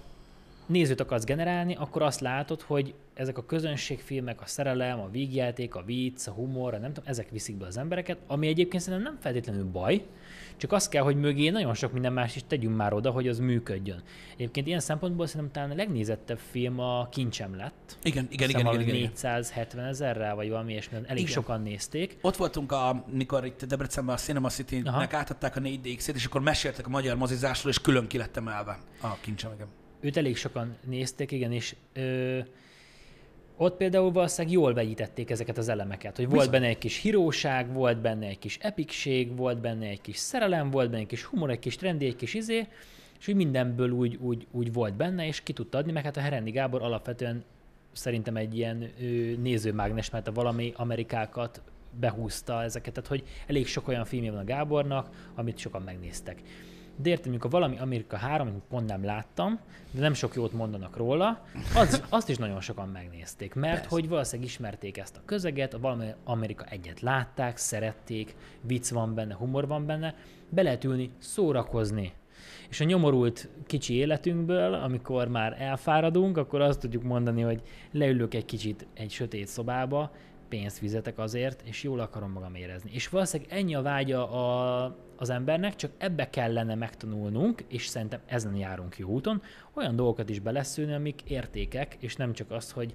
nézőt 0.67 1.01
akarsz 1.01 1.25
generálni, 1.25 1.75
akkor 1.75 2.03
azt 2.03 2.21
látod, 2.21 2.61
hogy 2.63 2.95
ezek 3.15 3.39
a 3.39 3.45
közönségfilmek, 3.47 4.41
a 4.41 4.47
szerelem, 4.47 5.01
a 5.01 5.09
vígjáték, 5.11 5.75
a 5.75 5.83
vicc, 5.83 6.27
a 6.27 6.31
humor, 6.31 6.75
a 6.75 6.79
nem 6.79 6.93
tudom, 6.93 7.09
ezek 7.09 7.31
viszik 7.31 7.57
be 7.57 7.67
az 7.67 7.77
embereket, 7.77 8.17
ami 8.27 8.47
egyébként 8.47 8.83
szerintem 8.83 9.13
nem 9.13 9.21
feltétlenül 9.23 9.65
baj, 9.65 10.05
csak 10.61 10.73
az 10.73 10.89
kell, 10.89 11.03
hogy 11.03 11.17
mögé 11.17 11.49
nagyon 11.49 11.75
sok 11.75 11.93
minden 11.93 12.13
más 12.13 12.37
is 12.37 12.43
tegyünk 12.47 12.77
már 12.77 12.93
oda, 12.93 13.11
hogy 13.11 13.29
az 13.29 13.39
működjön. 13.39 14.03
Egyébként 14.33 14.67
ilyen 14.67 14.81
szempontból 14.81 15.27
szerintem 15.27 15.53
talán 15.53 15.71
a 15.71 15.75
legnézettebb 15.75 16.39
film 16.51 16.81
a 16.81 17.09
Kincsem 17.09 17.57
lett. 17.57 17.99
Igen, 18.03 18.27
igen, 18.31 18.49
Azt 18.49 18.59
igen, 18.59 18.73
igen, 18.73 18.81
igen, 18.81 18.95
igen. 18.95 19.11
470 19.11 19.85
ezerrel, 19.85 20.35
vagy 20.35 20.49
valami 20.49 20.73
ilyesmi, 20.73 20.97
elég 20.97 21.23
Igen. 21.23 21.33
sokan 21.33 21.63
nézték. 21.63 22.17
Ott 22.21 22.37
voltunk, 22.37 22.73
a, 22.73 23.05
mikor 23.13 23.45
itt 23.45 23.65
Debrecenben 23.65 24.15
a 24.15 24.19
Cinema 24.19 24.49
City-nek 24.49 25.13
átadták 25.13 25.57
a 25.57 25.61
4DX-ét, 25.61 26.15
és 26.15 26.25
akkor 26.25 26.41
meséltek 26.41 26.87
a 26.87 26.91
magyar 26.91 27.17
mozizásról, 27.17 27.73
és 27.73 27.81
külön 27.81 28.07
ki 28.07 28.19
lettem 28.19 28.49
elve 28.49 28.79
a 29.01 29.15
kincsem. 29.21 29.53
igen. 29.53 29.67
Őt 30.01 30.17
elég 30.17 30.37
sokan 30.37 30.77
nézték, 30.87 31.31
igen, 31.31 31.53
és 31.53 31.77
ö, 31.93 32.39
ott 33.63 33.77
például 33.77 34.13
valószínűleg 34.13 34.57
jól 34.57 34.75
vegyítették 34.75 35.31
ezeket 35.31 35.59
az 35.59 35.69
elemeket, 35.69 36.17
hogy 36.17 36.25
volt 36.25 36.37
Bizony. 36.37 36.51
benne 36.51 36.67
egy 36.67 36.79
kis 36.79 36.97
híróság, 36.97 37.73
volt 37.73 38.01
benne 38.01 38.27
egy 38.27 38.39
kis 38.39 38.59
epikség, 38.61 39.37
volt 39.37 39.61
benne 39.61 39.87
egy 39.87 40.01
kis 40.01 40.17
szerelem, 40.17 40.71
volt 40.71 40.91
benne 40.91 41.03
egy 41.03 41.09
kis 41.09 41.25
humor, 41.25 41.51
egy 41.51 41.59
kis 41.59 41.77
trendi, 41.77 42.07
egy 42.07 42.17
kis 42.17 42.35
izé, 42.35 42.67
és 43.19 43.29
úgy 43.29 43.35
mindenből 43.35 43.91
úgy, 43.91 44.19
úgy, 44.21 44.47
úgy 44.51 44.73
volt 44.73 44.95
benne, 44.95 45.27
és 45.27 45.41
ki 45.41 45.53
tudta 45.53 45.79
adni, 45.79 45.93
meg 45.93 46.05
hát 46.05 46.17
a 46.17 46.21
Herendi 46.21 46.51
Gábor 46.51 46.83
alapvetően 46.83 47.45
szerintem 47.93 48.37
egy 48.37 48.57
ilyen 48.57 48.83
ö, 48.83 49.05
nézőmágnes, 49.41 50.11
mert 50.11 50.29
a 50.29 50.33
valami 50.33 50.73
Amerikákat 50.77 51.63
behúzta 52.01 52.63
ezeket, 52.63 52.95
tehát 52.95 53.09
hogy 53.09 53.23
elég 53.47 53.67
sok 53.67 53.89
olyan 53.89 54.05
filmje 54.05 54.31
van 54.31 54.41
a 54.41 54.45
Gábornak, 54.45 55.31
amit 55.35 55.59
sokan 55.59 55.83
megnéztek. 55.83 56.43
De 56.97 57.11
értem, 57.11 57.31
amikor 57.31 57.51
valami 57.51 57.79
Amerika 57.79 58.17
3, 58.17 58.49
amit 58.49 58.63
pont 58.69 58.87
nem 58.87 59.05
láttam, 59.05 59.59
de 59.91 60.01
nem 60.01 60.13
sok 60.13 60.35
jót 60.35 60.53
mondanak 60.53 60.97
róla, 60.97 61.45
az, 61.75 62.03
azt 62.09 62.29
is 62.29 62.37
nagyon 62.37 62.61
sokan 62.61 62.89
megnézték, 62.89 63.55
mert 63.55 63.75
Persze. 63.75 63.89
hogy 63.91 64.09
valószínűleg 64.09 64.51
ismerték 64.51 64.99
ezt 64.99 65.17
a 65.17 65.21
közeget, 65.25 65.75
a 65.75 65.79
valami 65.79 66.07
Amerika 66.25 66.65
egyet 66.65 67.01
látták, 67.01 67.57
szerették, 67.57 68.37
vicc 68.61 68.91
van 68.91 69.15
benne, 69.15 69.35
humor 69.35 69.67
van 69.67 69.87
benne, 69.87 70.15
be 70.49 70.63
lehet 70.63 70.85
ülni, 70.85 71.11
szórakozni. 71.19 72.13
És 72.69 72.81
a 72.81 72.85
nyomorult 72.85 73.49
kicsi 73.67 73.95
életünkből, 73.95 74.75
amikor 74.75 75.29
már 75.29 75.57
elfáradunk, 75.61 76.37
akkor 76.37 76.61
azt 76.61 76.81
tudjuk 76.81 77.03
mondani, 77.03 77.43
hogy 77.43 77.63
leülök 77.91 78.35
egy 78.35 78.45
kicsit 78.45 78.87
egy 78.95 79.11
sötét 79.11 79.47
szobába, 79.47 80.11
pénzt 80.51 80.79
fizetek 80.79 81.19
azért, 81.19 81.63
és 81.65 81.83
jól 81.83 82.01
akarom 82.01 82.31
magam 82.31 82.55
érezni. 82.55 82.91
És 82.93 83.09
valószínűleg 83.09 83.53
ennyi 83.53 83.75
a 83.75 83.83
vágya 83.83 84.31
a, 84.31 84.97
az 85.17 85.31
embernek, 85.31 85.77
csak 85.77 85.91
ebbe 85.99 86.31
kellene 86.31 86.75
megtanulnunk, 86.75 87.65
és 87.69 87.87
szerintem 87.87 88.21
ezen 88.27 88.57
járunk 88.57 88.99
jó 88.99 89.09
úton, 89.09 89.43
olyan 89.75 89.97
dolgokat 89.97 90.29
is 90.29 90.39
beleszülni, 90.39 90.93
amik 90.93 91.23
értékek, 91.23 91.97
és 92.01 92.17
nem 92.17 92.33
csak 92.33 92.51
az, 92.51 92.73
hogy 92.73 92.95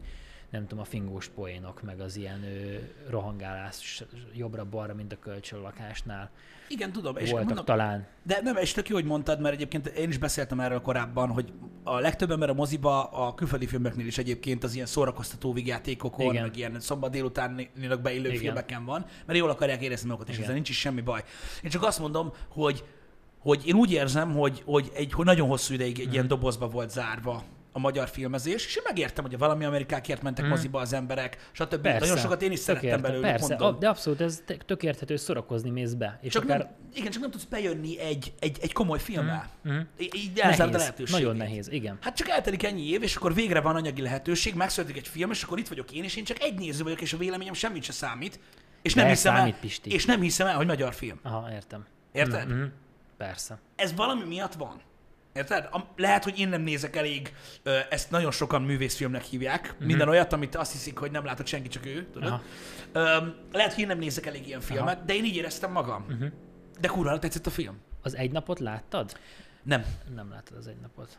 nem 0.56 0.68
tudom, 0.68 0.84
a 0.84 0.88
fingós 0.88 1.28
poénok, 1.28 1.82
meg 1.82 2.00
az 2.00 2.16
ilyen 2.16 2.44
ö, 2.44 2.76
rohangálás 3.10 4.04
jobbra-balra, 4.34 4.94
mint 4.94 5.12
a 5.14 5.20
kölcsönlakásnál 5.20 6.30
Igen, 6.68 6.92
tudom. 6.92 7.18
És 7.18 7.30
voltak 7.30 7.48
mondom, 7.48 7.66
talán. 7.66 8.08
De 8.24 8.40
nem, 8.44 8.56
és 8.58 8.72
tök 8.72 8.90
jó, 8.90 8.96
hogy 8.96 9.06
mondtad, 9.06 9.40
mert 9.42 9.56
egyébként 9.56 9.88
én 9.88 10.10
is 10.10 10.18
beszéltem 10.18 10.60
erről 10.60 10.82
korábban, 10.82 11.30
hogy 11.30 11.54
a 11.84 12.00
legtöbb 12.00 12.32
ember 12.32 12.50
a 12.50 12.54
moziba, 12.54 13.04
a 13.04 13.34
külföldi 13.34 13.66
filmeknél 13.66 14.06
is 14.06 14.18
egyébként 14.18 14.64
az 14.64 14.74
ilyen 14.74 14.86
szórakoztató 14.86 15.54
vígjátékokon, 15.54 16.26
Igen. 16.32 16.42
meg 16.44 16.58
ilyen 16.58 16.80
szombat 16.80 17.12
délutánilag 17.12 18.02
beillő 18.02 18.28
Igen. 18.28 18.40
filmeken 18.40 18.86
van, 18.86 19.06
mert 19.26 19.40
jól 19.40 19.50
akarják 19.50 19.82
érezni 19.82 20.08
magukat, 20.08 20.30
és 20.30 20.38
ezzel 20.38 20.54
nincs 20.54 20.70
is 20.70 20.80
semmi 20.80 21.02
baj. 21.02 21.24
Én 21.64 21.70
csak 21.70 21.84
azt 21.84 22.00
mondom, 22.00 22.34
hogy, 22.50 22.84
hogy 23.40 23.68
én 23.68 23.76
úgy 23.76 23.92
érzem, 23.92 24.34
hogy, 24.34 24.62
hogy, 24.66 24.92
egy, 24.94 25.14
hogy 25.14 25.26
nagyon 25.26 25.48
hosszú 25.48 25.74
ideig 25.74 26.00
egy 26.00 26.06
Mhm. 26.06 26.14
ilyen 26.14 26.28
dobozba 26.28 26.68
volt 26.68 26.90
zárva 26.90 27.44
a 27.76 27.80
magyar 27.80 28.10
filmezés, 28.10 28.66
és 28.66 28.76
én 28.76 28.84
megértem, 28.86 29.24
hogy 29.24 29.34
a 29.34 29.38
valami 29.38 29.66
Amerikákért 29.66 30.22
mentek 30.22 30.48
moziba 30.48 30.80
az 30.80 30.94
emberek, 30.94 31.50
stb. 31.52 31.82
Persze. 31.82 32.00
Nagyon 32.00 32.18
sokat 32.18 32.42
én 32.42 32.52
is 32.52 32.60
szerettem 32.60 32.88
értem, 32.90 33.02
belőlük, 33.02 33.26
Persze, 33.26 33.48
mondom. 33.48 33.76
a- 33.76 33.78
de 33.80 33.90
abszolút 33.90 34.22
ez 34.22 34.44
tök 34.66 34.84
érthető, 34.84 35.16
szórakozni 35.16 35.70
mész 35.70 35.94
be. 35.94 36.20
És 36.22 36.32
Csak 36.32 36.44
akár... 36.44 36.58
nem, 36.58 36.68
igen, 36.94 37.12
csak 37.12 37.22
nem 37.22 37.32
tudsz 37.32 37.44
bejönni 37.44 38.00
egy, 38.00 38.34
egy, 38.40 38.58
egy 38.62 38.74
komoly 38.74 39.00
filmmel. 39.00 39.50
Í- 39.98 40.16
Így 40.16 40.40
elzárd 40.40 40.60
a 40.60 40.66
Nehéz, 40.66 40.80
lehetőséget. 40.80 41.22
nagyon 41.22 41.36
nehéz, 41.36 41.68
igen. 41.72 41.98
Hát 42.02 42.16
csak 42.16 42.28
eltelik 42.30 42.64
ennyi 42.64 42.90
év, 42.90 43.04
és 43.04 43.16
akkor 43.16 43.34
végre 43.34 43.62
van 43.62 43.76
anyagi 43.76 44.02
lehetőség, 44.02 44.56
megszületik 44.56 44.98
egy 44.98 45.08
film, 45.08 45.32
és 45.32 45.44
akkor 45.44 45.60
itt 45.60 45.68
vagyok 45.68 45.92
én, 45.92 46.04
és 46.04 46.16
én 46.16 46.24
csak 46.24 46.40
egy 46.42 46.58
néző 46.60 46.84
vagyok, 46.84 47.02
és 47.02 47.14
a 47.14 47.18
véleményem 47.18 47.54
semmit 47.54 47.84
se 47.84 47.92
számít. 47.92 48.40
És 48.82 48.94
nem, 48.94 49.04
De 49.04 49.10
hiszem 49.12 49.36
el, 49.36 49.54
Pisti. 49.60 49.92
és 49.92 50.06
nem 50.06 50.22
hiszem 50.22 50.48
el, 50.48 50.56
hogy 50.56 50.66
magyar 50.68 50.94
film. 50.94 51.20
Aha, 51.24 51.52
értem. 51.54 51.86
Érted? 52.12 52.48
Mhm, 52.50 52.64
Persze. 53.18 53.60
Ez 53.76 53.94
valami 53.96 54.24
miatt 54.24 54.54
van. 54.54 54.82
Érted? 55.36 55.68
Am- 55.72 55.88
Lehet, 55.96 56.24
hogy 56.24 56.40
én 56.40 56.48
nem 56.50 56.62
nézek 56.62 56.96
elég, 56.96 57.34
ö, 57.64 57.78
ezt 57.90 58.12
nagyon 58.12 58.32
sokan 58.32 58.62
művészfilmnek 58.62 59.24
hívják. 59.24 59.76
Mhm. 59.78 59.86
Minden 59.86 60.10
olyat, 60.10 60.34
amit 60.34 60.56
azt 60.56 60.72
hiszik, 60.72 60.98
hogy 60.98 61.12
nem 61.12 61.26
látott 61.26 61.46
senki, 61.48 61.68
csak 61.68 61.86
ő. 61.86 62.08
Tudod? 62.14 62.30
Aha. 62.30 62.42
Öm, 62.92 63.36
lehet, 63.52 63.72
hogy 63.74 63.82
én 63.82 63.88
nem 63.88 63.98
nézek 63.98 64.26
elég 64.26 64.48
ilyen 64.48 64.60
filmet, 64.62 65.06
de 65.06 65.14
én 65.14 65.24
így 65.26 65.36
éreztem 65.36 65.72
magam. 65.72 66.06
Mhm. 66.10 66.26
De 66.80 66.88
kurva 66.88 67.20
tetszett 67.20 67.46
a 67.46 67.50
film. 67.50 67.78
Az 68.02 68.16
egy 68.16 68.32
napot 68.32 68.60
láttad? 68.60 69.18
Nem. 69.64 69.86
Nem 70.16 70.30
láttad 70.30 70.58
az 70.58 70.68
egy 70.68 70.80
napot. 70.82 71.18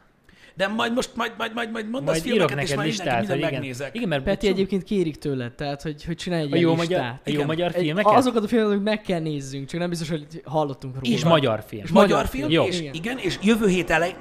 De 0.57 0.67
majd 0.69 0.93
most, 0.95 1.11
majd, 1.15 1.33
majd, 1.39 1.55
majd, 1.55 1.71
majd 1.71 1.91
mondasz 1.91 2.23
Majd 2.23 2.35
írok 2.35 2.49
filmeket, 2.49 2.63
és 2.63 2.69
neked 2.69 2.77
majd 2.77 2.89
listát, 2.89 3.07
mindenki 3.07 3.27
hogy 3.27 3.37
minden 3.41 3.49
igen. 3.49 3.61
megnézek. 3.61 3.95
Igen, 3.95 4.09
mert 4.09 4.23
Peti 4.23 4.47
egy 4.47 4.53
egyébként 4.53 4.83
kérik 4.83 5.17
tőled, 5.17 5.53
tehát 5.53 5.83
hogy, 5.83 6.05
hogy 6.05 6.17
csinálj 6.17 6.43
egy 6.43 6.53
A 6.53 6.57
jó 6.57 6.75
magyar, 6.75 7.01
listát. 7.01 7.13
a 7.15 7.21
jó 7.25 7.35
Igen. 7.35 7.47
magyar 7.47 7.73
Egy- 7.75 7.83
filmeket? 7.83 8.13
Azokat 8.13 8.45
a 8.45 8.49
filmeket 8.49 8.83
meg 8.83 9.01
kell 9.01 9.21
nézzünk, 9.21 9.69
csak 9.69 9.81
nem 9.81 9.89
biztos, 9.89 10.09
hogy 10.09 10.27
hallottunk 10.45 10.95
róla. 10.95 11.15
És 11.15 11.25
magyar 11.25 11.65
film. 11.67 11.83
És 11.85 11.91
magyar, 11.91 12.09
magyar 12.09 12.27
film, 12.29 12.49
film. 12.49 12.67
és 12.67 12.81
Jó. 12.81 12.89
igen, 12.93 13.19
és 13.19 13.39
jövő 13.43 13.69
hét 13.69 13.91
elej... 13.91 14.15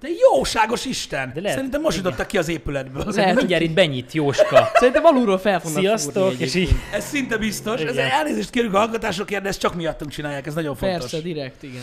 De 0.00 0.08
jóságos 0.32 0.84
Isten! 0.84 1.30
De 1.34 1.40
lehet- 1.40 1.56
Szerintem 1.56 1.80
most 1.80 1.96
igen. 1.96 2.04
jutottak 2.10 2.30
ki 2.30 2.38
az 2.38 2.48
épületből. 2.48 3.04
Lehet, 3.06 3.34
Mindjárt 3.34 3.62
itt 3.62 3.74
benyit 3.74 4.12
Jóska. 4.12 4.70
Szerintem 4.74 5.04
alulról 5.04 5.38
fel 5.38 5.60
fognak 5.60 5.80
Sziasztok, 5.80 6.38
és 6.38 6.54
így. 6.54 6.70
Ez 6.92 7.04
szinte 7.04 7.36
biztos. 7.36 7.80
Ez 7.80 7.92
Igen. 7.92 8.10
elnézést 8.10 8.50
kérünk 8.50 8.74
a 8.74 8.78
hallgatásokért, 8.78 9.42
de 9.42 9.48
ezt 9.48 9.60
csak 9.60 9.74
miattunk 9.74 10.10
csinálják, 10.10 10.46
ez 10.46 10.54
nagyon 10.54 10.76
fontos. 10.76 11.00
Persze, 11.10 11.20
direkt, 11.20 11.62
igen. 11.62 11.82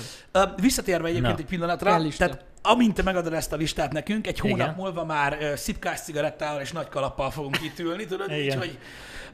Visszatérve 0.61 1.07
egyébként 1.07 1.33
Na. 1.33 1.39
egy 1.39 1.45
pillanatra, 1.45 2.01
tehát 2.17 2.43
amint 2.61 2.93
te 2.93 3.03
megadod 3.03 3.33
ezt 3.33 3.53
a 3.53 3.55
listát 3.55 3.91
nekünk, 3.91 4.27
egy 4.27 4.39
hónap 4.39 4.57
Igen. 4.57 4.73
múlva 4.77 5.05
már 5.05 5.37
uh, 5.41 5.53
szipkás 5.53 5.99
cigarettával 6.01 6.61
és 6.61 6.71
nagy 6.71 6.89
kalappal 6.89 7.31
fogunk 7.31 7.57
itt 7.63 7.79
ülni, 7.79 8.05
tudod? 8.05 8.31
Így, 8.31 8.43
Igen. 8.43 8.57
hogy 8.57 8.77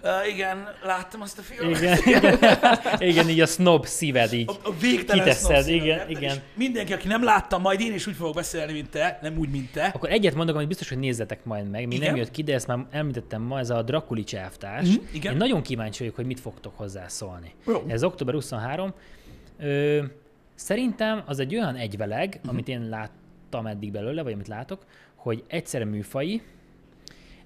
uh, 0.03 0.33
igen, 0.33 0.67
láttam 0.83 1.21
azt 1.21 1.39
a 1.39 1.41
filmet. 1.41 1.81
igen, 1.81 1.97
igen, 2.07 2.37
igen, 2.99 3.29
így 3.29 3.39
a 3.41 3.45
snob 3.45 3.85
szíved 3.85 4.33
így. 4.33 4.49
A, 4.49 4.69
a 4.69 4.73
végtelen 4.79 5.23
Kiteszed, 5.23 5.63
snob 5.63 5.75
igen, 5.75 6.09
igen. 6.09 6.37
Mindenki, 6.55 6.93
aki 6.93 7.07
nem 7.07 7.23
látta, 7.23 7.57
majd 7.57 7.79
én 7.79 7.93
is 7.93 8.07
úgy 8.07 8.15
fogok 8.15 8.33
beszélni, 8.33 8.71
mint 8.73 8.89
te, 8.89 9.19
nem 9.21 9.37
úgy, 9.37 9.49
mint 9.49 9.71
te. 9.71 9.85
Akkor 9.85 10.09
egyet 10.11 10.35
mondok, 10.35 10.55
hogy 10.55 10.67
biztos, 10.67 10.89
hogy 10.89 10.97
nézzetek 10.99 11.43
majd 11.45 11.69
meg. 11.69 11.81
Igen. 11.91 11.99
nem 12.07 12.15
jött 12.15 12.31
ki, 12.31 12.43
de 12.43 12.53
ezt 12.53 12.67
már 12.67 12.79
említettem 12.91 13.41
ma, 13.41 13.59
ez 13.59 13.69
a 13.69 13.81
Drakulics 13.81 14.35
elvtárs. 14.35 14.87
Mhm, 14.89 15.05
igen. 15.13 15.31
Én 15.31 15.37
nagyon 15.37 15.61
kíváncsi 15.61 15.99
vagyok, 15.99 16.15
hogy 16.15 16.25
mit 16.25 16.39
fogtok 16.39 16.77
hozzászólni. 16.77 17.53
Jó. 17.67 17.83
Ez 17.87 18.03
október 18.03 18.33
23. 18.33 18.93
Ö, 19.59 20.03
szerintem 20.55 21.23
az 21.25 21.39
egy 21.39 21.55
olyan 21.55 21.75
egyveleg, 21.75 22.39
Mhm. 22.41 22.49
amit 22.49 22.67
én 22.67 22.89
láttam 22.89 23.65
eddig 23.65 23.91
belőle, 23.91 24.21
vagy 24.23 24.33
amit 24.33 24.47
látok, 24.47 24.85
hogy 25.15 25.43
egyszerre 25.47 25.85
műfai, 25.85 26.41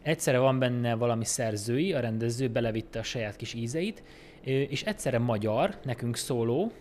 egyszerre 0.08 0.38
van 0.40 0.60
benne 0.60 0.96
valami 0.96 1.26
szerzői, 1.26 1.94
a 1.94 2.00
rendező 2.00 2.50
belevitte 2.50 3.00
a 3.00 3.04
saját 3.04 3.36
kis 3.36 3.54
ízeit, 3.54 4.04
és 4.44 4.84
egyszerre 4.84 5.20
magyar, 5.20 5.76
nekünk 5.84 6.16
szóló, 6.16 6.72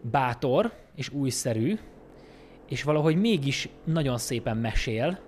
bátor 0.00 0.72
és 0.94 1.08
újszerű, 1.08 1.78
és 2.68 2.82
valahogy 2.82 3.16
mégis 3.16 3.68
nagyon 3.84 4.18
szépen 4.18 4.56
mesél. 4.56 5.18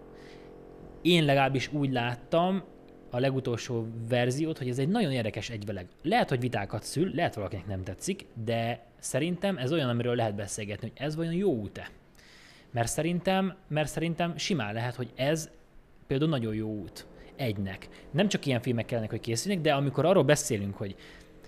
Én 1.02 1.24
legalábbis 1.24 1.72
úgy 1.72 1.92
láttam 1.92 2.62
a 3.10 3.18
legutolsó 3.18 3.86
verziót, 4.08 4.58
hogy 4.58 4.68
ez 4.68 4.78
egy 4.78 4.88
nagyon 4.88 5.12
érdekes 5.12 5.50
egyveleg. 5.50 5.86
Lehet, 6.02 6.28
hogy 6.28 6.40
vitákat 6.40 6.82
szül, 6.82 7.10
lehet 7.14 7.34
valakinek 7.34 7.66
nem 7.66 7.82
tetszik, 7.82 8.26
de 8.44 8.86
szerintem 8.98 9.56
ez 9.56 9.72
olyan, 9.72 9.88
amiről 9.88 10.14
lehet 10.14 10.34
beszélgetni, 10.34 10.88
hogy 10.88 11.06
ez 11.06 11.16
vajon 11.16 11.32
jó 11.32 11.52
út-e. 11.52 11.90
Mert 12.70 12.88
szerintem, 12.88 13.56
mert 13.68 13.88
szerintem 13.88 14.36
simán 14.36 14.74
lehet, 14.74 14.94
hogy 14.94 15.10
ez 15.14 15.50
például 16.06 16.30
nagyon 16.30 16.54
jó 16.54 16.68
út 16.68 17.06
egynek. 17.36 17.88
Nem 18.10 18.28
csak 18.28 18.46
ilyen 18.46 18.60
filmek 18.60 18.86
kellenek, 18.86 19.10
hogy 19.10 19.20
készülnek, 19.20 19.62
de 19.62 19.72
amikor 19.72 20.04
arról 20.04 20.24
beszélünk, 20.24 20.76
hogy 20.76 20.96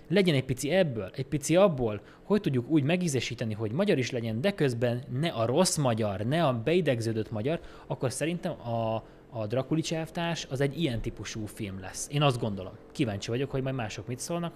legyen 0.09 0.35
egy 0.35 0.45
pici 0.45 0.71
ebből, 0.71 1.11
egy 1.15 1.27
pici 1.27 1.57
abból, 1.57 2.01
hogy 2.23 2.41
tudjuk 2.41 2.69
úgy 2.69 2.83
megízesíteni, 2.83 3.55
hogy 3.55 3.71
magyar 3.71 3.99
is 3.99 4.11
legyen, 4.11 4.41
de 4.41 4.51
közben 4.51 5.03
ne 5.21 5.29
a 5.29 5.47
rossz 5.47 5.77
magyar, 5.77 6.21
ne 6.21 6.47
a 6.47 6.61
beidegződött 6.65 7.31
magyar, 7.31 7.61
akkor 7.87 8.13
szerintem 8.13 8.53
a, 8.53 9.03
a 9.31 9.47
Drakulics 9.47 9.95
elvtárs 9.95 10.47
az 10.51 10.61
egy 10.61 10.81
ilyen 10.81 11.01
típusú 11.01 11.47
film 11.47 11.81
lesz. 11.81 12.09
Én 12.11 12.23
azt 12.23 12.41
gondolom. 12.41 12.73
Kíváncsi 12.93 13.31
vagyok, 13.31 13.51
hogy 13.51 13.63
majd 13.63 13.75
mások 13.75 14.07
mit 14.07 14.19
szólnak, 14.19 14.55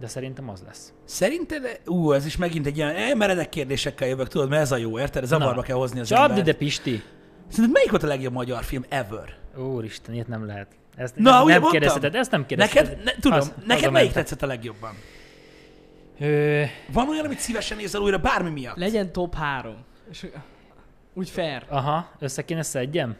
de 0.00 0.06
szerintem 0.06 0.48
az 0.48 0.62
lesz. 0.66 0.92
Szerinted, 1.04 1.80
ú, 1.86 2.12
ez 2.12 2.26
is 2.26 2.36
megint 2.36 2.66
egy 2.66 2.76
ilyen 2.76 3.16
meredek 3.16 3.48
kérdésekkel 3.48 4.08
jövök, 4.08 4.28
tudod, 4.28 4.48
mert 4.48 4.62
ez 4.62 4.72
a 4.72 4.76
jó, 4.76 4.98
érted? 4.98 5.24
Zavarba 5.24 5.54
Na, 5.54 5.62
kell 5.62 5.76
hozni 5.76 6.00
az 6.00 6.08
Csapd 6.08 6.36
ide, 6.36 6.54
Pisti! 6.54 7.02
Szerinted 7.52 7.70
melyik 7.72 7.90
volt 7.90 8.02
a 8.02 8.06
legjobb 8.06 8.32
magyar 8.32 8.64
film 8.64 8.84
ever? 8.88 9.36
Úristen, 9.56 10.14
ilyet 10.14 10.28
nem 10.28 10.46
lehet. 10.46 10.66
Ezt 10.96 11.16
Na, 11.16 11.30
nem, 11.30 11.42
ugye 11.42 11.52
nem 11.52 11.60
mondtam? 11.60 11.70
kérdezheted, 11.80 12.14
ezt 12.14 12.30
nem 12.30 12.46
kérdezheted. 12.46 12.88
Neked, 12.88 13.04
ne, 13.04 13.12
tudom, 13.20 13.38
Az- 13.38 13.46
neked 13.48 13.66
melyik 13.66 13.82
hazamentek. 13.84 14.12
tetszett 14.14 14.42
a 14.42 14.46
legjobban? 14.46 14.94
Ö, 16.20 16.62
Van 16.92 17.08
olyan, 17.08 17.24
amit 17.24 17.38
szívesen 17.38 17.76
nézel 17.76 18.00
újra 18.00 18.18
bármi 18.18 18.50
miatt? 18.50 18.76
Legyen 18.76 19.12
top 19.12 19.34
3. 19.34 19.76
És 20.10 20.26
úgy 21.14 21.30
fair. 21.30 21.64
aha, 21.68 22.10
össze 22.18 22.44
kéne 22.44 22.62
szedjem? 22.62 23.16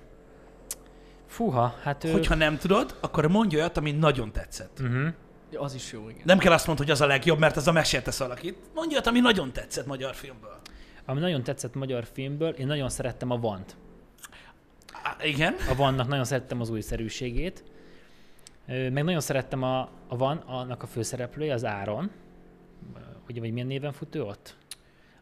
Fúha, 1.27 1.77
hát 1.83 2.05
ő... 2.05 2.11
Hogyha 2.11 2.35
nem 2.35 2.59
tudod, 2.59 2.97
akkor 3.01 3.27
mondj 3.27 3.57
olyat, 3.57 3.77
ami 3.77 3.91
nagyon 3.93 4.33
tetszett. 4.33 4.79
Uh-huh. 4.81 5.07
Ja, 5.51 5.61
Az 5.61 5.75
is 5.75 5.93
jó, 5.93 6.09
igen. 6.09 6.23
Nem 6.25 6.39
kell 6.39 6.53
azt 6.53 6.67
mondani, 6.67 6.89
hogy 6.89 6.97
az 6.99 7.03
a 7.03 7.07
legjobb, 7.07 7.39
mert 7.39 7.57
az 7.57 7.69
a 7.69 7.73
meséltesz 7.73 8.19
valakit. 8.19 8.57
Mondj 8.75 8.93
olyat, 8.95 9.07
ami 9.07 9.21
nagyon 9.21 9.53
tetszett 9.53 9.87
magyar 9.87 10.15
filmből. 10.15 10.61
Ami 11.07 11.21
nagyon 11.21 11.43
tetszett 11.43 11.75
magyar 11.75 12.05
filmből, 12.13 12.49
én 12.51 12.67
nagyon 12.67 12.89
szerettem 12.89 13.31
a 13.31 13.37
Vant. 13.39 13.77
Igen? 15.25 15.55
A 15.71 15.75
Vannak 15.75 16.09
nagyon 16.09 16.25
szerettem 16.25 16.61
az 16.61 16.71
újszerűségét. 16.71 17.65
Meg 18.67 19.05
nagyon 19.05 19.21
szerettem 19.21 19.63
a, 19.63 19.81
a 20.09 20.17
Van, 20.17 20.37
annak 20.37 20.83
a 20.83 20.87
főszereplője, 20.87 21.55
az 21.55 21.65
Áron. 21.65 22.11
Ugye, 23.29 23.41
vagy 23.41 23.53
milyen 23.53 23.67
néven 23.67 23.93
fut 23.93 24.15
ő 24.15 24.23
ott? 24.23 24.57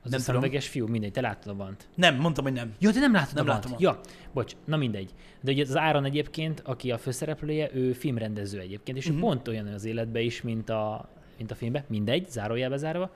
Az 0.02 0.10
Nem 0.10 0.20
a 0.20 0.22
szemüveges 0.22 0.68
fiú, 0.68 0.86
mindegy, 0.86 1.12
te 1.12 1.20
láttad 1.20 1.52
a 1.52 1.56
Vant. 1.56 1.88
Nem, 1.94 2.16
mondtam, 2.16 2.44
hogy 2.44 2.52
nem. 2.52 2.74
Jó, 2.78 2.90
de 2.90 3.00
nem 3.00 3.12
látod 3.12 3.34
Nem 3.34 3.44
a 3.44 3.48
Vant. 3.48 3.64
látom. 3.64 3.78
Ja, 3.80 4.00
bocs, 4.32 4.52
na 4.64 4.76
mindegy. 4.76 5.10
De 5.40 5.52
ugye 5.52 5.62
az 5.62 5.76
Áron 5.76 6.04
egyébként, 6.04 6.60
aki 6.60 6.90
a 6.90 6.98
főszereplője, 6.98 7.70
ő 7.74 7.92
filmrendező 7.92 8.58
egyébként, 8.58 8.98
és 8.98 9.06
uh-huh. 9.06 9.20
pont 9.20 9.48
olyan 9.48 9.66
az 9.66 9.84
életben 9.84 10.22
is, 10.22 10.42
mint 10.42 10.70
a, 10.70 11.08
mint 11.36 11.50
a 11.50 11.54
filmben. 11.54 11.84
Mindegy, 11.86 12.28
zárójelbe 12.30 12.76
zárva. 12.76 13.12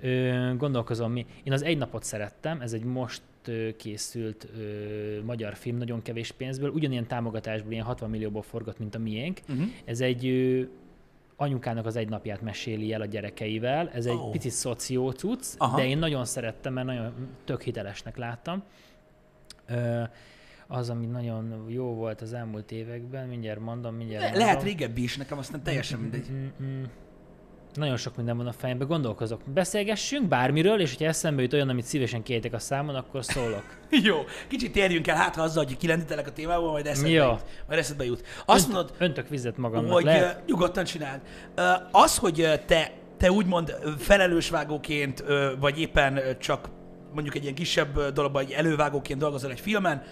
Ö, 0.00 0.52
gondolkozom 0.56 1.12
mi. 1.12 1.26
Én 1.42 1.52
az 1.52 1.62
egy 1.62 1.78
napot 1.78 2.02
szerettem, 2.02 2.60
ez 2.60 2.72
egy 2.72 2.84
most 2.84 3.22
ö, 3.48 3.76
készült 3.76 4.48
ö, 4.58 5.22
magyar 5.22 5.54
film, 5.56 5.76
nagyon 5.76 6.02
kevés 6.02 6.32
pénzből, 6.32 6.70
ugyanilyen 6.70 7.06
támogatásból, 7.06 7.72
ilyen 7.72 7.84
60 7.84 8.10
millióból 8.10 8.42
forgott, 8.42 8.78
mint 8.78 8.94
a 8.94 8.98
miénk. 8.98 9.40
Uh-huh. 9.48 9.64
Ez 9.84 10.00
egy 10.00 10.26
ö, 10.26 10.62
anyukának 11.36 11.86
az 11.86 11.96
egy 11.96 12.08
napját 12.08 12.40
meséli 12.40 12.92
el 12.92 13.00
a 13.00 13.06
gyerekeivel. 13.06 13.90
Ez 13.90 14.06
egy 14.06 14.14
oh. 14.16 14.30
picit 14.30 14.52
szoció 14.52 15.10
cucc, 15.10 15.54
Aha. 15.58 15.76
de 15.76 15.86
én 15.86 15.98
nagyon 15.98 16.24
szerettem, 16.24 16.72
mert 16.72 16.86
nagyon 16.86 17.12
tök 17.44 17.62
hitelesnek 17.62 18.16
láttam. 18.16 18.62
Ö, 19.66 20.02
az, 20.66 20.90
ami 20.90 21.06
nagyon 21.06 21.64
jó 21.68 21.94
volt 21.94 22.20
az 22.20 22.32
elmúlt 22.32 22.72
években, 22.72 23.28
mindjárt 23.28 23.60
mondom, 23.60 23.94
mindjárt 23.94 24.22
Le- 24.22 24.28
mondom. 24.28 24.46
lehet 24.46 24.62
régebbi 24.62 25.02
is, 25.02 25.16
nekem 25.16 25.38
aztán 25.38 25.62
teljesen 25.62 26.00
mindegy. 26.00 26.30
Mm-mm. 26.30 26.84
Nagyon 27.74 27.96
sok 27.96 28.16
minden 28.16 28.36
van 28.36 28.46
a 28.46 28.52
fejemben, 28.52 28.86
gondolkozok. 28.86 29.40
Beszélgessünk 29.54 30.28
bármiről, 30.28 30.80
és 30.80 30.90
hogyha 30.90 31.06
eszembe 31.08 31.42
jut 31.42 31.52
olyan, 31.52 31.68
amit 31.68 31.84
szívesen 31.84 32.22
kértek 32.22 32.52
a 32.52 32.58
számon, 32.58 32.94
akkor 32.94 33.24
szólok. 33.24 33.64
Jó, 34.04 34.16
kicsit 34.48 34.72
térjünk 34.72 35.06
el, 35.08 35.16
hát 35.16 35.34
ha 35.34 35.42
azzal, 35.42 35.64
hogy 35.64 35.76
kilendítelek 35.76 36.26
a 36.26 36.32
témából, 36.32 36.70
majd 36.70 36.86
eszedbe 36.86 37.08
Jó. 37.10 37.24
jut. 37.30 37.44
Majd 37.66 37.78
eszedbe 37.78 38.04
jut. 38.04 38.22
Azt 38.46 38.72
mondod, 38.72 38.94
Öntök 38.98 39.28
vizet 39.28 39.56
magamnak, 39.56 39.92
hogy 39.92 40.04
lehet? 40.04 40.38
ö, 40.40 40.44
nyugodtan 40.46 40.84
csináld. 40.84 41.20
Ö, 41.54 41.62
Az, 41.90 42.18
hogy 42.18 42.40
ö, 42.40 42.54
te, 42.66 42.90
te 43.18 43.30
úgymond 43.30 43.76
felelősvágóként, 43.98 45.24
vagy 45.60 45.80
éppen 45.80 46.20
csak 46.40 46.68
mondjuk 47.12 47.34
egy 47.34 47.42
ilyen 47.42 47.54
kisebb 47.54 48.12
dologban, 48.12 48.42
egy 48.42 48.50
elővágóként 48.50 49.18
dolgozol 49.18 49.50
egy 49.50 49.60
filmen, 49.60 50.02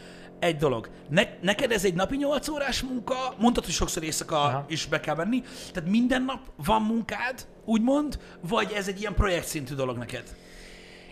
egy 0.43 0.57
dolog. 0.57 0.89
Ne, 1.09 1.23
neked 1.41 1.73
ez 1.73 1.85
egy 1.85 1.95
napi 1.95 2.17
8 2.17 2.49
órás 2.49 2.83
munka, 2.83 3.35
mondtad, 3.39 3.65
hogy 3.65 3.75
sokszor 3.75 4.03
éjszaka 4.03 4.37
Aha. 4.37 4.65
Is 4.69 4.87
be 4.87 5.01
kell 5.01 5.15
menni, 5.15 5.43
tehát 5.73 5.91
minden 5.91 6.23
nap 6.23 6.41
van 6.65 6.83
munkád, 6.83 7.47
úgymond, 7.65 8.19
vagy 8.41 8.73
ez 8.77 8.89
egy 8.89 9.01
ilyen 9.01 9.15
projekt 9.15 9.47
szintű 9.47 9.75
dolog 9.75 9.97
neked? 9.97 10.37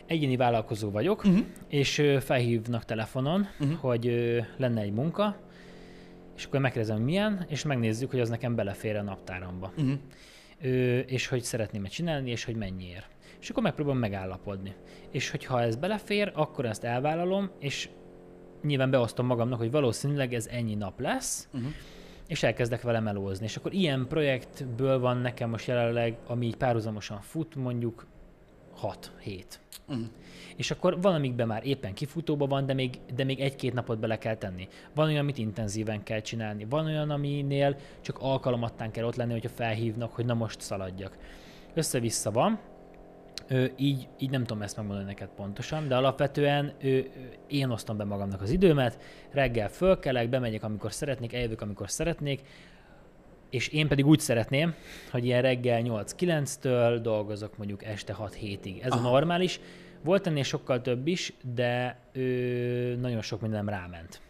Egyéni 0.07 0.37
vállalkozó 0.37 0.91
vagyok, 0.91 1.25
uh-huh. 1.25 1.45
és 1.69 2.03
felhívnak 2.21 2.85
telefonon, 2.85 3.49
uh-huh. 3.61 3.79
hogy 3.79 4.05
lenne 4.57 4.81
egy 4.81 4.93
munka, 4.93 5.37
és 6.37 6.45
akkor 6.45 6.61
megkérdezem, 6.61 7.03
milyen, 7.03 7.45
és 7.49 7.63
megnézzük, 7.63 8.11
hogy 8.11 8.21
az 8.21 8.29
nekem 8.29 8.55
belefér 8.55 8.97
a 8.97 9.03
naptáramba. 9.03 9.73
Uh-huh. 9.77 9.99
Ö, 10.63 10.99
és 10.99 11.27
hogy 11.27 11.43
szeretném 11.43 11.85
ezt 11.85 11.93
csinálni, 11.95 12.31
és 12.31 12.45
hogy 12.45 12.57
mennyiért. 12.57 13.09
És 13.41 13.51
akkor 13.51 13.63
megpróbálom 13.63 13.99
megállapodni. 13.99 14.75
És 15.11 15.31
hogyha 15.31 15.63
ez 15.63 15.77
belefér, 15.77 16.33
akkor 16.35 16.65
ezt 16.65 16.85
elvállalom, 16.85 17.51
és 17.59 17.89
nyilván 18.63 18.91
beosztom 18.91 19.27
magamnak, 19.27 19.59
hogy 19.59 19.71
valószínűleg 19.71 20.35
ez 20.35 20.47
ennyi 20.47 20.75
nap 20.75 21.01
lesz, 21.01 21.49
Uh-huh. 21.53 21.71
és 22.27 22.43
elkezdek 22.43 22.83
vele 22.83 23.01
melózni. 23.01 23.45
És 23.45 23.57
akkor 23.57 23.73
ilyen 23.73 24.07
projektből 24.09 24.99
van 24.99 25.17
nekem 25.17 25.51
most 25.51 25.67
jelenleg, 25.67 26.19
ami 26.27 26.47
így 26.47 26.57
párhuzamosan 26.57 27.21
fut, 27.21 27.55
mondjuk 27.55 28.07
6-7. 28.83 29.43
Mm. 29.95 30.03
És 30.57 30.71
akkor 30.71 31.01
van, 31.01 31.15
amikben 31.15 31.47
már 31.47 31.67
éppen 31.67 31.95
kifutóban 31.95 32.49
van, 32.49 32.67
de 32.67 32.75
még, 32.75 32.99
de 33.15 33.25
még 33.25 33.41
egy-két 33.41 33.73
napot 33.75 33.99
bele 33.99 34.19
kell 34.19 34.37
tenni. 34.37 34.69
Van 34.95 35.07
olyan, 35.07 35.21
amit 35.21 35.39
intenzíven 35.39 36.03
kell 36.03 36.21
csinálni. 36.21 36.67
Van 36.69 36.87
olyan, 36.87 37.11
aminél 37.11 37.77
csak 38.01 38.19
alkalomattán 38.19 38.91
kell 38.91 39.05
ott 39.05 39.17
lenni, 39.17 39.33
hogyha 39.33 39.49
felhívnak, 39.49 40.13
hogy 40.13 40.25
na 40.25 40.35
most 40.35 40.61
szaladjak. 40.61 41.17
Össze-vissza 41.75 42.31
van, 42.31 42.59
Ö, 43.53 43.65
így, 43.77 44.09
így 44.19 44.31
nem 44.31 44.45
tudom 44.45 44.63
ezt 44.63 44.77
megmondani 44.77 45.09
neked 45.09 45.29
pontosan, 45.29 45.89
de 45.89 45.97
alapvetően 45.97 46.73
ö, 46.83 46.99
én 47.47 47.71
osztom 47.71 47.97
be 47.97 48.05
magamnak 48.05 48.41
az 48.41 48.51
időmet, 48.51 48.99
reggel 49.31 49.69
fölkelek, 49.69 50.29
bemegyek, 50.29 50.63
amikor 50.63 50.93
szeretnék, 50.93 51.33
eljövök, 51.33 51.61
amikor 51.61 51.91
szeretnék, 51.91 52.41
és 53.51 53.69
én 53.69 53.89
pedig 53.89 54.07
úgy 54.07 54.21
szeretném, 54.21 54.75
hogy 55.11 55.25
ilyen 55.25 55.43
reggel 55.43 55.83
8-9-től 55.85 56.99
dolgozok 57.03 57.57
mondjuk 57.57 57.85
este 57.85 58.17
6-7-ig. 58.19 58.83
Ez 58.83 58.91
Aha. 58.91 59.09
a 59.09 59.11
normális. 59.11 59.61
Volt 60.05 60.27
ennél 60.27 60.43
sokkal 60.43 60.81
több 60.81 61.07
is, 61.07 61.33
de 61.55 61.99
ö, 62.13 62.21
nagyon 63.01 63.23
sok 63.23 63.41
minden 63.41 63.67
ráment. 63.67 64.21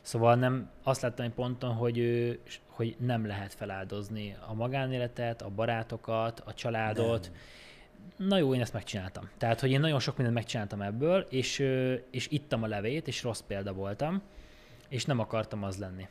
Szóval 0.00 0.34
nem 0.34 0.70
azt 0.82 1.02
láttam 1.02 1.24
egy 1.24 1.32
ponton, 1.32 1.72
hogy, 1.72 2.38
hogy 2.66 2.96
nem 2.98 3.26
lehet 3.26 3.54
feláldozni 3.54 4.36
a 4.46 4.54
magánéletet, 4.54 5.42
a 5.42 5.48
barátokat, 5.48 6.42
a 6.46 6.54
családot. 6.54 7.30
Nem 7.32 7.40
na 8.16 8.38
jó, 8.38 8.54
én 8.54 8.60
ezt 8.60 8.72
megcsináltam. 8.72 9.28
Tehát, 9.38 9.60
hogy 9.60 9.70
én 9.70 9.80
nagyon 9.80 10.00
sok 10.00 10.16
mindent 10.16 10.36
megcsináltam 10.36 10.82
ebből, 10.82 11.26
és, 11.30 11.58
és 12.10 12.28
ittam 12.30 12.62
a 12.62 12.66
levét, 12.66 13.06
és 13.06 13.22
rossz 13.22 13.40
példa 13.40 13.72
voltam, 13.72 14.22
és 14.88 15.04
nem 15.04 15.18
akartam 15.18 15.62
az 15.62 15.76
lenni. 15.76 16.08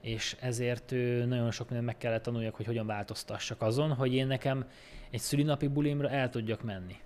És 0.00 0.36
ezért 0.40 0.90
nagyon 1.26 1.50
sok 1.50 1.66
mindent 1.66 1.86
meg 1.86 1.98
kellett 1.98 2.22
tanuljak, 2.22 2.54
hogy 2.54 2.66
hogyan 2.66 2.86
változtassak 2.86 3.62
azon, 3.62 3.92
hogy 3.92 4.14
én 4.14 4.26
nekem 4.26 4.64
egy 5.10 5.20
szülinapi 5.20 5.68
bulimra 5.68 6.10
el 6.10 6.30
tudjak 6.30 6.62
menni. 6.62 6.96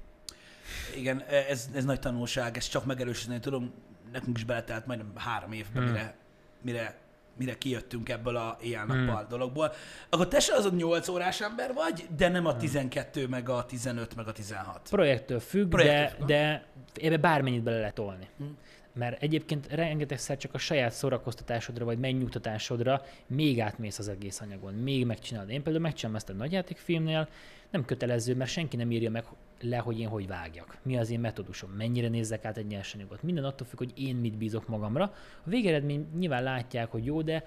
Igen, 0.97 1.20
ez, 1.49 1.70
ez 1.74 1.85
nagy 1.85 2.01
tanulság, 2.01 2.57
ezt 2.57 2.70
csak 2.70 2.85
megerősíteni 2.85 3.41
tudom, 3.41 3.72
nekünk 4.12 4.37
is 4.37 4.45
beletelt 4.45 4.87
majdnem 4.87 5.12
három 5.14 5.53
évben, 5.53 5.82
hmm. 5.82 5.93
mire, 5.93 6.16
mire 6.62 6.99
mire 7.37 7.59
kijöttünk 7.59 8.09
ebből 8.09 8.37
a 8.37 8.57
éjjel-nappal 8.62 9.18
hmm. 9.18 9.28
dologból, 9.28 9.72
akkor 10.09 10.28
te 10.28 10.41
se 10.41 10.55
az 10.55 10.64
a 10.64 10.70
8 10.70 11.09
órás 11.09 11.41
ember 11.41 11.72
vagy, 11.74 12.07
de 12.16 12.28
nem 12.28 12.47
a 12.47 12.57
12, 12.57 13.20
hmm. 13.20 13.30
meg 13.30 13.49
a 13.49 13.64
15, 13.64 14.16
meg 14.16 14.28
a 14.28 14.32
16. 14.32 14.80
Projektől 14.91 15.41
függ, 15.41 15.68
Projektől, 15.68 16.26
de, 16.26 16.66
de 16.93 17.07
ebbe 17.07 17.16
bármennyit 17.16 17.62
bele 17.62 17.78
lehet 17.78 17.95
tolni. 17.95 18.28
Hmm. 18.37 18.57
Mert 18.93 19.22
egyébként 19.22 19.66
rengetegszer 19.72 20.37
csak 20.37 20.55
a 20.55 20.59
saját 20.59 20.93
szórakoztatásodra 20.93 21.85
vagy 21.85 21.99
megnyugtatásodra 21.99 23.03
még 23.26 23.61
átmész 23.61 23.99
az 23.99 24.09
egész 24.09 24.41
anyagon, 24.41 24.74
még 24.74 25.07
megcsinálod. 25.07 25.51
Én 25.51 25.62
például 25.62 25.85
megcsinálom 25.85 26.16
ezt 26.16 26.28
a 26.28 26.32
nagyjátékfilmnél, 26.32 27.28
nem 27.70 27.85
kötelező, 27.85 28.35
mert 28.35 28.51
senki 28.51 28.76
nem 28.76 28.91
írja 28.91 29.11
meg 29.11 29.24
le, 29.64 29.76
hogy 29.76 29.98
én 29.98 30.08
hogy 30.08 30.26
vágjak. 30.26 30.78
Mi 30.82 30.96
az 30.96 31.10
én 31.10 31.20
metódusom, 31.20 31.70
mennyire 31.70 32.08
nézzek 32.08 32.44
át 32.44 32.56
egy 32.56 32.66
nyersanyagot. 32.66 33.22
Minden 33.22 33.44
attól 33.44 33.66
függ, 33.66 33.78
hogy 33.78 33.92
én 33.94 34.16
mit 34.16 34.36
bízok 34.36 34.68
magamra. 34.68 35.04
A 35.44 35.48
végeredmény 35.48 36.06
nyilván 36.18 36.42
látják, 36.42 36.90
hogy 36.90 37.04
jó, 37.04 37.22
de, 37.22 37.44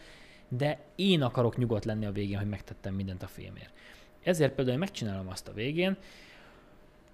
de 0.48 0.80
én 0.96 1.22
akarok 1.22 1.58
nyugodt 1.58 1.86
lenni 1.86 2.06
a 2.06 2.12
végén, 2.12 2.38
hogy 2.38 2.50
megtettem 2.50 2.94
mindent 2.94 3.24
a 3.24 3.28
filmért. 3.28 3.74
Ezért 4.24 4.54
például 4.54 4.74
én 4.74 4.80
megcsinálom 4.80 5.28
azt 5.28 5.48
a 5.48 5.54
végén, 5.54 5.98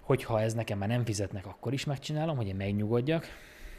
hogyha 0.00 0.40
ez 0.40 0.54
nekem 0.54 0.78
már 0.78 0.88
nem 0.88 1.04
fizetnek, 1.04 1.46
akkor 1.46 1.72
is 1.72 1.84
megcsinálom, 1.84 2.36
hogy 2.36 2.46
én 2.46 2.56
megnyugodjak, 2.56 3.26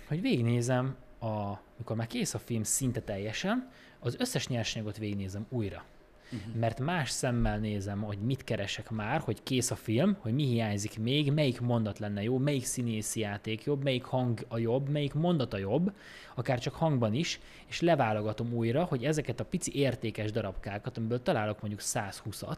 hogy 0.08 0.22
végignézem, 0.22 0.96
a, 1.20 1.60
mikor 1.78 1.96
már 1.96 2.08
kész 2.08 2.34
a 2.34 2.40
film 2.40 2.64
szinte 2.64 3.02
teljesen, 3.02 3.70
az 4.00 4.16
összes 4.20 4.48
nyersanyagot 4.48 4.98
végignézem 4.98 5.46
újra 5.50 5.84
uh-huh. 6.32 6.56
mert 6.56 6.80
más 6.80 7.10
szemmel 7.10 7.58
nézem, 7.58 8.02
hogy 8.02 8.18
mit 8.18 8.44
keresek 8.44 8.90
már, 8.90 9.20
hogy 9.20 9.44
kész 9.44 9.72
a 9.72 9.76
film, 9.76 10.18
hogy 10.20 10.34
mi 10.34 10.44
hiányzik 10.44 11.00
még, 11.00 11.32
melyik 11.32 11.62
mondat 11.62 12.00
lenne 12.00 12.24
jó, 12.24 12.38
melyik 12.38 12.66
színészi 12.66 13.20
játék 13.20 13.64
jobb, 13.64 13.84
melyik 13.84 14.04
hang 14.04 14.46
a 14.48 14.58
jobb, 14.58 14.90
melyik 14.90 15.14
mondat 15.14 15.54
a 15.54 15.58
jobb, 15.58 15.94
akár 16.36 16.60
csak 16.60 16.74
hangban 16.74 17.14
is, 17.14 17.40
és 17.68 17.82
leválogatom 17.82 18.54
újra, 18.54 18.84
hogy 18.84 19.06
ezeket 19.06 19.40
a 19.40 19.46
pici 19.46 19.76
értékes 19.76 20.32
darabkákat, 20.32 20.98
amiből 20.98 21.22
találok 21.22 21.62
mondjuk 21.62 21.82
120-at 21.84 22.58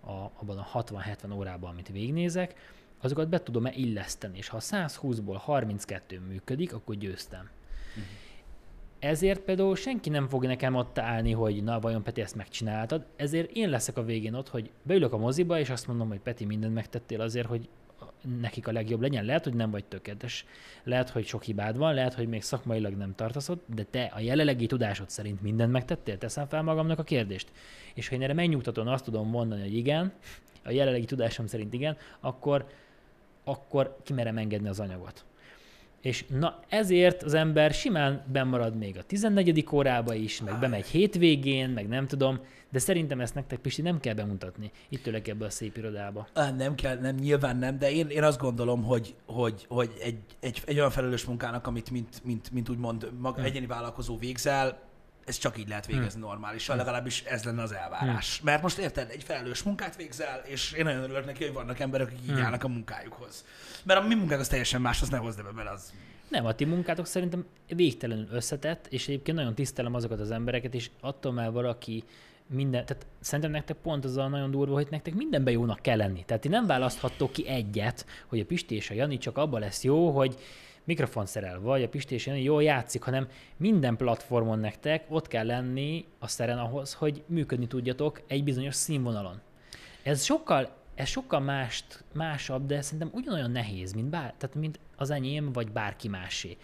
a, 0.00 0.10
abban 0.10 0.58
a 0.58 0.68
60-70 0.74 1.34
órában, 1.34 1.70
amit 1.70 1.88
végnézek, 1.88 2.54
azokat 3.00 3.28
be 3.28 3.42
tudom-e 3.42 3.72
illeszteni, 3.74 4.38
és 4.38 4.48
ha 4.48 4.58
120-ból 4.60 5.36
32 5.38 6.20
működik, 6.20 6.72
akkor 6.72 6.94
győztem. 6.94 7.50
Uh-huh. 7.90 8.04
Ezért 8.98 9.40
például 9.40 9.76
senki 9.76 10.08
nem 10.08 10.28
fog 10.28 10.44
nekem 10.44 10.74
ott 10.74 10.98
állni, 10.98 11.32
hogy 11.32 11.62
na 11.62 11.80
vajon 11.80 12.02
Peti 12.02 12.20
ezt 12.20 12.34
megcsináltad, 12.34 13.06
ezért 13.16 13.50
én 13.52 13.68
leszek 13.68 13.96
a 13.96 14.04
végén 14.04 14.34
ott, 14.34 14.48
hogy 14.48 14.70
beülök 14.82 15.12
a 15.12 15.18
moziba, 15.18 15.58
és 15.58 15.70
azt 15.70 15.86
mondom, 15.86 16.08
hogy 16.08 16.20
Peti 16.20 16.44
mindent 16.44 16.74
megtettél 16.74 17.20
azért, 17.20 17.46
hogy 17.46 17.68
nekik 18.40 18.66
a 18.66 18.72
legjobb 18.72 19.00
legyen. 19.00 19.24
Lehet, 19.24 19.44
hogy 19.44 19.54
nem 19.54 19.70
vagy 19.70 19.84
tökéletes, 19.84 20.44
lehet, 20.84 21.10
hogy 21.10 21.26
sok 21.26 21.42
hibád 21.42 21.76
van, 21.76 21.94
lehet, 21.94 22.14
hogy 22.14 22.28
még 22.28 22.42
szakmailag 22.42 22.94
nem 22.94 23.14
tartasz 23.14 23.48
ott, 23.48 23.64
de 23.74 23.82
te 23.90 24.12
a 24.14 24.20
jelenlegi 24.20 24.66
tudásod 24.66 25.10
szerint 25.10 25.42
mindent 25.42 25.72
megtettél, 25.72 26.18
teszem 26.18 26.46
fel 26.46 26.62
magamnak 26.62 26.98
a 26.98 27.02
kérdést. 27.02 27.52
És 27.94 28.08
ha 28.08 28.14
én 28.14 28.22
erre 28.22 28.32
megnyugtatóan 28.32 28.88
azt 28.88 29.04
tudom 29.04 29.28
mondani, 29.28 29.60
hogy 29.60 29.76
igen, 29.76 30.12
a 30.64 30.70
jelenlegi 30.70 31.04
tudásom 31.04 31.46
szerint 31.46 31.72
igen, 31.72 31.96
akkor, 32.20 32.66
akkor 33.44 33.96
kimerem 34.02 34.38
engedni 34.38 34.68
az 34.68 34.80
anyagot. 34.80 35.24
És 36.02 36.24
na 36.28 36.60
ezért 36.68 37.22
az 37.22 37.34
ember 37.34 37.72
simán 37.72 38.24
bemarad 38.32 38.76
még 38.76 38.98
a 38.98 39.02
14. 39.02 39.66
órába 39.72 40.14
is, 40.14 40.42
meg 40.42 40.58
bemegy 40.58 40.86
hétvégén, 40.86 41.70
meg 41.70 41.88
nem 41.88 42.06
tudom, 42.06 42.40
de 42.70 42.78
szerintem 42.78 43.20
ezt 43.20 43.34
nektek, 43.34 43.58
Pisti, 43.58 43.82
nem 43.82 44.00
kell 44.00 44.14
bemutatni. 44.14 44.70
Itt 44.88 45.06
ülök 45.06 45.28
ebbe 45.28 45.44
a 45.44 45.50
szép 45.50 45.76
irodába. 45.76 46.28
Nem 46.56 46.74
kell, 46.74 46.98
nem, 46.98 47.14
nyilván 47.14 47.56
nem, 47.56 47.78
de 47.78 47.90
én, 47.90 48.08
én 48.08 48.22
azt 48.22 48.38
gondolom, 48.38 48.82
hogy, 48.82 49.14
hogy, 49.26 49.64
hogy 49.68 49.90
egy, 50.02 50.18
egy, 50.40 50.62
egy 50.64 50.78
olyan 50.78 50.90
felelős 50.90 51.24
munkának, 51.24 51.66
amit 51.66 51.90
mint, 51.90 52.24
mint, 52.24 52.50
mint 52.50 52.68
úgymond 52.68 53.10
mag, 53.18 53.34
hmm. 53.34 53.44
egyéni 53.44 53.66
vállalkozó 53.66 54.16
végzel, 54.16 54.85
ez 55.26 55.38
csak 55.38 55.58
így 55.58 55.68
lehet 55.68 55.86
végezni 55.86 56.20
hmm. 56.20 56.28
normálisan, 56.28 56.76
hmm. 56.76 56.84
legalábbis 56.84 57.22
ez 57.22 57.44
lenne 57.44 57.62
az 57.62 57.72
elvárás. 57.72 58.36
Hmm. 58.36 58.50
Mert 58.50 58.62
most 58.62 58.78
érted, 58.78 59.10
egy 59.10 59.22
felelős 59.22 59.62
munkát 59.62 59.96
végzel, 59.96 60.42
és 60.44 60.72
én 60.72 60.84
nagyon 60.84 61.02
örülök 61.02 61.24
neki, 61.24 61.44
hogy 61.44 61.52
vannak 61.52 61.78
emberek, 61.78 62.06
akik 62.06 62.18
így 62.22 62.30
hmm. 62.30 62.44
állnak 62.44 62.64
a 62.64 62.68
munkájukhoz. 62.68 63.44
Mert 63.82 64.00
a 64.00 64.02
mi 64.02 64.14
munkánk 64.14 64.40
az 64.40 64.48
teljesen 64.48 64.80
más, 64.80 65.02
az 65.02 65.08
ne 65.08 65.16
hozd 65.16 65.42
be 65.42 65.50
bele, 65.50 65.70
az 65.70 65.92
nem, 66.28 66.46
a 66.46 66.54
ti 66.54 66.64
munkátok 66.64 67.06
szerintem 67.06 67.44
végtelenül 67.66 68.28
összetett, 68.30 68.86
és 68.86 69.08
egyébként 69.08 69.36
nagyon 69.36 69.54
tisztelem 69.54 69.94
azokat 69.94 70.20
az 70.20 70.30
embereket, 70.30 70.74
és 70.74 70.90
attól 71.00 71.32
már 71.32 71.52
valaki 71.52 72.04
minden, 72.46 72.86
tehát 72.86 73.06
szerintem 73.20 73.50
nektek 73.50 73.76
pont 73.76 74.04
az 74.04 74.16
a 74.16 74.28
nagyon 74.28 74.50
durva, 74.50 74.74
hogy 74.74 74.86
nektek 74.90 75.14
mindenben 75.14 75.52
jónak 75.52 75.82
kell 75.82 75.96
lenni. 75.96 76.24
Tehát 76.24 76.42
ti 76.42 76.48
nem 76.48 76.66
választhattok 76.66 77.32
ki 77.32 77.48
egyet, 77.48 78.06
hogy 78.26 78.40
a 78.40 78.44
Pisti 78.44 78.74
és 78.74 78.90
a 78.90 78.94
Jani 78.94 79.18
csak 79.18 79.38
abban 79.38 79.60
lesz 79.60 79.84
jó, 79.84 80.10
hogy 80.10 80.38
mikrofon 80.86 81.26
szerel, 81.26 81.60
vagy 81.60 81.82
a 81.82 81.88
Pisti 81.88 82.14
és 82.14 82.26
Jani 82.26 82.42
jól 82.42 82.62
játszik, 82.62 83.02
hanem 83.02 83.28
minden 83.56 83.96
platformon 83.96 84.58
nektek 84.58 85.04
ott 85.08 85.28
kell 85.28 85.46
lenni 85.46 86.04
a 86.18 86.28
szeren 86.28 86.58
ahhoz, 86.58 86.94
hogy 86.94 87.22
működni 87.26 87.66
tudjatok 87.66 88.22
egy 88.26 88.44
bizonyos 88.44 88.74
színvonalon. 88.74 89.40
Ez 90.02 90.24
sokkal 90.24 90.84
ez 90.94 91.08
sokkal 91.08 91.40
mást, 91.40 92.04
másabb, 92.12 92.66
de 92.66 92.82
szerintem 92.82 93.10
ugyanolyan 93.12 93.50
nehéz, 93.50 93.92
mint, 93.92 94.08
bár, 94.08 94.34
tehát 94.38 94.56
mint 94.56 94.78
az 94.96 95.10
enyém, 95.10 95.52
vagy 95.52 95.72
bárki 95.72 96.08
másé. 96.08 96.56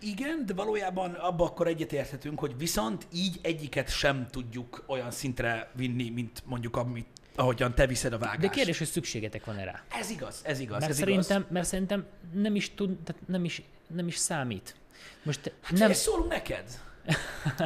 Igen, 0.00 0.46
de 0.46 0.54
valójában 0.54 1.12
abba 1.12 1.44
akkor 1.44 1.66
egyetérthetünk, 1.66 2.38
hogy 2.38 2.56
viszont 2.58 3.06
így 3.14 3.38
egyiket 3.42 3.88
sem 3.90 4.26
tudjuk 4.30 4.84
olyan 4.86 5.10
szintre 5.10 5.70
vinni, 5.76 6.10
mint 6.10 6.42
mondjuk 6.44 6.76
amit 6.76 7.06
ahogyan 7.34 7.74
te 7.74 7.86
viszed 7.86 8.12
a 8.12 8.18
vágást. 8.18 8.40
De 8.40 8.48
kérdés, 8.48 8.78
hogy 8.78 8.86
szükségetek 8.86 9.44
van 9.44 9.56
erre. 9.56 9.84
Ez 10.00 10.10
igaz, 10.10 10.40
ez 10.44 10.58
igaz. 10.58 10.78
Mert, 10.78 10.90
ez 10.90 10.96
szerintem, 10.96 11.40
igaz. 11.40 11.52
mert 11.52 11.66
szerintem 11.66 12.06
nem 12.32 12.54
is, 12.54 12.74
tud, 12.74 12.98
tehát 13.04 13.28
nem 13.28 13.44
is, 13.44 13.62
nem 13.94 14.06
is 14.06 14.16
számít. 14.16 14.74
Most 15.22 15.52
hát 15.62 15.78
nem... 15.78 15.92
szólunk 15.92 16.28
neked. 16.28 16.64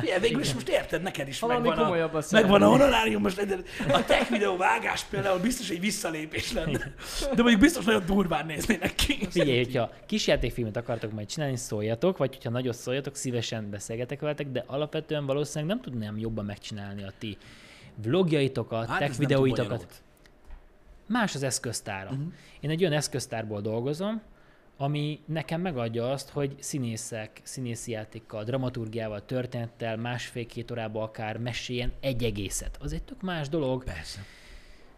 Ilyen, 0.02 0.20
végül 0.20 0.40
is 0.40 0.55
most 0.55 0.68
érted, 0.68 1.02
neked 1.02 1.28
is 1.28 1.40
Valami 1.40 1.68
megvan 1.68 2.01
a, 2.01 2.20
megvan 2.30 2.62
a 2.62 2.68
honorárium, 2.68 3.22
most 3.22 3.47
a 3.88 4.05
tech 4.05 4.30
videó 4.30 4.56
vágás 4.56 5.05
például 5.05 5.38
biztos 5.38 5.70
egy 5.70 5.80
visszalépés 5.80 6.52
lenne. 6.52 6.94
De 7.20 7.42
mondjuk 7.42 7.60
biztos 7.60 7.84
nagyon 7.84 8.06
durván 8.06 8.47
néznének 8.47 8.94
ki. 8.94 9.26
Figyelj, 9.30 9.64
hogyha 9.64 9.90
kisjátékfilmet 10.06 10.76
akartok 10.76 11.12
majd 11.12 11.26
csinálni, 11.26 11.56
szóljatok, 11.56 12.16
vagy 12.16 12.34
hogyha 12.34 12.51
nagyot 12.51 12.74
szóljatok, 12.74 13.16
szívesen 13.16 13.70
beszélgetek 13.70 14.20
veletek, 14.20 14.47
de 14.47 14.64
alapvetően 14.66 15.26
valószínűleg 15.26 15.76
nem 15.76 15.84
tudnám 15.84 16.18
jobban 16.18 16.44
megcsinálni 16.44 17.02
a 17.02 17.12
ti 17.18 17.36
vlogjaitokat, 17.94 18.88
hát 18.88 18.98
tech 18.98 19.18
videóitokat. 19.18 20.02
Más 21.06 21.34
az 21.34 21.42
eszköztára. 21.42 22.10
Uh-huh. 22.10 22.32
Én 22.60 22.70
egy 22.70 22.80
olyan 22.80 22.92
eszköztárból 22.92 23.60
dolgozom, 23.60 24.22
ami 24.81 25.20
nekem 25.27 25.61
megadja 25.61 26.11
azt, 26.11 26.28
hogy 26.28 26.55
színészek, 26.59 27.40
színészi 27.43 27.90
játékkal, 27.90 28.44
dramaturgiával, 28.44 29.24
történettel, 29.24 29.97
másfél-két 29.97 30.70
órában 30.70 31.02
akár 31.02 31.39
meséljen 31.39 31.93
egy 32.01 32.24
egészet. 32.24 32.77
Az 32.81 32.93
egy 32.93 33.02
tök 33.02 33.23
más 33.23 33.48
dolog. 33.48 33.85
Persze 33.85 34.24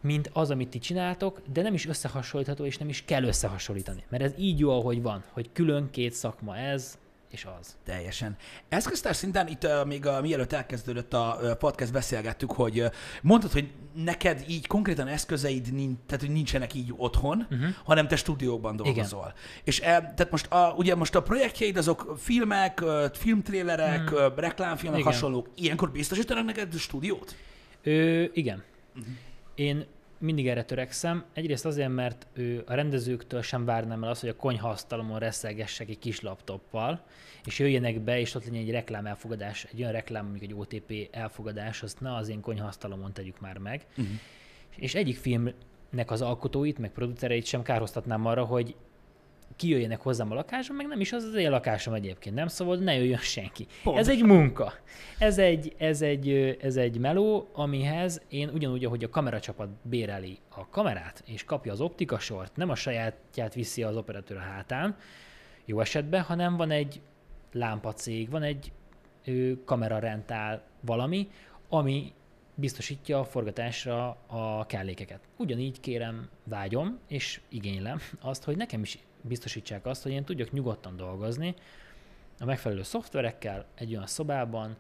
mint 0.01 0.31
az, 0.33 0.51
amit 0.51 0.69
ti 0.69 0.79
csináltok, 0.79 1.43
de 1.53 1.63
nem 1.63 1.75
is 1.75 1.87
összehasonlítható, 1.87 2.65
és 2.65 2.79
nem 2.79 2.89
is 2.89 3.05
kell 3.05 3.25
összehasonlítani. 3.25 4.05
Mert 4.09 4.23
ez 4.23 4.33
így 4.39 4.59
jó, 4.59 4.71
ahogy 4.71 5.03
van, 5.03 5.25
hogy 5.31 5.51
külön 5.53 5.91
két 5.91 6.13
szakma 6.13 6.57
ez, 6.57 6.99
és 7.33 7.47
az. 7.61 7.77
Teljesen. 7.85 8.37
Eszköztár 8.69 9.15
szinten 9.15 9.49
itt 9.49 9.65
uh, 9.65 9.87
még 9.87 10.07
a, 10.07 10.21
mielőtt 10.21 10.53
elkezdődött 10.53 11.15
a 11.15 11.39
uh, 11.41 11.55
podcast, 11.55 11.93
beszélgettük, 11.93 12.53
hogy 12.53 12.81
uh, 12.81 12.93
mondtad, 13.23 13.53
hogy 13.53 13.71
neked 13.95 14.45
így 14.49 14.67
konkrétan 14.67 15.09
eszközeid, 15.09 15.73
nincs, 15.73 15.99
tehát 16.07 16.25
hogy 16.25 16.35
nincsenek 16.35 16.75
így 16.75 16.93
otthon, 16.97 17.47
uh-huh. 17.51 17.69
hanem 17.85 18.09
te 18.09 18.17
stúdiókban 18.17 18.77
dolgozol. 18.77 19.21
Igen. 19.21 19.63
És 19.65 19.81
e, 19.81 19.85
tehát 19.85 20.31
most 20.31 20.47
a, 20.47 20.75
ugye 20.77 20.95
most 20.95 21.15
a 21.15 21.23
projektjeid 21.23 21.77
azok 21.77 22.15
filmek, 22.19 22.81
uh, 22.83 23.11
filmtrélerek, 23.15 24.13
uh, 24.13 24.37
reklámfilmek, 24.37 25.01
Igen. 25.01 25.13
hasonlók. 25.13 25.49
Ilyenkor 25.55 25.91
biztosítanak 25.91 26.45
neked 26.45 26.75
stúdiót? 26.75 27.37
Ö, 27.83 28.25
igen. 28.33 28.63
Én 29.55 29.87
mindig 30.23 30.49
erre 30.49 30.65
törekszem. 30.65 31.24
Egyrészt 31.32 31.66
azért, 31.66 31.94
mert 31.94 32.27
ő, 32.32 32.62
a 32.66 32.74
rendezőktől 32.74 33.43
sem 33.43 33.65
várnám 33.65 34.03
el 34.03 34.11
azt, 34.11 34.20
hogy 34.20 34.31
a 34.31 34.36
konyhaasztalomon 34.36 35.19
reszelgessek 35.19 35.89
egy 35.89 35.99
kis 35.99 36.20
laptoppal, 36.20 37.05
és 37.44 37.59
jöjjenek 37.59 38.01
be, 38.01 38.20
és 38.20 38.35
ott 38.35 38.44
legyen 38.44 38.61
egy 38.61 38.70
reklám 38.70 39.07
elfogadás, 39.07 39.65
egy 39.65 39.81
olyan 39.81 39.93
reklám, 39.93 40.27
mondjuk 40.27 40.51
egy 40.51 40.57
OTP 40.59 41.09
elfogadás, 41.11 41.82
azt 41.82 42.01
ne 42.01 42.15
az 42.15 42.28
én 42.28 42.40
konyhaasztalomon 42.40 43.12
tegyük 43.12 43.40
már 43.40 43.59
meg. 43.59 43.86
Uh-huh. 43.90 44.15
És 44.77 44.94
egyik 44.94 45.16
filmnek 45.16 46.11
az 46.11 46.23
alkotóit, 46.23 46.78
meg 46.78 46.90
producereit 46.90 47.44
sem 47.44 47.62
kárhoztatnám 47.62 48.27
arra, 48.27 48.44
hogy 48.44 48.74
kijöjjenek 49.57 50.01
hozzám 50.01 50.31
a 50.31 50.35
lakásom, 50.35 50.77
meg 50.77 50.87
nem 50.87 51.01
is 51.01 51.12
az 51.12 51.24
az 51.24 51.35
én 51.35 51.51
lakásom 51.51 51.95
egyébként, 51.95 52.35
nem? 52.35 52.47
Szóval 52.47 52.77
ne 52.77 52.95
jöjjön 52.95 53.19
senki. 53.19 53.66
Pont. 53.83 53.99
Ez 53.99 54.09
egy 54.09 54.23
munka. 54.23 54.73
Ez 55.19 55.39
egy, 55.39 55.74
ez, 55.79 56.03
egy, 56.03 56.57
ez 56.61 56.77
egy 56.77 56.99
meló, 56.99 57.49
amihez 57.53 58.23
én 58.29 58.49
ugyanúgy, 58.49 58.85
ahogy 58.85 59.05
a 59.05 59.09
kameracsapat 59.09 59.69
béreli 59.83 60.39
a 60.49 60.69
kamerát, 60.69 61.23
és 61.27 61.45
kapja 61.45 61.73
az 61.73 61.81
optikasort, 61.81 62.57
nem 62.57 62.70
a 62.70 62.74
sajátját 62.74 63.55
viszi 63.55 63.83
az 63.83 63.97
operatőr 63.97 64.37
a 64.37 64.41
hátán, 64.41 64.97
jó 65.65 65.81
esetben, 65.81 66.23
hanem 66.23 66.57
van 66.57 66.70
egy 66.70 67.01
lámpacég, 67.53 68.31
van 68.31 68.43
egy 68.43 68.73
ö, 69.24 69.53
kamerarentál 69.65 70.62
valami, 70.81 71.29
ami 71.69 72.12
biztosítja 72.55 73.19
a 73.19 73.24
forgatásra 73.24 74.09
a 74.27 74.66
kellékeket. 74.66 75.20
Ugyanígy 75.37 75.81
kérem, 75.81 76.29
vágyom, 76.45 76.99
és 77.09 77.41
igénylem 77.49 78.01
azt, 78.20 78.45
hogy 78.45 78.57
nekem 78.57 78.83
is 78.83 78.99
biztosítsák 79.23 79.86
azt, 79.86 80.03
hogy 80.03 80.12
én 80.12 80.24
tudjak 80.24 80.53
nyugodtan 80.53 80.97
dolgozni 80.97 81.55
a 82.39 82.44
megfelelő 82.44 82.82
szoftverekkel 82.82 83.66
egy 83.74 83.93
olyan 83.94 84.07
szobában, 84.07 84.77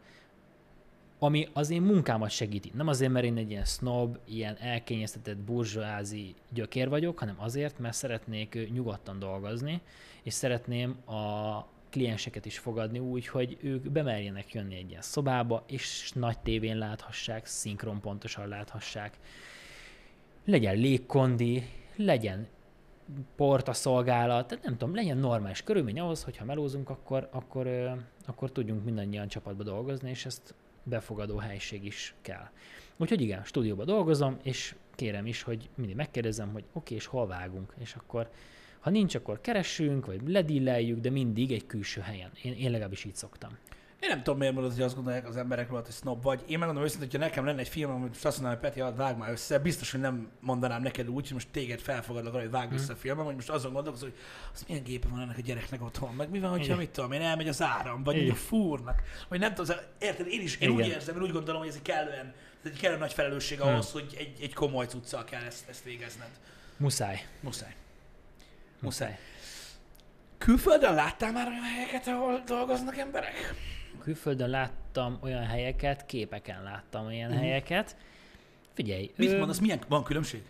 ami 1.18 1.48
az 1.52 1.70
én 1.70 1.82
munkámat 1.82 2.30
segíti. 2.30 2.70
Nem 2.74 2.88
azért, 2.88 3.12
mert 3.12 3.24
én 3.24 3.36
egy 3.36 3.50
ilyen 3.50 3.64
snob, 3.64 4.18
ilyen 4.24 4.56
elkényeztetett 4.60 5.36
burzsóázi 5.36 6.34
gyökér 6.48 6.88
vagyok, 6.88 7.18
hanem 7.18 7.36
azért, 7.38 7.78
mert 7.78 7.94
szeretnék 7.94 8.70
nyugodtan 8.72 9.18
dolgozni, 9.18 9.80
és 10.22 10.34
szeretném 10.34 10.90
a 11.06 11.66
klienseket 11.90 12.46
is 12.46 12.58
fogadni 12.58 12.98
úgy, 12.98 13.26
hogy 13.26 13.58
ők 13.60 13.90
bemerjenek 13.90 14.52
jönni 14.52 14.76
egy 14.76 14.90
ilyen 14.90 15.02
szobába, 15.02 15.64
és 15.66 16.12
nagy 16.14 16.38
tévén 16.38 16.78
láthassák, 16.78 17.46
szinkron 17.46 18.00
pontosan 18.00 18.48
láthassák. 18.48 19.18
Legyen 20.44 20.76
légkondi, 20.76 21.68
legyen 21.96 22.46
porta 23.36 23.72
szolgálat, 23.72 24.46
tehát 24.46 24.64
nem 24.64 24.76
tudom, 24.76 24.94
legyen 24.94 25.18
normális 25.18 25.62
körülmény 25.62 26.00
ahhoz, 26.00 26.22
hogyha 26.22 26.44
melózunk, 26.44 26.90
akkor, 26.90 27.28
akkor, 27.32 27.68
akkor 28.26 28.52
tudjunk 28.52 28.84
mindannyian 28.84 29.28
csapatba 29.28 29.62
dolgozni, 29.62 30.10
és 30.10 30.26
ezt 30.26 30.54
befogadó 30.82 31.36
helység 31.36 31.84
is 31.84 32.14
kell. 32.20 32.48
Úgyhogy 32.96 33.20
igen, 33.20 33.44
stúdióban 33.44 33.86
dolgozom, 33.86 34.36
és 34.42 34.74
kérem 34.94 35.26
is, 35.26 35.42
hogy 35.42 35.70
mindig 35.74 35.96
megkérdezem, 35.96 36.52
hogy 36.52 36.62
oké, 36.62 36.78
okay, 36.78 36.96
és 36.96 37.06
hol 37.06 37.26
vágunk, 37.26 37.74
és 37.78 37.94
akkor 37.94 38.30
ha 38.80 38.90
nincs, 38.90 39.14
akkor 39.14 39.40
keressünk, 39.40 40.06
vagy 40.06 40.28
ledilleljük, 40.28 41.00
de 41.00 41.10
mindig 41.10 41.52
egy 41.52 41.66
külső 41.66 42.00
helyen. 42.00 42.30
Én, 42.42 42.52
én 42.52 42.70
legalábbis 42.70 43.04
így 43.04 43.14
szoktam. 43.14 43.58
Én 44.02 44.08
nem 44.08 44.22
tudom, 44.22 44.38
miért 44.38 44.54
mondod, 44.54 44.72
hogy 44.72 44.82
azt 44.82 44.94
gondolják 44.94 45.28
az 45.28 45.36
emberek 45.36 45.68
róla, 45.68 45.82
hogy 45.84 45.92
snob 45.94 46.22
vagy. 46.22 46.42
Én 46.46 46.58
megmondom 46.58 46.84
őszintén, 46.84 47.08
hogyha 47.10 47.26
nekem 47.26 47.44
lenne 47.44 47.60
egy 47.60 47.68
film, 47.68 47.90
amit 47.90 48.08
most 48.08 48.24
azt 48.24 48.40
mondanám, 48.40 48.60
hogy 48.60 48.68
Peti, 48.70 48.80
hát 48.80 48.96
vág 48.96 49.16
már 49.16 49.30
össze, 49.30 49.58
biztos, 49.58 49.90
hogy 49.90 50.00
nem 50.00 50.28
mondanám 50.40 50.82
neked 50.82 51.08
úgy, 51.08 51.22
hogy 51.22 51.32
most 51.32 51.48
téged 51.50 51.80
felfogadlak 51.80 52.32
arra, 52.34 52.42
hogy 52.42 52.50
vág 52.52 52.72
össze 52.72 52.92
a 52.92 52.96
filmem, 52.96 53.24
hogy 53.24 53.34
most 53.34 53.48
azon 53.50 53.72
gondolkozol, 53.72 54.08
hogy 54.08 54.18
az 54.54 54.64
milyen 54.68 54.82
gépe 54.82 55.08
van 55.08 55.20
ennek 55.20 55.38
a 55.38 55.40
gyereknek 55.40 55.82
otthon, 55.82 56.14
meg 56.14 56.30
mi 56.30 56.38
van, 56.40 56.50
hogyha 56.50 56.64
Igen. 56.64 56.76
mit 56.76 56.90
tudom, 56.90 57.12
én 57.12 57.20
elmegy 57.20 57.48
az 57.48 57.62
áram, 57.62 58.02
vagy 58.02 58.14
Igen. 58.14 58.26
mondjuk 58.26 58.46
fúrnak, 58.46 59.02
vagy 59.28 59.38
nem 59.38 59.54
tudom, 59.54 59.76
az- 59.78 59.84
érted, 59.98 60.26
én 60.26 60.40
is 60.40 60.56
én 60.56 60.68
úgy 60.70 60.78
Igen. 60.78 60.90
érzem, 60.90 61.16
én 61.16 61.22
úgy 61.22 61.32
gondolom, 61.32 61.60
hogy 61.60 61.70
ez 61.70 61.76
egy 61.76 61.82
kellően, 61.82 62.34
ez 62.64 62.70
egy 62.70 62.78
kellően 62.80 63.00
nagy 63.00 63.12
felelősség 63.12 63.60
ahhoz, 63.60 63.90
hogy 63.92 64.14
egy, 64.18 64.36
egy 64.40 64.54
komoly 64.54 64.86
cuccal 64.86 65.24
kell 65.24 65.42
ezt, 65.42 65.68
ezt 65.68 65.84
végezned. 65.84 66.30
Muszáj. 66.76 67.26
Muszáj. 67.40 67.74
Muszáj. 68.80 69.18
Külföldön 70.38 70.94
láttál 70.94 71.32
már 71.32 71.46
olyan 71.48 71.62
helyeket, 71.62 72.06
ahol 72.06 72.42
dolgoznak 72.46 72.96
emberek? 72.98 73.54
Külföldön 74.02 74.50
láttam 74.50 75.18
olyan 75.20 75.44
helyeket, 75.44 76.06
képeken 76.06 76.62
láttam 76.62 77.10
ilyen 77.10 77.28
uh-huh. 77.30 77.44
helyeket. 77.44 77.96
Figyelj, 78.72 79.10
Mit 79.16 79.32
ö, 79.32 79.38
mondasz, 79.38 79.58
milyen 79.58 79.80
van 79.88 80.04
különbség? 80.04 80.42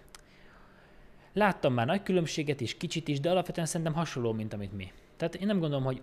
láttam 1.33 1.73
már 1.73 1.87
nagy 1.87 2.03
különbséget 2.03 2.61
is, 2.61 2.77
kicsit 2.77 3.09
is, 3.09 3.21
de 3.21 3.31
alapvetően 3.31 3.67
szerintem 3.67 3.95
hasonló, 3.95 4.33
mint 4.33 4.53
amit 4.53 4.73
mi. 4.73 4.93
Tehát 5.17 5.35
én 5.35 5.47
nem 5.47 5.59
gondolom, 5.59 5.85
hogy 5.85 6.03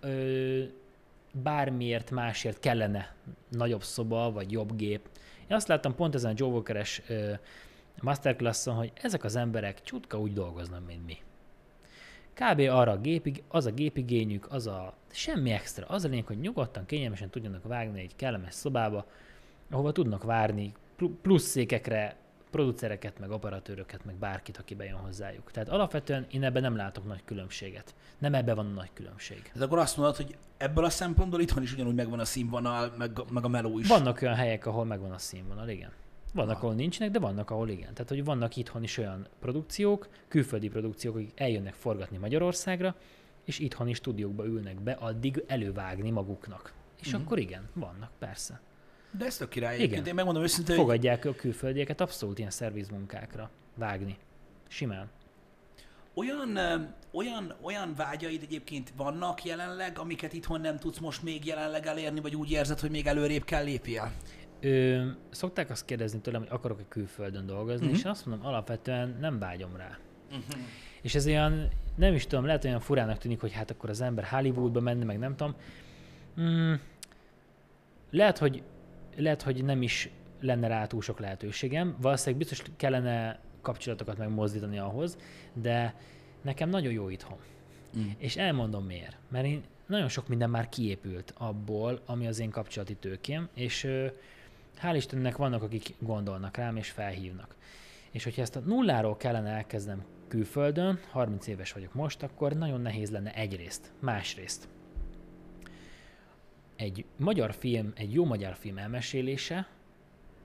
ö, 0.00 0.62
bármiért 1.32 2.10
másért 2.10 2.60
kellene 2.60 3.14
nagyobb 3.48 3.82
szoba, 3.82 4.32
vagy 4.32 4.52
jobb 4.52 4.76
gép. 4.76 5.08
Én 5.48 5.56
azt 5.56 5.68
láttam 5.68 5.94
pont 5.94 6.14
ezen 6.14 6.30
a 6.30 6.34
Joe 6.36 6.50
Walker-es 6.50 7.02
masterclasson, 8.00 8.74
hogy 8.74 8.92
ezek 9.02 9.24
az 9.24 9.36
emberek 9.36 9.82
csutka 9.82 10.20
úgy 10.20 10.32
dolgoznak, 10.32 10.86
mint 10.86 11.06
mi. 11.06 11.16
Kb. 12.38 12.58
arra 12.58 12.92
a 12.92 12.98
gépig, 12.98 13.42
az 13.48 13.66
a 13.66 13.70
gépigényük, 13.70 14.46
az 14.50 14.66
a 14.66 14.94
semmi 15.10 15.50
extra. 15.50 15.86
Az 15.86 16.04
a 16.04 16.08
lényeg, 16.08 16.26
hogy 16.26 16.38
nyugodtan, 16.38 16.86
kényelmesen 16.86 17.30
tudjanak 17.30 17.62
vágni 17.64 18.00
egy 18.00 18.16
kellemes 18.16 18.54
szobába, 18.54 19.06
ahova 19.70 19.92
tudnak 19.92 20.22
várni 20.22 20.72
pl- 20.96 21.10
plusz 21.22 21.44
székekre 21.44 22.16
producereket, 22.50 23.18
meg 23.18 23.30
operatőröket, 23.30 24.04
meg 24.04 24.14
bárkit, 24.14 24.56
aki 24.56 24.74
bejön 24.74 24.96
hozzájuk. 24.96 25.50
Tehát 25.50 25.68
alapvetően 25.68 26.26
én 26.30 26.44
ebben 26.44 26.62
nem 26.62 26.76
látok 26.76 27.06
nagy 27.06 27.24
különbséget. 27.24 27.94
Nem 28.18 28.34
ebben 28.34 28.54
van 28.54 28.66
a 28.66 28.74
nagy 28.74 28.90
különbség. 28.92 29.50
Ez 29.54 29.60
akkor 29.60 29.78
azt 29.78 29.96
mondod, 29.96 30.16
hogy 30.16 30.36
ebből 30.56 30.84
a 30.84 30.90
szempontból 30.90 31.40
itthon 31.40 31.62
is 31.62 31.72
ugyanúgy 31.72 31.94
megvan 31.94 32.18
a 32.18 32.24
színvonal, 32.24 32.94
meg, 32.98 33.10
meg 33.30 33.44
a 33.44 33.48
meló 33.48 33.78
is. 33.78 33.88
Vannak 33.88 34.22
olyan 34.22 34.34
helyek, 34.34 34.66
ahol 34.66 34.84
megvan 34.84 35.10
a 35.10 35.18
színvonal, 35.18 35.68
igen. 35.68 35.90
Vannak, 36.34 36.56
Ah. 36.56 36.62
ahol 36.62 36.74
nincsenek, 36.74 37.12
de 37.12 37.18
vannak, 37.18 37.50
ahol 37.50 37.68
igen. 37.68 37.92
Tehát, 37.94 38.08
hogy 38.08 38.24
vannak 38.24 38.56
itthon 38.56 38.82
is 38.82 38.98
olyan 38.98 39.26
produkciók, 39.40 40.08
külföldi 40.28 40.68
produkciók, 40.68 41.14
akik 41.16 41.32
eljönnek 41.34 41.74
forgatni 41.74 42.16
Magyarországra, 42.16 42.94
és 43.44 43.58
itthoni 43.58 43.92
stúdiókba 43.94 44.44
ülnek 44.46 44.80
be 44.80 44.92
addig 44.92 45.44
elővágni 45.46 46.10
maguknak. 46.10 46.72
És 47.00 47.12
Mhm. 47.12 47.22
akkor 47.22 47.38
igen, 47.38 47.68
vannak, 47.74 48.10
persze. 48.18 48.60
De 49.10 49.24
ez 49.24 49.36
tök 49.36 49.48
király. 49.48 49.78
Igen. 49.78 50.06
Én 50.06 50.14
megmondom 50.14 50.42
őszintén, 50.42 50.76
hogy 50.76 50.84
Fogadják 50.84 51.24
a 51.24 51.34
külföldieket 51.34 52.00
abszolút 52.00 52.38
ilyen 52.38 52.50
szervizmunkákra 52.50 53.50
vágni. 53.74 54.16
Simán. 54.68 55.08
olyan, 56.14 56.56
olyan, 57.12 57.54
olyan 57.60 57.94
vágyaid 57.96 58.42
egyébként 58.42 58.92
vannak 58.96 59.44
jelenleg, 59.44 59.98
amiket 59.98 60.32
itthon 60.32 60.60
nem 60.60 60.78
tudsz 60.78 60.98
most 60.98 61.22
még 61.22 61.44
jelenleg 61.46 61.86
elérni, 61.86 62.20
vagy 62.20 62.36
úgy 62.36 62.50
érzed, 62.50 62.80
hogy 62.80 62.90
még 62.90 63.06
előrébb 63.06 63.44
kell 63.44 63.64
lépjél? 63.64 64.12
Ö, 64.60 65.06
szokták 65.30 65.70
azt 65.70 65.84
kérdezni 65.84 66.20
tőlem, 66.20 66.40
hogy 66.40 66.50
akarok-e 66.52 66.84
külföldön 66.88 67.46
dolgozni, 67.46 67.86
Mhm. 67.86 67.94
és 67.94 68.04
azt 68.04 68.26
mondom, 68.26 68.46
alapvetően 68.46 69.16
nem 69.20 69.38
vágyom 69.38 69.76
rá. 69.76 69.98
És 71.02 71.14
ez 71.14 71.26
olyan, 71.26 71.68
nem 71.94 72.14
is 72.14 72.26
tudom, 72.26 72.44
lehet 72.44 72.64
olyan 72.64 72.80
furának 72.80 73.18
tűnik, 73.18 73.40
hogy 73.40 73.52
hát 73.52 73.70
akkor 73.70 73.90
az 73.90 74.00
ember 74.00 74.24
Hollywoodba 74.24 74.80
menne, 74.80 75.04
meg 75.04 75.18
nem 75.18 75.36
tudom. 75.36 75.54
Mm, 76.40 76.74
lehet, 78.10 78.38
hogy, 78.38 78.62
lehet, 79.16 79.42
hogy 79.42 79.64
nem 79.64 79.82
is 79.82 80.10
lenne 80.40 80.68
rá 80.68 80.86
túl 80.86 81.02
sok 81.02 81.18
lehetőségem. 81.20 81.96
Valószínűleg 82.00 82.38
biztos 82.38 82.62
kellene 82.76 83.40
kapcsolatokat 83.62 84.18
megmozdítani 84.18 84.78
ahhoz, 84.78 85.18
de 85.52 85.94
nekem 86.42 86.68
nagyon 86.68 86.92
jó 86.92 87.08
itthon. 87.08 87.38
Mm. 87.98 88.08
És 88.18 88.36
elmondom 88.36 88.84
miért. 88.84 89.16
Mert 89.28 89.46
én 89.46 89.62
nagyon 89.86 90.08
sok 90.08 90.28
minden 90.28 90.50
már 90.50 90.68
kiépült 90.68 91.34
abból, 91.36 92.00
ami 92.06 92.26
az 92.26 92.38
én 92.38 92.50
kapcsolati 92.50 92.94
tőkém, 92.94 93.48
és 93.54 93.88
hál' 94.78 94.96
Istennek 94.96 95.36
vannak, 95.36 95.62
akik 95.62 95.94
gondolnak 95.98 96.56
rám 96.56 96.76
és 96.76 96.90
felhívnak. 96.90 97.56
És 98.10 98.24
hogyha 98.24 98.42
ezt 98.42 98.56
a 98.56 98.60
nulláról 98.60 99.16
kellene 99.16 99.50
elkezdenem 99.50 100.04
külföldön, 100.28 101.00
30 101.10 101.46
éves 101.46 101.72
vagyok 101.72 101.94
most, 101.94 102.22
akkor 102.22 102.52
nagyon 102.52 102.80
nehéz 102.80 103.10
lenne 103.10 103.34
egyrészt. 103.34 103.92
Másrészt. 104.00 104.68
Egy 106.76 107.04
magyar 107.16 107.54
film, 107.54 107.92
egy 107.96 108.12
jó 108.12 108.24
magyar 108.24 108.54
film 108.54 108.78
elmesélése 108.78 109.68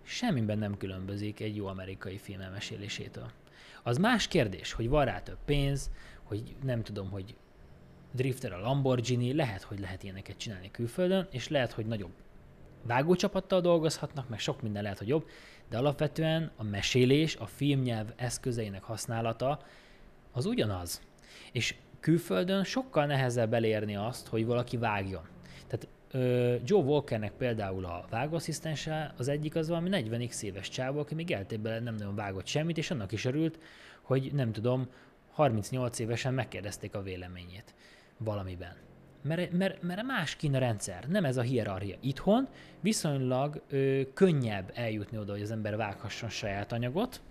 semmiben 0.04 0.58
nem 0.58 0.78
különbözik 0.78 1.40
egy 1.40 1.56
jó 1.56 1.66
amerikai 1.66 2.18
film 2.18 2.42
elmesélésétől. 2.42 3.32
Az 3.84 3.98
más 3.98 4.28
kérdés, 4.28 4.72
hogy 4.72 4.90
van 4.90 5.06
rá 5.06 5.22
több 5.22 5.38
pénz, 5.46 5.92
hogy 6.24 6.56
nem 6.64 6.84
tudom, 6.84 7.10
hogy 7.10 7.36
drifter 8.12 8.54
a 8.54 8.60
Lamborghini, 8.60 9.34
lehet, 9.34 9.62
hogy 9.62 9.80
lehet 9.80 10.04
ilyeneket 10.04 10.38
csinálni 10.38 10.72
külföldön, 10.72 11.28
és 11.32 11.48
lehet, 11.48 11.72
hogy 11.72 11.86
nagyobb 11.86 12.14
vágócsapattal 12.84 13.62
dolgozhatnak, 13.62 14.30
meg 14.30 14.40
sok 14.40 14.62
minden 14.62 14.84
lehet, 14.84 14.98
hogy 14.98 15.08
jobb, 15.08 15.28
de 15.70 15.78
alapvetően 15.78 16.52
a 16.56 16.64
mesélés, 16.64 17.36
a 17.36 17.46
filmnyelv 17.46 18.08
eszközeinek 18.16 18.84
használata 18.84 19.60
az 20.32 20.46
ugyanaz. 20.46 21.02
És 21.52 21.76
külföldön 22.00 22.64
sokkal 22.64 23.06
nehezebb 23.06 23.54
elérni 23.54 23.96
azt, 23.96 24.28
hogy 24.28 24.46
valaki 24.46 24.78
vágjon. 24.78 25.28
Tehát 25.68 25.88
Joe 26.66 26.84
Walkernek 26.84 27.32
például 27.32 27.86
a 27.86 28.06
vágóasszisztense 28.10 29.14
az 29.18 29.28
egyik 29.28 29.56
az 29.56 29.68
valami 29.68 29.90
40x 29.92 30.42
éves 30.42 30.70
csávó, 30.70 31.00
aki 31.00 31.16
még 31.16 31.30
életében 31.30 31.84
nem 31.84 31.96
nagyon 31.96 32.16
vágott 32.16 32.48
semmit, 32.48 32.78
és 32.78 32.92
annak 32.92 33.12
is 33.12 33.26
örült, 33.26 33.58
hogy 34.02 34.34
nem 34.34 34.52
tudom, 34.52 34.88
38 35.32 36.00
évesen 36.00 36.34
megkérdezték 36.34 36.96
a 36.96 37.02
véleményét 37.02 37.74
valamiben. 38.18 38.83
Mert, 39.24 39.52
mert, 39.52 39.82
mert 39.82 40.04
más 40.04 40.36
kín 40.36 40.56
a 40.56 40.60
rendszer, 40.60 41.08
nem 41.08 41.26
ez 41.26 41.38
a 41.38 41.42
hierarchia. 41.42 41.96
Itthon 42.00 42.48
viszonylag 42.80 43.62
ö, 43.70 44.02
könnyebb 44.14 44.72
eljutni 44.74 45.18
oda, 45.18 45.32
hogy 45.32 45.42
az 45.42 45.52
ember 45.52 45.76
vághasson 45.76 46.30
saját 46.30 46.72
anyagot, 46.72 47.22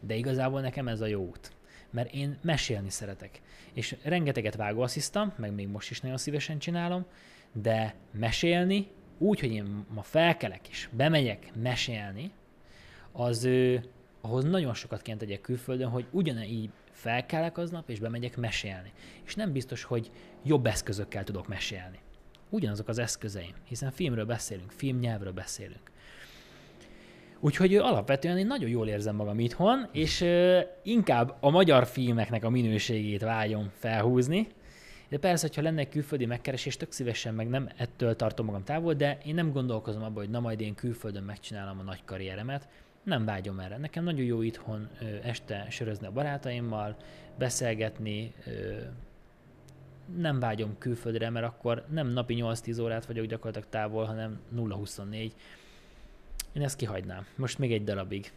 de 0.00 0.14
igazából 0.14 0.60
nekem 0.60 0.88
ez 0.88 1.00
a 1.00 1.06
jó 1.06 1.26
út. 1.26 1.52
Mert 1.90 2.12
én 2.12 2.38
mesélni 2.42 2.90
szeretek. 2.90 3.40
És 3.72 3.96
rengeteget 4.02 4.56
vágóasszisztam, 4.56 5.32
meg 5.36 5.54
még 5.54 5.68
most 5.68 5.90
is 5.90 6.00
nagyon 6.00 6.16
szívesen 6.16 6.58
csinálom, 6.58 7.04
de 7.52 7.94
mesélni, 8.10 8.86
úgy, 9.18 9.40
hogy 9.40 9.52
én 9.52 9.84
ma 9.94 10.02
felkelek 10.02 10.68
és 10.68 10.88
bemegyek 10.92 11.50
mesélni, 11.62 12.32
az 13.12 13.48
ahhoz 14.20 14.44
nagyon 14.44 14.74
sokat 14.74 15.02
kéne 15.02 15.16
tegyek 15.16 15.40
külföldön, 15.40 15.88
hogy 15.88 16.06
ugyanígy 16.10 16.70
felkelek 16.90 17.58
aznap, 17.58 17.90
és 17.90 17.98
bemegyek 17.98 18.36
mesélni. 18.36 18.92
És 19.26 19.34
nem 19.34 19.52
biztos, 19.52 19.82
hogy 19.82 20.10
jobb 20.44 20.66
eszközökkel 20.66 21.24
tudok 21.24 21.48
mesélni. 21.48 21.98
Ugyanazok 22.50 22.88
az 22.88 22.98
eszközeim, 22.98 23.54
hiszen 23.64 23.90
filmről 23.90 24.24
beszélünk, 24.24 24.70
filmnyelvről 24.70 25.32
beszélünk. 25.32 25.90
Úgyhogy 27.40 27.76
alapvetően 27.76 28.38
én 28.38 28.46
nagyon 28.46 28.68
jól 28.68 28.88
érzem 28.88 29.16
magam 29.16 29.38
itthon, 29.38 29.88
és 29.92 30.24
inkább 30.82 31.36
a 31.40 31.50
magyar 31.50 31.86
filmeknek 31.86 32.44
a 32.44 32.50
minőségét 32.50 33.22
vágyom 33.22 33.70
felhúzni. 33.74 34.46
De 35.08 35.18
persze, 35.18 35.46
hogyha 35.46 35.62
lenne 35.62 35.80
egy 35.80 35.88
külföldi 35.88 36.26
megkeresés, 36.26 36.76
tök 36.76 36.92
szívesen 36.92 37.34
meg 37.34 37.48
nem 37.48 37.68
ettől 37.76 38.16
tartom 38.16 38.46
magam 38.46 38.64
távol, 38.64 38.94
de 38.94 39.18
én 39.24 39.34
nem 39.34 39.52
gondolkozom 39.52 40.02
abban, 40.02 40.14
hogy 40.14 40.30
na 40.30 40.40
majd 40.40 40.60
én 40.60 40.74
külföldön 40.74 41.22
megcsinálom 41.22 41.78
a 41.78 41.82
nagy 41.82 42.04
karrieremet. 42.04 42.68
Nem 43.02 43.24
vágyom 43.24 43.60
erre. 43.60 43.76
Nekem 43.76 44.04
nagyon 44.04 44.24
jó 44.24 44.42
itthon 44.42 44.88
ö, 45.00 45.04
este 45.22 45.66
sörözni 45.70 46.06
a 46.06 46.10
barátaimmal, 46.12 46.96
beszélgetni, 47.38 48.34
ö, 48.46 48.76
nem 50.16 50.38
vágyom 50.40 50.78
külföldre, 50.78 51.30
mert 51.30 51.46
akkor 51.46 51.84
nem 51.90 52.06
napi 52.08 52.34
8-10 52.40 52.80
órát 52.82 53.06
vagyok 53.06 53.26
gyakorlatilag 53.26 53.68
távol, 53.68 54.04
hanem 54.04 54.40
0-24. 54.56 55.32
Én 56.52 56.62
ezt 56.62 56.76
kihagynám. 56.76 57.26
Most 57.36 57.58
még 57.58 57.72
egy 57.72 57.84
darabig. 57.84 58.32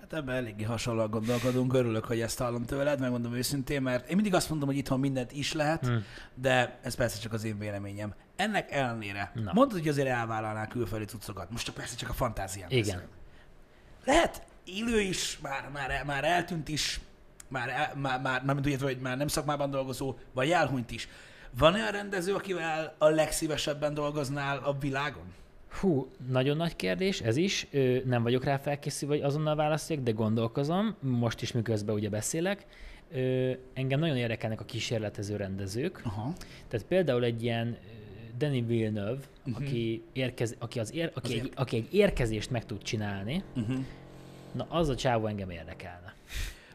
Hát 0.00 0.12
ebben 0.12 0.34
eléggé 0.36 0.64
hasonlóan 0.64 1.10
gondolkodunk, 1.10 1.72
örülök, 1.74 2.04
hogy 2.04 2.20
ezt 2.20 2.38
hallom 2.38 2.64
tőled, 2.64 3.00
megmondom 3.00 3.34
őszintén, 3.34 3.82
mert 3.82 4.08
én 4.08 4.14
mindig 4.14 4.34
azt 4.34 4.48
mondom, 4.50 4.68
hogy 4.68 4.76
itthon 4.76 5.00
mindent 5.00 5.32
is 5.32 5.52
lehet, 5.52 5.86
Hm. 5.86 5.94
de 6.34 6.78
ez 6.82 6.94
persze 6.94 7.18
csak 7.20 7.32
az 7.32 7.44
én 7.44 7.58
véleményem. 7.58 8.14
Ennek 8.36 8.70
ellenére, 8.70 9.32
Na. 9.34 9.50
mondod, 9.54 9.78
hogy 9.78 9.88
azért 9.88 10.08
elvállalnál 10.08 10.68
külföldi 10.68 11.04
cuccokat, 11.04 11.50
most 11.50 11.64
csak 11.64 11.74
persze 11.74 11.96
csak 11.96 12.08
a 12.08 12.12
fantázián 12.12 12.70
Igen. 12.70 12.82
beszélek. 12.84 13.08
Lehet 14.08 14.42
élő 14.64 15.00
is, 15.00 15.38
már, 15.42 15.70
már, 15.72 16.04
már 16.04 16.24
eltűnt 16.24 16.68
is, 16.68 17.00
már, 17.48 17.68
el, 17.68 17.92
már, 17.96 18.20
már 18.20 18.44
nem 18.44 18.62
tudja, 18.62 18.78
hogy 18.86 18.98
már 19.00 19.16
nem 19.16 19.28
szakmában 19.28 19.70
dolgozó, 19.70 20.14
vagy 20.32 20.50
elhunyt 20.50 20.90
is. 20.90 21.08
Van 21.58 21.74
olyan 21.74 21.90
rendező, 21.90 22.34
akivel 22.34 22.94
a 22.98 23.08
legszívesebben 23.08 23.94
dolgoznál 23.94 24.58
a 24.58 24.76
világon? 24.80 25.32
Hú, 25.80 26.10
nagyon 26.30 26.56
nagy 26.56 26.76
kérdés, 26.76 27.20
ez 27.20 27.36
is. 27.36 27.66
Ö, 27.70 27.98
nem 28.04 28.22
vagyok 28.22 28.44
rá 28.44 28.56
felkészülve, 28.56 29.14
hogy 29.14 29.24
azonnal 29.24 29.56
válaszoljak, 29.56 30.04
de 30.04 30.10
gondolkozom, 30.10 30.96
most 31.00 31.42
is 31.42 31.52
miközben 31.52 31.94
ugye 31.94 32.08
beszélek. 32.08 32.66
Ö, 33.12 33.52
engem 33.74 34.00
nagyon 34.00 34.16
érdekelnek 34.16 34.60
a 34.60 34.64
kísérletező 34.64 35.36
rendezők. 35.36 36.00
Aha. 36.04 36.32
Tehát 36.68 36.86
például 36.86 37.24
egy 37.24 37.42
ilyen 37.42 37.76
Denis 38.38 38.62
Villeneuve, 38.66 39.20
uh-huh. 39.46 39.64
aki, 39.66 40.02
érkez, 40.12 40.54
aki, 40.58 40.78
az 40.78 40.94
ér, 40.94 41.10
aki, 41.14 41.32
Az 41.32 41.38
egy, 41.38 41.44
ér- 41.44 41.52
aki 41.54 41.76
egy 41.76 41.94
érkezést 41.94 42.50
meg 42.50 42.66
tud 42.66 42.82
csinálni, 42.82 43.42
Uh-huh. 43.56 43.78
Na 44.58 44.66
az 44.68 44.88
a 44.88 44.94
csávó 44.94 45.26
engem 45.26 45.50
érdekelne. 45.50 46.14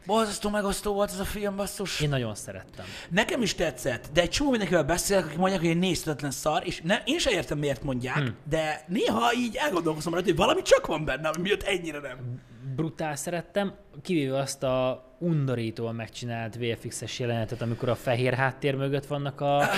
Borzasztó 0.06 0.50
megosztó 0.50 0.92
volt 0.92 1.10
ez 1.10 1.18
a 1.18 1.24
film, 1.24 1.56
basszus. 1.56 2.00
Én 2.00 2.08
nagyon 2.08 2.34
szerettem. 2.34 2.84
Nekem 3.08 3.42
is 3.42 3.54
tetszett, 3.54 4.08
de 4.12 4.20
egy 4.20 4.30
csomó 4.30 4.50
mindenkivel 4.50 4.84
beszélek, 4.84 5.24
akik 5.24 5.38
mondják, 5.38 5.60
hogy 5.60 5.70
egy 5.70 5.78
nézhetetlen 5.78 6.30
szar, 6.30 6.62
és 6.66 6.80
ne, 6.84 7.02
én 7.04 7.18
sem 7.18 7.32
értem, 7.32 7.58
miért 7.58 7.82
mondják, 7.82 8.16
hmm. 8.16 8.36
de 8.48 8.84
néha 8.88 9.32
így 9.36 9.56
elgondolkozom 9.56 10.12
rajta, 10.12 10.28
hogy 10.28 10.36
valami 10.36 10.62
csak 10.62 10.86
van 10.86 11.04
benne, 11.04 11.28
ami 11.28 11.42
miatt 11.42 11.62
ennyire 11.62 11.98
nem. 11.98 12.40
brutál 12.74 13.16
szerettem, 13.16 13.74
kivéve 14.02 14.38
azt 14.38 14.62
a 14.62 15.04
undorítóan 15.18 15.94
megcsinált 15.94 16.56
VFX-es 16.56 17.18
jelenetet, 17.18 17.62
amikor 17.62 17.88
a 17.88 17.94
fehér 17.94 18.34
háttér 18.34 18.74
mögött 18.74 19.06
vannak 19.06 19.40
a 19.40 19.68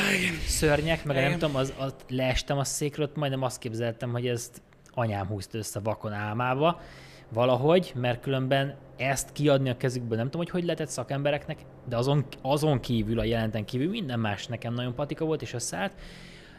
szörnyek, 0.47 1.05
meg 1.05 1.17
nem 1.17 1.33
tudom, 1.33 1.57
az, 1.57 1.73
az 1.79 1.95
leestem 2.09 2.59
a 2.59 2.65
székről, 2.65 3.11
majdnem 3.15 3.43
azt 3.43 3.59
képzeltem, 3.59 4.11
hogy 4.11 4.27
ezt 4.27 4.63
anyám 4.91 5.27
húzta 5.27 5.59
össze 5.59 5.81
vakon 5.81 6.13
álmába, 6.13 6.81
valahogy, 7.29 7.93
mert 7.95 8.21
különben 8.21 8.75
ezt 8.97 9.33
kiadni 9.33 9.69
a 9.69 9.77
kezükből, 9.77 10.17
nem 10.17 10.27
tudom, 10.27 10.41
hogy 10.41 10.51
hogy 10.51 10.65
lehetett 10.65 10.89
szakembereknek, 10.89 11.59
de 11.89 11.97
azon, 11.97 12.25
azon 12.43 12.81
kívül, 12.81 13.19
a 13.19 13.25
jelenten 13.25 13.65
kívül 13.65 13.89
minden 13.89 14.21
más 14.21 14.47
nekem 14.47 14.75
nagyon 14.75 14.95
patika 14.95 15.25
volt, 15.25 15.43
és 15.43 15.53
összeállt. 15.53 15.93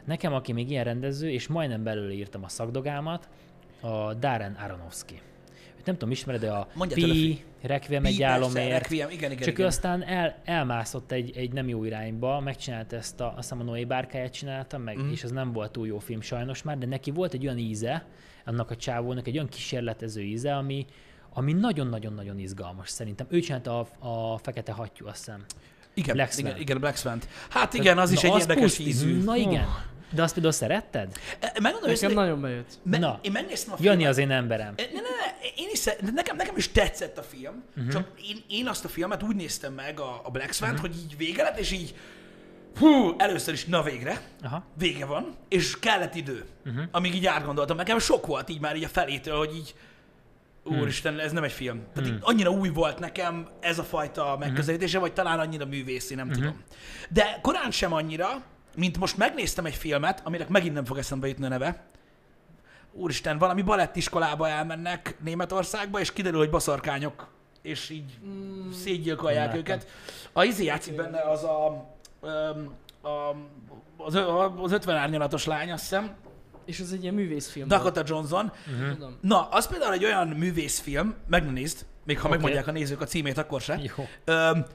Nekem, 0.05 0.33
aki 0.33 0.51
még 0.51 0.69
ilyen 0.69 0.83
rendező, 0.83 1.29
és 1.29 1.47
majdnem 1.47 1.83
belőle 1.83 2.13
írtam 2.13 2.43
a 2.43 2.49
szakdogámat, 2.49 3.29
a 3.81 4.13
Darren 4.13 4.53
Aronofsky. 4.53 5.21
Nem 5.85 5.95
tudom, 5.95 6.11
ismered, 6.11 6.41
de 6.41 6.51
a 6.51 6.67
Mondjad 6.73 6.99
el 6.99 7.09
a 7.09 7.13
Pi, 7.13 7.43
Requiem 7.61 8.05
egy 8.05 8.23
álomért, 8.23 8.81
Requiem, 8.81 9.09
igen, 9.09 9.31
igen, 9.31 9.43
csak 9.43 9.53
igen. 9.53 9.61
ő 9.61 9.65
aztán 9.65 10.03
el, 10.03 10.35
elmászott 10.43 11.11
egy, 11.11 11.37
egy 11.37 11.53
nem 11.53 11.67
jó 11.67 11.83
irányba, 11.83 12.39
megcsinálta 12.39 12.95
ezt, 12.95 13.19
a, 13.19 13.25
azt 13.25 13.35
hiszem 13.35 13.59
a 13.59 13.63
Noé 13.63 13.85
bárkáját 13.85 14.33
csinálta 14.33 14.77
meg, 14.77 14.99
mm. 14.99 15.11
és 15.11 15.23
ez 15.23 15.31
nem 15.31 15.51
volt 15.51 15.71
túl 15.71 15.87
jó 15.87 15.99
film 15.99 16.21
sajnos 16.21 16.63
már, 16.63 16.77
de 16.77 16.85
neki 16.85 17.11
volt 17.11 17.33
egy 17.33 17.43
olyan 17.45 17.57
íze, 17.57 18.05
annak 18.47 18.71
a 18.71 18.75
csávónak 18.75 19.27
egy 19.27 19.33
olyan 19.33 19.49
kísérletező 19.49 20.21
íze, 20.21 20.55
ami, 20.55 20.85
ami 21.33 21.53
nagyon-nagyon-nagyon 21.53 22.39
izgalmas 22.39 22.89
szerintem. 22.89 23.27
Ő 23.29 23.39
csinálta 23.39 23.79
a, 23.79 24.07
a 24.33 24.37
Fekete 24.37 24.71
Hattyú, 24.71 25.07
azt 25.07 25.17
hiszem. 25.17 25.45
Igen, 25.93 26.15
Black 26.15 26.37
igen, 26.37 26.49
Swan. 26.51 26.61
igen, 26.61 26.79
Black 26.79 26.97
Swan. 26.97 27.19
Hát 27.49 27.73
igen, 27.73 27.97
az 27.97 28.11
is 28.11 28.21
Na, 28.21 28.27
egy 28.33 28.39
érdekes 28.39 28.63
puszt- 28.63 28.79
ízű. 28.79 29.23
Na 29.23 29.35
igen. 29.35 29.65
De 30.13 30.23
azt 30.23 30.33
például 30.33 30.53
szeretted? 30.53 31.11
E, 31.39 31.45
Megmondom 31.53 31.71
Nekem 31.73 31.89
őszintén, 31.89 32.15
nagyon 32.17 32.41
bejött. 32.41 32.79
me, 32.83 32.97
Na. 32.97 33.19
én 33.21 33.31
megnéztem 33.31 33.73
a 33.73 33.75
filmet. 33.77 33.93
Jani 33.95 34.09
az 34.09 34.17
én 34.17 34.31
emberem. 34.31 34.73
Ne, 34.77 34.83
ne, 34.83 34.91
ne, 34.99 35.47
én 35.55 35.67
is, 35.71 35.77
szer- 35.79 36.11
nekem, 36.13 36.35
nekem 36.35 36.57
is 36.57 36.71
tetszett 36.71 37.17
a 37.17 37.21
film, 37.23 37.53
Mhm. 37.75 37.87
uh-huh. 37.87 37.93
csak 37.93 38.11
én, 38.29 38.37
én 38.49 38.67
azt 38.67 38.85
a 38.85 38.87
filmet 38.87 39.23
úgy 39.23 39.35
néztem 39.35 39.73
meg, 39.73 39.99
a, 39.99 40.21
a 40.23 40.31
Black 40.31 40.53
Swan, 40.53 40.69
uh-huh. 40.71 40.87
hogy 40.87 40.97
így 40.97 41.17
vége 41.17 41.43
lett, 41.43 41.57
és 41.59 41.71
így 41.71 41.95
hú, 42.79 43.13
először 43.17 43.53
is 43.53 43.65
na 43.65 43.81
végre, 43.81 44.21
Aha. 44.43 44.63
vége 44.77 45.05
van, 45.05 45.35
és 45.47 45.79
kellett 45.79 46.15
idő, 46.15 46.45
Mhm. 46.63 46.75
uh-huh. 46.75 46.89
amíg 46.91 47.15
így 47.15 47.25
átgondoltam. 47.25 47.77
Nekem 47.77 47.99
sok 47.99 48.25
volt 48.25 48.49
így 48.49 48.59
már 48.59 48.75
így 48.75 48.83
a 48.83 48.87
felétől, 48.87 49.37
hogy 49.37 49.55
így 49.55 49.75
Úristen, 50.63 51.19
ez 51.19 51.31
nem 51.31 51.43
egy 51.43 51.51
film. 51.51 51.83
Tehát 51.93 52.09
így 52.09 52.17
annyira 52.21 52.49
új 52.49 52.69
volt 52.69 52.99
nekem 52.99 53.47
ez 53.59 53.79
a 53.79 53.83
fajta 53.83 54.35
megközelítése, 54.39 54.99
vagy 54.99 55.13
talán 55.13 55.39
annyira 55.39 55.65
művészi, 55.65 56.15
nem 56.15 56.29
tudom. 56.31 56.63
De 57.09 57.39
korán 57.41 57.71
sem 57.71 57.93
annyira, 57.93 58.27
mint 58.75 58.97
most 58.97 59.17
megnéztem 59.17 59.65
egy 59.65 59.75
filmet, 59.75 60.21
aminek 60.23 60.47
megint 60.47 60.73
nem 60.73 60.85
fog 60.85 60.97
eszembe 60.97 61.27
jutni 61.27 61.45
a 61.45 61.49
neve. 61.49 61.83
Úristen, 62.91 63.37
valami 63.37 63.61
balettiskolába 63.61 64.47
elmennek 64.47 65.15
Németországba, 65.23 65.99
és 65.99 66.13
kiderül, 66.13 66.39
hogy 66.39 66.49
baszarkányok, 66.49 67.27
és 67.61 67.89
így 67.89 68.17
mm, 68.25 68.71
szétgyilkolják 68.71 69.47
Nem 69.49 69.57
őket. 69.57 69.87
A 70.33 70.43
izé 70.43 70.63
játszik 70.63 70.95
benne 70.95 71.21
az 71.29 71.43
a 71.43 71.85
az, 73.97 74.15
az 74.61 74.71
50 74.71 74.95
árnyalatos 74.95 75.45
lány, 75.45 75.71
azt 75.71 75.81
hiszem, 75.81 76.15
És 76.65 76.79
ez 76.79 76.91
egy 76.91 77.01
ilyen 77.01 77.13
művészfilm. 77.13 77.67
Dakota 77.67 78.01
Johnson. 78.05 78.51
volt, 78.79 78.93
Tudom. 78.93 79.17
Na, 79.21 79.47
az 79.49 79.67
például 79.67 79.93
egy 79.93 80.05
olyan 80.05 80.27
művészfilm, 80.27 81.15
meg 81.27 81.45
ne 81.45 81.51
nézd, 81.51 81.85
még 82.03 82.17
ha 82.19 82.23
Oké. 82.27 82.33
megmondják 82.35 82.67
a 82.67 82.71
nézők 82.71 83.01
a 83.01 83.05
címét, 83.05 83.37
akkor 83.37 83.61
se. 83.61 83.79
Jó. 83.97 84.07
Öm, 84.25 84.65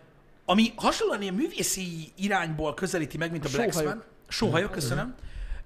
ami 0.44 0.73
hasonlóan 0.77 1.23
ilyen 1.23 1.35
művészi 1.35 2.12
irányból 2.16 2.74
közelíti 2.74 3.16
meg, 3.19 3.31
mint 3.31 3.44
a, 3.44 3.48
A 3.48 3.51
Black 3.52 3.73
sóhajok. 3.73 4.05
Sóhajok, 4.28 4.70
köszönöm. 4.70 5.14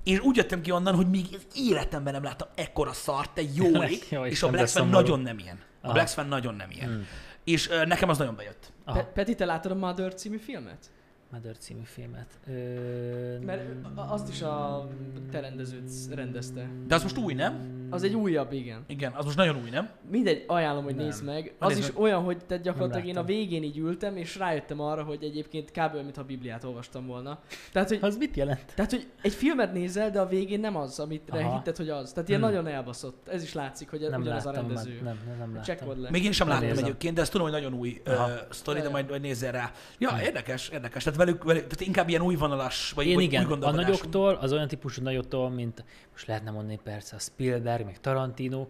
És 0.04 0.18
úgy 0.18 0.36
jöttem 0.36 0.60
ki 0.60 0.70
onnan, 0.70 0.94
hogy 0.94 1.10
még 1.10 1.26
életemben 1.54 2.12
nem 2.12 2.22
láttam 2.22 2.48
ekkora 2.54 2.92
szart, 2.92 3.30
te 3.34 3.42
jó 3.54 3.82
ég, 3.82 4.06
Jó 4.10 4.24
és 4.24 4.42
a 4.42 4.50
Black 4.50 4.68
Swan 4.68 4.88
nagyon 4.88 5.20
nem 5.20 5.38
ilyen. 5.38 5.56
A 5.80 5.84
Aha. 5.84 5.92
Black 5.92 6.08
Swan 6.08 6.26
nagyon 6.26 6.54
nem 6.54 6.70
ilyen. 6.70 7.06
És 7.44 7.70
ö, 7.70 7.84
nekem 7.84 8.08
az 8.08 8.18
nagyon 8.18 8.36
bejött. 8.36 8.72
Pe- 8.84 9.12
Peti, 9.12 9.34
te 9.34 9.44
láttad 9.44 9.72
a 9.72 9.74
Mother 9.74 10.14
című 10.14 10.36
filmet? 10.36 10.90
Mother 11.32 11.56
című 11.58 11.80
filmet. 11.84 12.26
Ö, 12.48 13.38
Mert 13.44 13.62
a- 13.96 14.12
azt 14.12 14.28
is 14.28 14.42
a 14.42 14.88
te 15.30 15.40
rendezőt 15.40 15.90
rendezte. 16.14 16.68
De 16.86 16.94
az 16.94 17.02
most 17.02 17.16
új, 17.18 17.34
nem? 17.34 17.74
Az 17.90 18.02
egy 18.02 18.14
újabb, 18.14 18.52
igen. 18.52 18.84
Igen, 18.86 19.12
az 19.12 19.24
most 19.24 19.36
nagyon 19.36 19.56
új, 19.62 19.70
nem? 19.70 19.88
Mindegy, 20.10 20.44
ajánlom, 20.46 20.84
hogy 20.84 20.94
Nem. 20.94 21.04
nézd 21.04 21.24
meg. 21.24 21.54
Az 21.58 21.68
nézd 21.68 21.80
is 21.80 21.92
meg. 21.92 22.02
olyan, 22.02 22.22
hogy 22.22 22.44
tehát 22.46 22.62
gyakorlatilag 22.62 23.06
én 23.06 23.16
a 23.16 23.24
végén 23.24 23.62
így 23.62 23.78
ültem, 23.78 24.16
és 24.16 24.36
rájöttem 24.36 24.80
arra, 24.80 25.02
hogy 25.02 25.22
egyébként 25.24 25.70
kb. 25.70 25.94
mintha 25.94 26.22
a 26.22 26.24
Bibliát 26.24 26.64
olvastam 26.64 27.06
volna. 27.06 27.38
Tehát, 27.72 27.88
hogy, 27.88 27.98
Az 28.00 28.16
mit 28.16 28.36
jelent? 28.36 28.72
tehát, 28.74 28.90
hogy 28.90 29.06
egy 29.22 29.32
filmet 29.32 29.72
nézel, 29.72 30.10
de 30.10 30.20
a 30.20 30.26
végén 30.26 30.60
nem 30.60 30.76
az, 30.76 30.98
amit 30.98 31.30
hitted, 31.52 31.76
hogy 31.76 31.88
az. 31.88 32.12
Tehát 32.12 32.28
ilyen 32.28 32.40
Hmm. 32.40 32.50
nagyon 32.50 32.66
elbaszott. 32.66 33.28
Ez 33.28 33.42
is 33.42 33.52
látszik, 33.54 33.90
hogy 33.90 34.00
Nem 34.10 34.20
ugyanaz 34.20 34.46
a 34.46 34.50
láttam, 34.50 34.66
rendező. 34.66 34.90
nem, 34.90 35.04
nem, 35.04 35.18
nem, 35.28 35.38
nem 35.38 35.54
láttam. 35.66 36.00
Le. 36.02 36.10
Még 36.10 36.24
én 36.24 36.32
sem 36.32 36.48
láttam 36.48 36.78
egyébként, 36.78 37.14
de 37.14 37.20
ezt 37.20 37.30
tudom, 37.32 37.46
hogy 37.50 37.60
nagyon 37.60 37.78
új 37.78 38.02
uh, 38.06 38.14
sztori, 38.50 38.80
de 38.80 38.88
majd, 38.88 39.08
majd 39.08 39.20
nézzél 39.22 39.50
rá. 39.50 39.70
Ja, 39.98 40.10
érdekes, 40.22 40.68
érdekes. 40.68 41.02
Tehát 41.02 41.15
velük, 41.16 41.44
velük 41.44 41.62
tehát 41.62 41.80
inkább 41.80 42.08
ilyen 42.08 42.22
új 42.22 42.34
vonalas, 42.34 42.92
vagy, 42.92 43.06
Én 43.06 43.14
vagy 43.14 43.24
igen, 43.24 43.46
új 43.46 43.58
a 43.60 43.70
nagyoktól, 43.70 44.34
az 44.34 44.52
olyan 44.52 44.68
típusú 44.68 45.02
nagyoktól, 45.02 45.50
mint 45.50 45.84
most 46.12 46.26
lehetne 46.26 46.50
mondani 46.50 46.80
persze 46.84 47.16
a 47.16 47.18
Spielberg, 47.18 47.84
meg 47.84 48.00
Tarantino, 48.00 48.66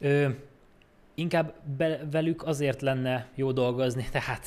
ö, 0.00 0.28
inkább 1.14 1.54
be, 1.76 2.00
velük 2.10 2.46
azért 2.46 2.82
lenne 2.82 3.28
jó 3.34 3.52
dolgozni, 3.52 4.08
tehát 4.12 4.46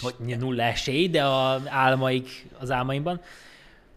hogy 0.00 0.38
nulla 0.38 0.62
esély, 0.62 1.08
de 1.08 1.24
a 1.24 1.60
álmaik, 1.66 2.46
az 2.58 2.70
álmaimban, 2.70 3.20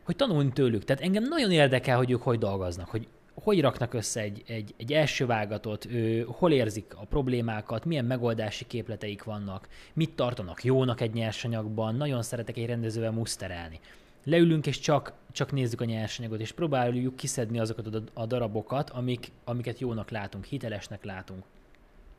hogy 0.03 0.15
tanulni 0.15 0.51
tőlük. 0.51 0.83
Tehát 0.83 1.01
engem 1.01 1.23
nagyon 1.23 1.51
érdekel, 1.51 1.97
hogy 1.97 2.11
ők 2.11 2.21
hogy 2.21 2.37
dolgoznak, 2.37 2.89
hogy 2.89 3.07
hogy 3.44 3.62
raknak 3.62 3.94
össze 3.94 4.22
egy, 4.22 4.44
egy, 4.48 4.74
egy 4.78 4.94
első 4.94 5.26
vágatot, 5.26 5.86
ő, 5.86 6.26
hol 6.28 6.52
érzik 6.52 6.95
a 6.95 7.06
problémákat, 7.06 7.86
milyen 7.86 8.06
megoldási 8.06 8.66
képleteik 8.68 9.24
vannak, 9.24 9.68
mit 9.94 10.16
tartanak 10.16 10.64
jónak 10.64 11.02
egy 11.02 11.14
nyersanyagban, 11.14 11.95
nagyon 11.95 12.22
szeretek 12.22 12.57
egy 12.57 12.66
rendezővel 12.66 13.12
muszterelni. 13.12 13.80
Leülünk 14.24 14.68
és 14.68 14.80
csak, 14.80 15.14
csak 15.32 15.52
nézzük 15.52 15.82
a 15.82 15.86
nyersanyagot, 15.86 16.40
és 16.40 16.52
próbáljuk 16.52 17.16
kiszedni 17.16 17.60
azokat 17.60 18.02
a 18.14 18.26
darabokat, 18.26 18.90
amik, 18.90 19.32
amiket 19.44 19.80
jónak 19.80 20.10
látunk, 20.10 20.45
hitelesnek 20.45 21.03
látunk. 21.03 21.44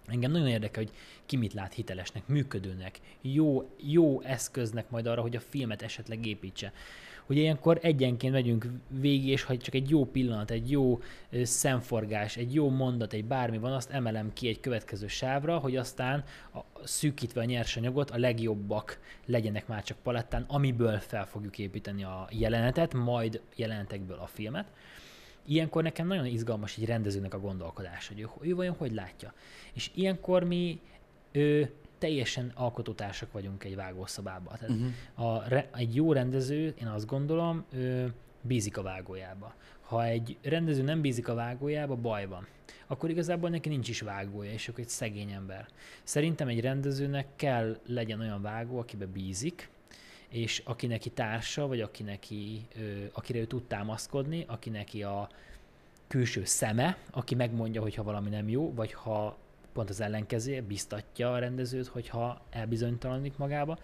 Engem 0.06 0.30
nagyon 0.30 0.48
érdekel, 0.48 0.82
hogy 0.82 0.92
ki 1.26 1.36
mit 1.36 1.52
lát 1.52 1.74
hitelesnek, 1.74 2.26
működőnek, 2.26 3.00
jó, 3.20 3.70
jó 3.76 4.20
eszköznek 4.20 4.90
majd 4.90 5.06
arra, 5.06 5.20
hogy 5.20 5.36
a 5.36 5.40
filmet 5.40 5.82
esetleg 5.82 6.26
építse. 6.26 6.72
Hogy 7.26 7.36
ilyenkor 7.36 7.78
egyenként 7.82 8.32
megyünk 8.32 8.66
végig, 8.88 9.28
és 9.28 9.42
ha 9.42 9.56
csak 9.56 9.74
egy 9.74 9.90
jó 9.90 10.04
pillanat, 10.04 10.50
egy 10.50 10.70
jó 10.70 11.00
szemforgás, 11.42 12.36
egy 12.36 12.54
jó 12.54 12.68
mondat, 12.68 13.12
egy 13.12 13.24
bármi 13.24 13.58
van, 13.58 13.72
azt 13.72 13.90
emelem 13.90 14.32
ki 14.32 14.48
egy 14.48 14.60
következő 14.60 15.06
sávra, 15.06 15.58
hogy 15.58 15.76
aztán 15.76 16.24
a, 16.54 16.58
szűkítve 16.84 17.40
a 17.40 17.44
nyersanyagot 17.44 18.10
a 18.10 18.18
legjobbak 18.18 18.98
legyenek 19.24 19.66
már 19.66 19.82
csak 19.82 19.96
palettán, 20.02 20.44
amiből 20.48 20.98
fel 20.98 21.26
fogjuk 21.26 21.58
építeni 21.58 22.04
a 22.04 22.28
jelenetet, 22.30 22.94
majd 22.94 23.40
jelenetekből 23.56 24.18
a 24.18 24.26
filmet. 24.26 24.66
Ilyenkor 25.44 25.82
nekem 25.82 26.06
nagyon 26.06 26.26
izgalmas 26.26 26.76
egy 26.76 26.84
rendezőnek 26.84 27.34
a 27.34 27.40
gondolkodás, 27.40 28.08
hogy 28.08 28.20
ő, 28.20 28.28
ő 28.40 28.54
vajon 28.54 28.74
hogy 28.78 28.92
látja. 28.92 29.32
És 29.72 29.90
ilyenkor 29.94 30.44
mi 30.44 30.80
ő, 31.32 31.72
teljesen 31.98 32.52
alkotótársak 32.54 33.32
vagyunk 33.32 33.64
egy 33.64 33.76
vágószobában. 33.76 34.56
Tehát 34.58 34.76
uh-huh. 34.76 35.34
a, 35.34 35.48
re, 35.48 35.68
egy 35.74 35.94
jó 35.94 36.12
rendező, 36.12 36.74
én 36.80 36.86
azt 36.86 37.06
gondolom, 37.06 37.64
ő, 37.72 38.12
bízik 38.42 38.76
a 38.76 38.82
vágójába. 38.82 39.54
Ha 39.80 40.04
egy 40.04 40.36
rendező 40.42 40.82
nem 40.82 41.00
bízik 41.00 41.28
a 41.28 41.34
vágójába, 41.34 41.94
baj 41.94 42.26
van. 42.26 42.46
Akkor 42.86 43.10
igazából 43.10 43.50
neki 43.50 43.68
nincs 43.68 43.88
is 43.88 44.00
vágója, 44.00 44.52
és 44.52 44.68
akkor 44.68 44.80
egy 44.80 44.88
szegény 44.88 45.30
ember. 45.30 45.66
Szerintem 46.02 46.48
egy 46.48 46.60
rendezőnek 46.60 47.26
kell 47.36 47.78
legyen 47.86 48.20
olyan 48.20 48.42
vágó, 48.42 48.78
akibe 48.78 49.06
bízik, 49.06 49.68
és 50.28 50.62
aki 50.64 50.86
neki 50.86 51.10
társa, 51.10 51.66
vagy 51.66 51.80
aki 51.80 52.02
neki, 52.02 52.66
ö, 52.78 53.04
akire 53.12 53.38
ő 53.38 53.44
tud 53.44 53.64
támaszkodni, 53.64 54.44
aki 54.48 54.70
neki 54.70 55.02
a 55.02 55.28
külső 56.08 56.44
szeme, 56.44 56.98
aki 57.10 57.34
megmondja, 57.34 57.82
hogyha 57.82 58.02
valami 58.02 58.28
nem 58.28 58.48
jó, 58.48 58.74
vagy 58.74 58.92
ha 58.92 59.36
pont 59.76 59.90
az 59.90 60.00
ellenkezője, 60.00 60.62
biztatja 60.62 61.32
a 61.32 61.38
rendezőt, 61.38 61.86
hogyha 61.86 62.40
elbizonytalanodik 62.50 63.36
magába. 63.36 63.78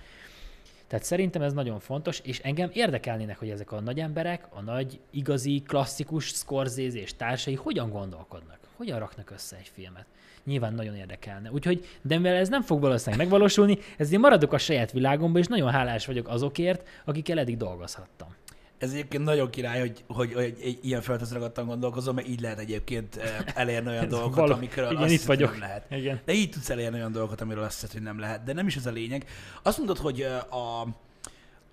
Tehát 0.87 1.05
szerintem 1.05 1.43
ez 1.43 1.53
nagyon 1.53 1.81
fontos, 1.81 2.21
és 2.21 2.39
engem 2.39 2.71
érdekelnének, 2.73 3.39
hogy 3.39 3.51
ezek 3.51 3.73
a 3.73 3.81
nagy 3.81 4.01
emberek, 4.01 4.47
a 4.51 4.61
nagy, 4.61 5.01
igazi, 5.11 5.63
klasszikus 5.67 6.27
Scorsese 6.27 6.99
és 6.99 7.17
társai 7.17 7.55
hogyan 7.55 7.91
gondolkodnak, 7.91 8.59
hogyan 8.77 8.99
raknak 8.99 9.31
össze 9.31 9.57
egy 9.57 9.71
filmet. 9.75 10.07
Nyilván 10.45 10.75
nagyon 10.75 10.97
érdekelne. 10.97 11.51
Úgyhogy, 11.51 11.87
de 12.03 12.17
mivel 12.17 12.35
ez 12.35 12.49
nem 12.49 12.63
fog 12.63 12.81
valószínűleg 12.81 13.21
megvalósulni, 13.21 13.79
ezért 13.97 14.21
maradok 14.21 14.53
a 14.53 14.59
saját 14.59 14.93
világomban, 14.93 15.41
és 15.41 15.47
nagyon 15.47 15.71
hálás 15.71 16.07
vagyok 16.07 16.29
azokért, 16.29 16.89
akikkel 17.05 17.39
eddig 17.39 17.57
dolgozhattam. 17.57 18.35
Ez 18.83 18.91
egyébként 18.91 19.25
nagyon 19.25 19.51
király, 19.51 19.81
hogy, 19.81 20.05
hogy, 20.07 20.33
hogy 20.33 20.57
egy 20.63 20.79
ilyen 20.83 21.01
felteszragadtan 21.03 21.67
gondolkozom, 21.67 22.15
mert 22.15 22.29
így 22.29 22.41
lehet 22.41 22.59
egyébként 22.59 23.17
eh, 23.17 23.37
elérni 23.55 23.89
olyan 23.89 24.09
dolgokat, 24.19 24.37
való- 24.37 24.55
amikről 24.55 24.85
igen, 24.91 24.97
azt 24.97 25.05
itt 25.05 25.11
hiszed, 25.11 25.27
vagyok. 25.27 25.51
nem 25.51 25.61
lehet. 25.61 25.87
Igen. 25.91 26.21
De 26.25 26.33
így 26.33 26.51
tudsz 26.51 26.71
elérni 26.71 26.97
olyan 26.97 27.13
dolgokat, 27.13 27.41
amiről 27.41 27.63
azt 27.63 27.75
hiszed, 27.75 27.93
hogy 27.93 28.03
nem 28.03 28.19
lehet. 28.19 28.43
De 28.43 28.53
nem 28.53 28.67
is 28.67 28.77
ez 28.77 28.87
a 28.87 28.91
lényeg. 28.91 29.27
Azt 29.63 29.79
mondod, 29.79 29.99
hogy 29.99 30.21
eh, 30.21 30.55
a, 30.55 30.81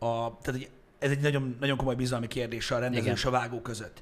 a 0.06 0.38
tehát 0.42 0.60
hogy 0.60 0.70
ez 1.00 1.12
egy 1.12 1.20
nagyon, 1.20 1.58
nagyon 1.60 1.78
komoly 1.78 1.96
bizalmi 1.96 2.28
kérdés 2.28 2.72
a 2.72 2.80
rendező 2.80 3.12
és 3.12 3.26
a 3.26 3.30
vágó 3.30 3.62
között. 3.62 4.02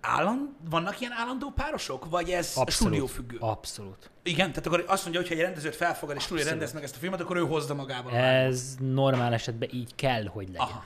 Állam, 0.00 0.56
vannak 0.70 1.00
ilyen 1.00 1.12
állandó 1.12 1.52
párosok? 1.54 2.10
Vagy 2.10 2.30
ez 2.30 2.60
stúdiófüggő? 2.66 3.36
Abszolút. 3.40 4.10
Igen, 4.22 4.48
tehát 4.48 4.66
akkor 4.66 4.84
azt 4.86 5.02
mondja, 5.02 5.20
hogy 5.20 5.30
ha 5.30 5.36
egy 5.36 5.40
rendezőt 5.40 5.76
felfogad 5.76 6.16
és 6.16 6.22
stúdió 6.22 6.44
rendez 6.44 6.72
meg 6.72 6.82
ezt 6.82 6.96
a 6.96 6.98
filmet, 6.98 7.20
akkor 7.20 7.36
ő 7.36 7.40
hozza 7.40 7.74
magával. 7.74 8.14
Ez 8.16 8.76
normál 8.80 9.32
esetben 9.32 9.68
így 9.72 9.94
kell, 9.94 10.26
hogy 10.26 10.46
legyen. 10.46 10.60
Aha. 10.60 10.84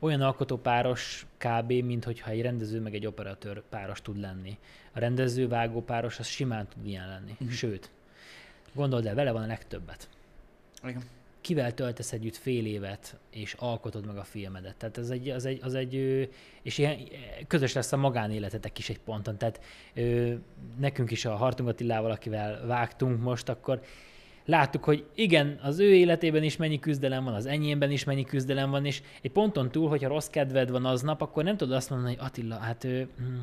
Olyan 0.00 0.20
alkotópáros 0.20 1.26
kb., 1.38 1.72
mint 1.72 2.04
hogyha 2.04 2.30
egy 2.30 2.42
rendező 2.42 2.80
meg 2.80 2.94
egy 2.94 3.06
operatőr 3.06 3.62
páros 3.68 4.02
tud 4.02 4.20
lenni. 4.20 4.58
A 4.92 4.98
rendező-vágó 4.98 5.82
páros 5.82 6.18
az 6.18 6.26
simán 6.26 6.68
tud 6.68 6.86
ilyen 6.86 7.08
lenni. 7.08 7.30
Uh-huh. 7.30 7.50
Sőt, 7.50 7.90
gondold 8.72 9.06
el, 9.06 9.14
vele 9.14 9.32
van 9.32 9.42
a 9.42 9.46
legtöbbet. 9.46 10.08
Igen. 10.82 11.02
Kivel 11.40 11.74
töltesz 11.74 12.12
együtt 12.12 12.36
fél 12.36 12.66
évet, 12.66 13.18
és 13.30 13.54
alkotod 13.58 14.06
meg 14.06 14.16
a 14.16 14.24
filmedet. 14.24 14.76
Tehát 14.76 14.98
ez 14.98 15.10
egy, 15.10 15.28
az 15.28 15.44
egy, 15.44 15.60
az 15.62 15.74
egy 15.74 15.94
és 16.62 16.78
ilyen 16.78 16.98
közös 17.46 17.72
lesz 17.72 17.92
a 17.92 17.96
magánéletetek 17.96 18.78
is 18.78 18.88
egy 18.88 18.98
ponton. 18.98 19.36
Tehát 19.36 19.60
ö, 19.94 20.34
nekünk 20.78 21.10
is 21.10 21.24
a 21.24 21.36
Hartung 21.36 21.68
Attilával, 21.68 22.10
akivel 22.10 22.66
vágtunk 22.66 23.20
most, 23.20 23.48
akkor 23.48 23.82
láttuk, 24.50 24.84
hogy 24.84 25.04
igen, 25.14 25.58
az 25.62 25.78
ő 25.78 25.94
életében 25.94 26.42
is 26.42 26.56
mennyi 26.56 26.78
küzdelem 26.78 27.24
van, 27.24 27.34
az 27.34 27.46
enyémben 27.46 27.90
is 27.90 28.04
mennyi 28.04 28.24
küzdelem 28.24 28.70
van, 28.70 28.84
és 28.84 29.02
egy 29.22 29.30
ponton 29.30 29.70
túl, 29.70 29.88
hogyha 29.88 30.08
rossz 30.08 30.28
kedved 30.28 30.70
van 30.70 30.84
aznap, 30.84 31.20
akkor 31.20 31.44
nem 31.44 31.56
tudod 31.56 31.76
azt 31.76 31.90
mondani, 31.90 32.14
hogy 32.14 32.26
Attila, 32.26 32.56
hát 32.56 32.84
ő, 32.84 33.08
mm, 33.22 33.38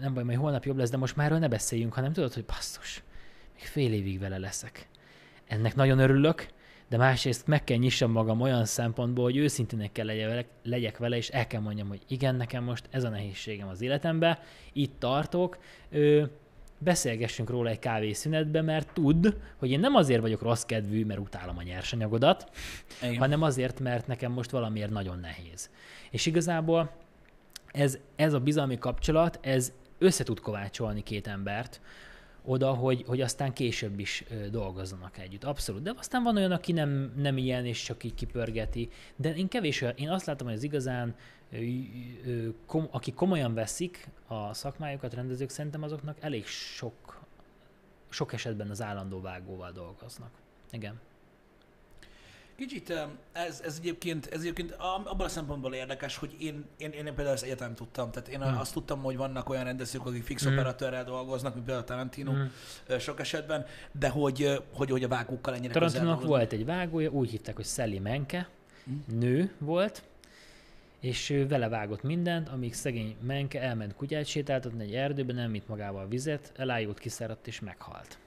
nem 0.00 0.14
baj, 0.14 0.22
majd 0.22 0.38
holnap 0.38 0.64
jobb 0.64 0.76
lesz, 0.76 0.90
de 0.90 0.96
most 0.96 1.16
már 1.16 1.30
ne 1.30 1.48
beszéljünk, 1.48 1.92
hanem 1.92 2.12
tudod, 2.12 2.32
hogy 2.32 2.44
basszus, 2.44 3.02
még 3.54 3.64
fél 3.64 3.92
évig 3.92 4.20
vele 4.20 4.38
leszek. 4.38 4.88
Ennek 5.46 5.74
nagyon 5.74 5.98
örülök, 5.98 6.46
de 6.88 6.96
másrészt 6.96 7.46
meg 7.46 7.64
kell 7.64 7.76
nyissam 7.76 8.10
magam 8.10 8.40
olyan 8.40 8.64
szempontból, 8.64 9.24
hogy 9.24 9.36
őszintének 9.36 9.92
kell 9.92 10.06
legyek 10.06 10.46
legyek 10.62 10.98
vele, 10.98 11.16
és 11.16 11.28
el 11.28 11.46
kell 11.46 11.60
mondjam, 11.60 11.88
hogy 11.88 12.00
igen, 12.08 12.34
nekem 12.34 12.64
most 12.64 12.88
ez 12.90 13.04
a 13.04 13.08
nehézségem 13.08 13.68
az 13.68 13.82
életemben, 13.82 14.38
itt 14.72 14.98
tartok, 14.98 15.58
beszélgessünk 16.82 17.50
róla 17.50 17.68
egy 17.68 17.78
kávészünetben, 17.78 18.64
mert 18.64 18.92
tudd, 18.92 19.26
hogy 19.56 19.70
én 19.70 19.80
nem 19.80 19.94
azért 19.94 20.20
vagyok 20.20 20.42
rossz 20.42 20.62
kedvű, 20.62 21.04
mert 21.04 21.20
utálom 21.20 21.58
a 21.58 21.62
nyersanyagodat, 21.62 22.50
Igen. 23.02 23.16
hanem 23.16 23.42
azért, 23.42 23.80
mert 23.80 24.06
nekem 24.06 24.32
most 24.32 24.50
valamiért 24.50 24.90
nagyon 24.90 25.18
nehéz. 25.18 25.70
És 26.10 26.26
igazából 26.26 26.90
ez, 27.72 27.98
ez 28.16 28.32
a 28.32 28.40
bizalmi 28.40 28.78
kapcsolat, 28.78 29.38
ez 29.42 29.72
össze 29.98 30.24
tud 30.24 30.40
kovácsolni 30.40 31.02
két 31.02 31.26
embert, 31.26 31.80
oda, 32.44 32.74
hogy, 32.74 33.04
hogy 33.06 33.20
aztán 33.20 33.52
később 33.52 33.98
is 33.98 34.24
dolgozzanak 34.50 35.18
együtt. 35.18 35.44
Abszolút. 35.44 35.82
De 35.82 35.92
aztán 35.96 36.22
van 36.22 36.36
olyan, 36.36 36.52
aki 36.52 36.72
nem, 36.72 37.12
nem 37.16 37.36
ilyen, 37.36 37.66
és 37.66 37.82
csak 37.82 38.04
így 38.04 38.14
kipörgeti. 38.14 38.88
De 39.16 39.34
én 39.34 39.48
kevés 39.48 39.84
én 39.94 40.10
azt 40.10 40.26
látom, 40.26 40.46
hogy 40.46 40.56
az 40.56 40.62
igazán, 40.62 41.14
kom, 42.66 42.88
akik 42.90 43.14
komolyan 43.14 43.54
veszik 43.54 44.08
a 44.26 44.54
szakmájukat, 44.54 45.14
rendezők, 45.14 45.50
szerintem 45.50 45.82
azoknak 45.82 46.16
elég 46.20 46.46
sok, 46.46 47.20
sok 48.08 48.32
esetben 48.32 48.70
az 48.70 48.82
állandó 48.82 49.20
vágóval 49.20 49.72
dolgoznak. 49.72 50.30
Igen. 50.70 51.00
Kicsit 52.60 52.90
ez, 53.32 53.60
ez, 53.64 53.76
egyébként, 53.78 54.26
ez 54.26 54.40
egyébként 54.40 54.74
abban 54.78 55.20
a 55.20 55.28
szempontból 55.28 55.74
érdekes, 55.74 56.16
hogy 56.16 56.34
én, 56.38 56.64
én, 56.76 56.90
én 56.90 57.04
például 57.04 57.28
ezt 57.28 57.42
egyetem 57.44 57.74
tudtam. 57.74 58.10
Tehát 58.10 58.28
én 58.28 58.40
Hmm. 58.42 58.58
azt 58.58 58.72
tudtam, 58.72 59.02
hogy 59.02 59.16
vannak 59.16 59.48
olyan 59.48 59.64
rendezők, 59.64 60.06
akik 60.06 60.22
fix 60.24 60.42
Hmm. 60.44 60.52
operatőrrel 60.52 61.04
dolgoznak, 61.04 61.54
mint 61.54 61.64
például 61.66 61.86
Tarantino 61.86 62.32
ö, 62.86 62.98
sok 62.98 63.20
esetben, 63.20 63.66
de 63.92 64.08
hogy, 64.08 64.62
hogy, 64.72 64.90
hogy 64.90 65.04
a 65.04 65.08
vágókkal 65.08 65.54
ennyire 65.54 65.72
dolgoznak. 65.72 66.24
volt 66.24 66.52
egy 66.52 66.64
vágója, 66.64 67.10
úgy 67.10 67.30
hívták, 67.30 67.56
hogy 67.56 67.64
Sally 67.64 67.98
Menke, 67.98 68.48
Hm. 68.84 69.18
nő 69.18 69.52
volt, 69.58 70.02
és 71.00 71.44
vele 71.48 71.68
vágott 71.68 72.02
mindent, 72.02 72.48
amíg 72.48 72.74
szegény 72.74 73.16
Menke 73.22 73.60
elment 73.60 73.94
kutyát 73.94 74.26
sétáltatni 74.26 74.82
egy 74.84 74.94
erdőben, 74.94 75.34
nem 75.34 75.52
vitt 75.52 75.68
magával 75.68 76.08
vizet, 76.08 76.52
elájult, 76.56 76.98
kiszáradt 76.98 77.46
és 77.46 77.60
meghalt. 77.60 78.18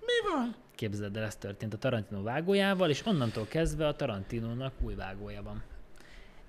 Mi 0.00 0.30
van? 0.32 0.54
Képzeld 0.80 1.16
el, 1.16 1.24
ez 1.24 1.36
történt 1.36 1.74
a 1.74 1.78
Tarantino 1.78 2.22
vágójával, 2.22 2.90
és 2.90 3.06
onnantól 3.06 3.46
kezdve 3.46 3.86
a 3.86 3.96
Tarantinónak 3.96 4.72
új 4.80 4.94
vágója 4.94 5.42
van. 5.42 5.62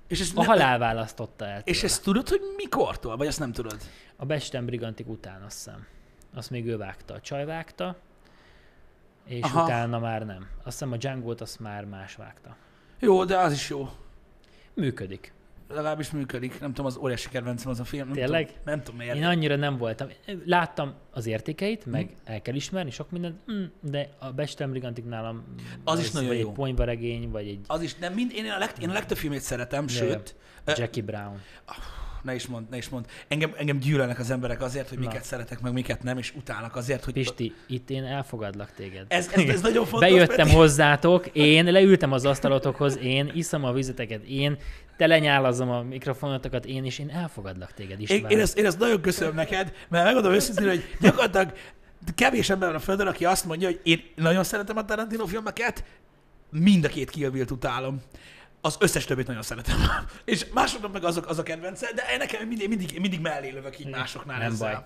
És 0.07 0.19
ezt, 0.19 0.31
A 0.37 0.39
nem- 0.39 0.45
halál 0.49 0.77
választotta 0.77 1.45
el. 1.45 1.61
és 1.63 1.75
tőle. 1.79 1.93
ezt 1.93 2.03
tudod, 2.03 2.29
hogy 2.29 2.41
mikortól? 2.55 3.17
Vagy 3.17 3.27
ezt 3.27 3.39
nem 3.39 3.51
tudod? 3.51 3.77
A 4.15 4.25
Becsten 4.25 4.65
Brigantik 4.65 5.07
után 5.09 5.41
azt 5.41 5.55
hiszem. 5.57 5.85
Azt 6.33 6.49
még 6.49 6.65
ő 6.67 6.77
vágta. 6.77 7.13
A 7.13 7.19
csaj 7.21 7.45
vágta, 7.45 7.95
és. 9.25 9.41
Aha. 9.43 9.63
utána 9.63 9.99
már 9.99 10.25
nem. 10.25 10.47
Azt 10.57 10.63
hiszem 10.79 10.91
a 10.91 10.97
Django-t 10.97 11.41
azt 11.41 11.59
már 11.59 11.85
más 11.85 12.15
vágta. 12.15 12.55
Jó, 12.99 13.25
de 13.25 13.37
az 13.37 13.51
is 13.51 13.69
jó. 13.69 13.89
Működik. 14.73 15.33
Legalábbis 15.75 16.11
működik. 16.11 16.59
Nem 16.59 16.69
tudom, 16.69 16.85
az 16.85 16.97
óriási 16.97 17.29
kedvencem 17.29 17.71
az 17.71 17.79
a 17.79 17.83
film. 17.83 18.05
Nem 18.07 18.15
Tényleg? 18.15 18.45
Tudom, 18.47 18.61
nem 18.65 18.81
tudom 18.83 18.99
miért. 18.99 19.15
Én 19.15 19.23
annyira 19.25 19.55
nem 19.55 19.77
voltam. 19.77 20.07
Láttam 20.45 20.93
az 21.11 21.25
értékeit, 21.25 21.85
meg 21.85 22.09
el 22.23 22.41
kell 22.41 22.55
ismerni 22.55 22.91
sok 22.91 23.11
mindent, 23.11 23.35
mm, 23.51 23.63
de 23.81 24.09
a 24.19 24.31
Becsten 24.31 24.69
Brigantik 24.69 25.05
nálam 25.05 25.43
Az 25.83 25.99
is 25.99 26.11
nagyon 26.11 26.27
vagy 26.29 26.39
jó. 26.39 26.47
egy 26.47 26.53
ponyvaregény, 26.53 27.29
vagy 27.29 27.47
egy 27.47 27.59
Az 27.67 27.81
is, 27.81 27.95
nem 27.95 28.13
mind, 28.13 28.31
én 28.35 28.45
a, 28.49 28.57
leg, 28.57 28.71
én 28.81 28.89
a 28.89 28.93
legtöbb 28.93 29.17
filmét 29.17 29.41
szeretem, 29.41 29.83
Ja, 29.87 29.93
sőt, 29.95 30.35
Jackie 30.65 31.03
Brown. 31.03 31.39
ne 32.23 32.35
is 32.35 32.47
mond, 32.47 32.69
ne 32.69 32.77
is 32.77 32.89
mond. 32.89 33.05
Engem, 33.27 33.53
engem 33.57 33.77
gyűlölnek 33.77 34.19
az 34.19 34.31
emberek 34.31 34.61
azért, 34.61 34.89
hogy 34.89 34.99
Na. 34.99 35.07
miket 35.07 35.23
szeretek, 35.23 35.61
meg 35.61 35.73
miket 35.73 36.03
nem, 36.03 36.17
és 36.17 36.33
utálnak 36.35 36.75
azért, 36.75 37.03
hogy... 37.03 37.13
Pisti, 37.13 37.53
itt 37.67 37.89
én 37.89 38.03
elfogadlak 38.03 38.71
téged. 38.71 39.05
Ez, 39.07 39.29
ez, 39.33 39.49
ez 39.49 39.61
nagyon 39.61 39.85
fontos. 39.91 40.09
Bejöttem 40.09 40.45
Peti. 40.45 40.55
hozzátok, 40.55 41.27
én 41.33 41.65
leültem 41.71 42.11
az 42.11 42.25
asztalotokhoz, 42.25 42.97
én 42.97 43.31
iszom 43.33 43.63
a 43.63 43.71
vizeteket, 43.73 44.23
én 44.23 44.57
telenyálazom 45.01 45.69
a 45.69 45.81
mikrofonotokat, 45.81 46.65
én 46.65 46.85
is, 46.85 46.99
én 46.99 47.09
elfogadlak 47.09 47.73
téged 47.73 47.99
Én, 47.99 47.99
István. 47.99 48.31
én, 48.31 48.39
ezt, 48.39 48.57
én 48.57 48.65
ezt 48.65 48.79
nagyon 48.79 49.01
köszönöm 49.01 49.35
neked, 49.35 49.73
mert 49.89 50.03
megmondom 50.05 50.33
őszintén, 50.33 50.67
hogy 50.67 50.83
gyakorlatilag 50.99 51.53
kevés 52.15 52.49
ember 52.49 52.67
van 52.67 52.77
a 52.77 52.79
Földön, 52.79 53.07
aki 53.07 53.25
azt 53.25 53.45
mondja, 53.45 53.67
hogy 53.67 53.79
én 53.83 54.03
nagyon 54.15 54.43
szeretem 54.43 54.77
a 54.77 54.85
Tarantino 54.85 55.25
filmeket, 55.25 55.83
mind 56.49 56.85
a 56.85 56.87
két 56.87 57.09
Kill 57.09 57.45
utálom. 57.51 58.01
Az 58.63 58.75
összes 58.79 59.05
többit 59.05 59.27
nagyon 59.27 59.41
szeretem. 59.41 59.75
És 60.25 60.45
másoknak 60.53 60.91
meg 60.93 61.03
azok 61.03 61.27
az 61.29 61.39
a 61.39 61.43
kedvence, 61.43 61.91
de 61.93 62.03
nekem 62.17 62.47
mindig, 62.47 62.67
mindig, 62.67 62.99
mindig 62.99 63.19
mellé 63.19 63.49
lövök 63.49 63.79
így 63.79 63.89
másoknál 63.89 64.37
Nem 64.39 64.51
ezzel. 64.51 64.71
baj. 64.73 64.83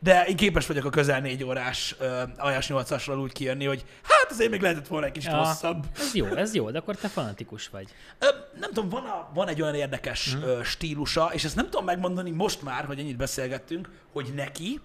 De 0.00 0.24
én 0.24 0.36
képes 0.36 0.66
vagyok 0.66 0.84
a 0.84 0.90
közel 0.90 1.20
négy 1.20 1.44
órás 1.44 1.96
uh, 2.00 2.22
Ajas 2.36 2.68
8 2.68 3.08
úgy 3.08 3.32
kijönni, 3.32 3.64
hogy 3.64 3.84
hát 4.02 4.30
azért 4.30 4.50
még 4.50 4.60
lehetett 4.60 4.86
volna 4.86 5.06
egy 5.06 5.12
kicsit 5.12 5.30
Ja. 5.30 5.36
hosszabb. 5.36 5.86
Ez 5.98 6.14
jó, 6.14 6.26
ez 6.26 6.54
jó, 6.54 6.70
de 6.70 6.78
akkor 6.78 6.96
te 6.96 7.08
fanatikus 7.08 7.68
vagy. 7.68 7.88
Ö, 8.18 8.26
nem 8.60 8.72
tudom, 8.72 8.88
van, 8.88 9.04
a, 9.04 9.30
van 9.34 9.48
egy 9.48 9.62
olyan 9.62 9.74
érdekes 9.74 10.34
Mhm. 10.34 10.44
uh 10.44 10.62
stílusa, 10.62 11.30
és 11.32 11.44
ezt 11.44 11.56
nem 11.56 11.64
tudom 11.64 11.84
megmondani 11.84 12.30
most 12.30 12.62
már, 12.62 12.84
hogy 12.84 12.98
ennyit 12.98 13.16
beszélgettünk, 13.16 13.88
hogy 14.12 14.32
neki, 14.34 14.80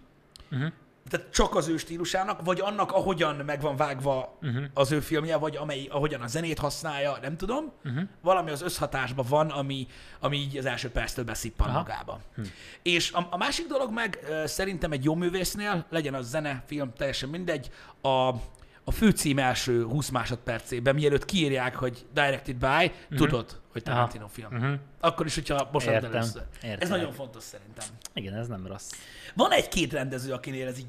Mhm. 0.50 0.66
Tehát 1.10 1.30
csak 1.32 1.56
az 1.56 1.68
ő 1.68 1.78
stílusának, 1.78 2.42
vagy 2.44 2.60
annak, 2.60 2.92
ahogyan 2.92 3.36
meg 3.36 3.62
van 3.62 3.76
vágva 3.76 4.38
Mhm. 4.42 4.64
az 4.74 4.92
ő 4.92 5.00
filmje, 5.00 5.38
vagy 5.38 5.56
amely, 5.56 5.88
ahogyan 5.92 6.22
a 6.22 6.28
zenét 6.28 6.60
használja, 6.60 7.18
nem 7.22 7.38
tudom, 7.38 7.72
Mhm. 7.84 8.00
valami 8.22 8.52
az 8.52 8.62
összhatásban 8.62 9.26
van, 9.30 9.50
ami, 9.50 9.88
ami 10.20 10.38
így 10.38 10.58
az 10.58 10.66
első 10.66 10.90
perctől 10.90 11.26
beszippan 11.26 11.68
Aha. 11.68 11.78
magába. 11.78 12.20
Hm. 12.36 12.42
És 12.82 13.12
a, 13.12 13.28
a 13.30 13.38
másik 13.38 13.68
dolog 13.68 13.92
meg 13.94 14.20
szerintem 14.46 14.92
egy 14.92 15.04
jó 15.04 15.16
művésznél, 15.16 15.86
legyen 15.90 16.14
az 16.14 16.30
zene, 16.30 16.64
film, 16.68 16.94
teljesen 16.98 17.30
mindegy, 17.30 17.70
a, 18.02 18.30
a 18.88 18.92
főcím 18.92 19.38
első 19.38 19.84
20 19.84 20.10
másodpercében, 20.10 20.96
mielőtt 20.96 21.26
kiírják, 21.26 21.76
hogy 21.76 22.06
directed 22.14 22.56
by, 22.56 22.92
tudod, 23.16 23.62
hogy 23.72 23.84
Tarantino 23.84 24.28
film. 24.28 24.54
Mhm. 24.54 24.74
Akkor 25.00 25.26
is, 25.26 25.36
hogyha 25.36 25.70
most 25.72 25.88
Értem, 25.88 26.14
először. 26.14 26.44
értem. 26.64 26.78
Ez 26.82 26.90
nagyon 26.90 27.12
fontos 27.12 27.44
szerintem. 27.44 27.86
Igen, 28.14 28.34
ez 28.34 28.48
nem 28.48 28.68
rossz. 28.68 28.92
Van 29.36 29.52
egy-két 29.52 29.94
rendező, 29.94 30.34
akinél 30.34 30.68
ez 30.68 30.78
így, 30.78 30.86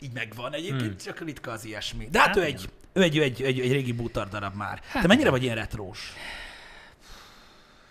így 0.00 0.12
megvan. 0.12 0.52
Egyébként 0.54 0.82
Hmm. 0.82 0.96
csak 0.96 1.20
ritka 1.20 1.50
az 1.50 1.64
ilyesmi. 1.64 2.08
De 2.10 2.18
hát, 2.18 2.26
Hát 2.28 2.36
ő, 2.36 2.42
egy, 2.42 2.68
ő, 2.92 3.02
egy, 3.02 3.16
ő 3.16 3.22
egy, 3.22 3.42
egy, 3.42 3.60
egy 3.60 3.72
régi 3.72 3.92
bútor 3.92 4.28
darab 4.28 4.54
már. 4.54 4.80
Hát 4.88 5.02
Te 5.02 5.08
mennyire 5.08 5.30
vagy 5.30 5.42
ilyen 5.42 5.54
retrós? 5.56 6.12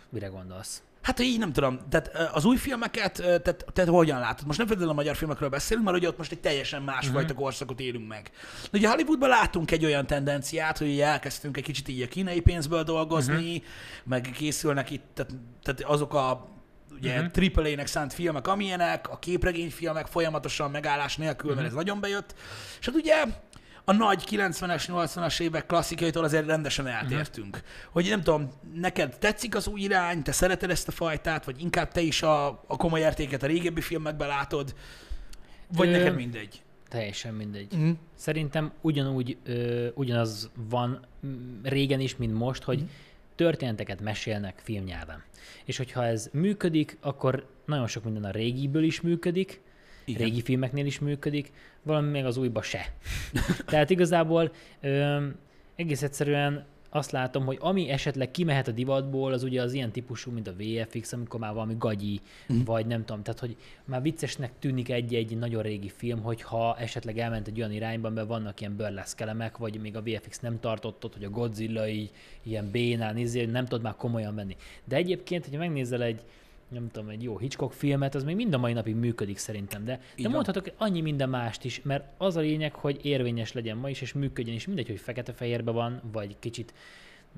Mire 0.10 0.28
gondolsz? 0.28 0.82
Hát 1.08 1.20
így 1.20 1.40
nem 1.40 1.54
tudom, 1.54 1.80
tehát 1.90 2.12
az 2.34 2.46
új 2.46 2.58
filmeket, 2.58 3.14
tehát, 3.14 3.66
tehát 3.74 3.90
hogyan 3.90 4.20
látod? 4.20 4.46
Most 4.46 4.58
nem 4.58 4.68
feltétlenül 4.68 4.90
a 4.90 4.94
magyar 4.94 5.16
filmekről 5.16 5.50
beszélünk, 5.50 5.86
mert 5.86 5.98
ugye 5.98 6.08
ott 6.08 6.18
most 6.18 6.32
egy 6.32 6.40
teljesen 6.40 6.82
másfajta 6.82 7.20
uh-huh. 7.20 7.38
korszakot 7.38 7.80
élünk 7.80 8.08
meg. 8.08 8.32
De 8.72 8.78
ugye 8.78 8.90
Hollywoodban 8.90 9.30
látunk 9.30 9.72
egy 9.72 9.86
olyan 9.86 10.08
tendenciát, 10.08 10.78
hogy 10.78 11.00
elkezdtünk 11.00 11.58
egy 11.58 11.64
kicsit 11.64 11.88
így 11.88 12.02
a 12.02 12.08
kínai 12.08 12.40
pénzből 12.40 12.84
dolgozni, 12.84 13.34
uh-huh. 13.34 13.64
meg 14.04 14.30
készülnek 14.34 14.92
itt, 14.92 15.04
tehát, 15.14 15.32
tehát 15.64 15.82
azok 15.82 16.14
a 16.14 16.48
ugye 16.98 17.22
uh-huh. 17.22 17.46
AAA-nek 17.56 17.88
szánt 17.88 18.14
filmek, 18.14 18.48
amilyenek, 18.48 19.10
a 19.10 19.20
képregényfilmek 19.20 20.08
folyamatosan 20.08 20.72
megállás 20.72 21.18
nélkül, 21.18 21.50
uh-huh. 21.50 21.56
mert 21.56 21.68
ez 21.68 21.78
nagyon 21.84 22.00
bejött. 22.00 22.36
És 22.80 22.86
hát 22.86 22.96
ugye 22.96 23.24
a 23.90 23.94
nagy 23.94 24.24
90-es, 24.30 24.84
80-as 24.88 25.40
évek 25.42 25.66
klasszikaitól 25.66 26.24
azért 26.24 26.46
rendesen 26.46 26.88
eltértünk. 26.88 27.56
Uh-huh. 27.56 27.70
Hogy 27.92 28.10
nem 28.10 28.22
tudom, 28.22 28.52
neked 28.74 29.18
tetszik 29.18 29.56
az 29.56 29.68
új 29.68 29.82
irány, 29.82 30.24
te 30.24 30.32
szereted 30.32 30.70
ezt 30.70 30.88
a 30.88 30.92
fajtát, 30.92 31.46
vagy 31.46 31.62
inkább 31.62 31.92
te 31.92 32.02
is 32.02 32.22
a, 32.22 32.48
a 32.48 32.78
komoly 32.78 33.00
értéket 33.00 33.44
a 33.44 33.48
régebbi 33.48 33.82
filmekben 33.82 34.28
látod, 34.28 34.76
vagy 35.68 35.88
Ö, 35.88 35.92
neked 35.92 36.16
mindegy. 36.16 36.62
Teljesen 36.90 37.34
mindegy. 37.34 37.74
Uh-huh. 37.74 37.98
Szerintem 38.16 38.72
ugyanúgy, 38.82 39.38
ö, 39.46 39.88
ugyanaz 39.94 40.50
van 40.70 41.06
mm, 41.26 41.64
régen 41.64 42.00
is, 42.00 42.16
mint 42.16 42.34
most, 42.34 42.64
hogy 42.64 42.84
történeteket 43.36 44.02
mesélnek 44.02 44.62
filmnyelven. 44.64 45.24
És 45.66 45.78
hogyha 45.78 46.06
ez 46.06 46.30
működik, 46.34 46.98
akkor 47.02 47.48
nagyon 47.66 47.88
sok 47.88 48.04
minden 48.04 48.24
a 48.24 48.32
régiből 48.32 48.84
is 48.84 49.02
működik, 49.02 49.62
Igen. 50.08 50.22
régi 50.22 50.42
filmeknél 50.42 50.86
is 50.86 51.00
működik, 51.00 51.52
valami 51.84 52.10
még 52.10 52.26
az 52.26 52.38
újba 52.38 52.62
se. 52.62 52.94
Tehát 53.66 53.90
igazából 53.90 54.52
ö, 54.82 55.26
egész 55.76 56.02
egyszerűen 56.02 56.66
azt 56.90 57.12
látom, 57.12 57.46
hogy 57.46 57.58
ami 57.60 57.90
esetleg 57.90 58.32
kimehet 58.32 58.68
a 58.68 58.72
divatból, 58.72 59.34
az 59.34 59.44
ugye 59.44 59.62
az 59.62 59.74
ilyen 59.74 59.92
típusú, 59.92 60.32
mint 60.32 60.48
a 60.48 60.54
VFX, 60.58 61.14
amikor 61.14 61.40
már 61.40 61.54
valami 61.54 61.76
gagyi, 61.78 62.22
mm. 62.54 62.64
vagy 62.64 62.86
nem 62.86 63.06
tudom, 63.06 63.24
tehát 63.24 63.40
hogy 63.40 63.56
már 63.86 64.02
viccesnek 64.02 64.52
tűnik 64.60 64.90
egy-egy 64.90 65.38
nagyon 65.38 65.62
régi 65.62 65.90
film, 65.90 66.22
hogyha 66.22 66.78
esetleg 66.78 67.18
elment 67.18 67.48
egy 67.48 67.60
olyan 67.60 67.72
irányba, 67.72 68.10
mert 68.10 68.28
vannak 68.28 68.60
ilyen 68.60 68.76
burleszk 68.76 69.22
elemek, 69.22 69.58
vagy 69.58 69.82
még 69.82 69.96
a 69.96 70.02
VFX 70.02 70.40
nem 70.40 70.60
tartott 70.60 71.06
ott, 71.06 71.14
hogy 71.14 71.24
a 71.24 71.30
Godzilla 71.30 71.88
így 71.88 72.12
ilyen 72.44 72.72
bénán, 72.72 73.18
izé, 73.18 73.46
nem 73.46 73.66
tudod 73.66 73.84
már 73.84 73.96
komolyan 73.96 74.36
venni. 74.36 74.56
De 74.84 74.96
egyébként, 74.96 75.44
hogyha 75.44 75.60
megnézel 75.60 76.02
egy, 76.02 76.22
nem 76.68 76.90
tudom, 76.92 77.10
egy 77.10 77.24
jó 77.24 77.38
Hitchcock 77.38 77.74
filmet, 77.74 78.16
az 78.16 78.24
még 78.24 78.36
mind 78.36 78.54
a 78.54 78.58
mai 78.58 78.74
napig 78.74 78.96
működik 78.96 79.38
szerintem, 79.38 79.86
de, 79.86 80.00
de 80.16 80.24
van. 80.24 80.32
mondhatok 80.32 80.72
annyi 80.78 81.02
minden 81.02 81.30
mást 81.30 81.64
is, 81.64 81.82
mert 81.82 82.10
az 82.18 82.36
a 82.36 82.40
lényeg, 82.40 82.74
hogy 82.74 83.06
érvényes 83.06 83.54
legyen 83.54 83.78
ma 83.78 83.90
is, 83.90 84.02
és 84.02 84.14
működjön, 84.14 84.56
és 84.56 84.68
mindegy, 84.68 84.88
hogy 84.88 85.00
fekete-fehérbe 85.00 85.72
van, 85.72 86.02
vagy 86.12 86.36
kicsit 86.40 86.74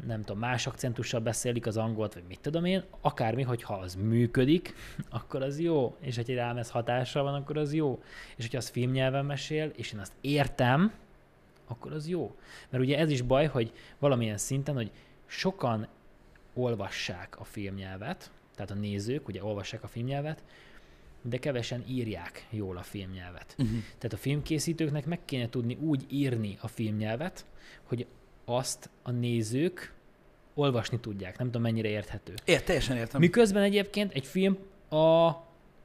nem 0.05 0.21
tudom, 0.21 0.39
más 0.39 0.67
akcentussal 0.67 1.19
beszélik 1.19 1.67
az 1.67 1.77
angolt, 1.77 2.13
vagy 2.13 2.23
mit 2.27 2.39
tudom 2.39 2.65
én, 2.65 2.83
akármi, 3.01 3.41
hogyha 3.41 3.73
az 3.73 3.95
működik, 3.95 4.73
akkor 5.09 5.41
az 5.41 5.59
jó, 5.59 5.95
és 5.99 6.15
hogyha 6.15 6.35
rám 6.35 6.57
ez 6.57 6.69
hatással 6.69 7.23
van, 7.23 7.33
akkor 7.33 7.57
az 7.57 7.73
jó. 7.73 8.03
És 8.35 8.43
hogyha 8.43 8.57
az 8.57 8.69
filmnyelven 8.69 9.25
mesél, 9.25 9.71
és 9.75 9.93
én 9.93 9.99
azt 9.99 10.13
értem, 10.21 10.93
akkor 11.67 11.93
az 11.93 12.07
jó. 12.07 12.35
Mert 12.69 12.83
ugye 12.83 12.97
ez 12.97 13.09
is 13.09 13.21
baj, 13.21 13.45
hogy 13.45 13.71
valamilyen 13.99 14.37
szinten, 14.37 14.75
hogy 14.75 14.91
sokan 15.25 15.87
olvassák 16.53 17.39
a 17.39 17.43
filmnyelvet, 17.43 18.31
tehát 18.59 18.71
a 18.71 18.87
nézők 18.87 19.27
ugye 19.27 19.43
olvassák 19.43 19.83
a 19.83 19.87
filmnyelvet, 19.87 20.43
de 21.21 21.37
kevesen 21.37 21.83
írják 21.87 22.47
jól 22.49 22.77
a 22.77 22.81
filmnyelvet. 22.81 23.55
Uh-huh. 23.57 23.77
Tehát 23.97 24.13
a 24.13 24.17
filmkészítőknek 24.17 25.05
meg 25.05 25.19
kéne 25.25 25.49
tudni 25.49 25.77
úgy 25.81 26.05
írni 26.09 26.57
a 26.61 26.67
filmnyelvet, 26.67 27.45
hogy 27.83 28.05
azt 28.45 28.89
a 29.03 29.11
nézők 29.11 29.93
olvasni 30.53 30.99
tudják. 30.99 31.37
Nem 31.37 31.47
tudom, 31.47 31.61
mennyire 31.61 31.87
érthető. 31.87 32.33
Ért, 32.45 32.65
teljesen 32.65 32.97
értem. 32.97 33.19
Miközben 33.19 33.63
egyébként 33.63 34.13
egy 34.13 34.25
film 34.25 34.57
a, 34.89 35.29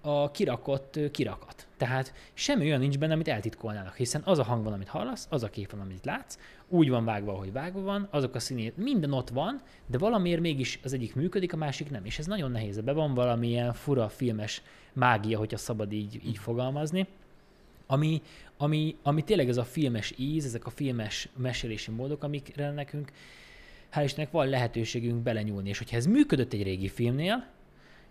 a 0.07 0.31
kirakott 0.31 0.99
kirakat. 1.11 1.67
Tehát 1.77 2.13
semmi 2.35 2.65
olyan 2.65 2.81
nincs 2.81 2.99
benne, 2.99 3.13
amit 3.13 3.29
eltitkolnának, 3.29 3.97
hiszen 3.97 4.23
az 4.25 4.39
a 4.39 4.43
hang 4.43 4.65
van, 4.65 4.73
amit 4.73 4.89
hallasz, 4.89 5.27
az 5.31 5.43
a 5.43 5.51
kép 5.51 5.71
van, 5.71 5.81
amit 5.81 6.05
látsz, 6.05 6.39
úgy 6.69 6.91
van 6.91 7.05
vágva, 7.05 7.33
ahogy 7.33 7.53
vágva 7.53 7.81
van, 7.81 8.09
azok 8.11 8.35
a 8.35 8.39
színét, 8.39 8.77
minden 8.77 9.13
ott 9.13 9.29
van, 9.29 9.63
de 9.87 9.99
valamiért 9.99 10.41
mégis 10.41 10.81
az 10.83 10.93
egyik 10.93 11.15
működik, 11.15 11.53
a 11.53 11.57
másik 11.57 11.91
nem. 11.91 12.05
És 12.05 12.19
ez 12.19 12.27
nagyon 12.27 12.51
nehéz. 12.51 12.81
Be 12.81 12.93
van 12.93 13.15
valamilyen 13.15 13.73
fura 13.73 14.09
filmes 14.09 14.63
mágia, 14.93 15.39
hogyha 15.39 15.57
szabad 15.57 15.93
így, 15.93 16.21
így 16.27 16.39
fogalmazni, 16.39 17.07
ami, 17.87 18.23
ami, 18.57 18.97
ami 19.03 19.23
tényleg 19.23 19.49
ez 19.49 19.57
a 19.57 19.65
filmes 19.65 20.15
íz, 20.17 20.45
ezek 20.45 20.67
a 20.67 20.71
filmes 20.71 21.29
mesélési 21.37 21.91
módok, 21.91 22.23
amikre 22.23 22.71
nekünk 22.71 23.13
hál' 23.93 24.05
Istennek 24.05 24.31
van 24.31 24.49
lehetőségünk 24.49 25.23
belenyúlni. 25.23 25.69
És 25.69 25.79
hogyha 25.79 25.97
ez 25.97 26.07
működött 26.07 26.53
egy 26.53 26.63
régi 26.63 26.89
filmnél, 26.89 27.47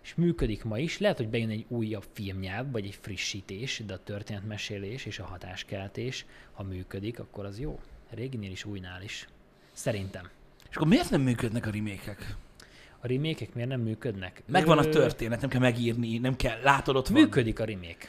és 0.04 0.14
működik 0.14 0.64
ma 0.64 0.78
is, 0.78 0.98
lehet, 0.98 1.16
hogy 1.16 1.28
bejön 1.28 1.50
egy 1.50 1.64
újabb 1.68 2.04
filmnyelv, 2.12 2.70
vagy 2.70 2.86
egy 2.86 2.98
frissítés, 3.00 3.82
de 3.86 3.94
a 3.94 4.02
történetmesélés 4.04 5.04
és 5.04 5.18
a 5.18 5.24
hatáskeltés, 5.24 6.26
ha 6.52 6.62
működik, 6.62 7.18
akkor 7.18 7.44
az 7.44 7.60
jó. 7.60 7.80
Réginél 8.10 8.50
is, 8.50 8.64
újnál 8.64 9.02
is. 9.02 9.28
Szerintem. 9.72 10.28
És 10.70 10.76
akkor 10.76 10.88
miért 10.88 11.10
nem 11.10 11.20
működnek 11.20 11.66
a 11.66 11.70
remékek? 11.70 12.36
A 13.00 13.06
remékek 13.06 13.54
miért 13.54 13.68
nem 13.68 13.80
működnek? 13.80 14.42
Megvan 14.46 14.78
a 14.78 14.88
történet, 14.88 15.40
nem 15.40 15.50
kell 15.50 15.60
megírni, 15.60 16.18
nem 16.18 16.36
kell, 16.36 16.60
látod 16.62 16.96
ott 16.96 17.08
van. 17.08 17.20
Működik 17.20 17.60
a 17.60 17.64
remake. 17.64 18.08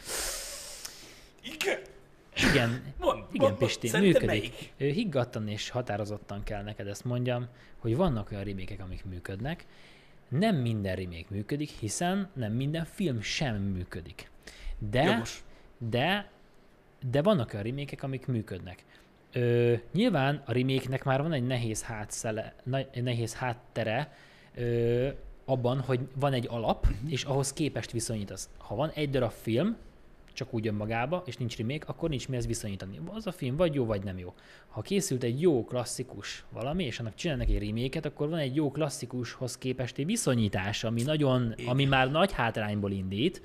Igen. 1.44 1.80
Igen, 2.52 2.94
Mond, 3.00 3.24
igen 3.32 3.48
mond, 3.48 3.58
Pisti, 3.58 3.88
szerinted 3.88 4.22
működik. 4.22 4.74
melyik? 4.78 4.96
Higgadtan 4.96 5.48
és 5.48 5.70
határozottan 5.70 6.44
kell 6.44 6.64
neked 6.64 6.88
ezt 6.88 7.06
mondjam, 7.06 7.48
hogy 7.78 7.96
vannak 7.96 8.32
olyan 8.32 8.44
remékek, 8.44 8.80
amik 8.82 9.06
működnek, 9.06 9.66
nem 10.28 10.56
minden 10.56 10.96
remake 10.96 11.26
működik, 11.30 11.70
hiszen 11.70 12.30
nem 12.34 12.52
minden 12.52 12.86
film 12.86 13.22
sem 13.22 13.56
működik. 13.56 14.32
De, 14.90 15.04
Jogos. 15.04 15.44
de, 15.78 16.30
de 17.10 17.22
vannak 17.22 17.50
olyan 17.54 17.66
remékek, 17.66 18.04
amik 18.04 18.28
működnek. 18.28 18.84
Ö, 19.34 19.74
nyilván 19.94 20.42
a 20.46 20.52
remake 20.52 21.00
már 21.04 21.22
van 21.22 21.34
egy 21.34 21.48
nehéz, 21.48 21.84
hátszele, 21.84 22.56
nehéz 22.94 23.36
háttere 23.36 24.14
ö, 24.56 25.10
abban, 25.46 25.80
hogy 25.80 26.00
van 26.16 26.34
egy 26.34 26.48
alap, 26.50 26.88
és 27.08 27.24
ahhoz 27.24 27.54
képest 27.54 27.92
viszonyítasz. 27.92 28.50
Ha 28.58 28.76
van 28.76 28.90
egy 28.90 29.10
darab 29.10 29.32
film, 29.32 29.78
csak 30.36 30.54
úgy 30.54 30.68
önmagába, 30.68 31.24
és 31.26 31.38
nincs 31.38 31.58
remake, 31.58 31.86
akkor 31.88 32.10
nincs 32.10 32.28
mihez 32.28 32.48
viszonyítani. 32.48 33.00
Az 33.14 33.28
a 33.28 33.32
film 33.32 33.56
vagy 33.56 33.74
jó, 33.74 33.86
vagy 33.86 34.04
nem 34.04 34.18
jó. 34.18 34.34
Ha 34.68 34.82
készült 34.82 35.24
egy 35.24 35.42
jó 35.42 35.66
klasszikus 35.66 36.46
valami, 36.50 36.84
és 36.84 37.00
annak 37.00 37.16
csinálnak 37.16 37.50
egy 37.50 37.68
remake 37.68 38.00
akkor 38.04 38.30
van 38.30 38.40
egy 38.40 38.56
jó 38.56 38.72
klasszikushoz 38.72 39.58
képest 39.58 39.98
egy 39.98 40.06
viszonyítás, 40.06 40.84
ami 40.84 41.02
nagyon, 41.02 41.56
ami 41.66 41.86
már 41.86 42.12
nagy 42.12 42.32
hátrányból 42.32 42.92
indít, 42.92 43.42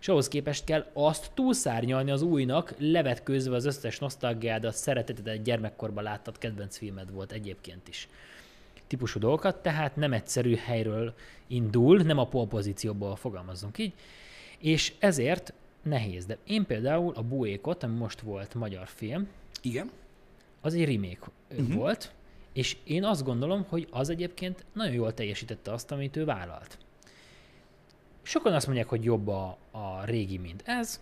és 0.00 0.08
ahhoz 0.08 0.28
képest 0.28 0.64
kell 0.64 0.86
azt 0.92 1.30
túlszárnyalni 1.34 2.10
az 2.10 2.22
újnak, 2.22 2.74
levetkőzve 2.78 3.54
az 3.54 3.64
összes 3.64 3.98
nosztalgiádat, 3.98 4.74
szeretetedet, 4.74 5.42
gyermekkorban 5.42 6.04
láttad 6.04 6.38
kedvenc 6.38 6.76
filmed 6.76 7.12
volt 7.12 7.32
egyébként 7.32 7.88
is 7.88 8.08
típusú 8.90 9.18
dolgokat, 9.18 9.62
tehát 9.62 9.96
nem 9.96 10.12
egyszerű 10.12 10.54
helyről 10.54 11.14
indul, 11.46 11.98
nem 11.98 12.18
a 12.18 12.26
polpozícióból 12.26 13.16
fogalmazzunk 13.16 13.78
így, 13.78 13.92
és 14.58 14.92
ezért 14.98 15.52
nehéz. 15.82 16.26
De 16.26 16.36
én 16.44 16.66
például 16.66 17.14
a 17.14 17.22
Buékot, 17.22 17.82
ami 17.82 17.96
most 17.96 18.20
volt 18.20 18.54
magyar 18.54 18.86
film, 18.86 19.28
Igen. 19.62 19.90
az 20.60 20.74
egy 20.74 20.94
remake 20.94 21.30
uh-huh. 21.50 21.74
volt, 21.74 22.12
és 22.52 22.76
én 22.84 23.04
azt 23.04 23.24
gondolom, 23.24 23.64
hogy 23.68 23.88
az 23.90 24.08
egyébként 24.08 24.64
nagyon 24.72 24.94
jól 24.94 25.14
teljesítette 25.14 25.72
azt, 25.72 25.92
amit 25.92 26.16
ő 26.16 26.24
vállalt. 26.24 26.78
Sokan 28.22 28.54
azt 28.54 28.66
mondják, 28.66 28.88
hogy 28.88 29.04
jobb 29.04 29.28
a, 29.28 29.56
a 29.70 30.04
régi, 30.04 30.38
mint 30.38 30.62
ez, 30.66 31.00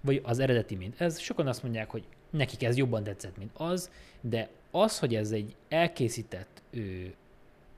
vagy 0.00 0.20
az 0.24 0.38
eredeti, 0.38 0.74
mint 0.74 1.00
ez. 1.00 1.18
Sokan 1.18 1.46
azt 1.46 1.62
mondják, 1.62 1.90
hogy 1.90 2.04
nekik 2.30 2.62
ez 2.62 2.76
jobban 2.76 3.02
tetszett, 3.02 3.36
mint 3.36 3.50
az, 3.54 3.90
de 4.20 4.48
az, 4.70 4.98
hogy 4.98 5.14
ez 5.14 5.30
egy 5.30 5.54
elkészített, 5.68 6.62
ő, 6.70 7.14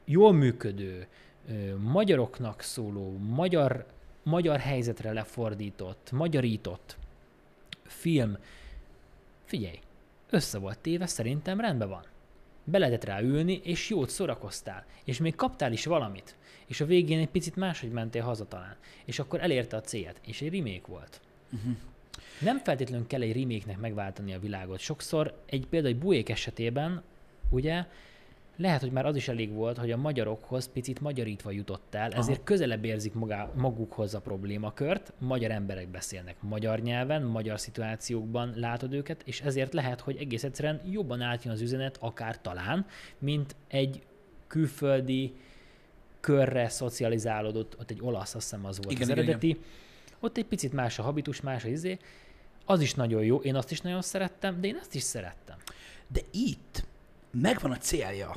jól 0.04 0.32
működő, 0.32 1.06
ő, 1.48 1.76
magyaroknak 1.76 2.60
szóló, 2.60 3.16
magyar, 3.18 3.86
magyar 4.24 4.58
helyzetre 4.58 5.12
lefordított, 5.12 6.12
magyarított 6.12 6.96
film, 7.82 8.38
figyelj, 9.44 9.78
össze 10.30 10.58
volt 10.58 10.78
téve, 10.78 11.06
szerintem 11.06 11.60
rendben 11.60 11.88
van. 11.88 12.04
Be 12.64 12.78
lehetett 12.78 13.04
rá 13.04 13.20
ülni, 13.20 13.60
és 13.64 13.90
jót 13.90 14.10
szórakoztál. 14.10 14.84
És 15.04 15.18
még 15.18 15.34
kaptál 15.34 15.72
is 15.72 15.84
valamit. 15.84 16.36
És 16.66 16.80
a 16.80 16.86
végén 16.86 17.18
egy 17.18 17.28
picit 17.28 17.56
máshogy 17.56 17.90
mentél 17.90 18.22
haza 18.22 18.48
talán. 18.48 18.76
És 19.04 19.18
akkor 19.18 19.40
elérte 19.40 19.76
a 19.76 19.80
célját. 19.80 20.20
És 20.26 20.40
egy 20.40 20.52
remake 20.54 20.86
volt. 20.86 21.20
Uh-huh. 21.52 21.76
Nem 22.40 22.58
feltétlenül 22.58 23.06
kell 23.06 23.22
egy 23.22 23.36
remake-nek 23.36 23.78
megváltani 23.78 24.34
a 24.34 24.38
világot. 24.38 24.78
Sokszor 24.78 25.42
egy 25.46 25.66
például 25.66 25.94
egy 25.94 26.00
buék 26.00 26.28
esetében, 26.28 27.02
ugye, 27.50 27.86
lehet, 28.56 28.80
hogy 28.80 28.90
már 28.90 29.06
az 29.06 29.16
is 29.16 29.28
elég 29.28 29.52
volt, 29.52 29.78
hogy 29.78 29.90
a 29.90 29.96
magyarokhoz 29.96 30.70
picit 30.72 31.00
magyarítva 31.00 31.50
jutott 31.50 31.94
el, 31.94 32.12
ezért 32.12 32.44
közelebb 32.44 32.84
érzik 32.84 33.14
magá, 33.14 33.50
magukhoz 33.54 34.14
a 34.14 34.20
problémakört, 34.20 35.12
magyar 35.18 35.50
emberek 35.50 35.88
beszélnek 35.88 36.36
magyar 36.40 36.80
nyelven, 36.80 37.22
magyar 37.22 37.60
szituációkban 37.60 38.52
látod 38.56 38.92
őket, 38.92 39.22
és 39.24 39.40
ezért 39.40 39.72
lehet, 39.72 40.00
hogy 40.00 40.16
egész 40.16 40.44
egyszerűen 40.44 40.80
jobban 40.90 41.20
átjön 41.20 41.52
az 41.52 41.60
üzenet, 41.60 41.96
akár 42.00 42.40
talán, 42.40 42.86
mint 43.18 43.56
egy 43.68 44.02
külföldi 44.46 45.34
körre 46.20 46.68
szocializálódott, 46.68 47.76
ott 47.80 47.90
egy 47.90 48.00
olasz, 48.00 48.34
azt 48.34 48.50
hiszem 48.50 48.66
az 48.66 48.76
volt 48.76 48.90
Igen, 48.90 49.02
az 49.02 49.08
igen, 49.08 49.22
eredeti, 49.22 49.60
ott 50.20 50.36
egy 50.36 50.46
picit 50.46 50.72
más 50.72 50.98
a 50.98 51.02
habitus, 51.02 51.40
más 51.40 51.64
a 51.64 51.68
izé, 51.68 51.98
az 52.64 52.80
is 52.80 52.94
nagyon 52.94 53.24
jó, 53.24 53.36
én 53.36 53.54
azt 53.54 53.70
is 53.70 53.80
nagyon 53.80 54.02
szerettem, 54.02 54.60
de 54.60 54.66
én 54.66 54.76
ezt 54.76 54.94
is 54.94 55.02
szerettem. 55.02 55.56
De 56.08 56.20
itt 56.30 56.84
megvan 57.34 57.70
a 57.70 57.76
célja 57.76 58.36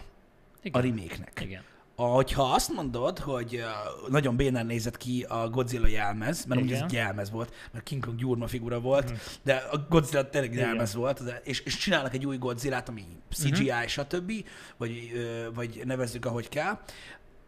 Igen. 0.62 0.82
a 0.82 0.86
remake-nek. 0.86 1.42
Igen. 1.42 1.64
Hogyha 1.96 2.44
azt 2.44 2.74
mondod, 2.74 3.20
hogy 3.20 3.64
nagyon 4.10 4.36
bénán 4.36 4.66
nézett 4.66 4.98
ki 4.98 5.26
a 5.30 5.50
Godzilla 5.50 5.88
jelmez, 5.88 6.46
mert 6.46 6.62
ugye 6.62 6.76
ez 6.76 6.82
egy 6.82 6.94
jelmez 6.94 7.32
volt, 7.32 7.54
mert 7.72 7.86
King 7.86 8.06
Kong 8.06 8.18
gyurma 8.18 8.48
figura 8.48 8.80
volt, 8.80 9.12
de 9.44 9.56
a 9.72 9.78
Godzilla 9.90 10.30
tényleg 10.30 10.54
Igen. 10.54 10.68
jelmez 10.68 10.94
volt, 10.94 11.22
és, 11.44 11.60
és 11.60 11.78
csinálnak 11.78 12.14
egy 12.14 12.26
új 12.26 12.38
Godzilla-t, 12.38 12.90
ami 12.90 13.06
CGI, 13.32 13.88
stb., 13.88 14.32
vagy, 14.78 15.12
vagy 15.54 15.82
nevezzük, 15.86 16.26
ahogy 16.26 16.50
kell, 16.50 16.80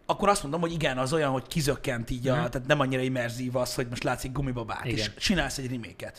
akkor 0.06 0.30
azt 0.30 0.42
mondom, 0.42 0.62
hogy 0.62 0.72
igen, 0.72 0.98
az 0.98 1.14
olyan, 1.14 1.32
hogy 1.32 1.48
kizökkent 1.48 2.10
így, 2.10 2.28
a, 2.28 2.34
tehát 2.34 2.68
nem 2.68 2.80
annyira 2.80 3.02
immerzív 3.02 3.56
az, 3.56 3.76
hogy 3.76 3.88
most 3.88 4.04
látszik 4.04 4.32
gumibabák, 4.32 4.86
Igen. 4.86 4.98
és 4.98 5.12
csinálsz 5.18 5.58
egy 5.58 5.72
remake 5.72 6.14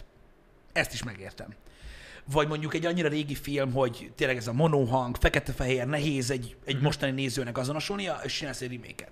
Ezt 0.73 0.93
is 0.93 1.03
megértem. 1.03 1.55
Vagy 2.33 2.49
mondjuk 2.49 2.75
egy 2.75 2.87
annyira 2.87 3.09
régi 3.09 3.35
film, 3.35 3.73
hogy 3.73 4.13
tényleg 4.17 4.37
ez 4.37 4.47
a 4.47 4.53
monohang, 4.53 5.17
fekete-fehér, 5.17 5.87
nehéz 5.87 6.31
egy, 6.31 6.57
egy 6.65 6.75
Mhm. 6.75 6.85
mostani 6.85 7.13
nézőnek 7.13 7.59
azonosulnia, 7.59 8.21
és 8.25 8.37
csinálsz 8.37 8.61
egy 8.61 8.71
remake 8.71 9.09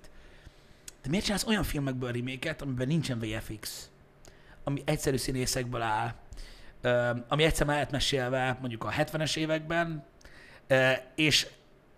De 1.01 1.09
miért 1.09 1.23
csinálsz 1.25 1.45
olyan 1.47 1.63
filmekből 1.63 2.11
remake 2.11 2.55
amiben 2.59 2.87
nincsen 2.87 3.19
VFX? 3.19 3.89
Ami 4.63 4.81
egyszerű 4.85 5.17
színészekből 5.17 5.81
áll, 5.81 6.13
ami 7.27 7.43
egyszer 7.43 7.65
már 7.65 7.87
mesélve 7.91 8.57
mondjuk 8.59 8.83
a 8.83 8.91
70-es 8.91 9.37
években, 9.37 10.05
és 11.15 11.47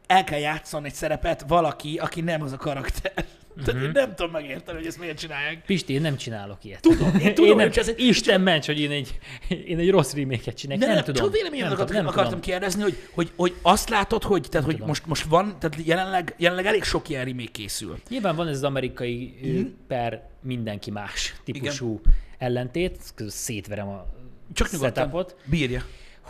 el 0.07 0.23
kell 0.23 0.39
játszani 0.39 0.87
egy 0.87 0.93
szerepet 0.93 1.43
valaki, 1.47 1.97
aki 1.97 2.21
nem 2.21 2.41
az 2.41 2.51
a 2.51 2.57
karakter. 2.57 3.25
Tehát 3.55 3.73
Mhm. 3.73 3.83
én 3.83 3.91
nem 3.93 4.15
tudom 4.15 4.31
megérteni, 4.31 4.77
hogy 4.77 4.87
ezt 4.87 4.99
miért 4.99 5.17
csinálják. 5.19 5.65
Pisti, 5.65 5.93
én 5.93 6.01
nem 6.01 6.17
csinálok 6.17 6.63
ilyet. 6.63 6.81
Tudom, 6.81 7.15
én 7.19 7.33
tudom, 7.33 7.49
én 7.49 7.55
nem, 7.55 7.69
ez 7.75 7.87
egy- 7.87 7.99
Isten 7.99 8.41
ments, 8.41 8.65
hogy 8.65 8.79
én 8.79 8.91
egy, 8.91 9.19
én 9.65 9.77
egy 9.79 9.89
rossz 9.89 10.13
remake-et 10.13 10.55
csinálok. 10.57 10.83
Nem, 10.83 10.93
Nem, 10.93 11.03
tudom. 11.03 11.31
Csak 11.31 11.41
akartam, 11.55 11.77
tudom, 11.85 11.95
nem 12.01 12.07
akartam 12.07 12.25
tudom. 12.25 12.41
kérdezni, 12.41 12.81
hogy, 12.81 12.97
hogy, 13.13 13.31
hogy 13.35 13.53
azt 13.61 13.89
látod, 13.89 14.23
hogy, 14.23 14.41
tehát, 14.49 14.65
hogy 14.65 14.73
tudom. 14.73 14.87
most, 14.89 15.05
most 15.05 15.23
van, 15.23 15.55
tehát 15.59 15.77
jelenleg, 15.87 16.35
jelenleg 16.37 16.65
elég 16.65 16.83
sok 16.83 17.09
ilyen 17.09 17.25
remake 17.25 17.51
készül. 17.51 17.97
Nyilván 18.09 18.35
van 18.35 18.47
ez 18.47 18.55
az 18.55 18.63
amerikai 18.63 19.33
Mhm. 19.41 19.49
mm. 19.51 19.63
per 19.87 20.29
mindenki 20.43 20.91
más 20.91 21.35
típusú 21.43 22.01
ellentét, 22.37 22.97
közben 23.15 23.35
szétverem 23.35 23.87
a 23.87 24.05
Csak 24.53 24.71
nyugodtan. 24.71 25.03
setupot, 25.03 25.35
Bírja. 25.45 25.81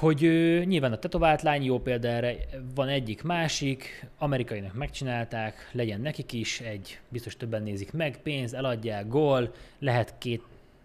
Hogy 0.01 0.25
ö, 0.25 0.63
nyilván 0.63 0.91
a 0.91 0.99
tetovált 0.99 1.41
lány 1.41 1.63
jó 1.63 1.79
példa 1.79 2.07
erre, 2.07 2.35
van 2.75 2.87
egyik, 2.87 3.23
másik, 3.23 4.07
amerikainak 4.17 4.73
megcsinálták, 4.73 5.69
legyen 5.71 6.01
nekik 6.01 6.33
is, 6.33 6.59
egy, 6.59 6.99
biztos 7.09 7.37
többen 7.37 7.63
nézik 7.63 7.91
meg, 7.91 8.19
pénz, 8.23 8.53
eladják, 8.53 9.07
gól, 9.07 9.53
lehet 9.79 10.17
két, 10.17 10.41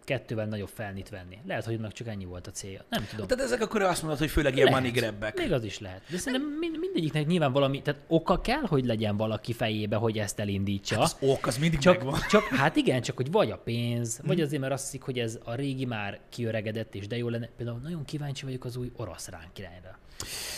kettővel 0.06 0.46
nagyobb 0.46 0.68
felnit 0.68 1.08
venni. 1.08 1.38
Lehet, 1.46 1.64
hogy 1.64 1.74
annak 1.74 1.92
csak 1.92 2.06
ennyi 2.06 2.24
volt 2.24 2.46
a 2.46 2.50
célja. 2.50 2.84
Nem 2.88 3.06
tudom. 3.10 3.26
Tehát 3.26 3.44
ezek 3.44 3.60
akkor 3.60 3.82
azt 3.82 4.02
mondod, 4.02 4.18
hogy 4.18 4.30
főleg 4.30 4.56
ilyen 4.56 4.70
money 4.72 4.90
grabbek. 4.90 5.36
Még 5.36 5.52
az 5.52 5.64
is 5.64 5.78
lehet. 5.78 6.02
De 6.10 6.18
szerintem 6.18 6.48
mind, 6.58 6.78
mindegyiknek 6.78 7.26
nyilván 7.26 7.52
valami, 7.52 7.82
tehát 7.82 8.00
oka 8.06 8.40
kell, 8.40 8.62
hogy 8.66 8.84
legyen 8.84 9.16
valaki 9.16 9.52
fejébe, 9.52 9.96
hogy 9.96 10.18
ezt 10.18 10.38
elindítsa. 10.40 11.00
Az 11.00 11.16
ok, 11.20 11.46
az 11.46 11.58
mindig 11.58 11.78
megvan. 11.84 12.12
Csak, 12.12 12.26
csak, 12.26 12.42
hát 12.42 12.76
igen, 12.76 13.02
csak 13.02 13.16
hogy 13.16 13.30
vagy 13.30 13.50
a 13.50 13.58
pénz, 13.58 14.20
vagy 14.24 14.40
azért, 14.40 14.60
mert 14.60 14.72
azt 14.72 14.84
hiszik, 14.84 15.02
hogy 15.02 15.18
ez 15.18 15.38
a 15.44 15.54
régi 15.54 15.84
már 15.84 16.20
kiöregedett, 16.28 16.94
és 16.94 17.06
de 17.06 17.16
jó 17.16 17.28
lenne. 17.28 17.48
Például 17.56 17.78
nagyon 17.82 18.04
kíváncsi 18.04 18.44
vagyok 18.44 18.64
az 18.64 18.76
új 18.76 18.90
oroszlán 18.96 19.46
királyra. 19.52 19.98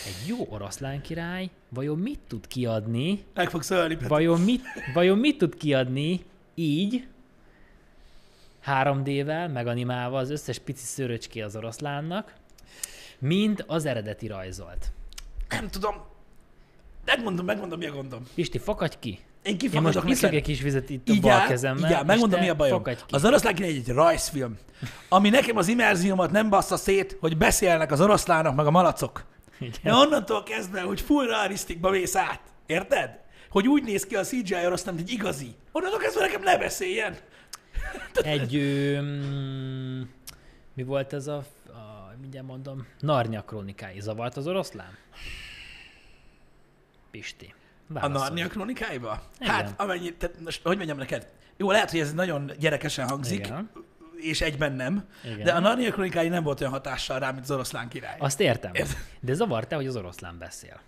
Egy 0.07 0.29
jó 0.29 0.47
oroszlán 0.49 1.01
király 1.01 1.51
vajon 1.69 1.99
mit 1.99 2.21
tud 2.27 2.47
kiadni, 2.47 3.25
Meg 3.35 3.51
fogsz 3.51 3.71
ölni. 3.71 3.97
Vajon 4.09 4.41
mit, 4.41 4.63
vajon 4.95 5.19
mit 5.19 5.39
tud 5.39 5.57
kiadni 5.57 6.25
így, 6.55 7.07
3D-vel, 8.71 9.53
meganimálva 9.53 10.19
az 10.19 10.31
összes 10.31 10.59
pici 10.59 10.85
szőröcské 10.85 11.41
az 11.41 11.57
oroszlánnak, 11.57 12.33
mint 13.19 13.65
az 13.67 13.85
eredeti 13.85 14.27
rajzolt. 14.27 14.93
Nem 15.49 15.69
tudom. 15.69 15.95
Megmondom, 17.05 17.45
megmondom, 17.45 17.79
mi 17.79 17.87
a 17.87 17.93
gondom. 17.93 18.23
Pisti, 18.35 18.59
fakadj 18.59 18.97
ki! 18.99 19.19
Én 19.43 19.57
Én 19.73 19.81
most 19.81 20.05
iszok 20.05 20.33
egy 20.33 20.43
kis 20.43 20.61
vizet 20.61 20.91
itt 20.91 21.09
a 21.09 21.13
Így 21.13 21.21
bal 21.21 21.31
áll, 21.33 21.47
kezemmel. 21.47 21.91
és 21.91 21.97
megmondom, 22.07 22.41
mi 22.41 22.49
a 22.49 22.55
bajom. 22.55 22.83
Ki. 22.83 22.95
Az 23.11 23.25
oroszlán 23.25 23.55
király 23.55 23.71
egy 23.71 23.89
rajzfilm, 23.89 24.59
ami 25.09 25.29
nekem 25.29 25.57
az 25.57 25.69
immerziómat 25.69 26.31
nem 26.31 26.49
bassza 26.49 26.77
szét, 26.77 27.17
hogy 27.21 27.37
beszélnek 27.37 27.93
az 27.93 28.01
oroszlánok 28.01 28.55
meg 28.55 28.67
a 28.67 28.71
malacok. 28.71 29.25
Igen. 29.61 29.73
De 29.83 29.93
onnantól 29.95 30.43
kezdve, 30.43 30.81
hogy 30.81 31.01
full 31.01 31.27
realisztikba 31.27 31.91
mész 31.91 32.17
át. 32.17 32.41
Érted? 32.67 33.19
Hogy 33.51 33.69
úgy 33.69 33.83
néz 33.85 34.07
ki 34.07 34.17
a 34.17 34.23
CGI 34.23 34.67
oroszlán, 34.67 34.95
mint 34.95 35.09
egy 35.09 35.15
igazi. 35.15 35.55
Onnantól 35.73 35.99
kezdve 35.99 36.21
nekem 36.21 36.43
ne 36.43 36.59
beszéljen. 36.59 37.17
Egy, 38.23 38.55
ö, 38.57 39.01
mm, 39.01 40.03
mi 40.75 40.83
volt 40.83 41.13
ez 41.13 41.27
a, 41.27 41.37
a 41.67 42.15
mindjárt 42.21 42.47
mondom, 42.47 42.87
Narnia 43.01 43.43
krónikái. 43.43 44.01
Zavart 44.01 44.37
az 44.37 44.47
oroszlán? 44.47 44.97
Pisti. 47.11 47.55
A 47.89 47.93
válaszolj. 47.93 48.23
Narnia 48.23 48.49
kronikáiba? 48.49 49.23
Igen. 49.41 49.53
Hát, 49.55 49.81
amennyi, 49.81 50.15
tehát 50.15 50.41
most, 50.41 50.63
hogy 50.63 50.77
mondjam 50.77 50.99
neked? 50.99 51.29
Jó, 51.57 51.71
lehet, 51.71 51.91
hogy 51.91 52.01
ez 52.01 52.15
nagyon 52.15 52.53
gyerekesen 52.59 53.09
hangzik, 53.09 53.47
Igen. 53.47 53.71
és 54.17 54.41
egyben 54.41 54.73
nem, 54.73 55.05
Igen. 55.25 55.45
de 55.45 55.53
a 55.53 55.59
Narnia 55.61 55.91
kronikái 55.91 56.29
nem 56.29 56.43
volt 56.43 56.61
olyan 56.61 56.73
hatással 56.73 57.19
rá, 57.19 57.31
mint 57.31 57.43
az 57.43 57.51
oroszlán 57.51 57.89
király. 57.89 58.17
Azt 58.19 58.41
értem. 58.41 58.75
Érted? 58.75 58.97
De 59.21 59.35
zavart-e, 59.35 59.77
hogy 59.77 59.87
az 59.87 59.97
oroszlán 59.97 60.39
beszél? 60.39 60.81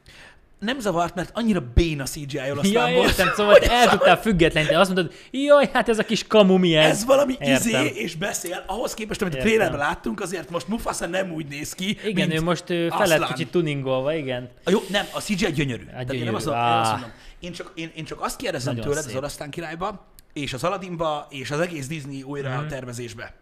Nem 0.60 0.78
zavart, 0.80 1.14
mert 1.14 1.30
annyira 1.34 1.60
béna 1.74 2.04
CGI 2.04 2.36
Ja, 2.36 2.54
volt. 2.54 2.66
értem, 3.08 3.28
szóval 3.34 3.56
el 3.56 3.88
tudtál 3.88 4.20
függetleníteni. 4.20 4.78
Azt 4.80 4.94
mondod, 4.94 5.14
jaj, 5.30 5.70
hát 5.72 5.88
ez 5.88 5.98
a 5.98 6.02
kis 6.04 6.26
kamu 6.26 6.56
mi 6.56 6.76
ez? 6.76 7.04
Valami 7.04 7.32
Értem. 7.38 7.54
izé, 7.54 7.86
és 7.94 8.14
beszél. 8.16 8.64
Ahhoz 8.66 8.94
képest, 8.94 9.20
amit 9.22 9.34
a 9.34 9.36
Értem. 9.36 9.50
trailerben 9.52 9.78
láttunk, 9.86 10.20
azért 10.20 10.50
most 10.50 10.68
Mufasa 10.68 11.06
nem 11.06 11.32
úgy 11.32 11.46
néz 11.46 11.72
ki, 11.72 11.88
Igen, 12.04 12.28
mint 12.28 12.40
ő 12.40 12.44
most 12.44 12.70
ő 12.70 12.88
fel 12.88 12.98
lett 13.06 13.20
Aslan. 13.20 13.32
kicsit 13.32 13.50
tuningolva, 13.50 14.14
igen. 14.14 14.50
A 14.64 14.70
jó, 14.70 14.78
nem, 14.90 15.06
a 15.12 15.20
CGI 15.20 15.52
gyönyörű. 15.52 15.84
Tehát 15.84 16.00
én 16.00 16.06
gyönyörű. 16.06 16.24
nem 16.24 16.34
azt 16.34 16.44
mondom, 16.46 16.64
én, 16.64 16.70
azt 16.70 16.88
Á. 16.90 16.92
mondom. 16.92 17.10
Én, 17.40 17.52
csak, 17.52 17.72
én, 17.74 17.90
én 17.94 18.04
csak 18.04 18.20
azt 18.20 18.36
kérdezem 18.36 18.74
Nagyon 18.74 18.88
tőled 18.88 19.02
szép. 19.04 19.12
az 19.12 19.18
Oroszlán 19.18 19.50
királyba, 19.50 20.06
és 20.32 20.52
az 20.52 20.64
Aladdinba, 20.64 21.26
és 21.30 21.50
az 21.50 21.60
egész 21.60 21.86
Disney 21.86 22.22
újra 22.22 22.58
Mhm. 22.58 22.68
tervezésbe. 22.68 23.34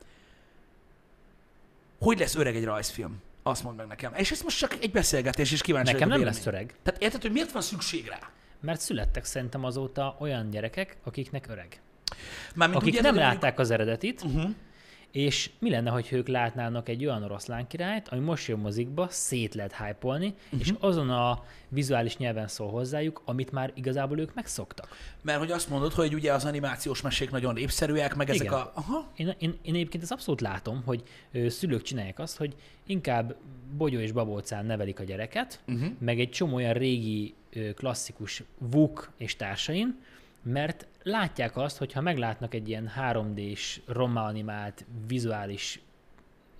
Hogy 2.00 2.18
lesz 2.18 2.34
öreg 2.34 2.56
egy 2.56 2.64
rajzfilm? 2.64 3.16
Azt 3.48 3.62
mondd 3.64 3.76
meg 3.76 3.86
nekem. 3.86 4.14
És 4.14 4.30
ez 4.30 4.42
most 4.42 4.58
csak 4.58 4.76
egy 4.80 4.90
beszélgetés, 4.90 5.52
és 5.52 5.60
kíváncsi 5.60 5.92
Nekem 5.92 6.08
nem 6.08 6.24
lesz 6.24 6.46
öreg, 6.46 6.74
Tehát 6.82 7.02
érted, 7.02 7.22
hogy 7.22 7.32
miért 7.32 7.52
van 7.52 7.62
szükség 7.62 8.06
rá? 8.06 8.18
mert 8.60 8.80
születtek 8.80 9.24
szerintem 9.24 9.64
azóta 9.64 10.16
olyan 10.18 10.50
gyerekek, 10.50 10.96
akiknek 11.04 11.46
öreg. 11.48 11.80
Mármint 12.54 12.80
Akik 12.82 12.94
úgy 12.94 13.02
nem 13.02 13.14
látták 13.14 13.58
az 13.58 13.70
eredetit, 13.70 14.22
Uh-huh. 14.22 14.50
És 15.12 15.50
mi 15.58 15.70
lenne, 15.70 15.90
hogy 15.90 16.08
ők 16.12 16.28
látnának 16.28 16.88
egy 16.88 17.06
olyan 17.06 17.22
oroszlán 17.22 17.66
királyt, 17.66 18.08
ami 18.08 18.20
most 18.20 18.48
jön 18.48 18.58
mozikba, 18.58 19.06
szét 19.10 19.54
lehet 19.54 19.76
hype 19.76 20.32
és 20.58 20.74
azon 20.80 21.10
a 21.10 21.44
vizuális 21.68 22.16
nyelven 22.16 22.48
szól 22.48 22.70
hozzájuk, 22.70 23.22
amit 23.24 23.52
már 23.52 23.72
igazából 23.74 24.18
ők 24.18 24.34
megszoktak. 24.34 24.88
Mert 25.22 25.38
hogy 25.38 25.50
azt 25.50 25.68
mondod, 25.68 25.92
hogy 25.92 26.14
ugye 26.14 26.32
az 26.32 26.44
animációs 26.44 27.00
mesék 27.00 27.30
nagyon 27.30 27.54
népszerűek, 27.54 28.14
meg 28.14 28.30
ezek 28.30 28.46
Igen. 28.46 28.52
a... 28.58 28.72
Aha. 28.74 29.10
Én, 29.16 29.34
én, 29.38 29.54
én 29.62 29.74
egyébként 29.74 30.02
ezt 30.02 30.12
abszolút 30.12 30.40
látom, 30.40 30.82
hogy 30.84 31.02
ö, 31.32 31.48
szülők 31.48 31.82
csinálják 31.82 32.18
azt, 32.18 32.36
hogy 32.36 32.54
inkább 32.86 33.36
bogyó 33.76 33.98
és 33.98 34.12
babócán 34.12 34.66
nevelik 34.66 35.00
a 35.00 35.04
gyereket, 35.04 35.60
uh-huh. 35.68 35.88
meg 35.98 36.20
egy 36.20 36.30
csomó 36.30 36.54
olyan 36.54 36.72
régi 36.72 37.34
ö, 37.52 37.72
klasszikus 37.72 38.42
vuk 38.58 39.10
és 39.16 39.36
társain, 39.36 39.98
mert 40.42 40.86
látják 41.02 41.56
azt, 41.56 41.78
hogy 41.78 41.92
ha 41.92 42.00
meglátnak 42.00 42.54
egy 42.54 42.68
ilyen 42.68 42.90
3D-s, 43.00 43.80
roma 43.86 44.24
animált, 44.24 44.84
vizuális 45.06 45.80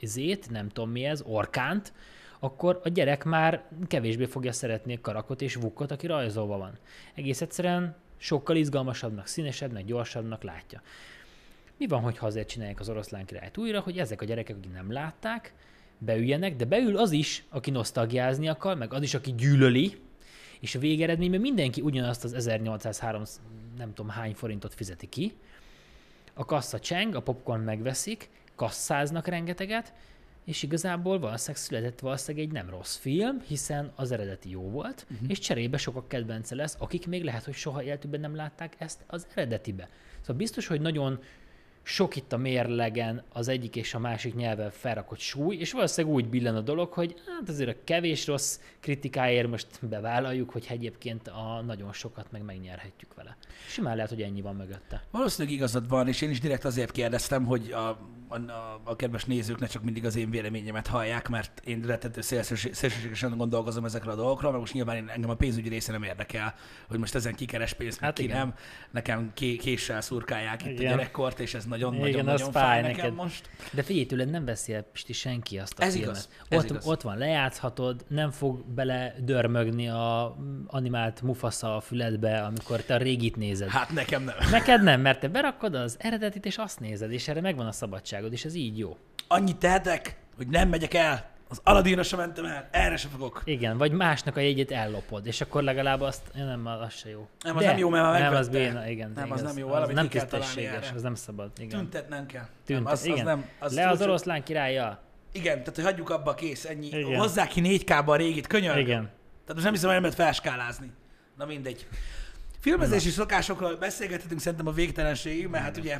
zét, 0.03 0.51
nem 0.51 0.69
tudom 0.69 0.91
mi 0.91 1.05
ez, 1.05 1.23
orkánt, 1.23 1.93
akkor 2.39 2.81
a 2.85 2.89
gyerek 2.89 3.25
már 3.25 3.65
kevésbé 3.87 4.25
fogja 4.25 4.53
szeretni 4.53 4.95
a 4.95 5.01
karakot 5.01 5.43
és 5.43 5.55
vukkot, 5.55 5.91
aki 5.91 6.07
rajzolva 6.07 6.59
van. 6.59 6.79
Egész 7.15 7.41
egyszerűen 7.41 7.97
sokkal 8.17 8.57
izgalmasabbnak, 8.57 9.27
színesebbnek, 9.27 9.85
gyorsabbnak 9.85 10.43
látja. 10.43 10.83
Mi 11.77 11.87
van, 11.87 12.01
hogyha 12.01 12.27
azért 12.27 12.49
csinálják 12.49 12.81
az 12.81 12.89
oroszlán 12.89 13.25
királyt 13.25 13.57
újra, 13.57 13.81
hogy 13.81 13.99
ezek 13.99 14.23
a 14.23 14.25
gyerekek, 14.25 14.57
akik 14.57 14.73
nem 14.73 14.93
látták, 14.93 15.55
beüljenek, 15.99 16.57
de 16.57 16.65
beül 16.65 16.97
az 16.97 17.13
is, 17.13 17.45
aki 17.49 17.71
nosztalgiázni 17.71 18.49
akar, 18.49 18.77
meg 18.77 18.93
az 18.93 19.03
is, 19.03 19.15
aki 19.15 19.35
gyűlöli, 19.35 20.01
és 20.61 20.75
a 20.75 20.79
végeredményben 20.79 21.41
mindenki 21.41 21.81
ugyanazt 21.81 22.25
az 22.25 22.33
1803 22.33 23.23
nem 23.79 23.95
tudom 23.95 24.11
hány 24.11 24.35
forintot 24.35 24.75
fizeti 24.75 25.09
ki, 25.09 25.35
a 26.35 26.45
kassa 26.45 26.81
cseng, 26.81 27.15
a 27.15 27.23
popcorn 27.23 27.63
megveszik, 27.63 28.31
kasszáznak 28.55 29.27
rengeteget, 29.27 29.93
és 30.45 30.63
igazából 30.63 31.19
valószínűleg 31.19 31.63
született 31.63 32.01
valószínűleg 32.01 32.47
egy 32.47 32.53
nem 32.53 32.71
rossz 32.71 32.97
film, 32.97 33.41
hiszen 33.41 33.93
az 33.97 34.11
eredeti 34.11 34.51
jó 34.51 34.71
volt, 34.71 35.07
uh-huh. 35.11 35.31
és 35.31 35.39
cserébe 35.39 35.77
sokak 35.77 36.09
kedvence 36.09 36.55
lesz, 36.55 36.77
akik 36.79 37.07
még 37.07 37.25
lehet, 37.25 37.45
hogy 37.45 37.55
soha 37.55 37.83
életükben 37.83 38.21
nem 38.21 38.35
látták 38.35 38.75
ezt 38.79 39.05
az 39.07 39.27
eredetibe. 39.35 39.89
Szóval 40.21 40.37
biztos, 40.37 40.67
hogy 40.67 40.81
nagyon 40.81 41.23
sok 41.89 42.17
itt 42.17 42.33
a 42.33 42.37
mérlegen 42.37 43.23
az 43.33 43.49
egyik 43.49 43.77
és 43.77 43.95
a 43.95 43.99
másik 43.99 44.35
nyelven 44.35 44.71
felrakott 44.71 45.19
súly, 45.19 45.57
és 45.57 45.73
valószínűleg 45.73 46.17
úgy 46.17 46.29
billen 46.29 46.57
a 46.57 46.61
dolog, 46.61 46.93
hogy 46.93 47.15
hát 47.27 47.49
azért 47.49 47.69
a 47.69 47.81
kevés 47.85 48.27
rossz 48.27 48.59
kritikáért 48.81 49.49
most 49.49 49.67
bevállaljuk, 49.81 50.51
hogy 50.51 50.67
egyébként 50.69 51.29
a 51.29 51.63
nagyon 51.67 51.93
sokat 51.93 52.33
meg 52.33 52.43
megnyerhetjük 52.43 53.15
vele. 53.15 53.37
Simán 53.69 53.95
lehet, 53.95 54.11
hogy 54.11 54.23
ennyi 54.23 54.41
van 54.41 54.57
mögötte. 54.57 55.03
Valószínűleg 55.11 55.57
igazad 55.57 55.89
van, 55.89 56.09
és 56.09 56.21
én 56.21 56.31
is 56.31 56.41
direkt 56.41 56.65
azért 56.65 56.91
kérdeztem, 56.91 57.45
hogy 57.45 57.73
a, 57.73 57.99
a, 58.29 58.35
a, 58.51 58.81
a 58.85 58.97
kedves 58.97 59.25
nézők 59.25 59.59
ne 59.59 59.67
csak 59.67 59.83
mindig 59.83 60.05
az 60.05 60.17
én 60.17 60.31
véleményemet 60.31 60.87
hallják, 60.87 61.29
mert 61.29 61.61
én 61.65 61.83
rettentő 61.87 62.21
szélsőség- 62.21 62.75
szélsőségesen 62.75 63.37
gondolkozom 63.37 63.85
ezekről 63.85 64.13
a 64.13 64.17
dolgokról, 64.17 64.51
mert 64.51 64.63
most 64.63 64.75
nyilván 64.75 64.97
én, 64.97 65.09
engem 65.09 65.31
a 65.31 65.35
pénzügyi 65.35 65.69
része 65.69 65.93
nem 65.93 66.03
érdekel, 66.03 66.55
hogy 66.89 66.99
most 66.99 67.15
ezen 67.15 67.35
kikeres 67.35 67.73
pénzt, 67.73 68.01
Hát 68.01 68.13
ki 68.17 68.23
igen. 68.23 68.37
nem. 68.37 68.55
Nekem 68.91 69.31
ké, 69.35 69.57
késsel 69.57 70.01
szurkálják 70.01 70.65
itt 70.67 70.79
Igen. 70.79 70.93
a 70.93 70.97
gyerekkort, 70.97 71.39
és 71.41 71.55
ez 71.55 71.65
nagyon-nagyon 71.65 72.09
Igen, 72.09 72.25
nagyon, 72.25 72.51
fáj 72.53 72.63
fáj 72.65 72.81
nekem 72.83 72.97
neked. 72.97 73.15
most. 73.15 73.51
De 73.73 73.83
figyelj, 73.83 74.07
tőled 74.07 74.31
nem 74.31 74.45
veszi 74.45 74.75
el 74.75 74.83
Pisti 74.83 75.13
senki 75.13 75.59
azt 75.59 75.79
a 75.79 75.83
Ez 75.83 75.93
filmet. 75.95 76.11
igaz, 76.11 76.29
ez 76.49 76.59
ott, 76.59 76.71
igaz. 76.71 76.87
ott 76.87 77.03
van, 77.03 77.19
lejátszhatod, 77.19 78.05
nem 78.09 78.31
fog 78.31 78.65
bele 78.67 79.15
dörmögni 79.21 79.89
a 79.89 80.37
animált 80.67 81.23
mufasa 81.23 81.77
a 81.77 81.81
füledbe, 81.81 82.39
amikor 82.43 82.81
te 82.83 82.95
a 82.95 82.99
régit 82.99 83.37
nézed. 83.37 83.69
Hát 83.69 83.91
nekem 83.93 84.23
nem. 84.23 84.35
Neked 84.51 84.83
nem, 84.83 85.01
mert 85.01 85.21
te 85.21 85.29
berakod 85.29 85.75
az 85.75 85.97
eredetit, 85.99 86.47
és 86.47 86.57
azt 86.57 86.81
nézed, 86.81 87.13
és 87.13 87.29
erre 87.29 87.41
megvan 87.41 87.67
a 87.67 87.73
szabadságod, 88.19 88.33
és 88.33 88.45
ez 88.45 88.55
így 88.55 88.79
jó. 88.79 88.97
Annyit 89.29 89.57
tehetek, 89.57 90.17
hogy 90.37 90.49
nem 90.49 90.69
megyek 90.69 90.95
el, 90.95 91.37
az 91.51 91.61
Aladdinra 91.65 92.03
sem 92.03 92.19
mentem 92.19 92.45
el, 92.45 92.69
erre 92.71 92.97
sem 92.97 93.11
fogok. 93.11 93.43
Igen, 93.45 93.79
vagy 93.79 93.93
másnak 93.93 94.37
a 94.37 94.41
jegyét 94.41 94.71
ellopod, 94.71 95.27
és 95.27 95.41
akkor 95.41 95.63
legalább 95.63 96.01
azt, 96.01 96.23
nem, 96.35 96.67
az 96.67 96.95
se 96.95 97.09
jó. 97.09 97.29
Nem, 97.41 97.57
az 97.57 97.65
nem 97.65 97.79
jó, 97.79 97.89
mert 97.89 98.05
már 98.05 98.21
Nem, 98.21 98.35
az 98.35 98.49
béna, 98.49 98.89
igen. 98.89 99.13
Nem, 99.15 99.27
igaz. 99.27 99.43
az 99.43 99.47
nem 99.47 99.59
jó, 99.59 99.67
az 99.67 99.73
valamit 99.73 99.95
nem 99.95 100.09
tisztességes, 100.09 100.93
az 100.95 101.03
nem 101.03 101.15
szabad. 101.15 101.51
Igen. 101.57 101.79
Tüntetnem 101.79 102.27
kell. 102.27 102.47
Tüntet, 102.65 102.85
nem, 102.85 102.93
az, 102.93 103.05
igen. 103.05 103.19
az 103.19 103.25
nem. 103.25 103.49
Az 103.59 103.75
Le 103.75 103.89
az 103.89 104.03
oroszlán 104.03 104.43
királya. 104.43 105.03
Igen, 105.33 105.59
tehát 105.59 105.75
hogy 105.75 105.85
hagyjuk 105.85 106.11
abba 106.11 106.35
kész, 106.35 106.65
ennyi. 106.65 106.87
Igen. 106.87 107.01
Igen. 107.01 107.19
Hozzák 107.19 107.49
ki 107.49 107.61
4K-ba 107.65 108.07
a 108.07 108.17
régit, 108.17 108.47
könyörgöm. 108.47 108.83
Igen. 108.83 109.03
Tehát 109.45 109.55
most 109.55 109.65
nem 109.65 109.73
hiszem, 109.73 109.91
hogy 109.91 110.01
nem 110.01 110.11
lehet 110.11 110.19
felskálázni. 110.19 110.91
Na 111.37 111.47
mindegy. 111.47 111.87
Filmezési 112.61 113.11
szokásokról 113.11 113.77
beszélgethetünk 113.77 114.41
szerintem 114.41 114.67
a 114.67 114.73
végtelenségig, 114.73 115.47
mert 115.47 115.65
hát 115.65 115.77
ugye... 115.77 115.99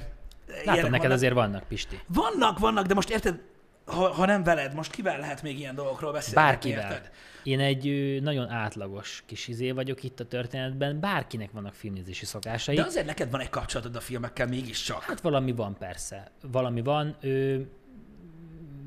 Látom, 0.65 0.91
neked 0.91 0.91
vannak. 0.91 1.11
azért 1.11 1.33
vannak, 1.35 1.65
Pisti. 1.69 2.01
Vannak, 2.07 2.59
vannak, 2.59 2.87
de 2.87 2.95
most 2.95 3.11
érted, 3.11 3.41
ha, 3.85 4.13
ha 4.13 4.27
nem 4.27 4.43
veled, 4.43 4.75
most 4.75 4.91
kivel 4.91 5.19
lehet 5.19 5.43
még 5.43 5.59
ilyen 5.59 5.75
dolgokról 5.75 6.13
beszélni? 6.13 6.35
Bárkivel. 6.35 6.93
Érted? 6.93 7.11
Én 7.43 7.61
egy 7.61 8.19
nagyon 8.23 8.49
átlagos 8.51 9.23
kis 9.27 9.49
izé 9.49 9.71
vagyok 9.71 10.03
itt 10.03 10.21
a 10.21 10.25
történetben, 10.25 11.01
bárkinek 11.01 11.51
vannak 11.53 11.75
filmnézési 11.75 12.25
szokásai. 12.25 12.77
De 12.77 12.83
azért 12.85 13.07
neked 13.07 13.31
van 13.31 13.41
egy 13.41 13.49
kapcsolatod 13.49 13.97
a 13.97 14.01
filmekkel 14.01 14.47
mégiscsak. 14.47 15.03
Hát 15.03 15.21
valami 15.21 15.53
van 15.53 15.77
persze, 15.79 16.31
valami 16.43 16.83
van, 16.83 17.17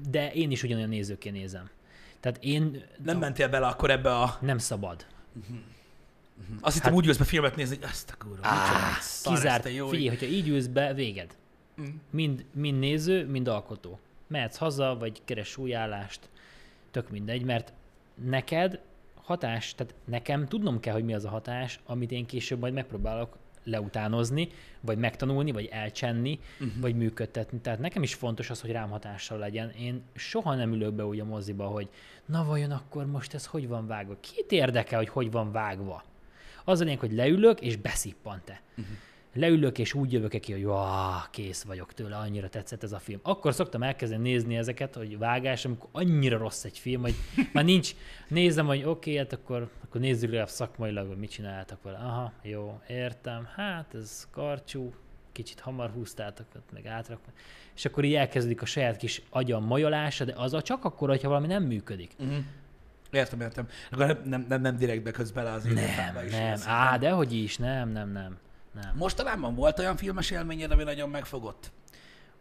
de 0.09 0.31
én 0.33 0.51
is 0.51 0.63
ugyanolyan 0.63 0.89
nézőként 0.89 1.35
nézem. 1.35 1.69
Tehát 2.19 2.43
én 2.43 2.83
Nem 3.03 3.17
mentél 3.17 3.49
bele 3.49 3.67
akkor 3.67 3.89
ebbe 3.89 4.15
a... 4.15 4.37
nem 4.41 4.57
szabad. 4.57 5.05
Azt 6.61 6.75
hittem 6.75 6.93
úgy 6.93 7.05
jössz 7.05 7.17
be 7.17 7.23
filmet 7.23 7.55
nézni, 7.55 7.75
hogy 7.75 7.89
azt 7.89 8.11
a 8.11 8.23
kurva, 8.25 8.47
ez 8.99 9.21
Kizárt, 9.21 9.63
figyelj, 9.63 10.07
hogyha 10.07 10.25
így 10.25 10.47
ülsz 10.47 10.65
be, 10.65 10.93
véged. 10.93 11.35
Mm. 11.81 11.85
Mind, 12.09 12.45
mind 12.53 12.79
néző, 12.79 13.27
mind 13.27 13.47
alkotó. 13.47 13.99
Mehetsz 14.27 14.57
haza, 14.57 14.97
vagy 14.97 15.21
keres 15.25 15.57
új 15.57 15.75
állást, 15.75 16.29
tök 16.91 17.09
mindegy, 17.09 17.43
mert 17.43 17.73
neked 18.15 18.79
hatás, 19.13 19.75
tehát 19.75 19.95
nekem 20.05 20.47
tudnom 20.47 20.79
kell, 20.79 20.93
hogy 20.93 21.03
mi 21.03 21.13
az 21.13 21.25
a 21.25 21.29
hatás, 21.29 21.79
amit 21.85 22.11
én 22.11 22.25
később 22.25 22.59
majd 22.59 22.73
megpróbálok 22.73 23.37
leutánozni, 23.63 24.49
vagy 24.81 24.97
megtanulni, 24.97 25.51
vagy 25.51 25.65
elcsenni, 25.71 26.39
uh-huh. 26.59 26.81
vagy 26.81 26.95
működtetni. 26.95 27.59
Tehát 27.59 27.79
nekem 27.79 28.03
is 28.03 28.13
fontos 28.13 28.49
az, 28.49 28.61
hogy 28.61 28.71
rám 28.71 28.89
hatással 28.89 29.37
legyen. 29.37 29.69
Én 29.69 30.03
soha 30.15 30.55
nem 30.55 30.73
ülök 30.73 30.93
be 30.93 31.05
úgy 31.05 31.19
a 31.19 31.25
moziba, 31.25 31.65
hogy 31.67 31.89
na 32.25 32.43
vajon 32.43 32.71
akkor 32.71 33.05
most 33.05 33.33
ez 33.33 33.45
hogy 33.45 33.67
van 33.67 33.87
vágva? 33.87 34.17
Kit 34.19 34.51
érdekel, 34.51 34.97
hogy 34.97 35.09
hogy 35.09 35.31
van 35.31 35.51
vágva? 35.51 36.03
Az 36.65 36.79
a 36.79 36.83
lényeg, 36.83 36.99
hogy 36.99 37.13
leülök, 37.13 37.61
és 37.61 37.75
beszippant 37.75 38.43
te. 38.43 38.61
Uh-huh. 38.77 38.95
Leülök, 39.33 39.77
és 39.79 39.93
úgy 39.93 40.11
jövök 40.13 40.39
ki, 40.39 40.51
hogy 40.51 40.65
"Vá, 40.65 41.27
kész 41.31 41.63
vagyok 41.63 41.93
tőle, 41.93 42.15
annyira 42.17 42.49
tetszett 42.49 42.83
ez 42.83 42.91
a 42.91 42.99
film. 42.99 43.19
Akkor 43.23 43.53
szoktam 43.53 43.83
elkezdeni 43.83 44.29
nézni 44.29 44.57
ezeket, 44.57 44.95
hogy 44.95 45.17
vágás, 45.17 45.65
amikor 45.65 45.89
annyira 45.91 46.37
rossz 46.37 46.63
egy 46.63 46.77
film, 46.77 47.01
hogy 47.01 47.13
már 47.53 47.63
nincs, 47.63 47.91
nézem, 48.27 48.65
hogy 48.65 48.77
oké, 48.83 48.89
okay, 48.89 49.15
hát 49.17 49.33
akkor, 49.33 49.69
akkor 49.83 50.01
nézzük 50.01 50.29
legalább 50.29 50.49
szakmailag, 50.49 51.07
hogy 51.07 51.17
mit 51.17 51.29
csináltak 51.29 51.83
vele. 51.83 51.97
Aha, 51.97 52.31
jó, 52.41 52.81
értem, 52.87 53.47
hát 53.55 53.93
ez 53.93 54.27
karcsú, 54.31 54.93
kicsit 55.31 55.59
hamar 55.59 55.89
húztátok, 55.89 56.45
meg 56.73 56.85
átrak. 56.85 57.19
És 57.75 57.85
akkor 57.85 58.03
így 58.03 58.13
elkezdődik 58.13 58.61
a 58.61 58.65
saját 58.65 58.97
kis 58.97 59.21
agyam 59.29 59.63
majolása, 59.65 60.25
de 60.25 60.33
az 60.35 60.53
a 60.53 60.61
csak 60.61 60.85
akkor, 60.85 61.09
hogyha 61.09 61.27
valami 61.27 61.47
nem 61.47 61.63
működik. 61.63 62.11
Mhm. 62.19 62.33
Értem, 63.11 63.41
értem. 63.41 63.67
Akkor 63.91 64.05
nem, 64.05 64.21
nem, 64.25 64.45
nem, 64.49 64.61
nem 64.61 64.75
direktbe 64.77 65.11
köz 65.11 65.31
bele 65.31 65.51
az 65.51 65.63
Nem, 65.63 65.73
is. 65.77 66.31
nem, 66.31 66.55
szinten. 66.55 66.73
á, 66.73 66.97
dehogy 66.97 67.33
is, 67.33 67.57
nem, 67.57 67.89
nem, 67.89 68.11
nem. 68.11 68.37
Nem. 68.73 68.95
Mostanában 68.95 69.55
volt 69.55 69.79
olyan 69.79 69.95
filmes 69.97 70.31
élményed, 70.31 70.71
ami 70.71 70.83
nagyon 70.83 71.09
megfogott? 71.09 71.71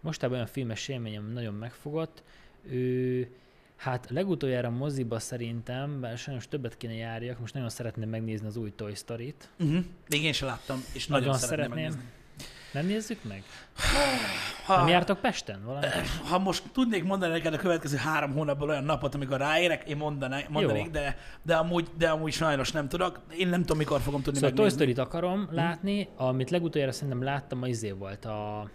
Mostában 0.01 0.35
olyan 0.37 0.49
filmes 0.49 0.89
élményem 0.89 1.33
nagyon 1.33 1.55
megfogott. 1.55 2.23
Ő, 2.71 3.29
hát 3.77 4.11
legutoljára 4.11 4.71
moziba 4.71 5.19
szerintem, 5.19 6.01
bár 6.01 6.19
sajnos 6.19 6.49
többet 6.49 6.77
kéne 6.77 6.95
járjak, 6.95 7.39
most 7.39 7.55
nagyon 7.55 7.69
szeretném 7.69 8.09
megnézni 8.09 8.47
az 8.47 8.57
új 8.57 8.73
Toy 8.75 8.95
Story-t. 8.95 9.49
Uh-huh. 9.59 9.85
Még 10.09 10.23
én 10.25 10.33
sem 10.33 10.49
láttam, 10.49 10.85
és 10.93 11.07
nagyon, 11.07 11.25
Nagyon 11.27 11.41
szeretném 11.41 11.67
szeretném. 11.69 11.85
megnézni. 11.85 12.19
Nem 12.73 12.87
nézzük 12.87 13.19
meg? 13.25 13.43
Ha, 14.65 14.77
Nem 14.77 14.89
jártok 14.89 15.21
Pesten? 15.21 15.65
Valami? 15.65 15.87
ha 16.29 16.39
most 16.39 16.63
tudnék 16.73 17.05
mondani 17.05 17.33
neked 17.33 17.55
a 17.55 17.59
következő 17.59 17.97
három 17.97 18.33
hónapban 18.33 18.69
olyan 18.69 18.85
napot, 18.85 19.15
amikor 19.15 19.39
ráérek, 19.39 19.89
én 19.89 19.97
mondanék, 19.97 20.49
mondanék 20.49 20.91
de, 20.91 21.17
de, 21.43 21.57
amúgy, 21.57 21.89
de 21.99 22.09
amúgy 22.09 22.33
sajnos 22.33 22.73
nem 22.73 22.89
tudok. 22.89 23.21
Én 23.39 23.49
nem 23.49 23.61
tudom, 23.61 23.77
mikor 23.77 24.01
fogom 24.01 24.23
tudni 24.23 24.39
Szóval 24.39 24.55
Toy 24.55 24.65
megnézni. 24.65 24.93
Story-t 24.93 25.09
akarom 25.09 25.49
látni, 25.51 26.09
amit 26.17 26.51
legutoljára 26.51 26.93
szerintem 26.93 27.23
láttam, 27.23 27.63
az 27.63 27.69
izé 27.69 27.91
volt 27.91 28.25
a 28.25 28.71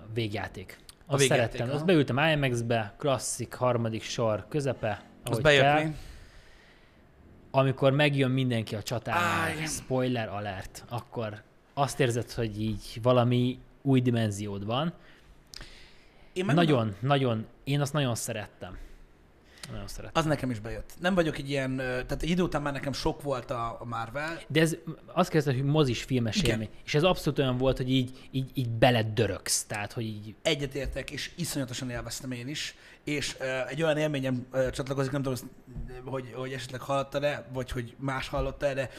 a 0.00 0.12
végjáték. 0.12 0.78
Azt 1.06 1.18
végjáték, 1.20 1.44
szerettem. 1.44 1.66
aha. 1.66 1.76
Azt 1.76 1.84
beültem 1.84 2.18
IMAX-be, 2.18 2.94
klasszik, 2.98 3.54
harmadik 3.54 4.02
sor, 4.02 4.46
közepe, 4.48 5.02
ahogy 5.24 5.42
bejött 5.42 5.62
kell. 5.62 5.92
Amikor 7.50 7.92
megjön 7.92 8.30
mindenki 8.30 8.74
a 8.74 8.82
igen. 9.54 9.66
spoiler 9.66 10.28
alert, 10.28 10.84
akkor 10.88 11.42
azt 11.80 12.00
érzed, 12.00 12.30
hogy 12.30 12.60
így 12.60 12.98
valami 13.02 13.58
új 13.82 14.00
dimenziód 14.00 14.64
van. 14.64 14.92
Én 16.32 16.44
meg 16.44 16.54
Nagyon, 16.54 16.94
nagyon, 17.00 17.46
én 17.64 17.80
azt 17.80 17.92
nagyon 17.92 18.14
szerettem. 18.14 18.78
Nagyon 19.70 19.88
szerettem. 19.88 20.22
Az 20.22 20.28
nekem 20.28 20.50
is 20.50 20.58
bejött. 20.58 20.92
Nem 20.98 21.14
vagyok 21.14 21.38
egy 21.38 21.50
ilyen, 21.50 21.76
tehát 21.76 22.22
egy 22.22 22.30
idő 22.30 22.42
után 22.42 22.62
már 22.62 22.72
nekem 22.72 22.92
sok 22.92 23.22
volt 23.22 23.50
a, 23.50 23.76
a 23.80 23.84
Marvel. 23.84 24.40
De 24.48 24.60
ez 24.60 24.76
azt 25.06 25.30
kezdett, 25.30 25.54
hogy 25.54 25.64
mozis 25.64 26.02
filmes 26.02 26.36
Igen. 26.36 26.50
élmény. 26.50 26.68
És 26.84 26.94
ez 26.94 27.02
abszolút 27.02 27.38
olyan 27.38 27.56
volt, 27.56 27.76
hogy 27.76 27.90
így, 27.90 28.28
így, 28.30 28.50
így 28.54 28.68
beledörögsz. 28.68 29.64
Tehát, 29.64 29.92
hogy 29.92 30.04
így 30.04 30.34
Egyetértek, 30.42 31.10
és 31.10 31.30
iszonyatosan 31.36 31.90
élveztem 31.90 32.30
én 32.30 32.48
is. 32.48 32.74
És 33.10 33.36
egy 33.68 33.82
olyan 33.82 33.96
élményem 33.96 34.46
csatlakozik, 34.72 35.12
nem 35.12 35.22
tudom, 35.22 35.38
hogy, 36.04 36.32
hogy 36.34 36.52
esetleg 36.52 36.80
hallottad-e, 36.80 37.46
vagy 37.52 37.70
hogy 37.70 37.94
más 37.98 38.28
hallotta 38.28 38.74
de 38.74 38.90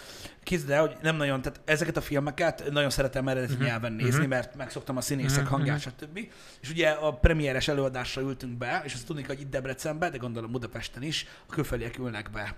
képzeld 0.44 0.72
el, 0.72 0.80
hogy 0.80 0.96
nem 1.02 1.16
nagyon, 1.16 1.42
tehát 1.42 1.62
ezeket 1.66 1.98
a 1.98 2.02
filmeket 2.02 2.72
nagyon 2.72 2.90
szeretem 2.90 3.28
eredeti 3.28 3.54
uh-huh. 3.54 3.68
nyelven 3.68 3.94
nézni, 3.94 4.10
uh-huh. 4.10 4.28
mert 4.28 4.56
megszoktam 4.56 4.98
a 4.98 5.02
színészek 5.02 5.44
uh-huh. 5.44 5.58
hangját, 5.58 5.80
stb. 5.80 6.20
És 6.62 6.70
ugye 6.70 6.90
a 6.90 7.14
premieres 7.14 7.68
előadásra 7.68 8.22
ültünk 8.22 8.58
be, 8.58 8.82
és 8.86 8.94
azt 8.94 9.06
tudni, 9.06 9.24
hogy 9.24 9.40
itt 9.40 9.50
Debrecenben, 9.50 10.12
de 10.12 10.18
gondolom 10.18 10.52
Budapesten 10.52 11.04
is, 11.04 11.28
a 11.48 11.54
külföldiek 11.54 11.98
ülnek 11.98 12.32
be 12.32 12.56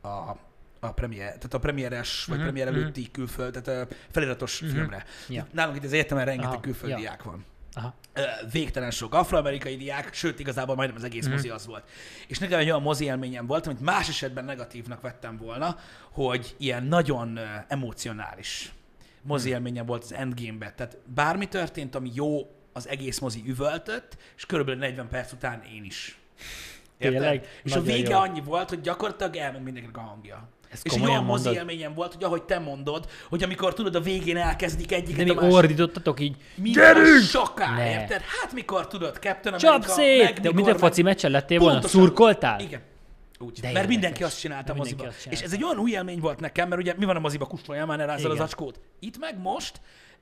a, 0.00 0.36
a 0.80 0.92
premier, 0.92 1.26
tehát 1.26 1.54
a 1.54 1.58
premieres, 1.58 2.24
vagy 2.24 2.36
Mhm, 2.36 2.46
premier 2.46 2.66
mhm. 2.66 2.76
előtti 2.76 3.10
külföld, 3.10 3.60
tehát 3.62 3.90
a 3.90 3.94
feliratos 4.10 4.54
filmre. 4.56 5.04
Ja. 5.28 5.46
Nálunk 5.52 5.76
itt 5.76 5.84
az 5.84 5.92
egyetemen 5.92 6.24
rengeteg 6.24 6.50
Aha, 6.52 6.60
külföldi 6.60 6.92
ja. 6.92 6.98
diák 6.98 7.22
van 7.22 7.44
Aha. 7.74 7.94
végtelen 8.52 8.90
sok 8.90 9.14
afroamerikai 9.14 9.76
diák, 9.76 10.14
sőt 10.14 10.38
igazából 10.38 10.74
majdnem 10.74 10.98
az 10.98 11.04
egész 11.04 11.26
mozi 11.26 11.48
az 11.48 11.66
volt. 11.66 11.88
És 12.26 12.38
nekem 12.38 12.58
egy 12.58 12.66
olyan 12.66 12.82
mozi 12.82 13.04
élményem 13.04 13.46
volt, 13.46 13.66
amit 13.66 13.80
más 13.80 14.08
esetben 14.08 14.44
negatívnak 14.44 15.00
vettem 15.00 15.36
volna, 15.36 15.76
hogy 16.10 16.54
ilyen 16.58 16.84
nagyon 16.84 17.38
emocionális 17.68 18.72
mozi 19.22 19.48
élményem 19.48 19.86
volt 19.86 20.02
az 20.02 20.12
Endgame-ben. 20.12 20.72
Tehát 20.76 20.98
bármi 21.14 21.48
történt, 21.48 21.94
ami 21.94 22.10
jó, 22.14 22.50
az 22.72 22.88
egész 22.88 23.18
mozi 23.18 23.42
üvöltött, 23.46 24.16
és 24.36 24.46
körülbelül 24.46 24.80
40 24.80 25.08
perc 25.08 25.32
után 25.32 25.62
én 25.74 25.84
is. 25.84 26.18
Érted? 26.98 27.20
Tényleg? 27.20 27.46
És 27.62 27.72
a 27.72 27.78
Nagyon 27.78 27.94
vége 27.94 28.10
jó. 28.10 28.18
annyi 28.18 28.40
volt, 28.40 28.68
hogy 28.68 28.80
gyakorlatilag 28.80 29.36
elment 29.36 29.64
mindenkinek 29.64 29.96
a 29.96 30.00
hangja. 30.00 30.48
Ez 30.72 30.80
és 30.82 30.92
egy 30.92 31.02
olyan 31.04 31.24
mozi 31.24 31.50
élményem 31.50 31.94
volt, 31.94 32.14
hogy 32.14 32.24
ahogy 32.24 32.42
te 32.42 32.58
mondod, 32.58 33.06
hogy 33.28 33.42
amikor 33.42 33.74
tudod, 33.74 33.94
a 33.94 34.00
végén 34.00 34.36
elkezdik 34.36 34.92
egyiket 34.92 35.16
De 35.16 35.22
a 35.22 35.34
még 35.34 35.36
másik. 35.36 35.52
ordítottatok 35.56 36.20
így, 36.20 36.36
Minden 36.54 37.20
soká, 37.20 37.74
Ne. 37.74 37.90
érted? 37.90 38.20
Hát 38.20 38.52
mikor 38.52 38.86
tudod, 38.86 39.16
Captain 39.20 39.56
csap 39.58 39.70
America, 39.72 39.92
szét! 39.92 40.22
meg 40.22 40.34
De 40.34 40.40
mikor, 40.40 40.54
mint 40.54 40.68
a 40.68 40.78
foci 40.78 41.02
meccsen 41.02 41.30
lettél 41.30 41.58
volna? 41.58 41.72
Pontosan. 41.78 42.00
Szurkoltál? 42.00 42.60
Igen. 42.60 42.80
Úgy. 43.38 43.52
De 43.52 43.60
mert 43.62 43.66
érdekes. 43.66 43.88
mindenki 43.88 44.22
azt 44.24 44.40
csinálta 44.40 44.70
a 44.70 44.72
De 44.74 44.78
moziba. 44.78 45.02
mindenki 45.02 45.28
azt 45.28 45.38
És 45.38 45.44
ez 45.46 45.52
egy 45.52 45.64
olyan 45.64 45.78
új 45.78 45.90
élmény 45.90 46.20
volt 46.20 46.40
nekem, 46.40 46.68
mert 46.68 46.80
ugye 46.80 46.94
mi 46.98 47.04
van 47.04 47.16
a 47.16 47.20
moziba, 47.20 47.46
kustoljál 47.46 47.86
már, 47.86 47.98
ne 47.98 48.12
az 48.12 48.40
acskót. 48.40 48.80
Itt 49.00 49.18
meg 49.18 49.38
most 49.38 49.80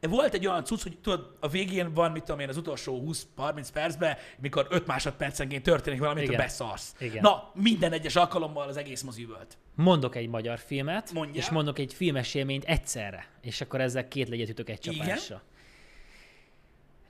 volt 0.08 0.34
egy 0.34 0.46
olyan 0.46 0.64
cucc, 0.64 0.82
hogy 0.82 0.98
tudod, 0.98 1.36
a 1.40 1.48
végén 1.48 1.94
van, 1.94 2.12
mit 2.12 2.24
tudom 2.24 2.40
én, 2.40 2.48
az 2.48 2.56
utolsó 2.56 3.04
20-30 3.36 3.68
percben, 3.72 4.16
mikor 4.38 4.66
5 4.70 4.86
másodpercenként 4.86 5.62
történik 5.62 5.98
valami, 5.98 6.20
Igen. 6.20 6.32
te 6.32 6.42
beszarsz. 6.42 6.94
Igen. 6.98 7.22
Na, 7.22 7.50
minden 7.54 7.92
egyes 7.92 8.16
alkalommal 8.16 8.68
az 8.68 8.76
egész 8.76 9.02
mozi 9.02 9.24
volt. 9.24 9.58
Mondok 9.74 10.16
egy 10.16 10.28
magyar 10.28 10.58
filmet, 10.58 11.12
Mondjál. 11.12 11.36
és 11.36 11.50
mondok 11.50 11.78
egy 11.78 11.94
filmes 11.94 12.34
élményt 12.34 12.64
egyszerre. 12.64 13.26
És 13.40 13.60
akkor 13.60 13.80
ezzel 13.80 14.08
két 14.08 14.28
legyet 14.28 14.48
ütök 14.48 14.68
egy 14.68 14.86
Igen? 14.86 14.98
csapásra. 15.06 15.42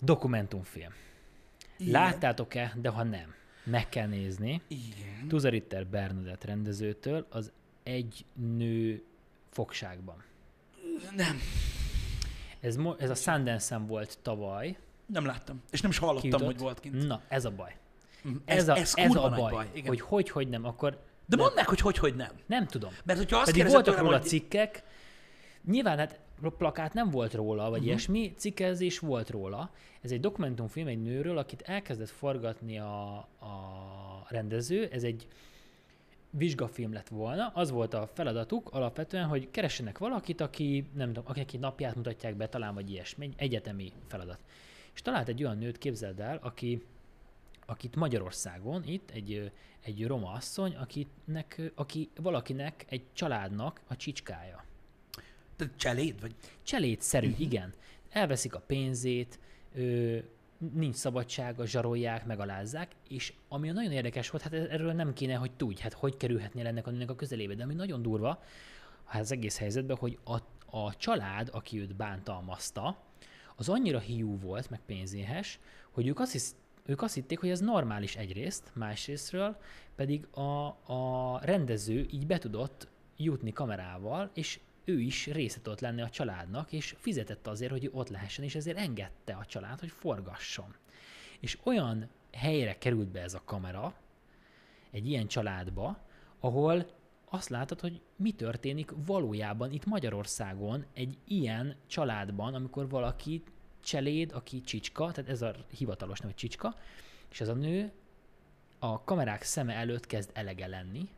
Dokumentumfilm. 0.00 0.92
Láttátok-e, 1.78 2.72
de 2.80 2.88
ha 2.88 3.02
nem, 3.02 3.34
meg 3.64 3.88
kell 3.88 4.06
nézni. 4.06 4.62
Igen. 4.68 5.28
Tuzaritter 5.28 5.86
Bernadett 5.86 6.44
rendezőtől 6.44 7.26
az 7.30 7.52
Egy 7.82 8.24
nő 8.56 9.02
fogságban. 9.50 10.24
Nem, 11.16 11.40
Ez, 12.60 12.76
mo- 12.76 13.00
ez 13.00 13.10
a 13.10 13.14
Sundance-en 13.14 13.86
volt 13.86 14.18
tavaly. 14.22 14.76
nem 15.06 15.24
láttam. 15.26 15.62
És 15.70 15.80
nem 15.80 15.90
is 15.90 15.98
hallottam, 15.98 16.22
kijutott. 16.22 16.46
hogy 16.46 16.58
volt 16.58 16.80
kint. 16.80 17.06
Na, 17.06 17.20
ez 17.28 17.44
a 17.44 17.50
baj. 17.50 17.76
Mm, 18.28 18.34
Ez, 18.44 18.68
a, 18.68 18.76
ez, 18.76 18.94
kurva 18.94 19.22
a 19.22 19.30
baj, 19.30 19.52
baj. 19.52 19.68
Igen. 19.72 19.88
hogy 19.88 20.00
hogy, 20.00 20.30
hogy 20.30 20.48
nem, 20.48 20.64
akkor 20.64 20.98
De 21.26 21.36
mondd 21.36 21.54
meg, 21.54 21.68
hogy 21.68 21.80
hogy, 21.80 21.98
hogy 21.98 22.14
nem. 22.14 22.30
nem 22.46 22.66
tudom. 22.66 22.90
Mert 23.04 23.18
hogyha 23.18 23.36
azt 23.38 23.50
Pedig 23.50 23.66
voltak 23.66 23.84
tőlem, 23.84 24.04
róla 24.04 24.18
hogy... 24.18 24.26
cikkek, 24.26 24.82
nyilván 25.64 25.98
hát 25.98 26.18
plakát 26.58 26.92
nem 26.94 27.10
volt 27.10 27.34
róla, 27.34 27.56
vagy 27.56 27.62
Mhm. 27.62 27.72
uh-huh. 27.78 27.86
ilyesmi, 27.86 28.32
cikkezés 28.36 28.98
volt 28.98 29.30
róla. 29.30 29.70
Ez 30.00 30.10
egy 30.10 30.20
dokumentumfilm 30.20 30.86
egy 30.86 31.02
nőről, 31.02 31.38
akit 31.38 31.60
elkezdett 31.62 32.08
forgatni 32.08 32.78
a, 32.78 33.16
a 33.18 34.26
rendező, 34.28 34.88
ez 34.92 35.02
egy 35.02 35.26
vizsgafilm 36.30 36.92
lett 36.92 37.08
volna, 37.08 37.50
az 37.54 37.70
volt 37.70 37.94
a 37.94 38.06
feladatuk 38.12 38.68
alapvetően, 38.72 39.26
hogy 39.26 39.50
keressenek 39.50 39.98
valakit, 39.98 40.40
aki 40.40 40.88
nem 40.94 41.06
tudom, 41.06 41.24
akinek 41.26 41.52
egy 41.52 41.60
napját 41.60 41.94
mutatják 41.94 42.36
be, 42.36 42.48
talán 42.48 42.74
vagy 42.74 42.90
ilyesmi, 42.90 43.24
egy 43.24 43.34
egyetemi 43.36 43.92
feladat. 44.06 44.38
És 44.94 45.02
talált 45.02 45.28
egy 45.28 45.44
olyan 45.44 45.58
nőt, 45.58 45.78
képzeld 45.78 46.20
el, 46.20 46.38
aki, 46.42 46.82
akit 47.66 47.96
Magyarországon 47.96 48.82
itt 48.84 49.10
egy, 49.10 49.52
egy 49.82 50.06
roma 50.06 50.32
asszony, 50.32 50.76
akinek, 50.76 51.72
aki 51.74 52.08
valakinek, 52.16 52.84
egy 52.88 53.02
családnak 53.12 53.80
a 53.86 53.96
csicskája. 53.96 54.64
Te 55.56 55.70
cseléd, 55.76 56.20
vagy? 56.20 56.34
Cselédszerű, 56.62 57.34
igen. 57.48 57.72
Elveszik 58.10 58.54
a 58.54 58.60
pénzét, 58.60 59.38
ö, 59.74 60.18
nincs 60.74 60.94
szabadsága, 60.94 61.66
zsarolják, 61.66 62.26
megalázzák, 62.26 62.92
és 63.08 63.32
ami 63.48 63.70
nagyon 63.70 63.92
érdekes 63.92 64.30
volt, 64.30 64.42
hát 64.42 64.52
erről 64.52 64.92
nem 64.92 65.12
kéne, 65.12 65.34
hogy 65.34 65.52
tudj, 65.52 65.80
hát 65.80 65.92
hogy 65.92 66.16
kerülhetnél 66.16 66.66
ennek 66.66 66.86
a 66.86 66.90
nőnek 66.90 67.10
a 67.10 67.14
közelébe, 67.14 67.54
de 67.54 67.62
ami 67.62 67.74
nagyon 67.74 68.02
durva, 68.02 68.42
hát 69.04 69.20
az 69.20 69.32
egész 69.32 69.58
helyzetben, 69.58 69.96
hogy 69.96 70.18
a, 70.24 70.36
a 70.76 70.96
család, 70.96 71.48
aki 71.52 71.80
őt 71.80 71.96
bántalmazta, 71.96 72.98
az 73.56 73.68
annyira 73.68 73.98
hiú 73.98 74.38
volt, 74.38 74.70
meg 74.70 74.80
pénzéhes, 74.86 75.58
hogy 75.90 76.06
ők 76.06 76.20
azt, 76.20 76.32
hisz, 76.32 76.54
ők 76.84 77.02
azt 77.02 77.14
hitték, 77.14 77.40
hogy 77.40 77.50
ez 77.50 77.60
normális 77.60 78.16
egyrészt, 78.16 78.70
másrésztről 78.74 79.56
pedig 79.96 80.26
a, 80.26 80.66
a 80.92 81.38
rendező 81.42 82.06
így 82.10 82.26
be 82.26 82.38
tudott 82.38 82.88
jutni 83.16 83.52
kamerával, 83.52 84.30
és 84.34 84.60
ő 84.90 85.00
is 85.00 85.26
része 85.26 85.60
tudott 85.62 85.80
lenni 85.80 86.00
a 86.00 86.08
családnak, 86.08 86.72
és 86.72 86.94
fizetett 86.98 87.46
azért, 87.46 87.70
hogy 87.70 87.90
ott 87.92 88.08
lehessen, 88.08 88.44
és 88.44 88.54
ezért 88.54 88.78
engedte 88.78 89.32
a 89.32 89.44
család, 89.44 89.80
hogy 89.80 89.90
forgasson. 89.90 90.74
És 91.40 91.58
olyan 91.62 92.08
helyre 92.32 92.78
került 92.78 93.08
be 93.08 93.20
ez 93.20 93.34
a 93.34 93.42
kamera, 93.44 93.94
egy 94.90 95.08
ilyen 95.08 95.26
családba, 95.26 95.98
ahol 96.40 96.86
azt 97.24 97.48
látod, 97.48 97.80
hogy 97.80 98.00
mi 98.16 98.32
történik 98.32 98.92
valójában 99.06 99.72
itt 99.72 99.84
Magyarországon 99.84 100.84
egy 100.92 101.18
ilyen 101.24 101.76
családban, 101.86 102.54
amikor 102.54 102.88
valaki 102.88 103.42
cseléd, 103.80 104.32
aki 104.32 104.60
csicska, 104.60 105.10
tehát 105.12 105.30
ez 105.30 105.42
a 105.42 105.54
hivatalos 105.76 106.20
neve 106.20 106.34
csicska, 106.34 106.76
és 107.30 107.40
ez 107.40 107.48
a 107.48 107.54
nő 107.54 107.92
a 108.78 109.04
kamerák 109.04 109.42
szeme 109.42 109.74
előtt 109.74 110.06
kezd 110.06 110.30
elege 110.32 110.66
lenni, 110.66 111.08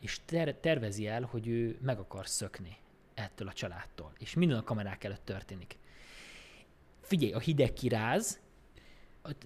és 0.00 0.20
ter- 0.24 0.56
tervezi 0.56 1.06
el, 1.06 1.22
hogy 1.22 1.46
ő 1.46 1.78
meg 1.80 1.98
akar 1.98 2.26
szökni 2.26 2.76
ettől 3.18 3.48
a 3.48 3.52
családtól. 3.52 4.12
És 4.18 4.34
minden 4.34 4.58
a 4.58 4.62
kamerák 4.62 5.04
előtt 5.04 5.24
történik. 5.24 5.76
Figyelj, 7.00 7.32
a 7.32 7.38
hideg 7.38 7.72
kiráz, 7.72 8.40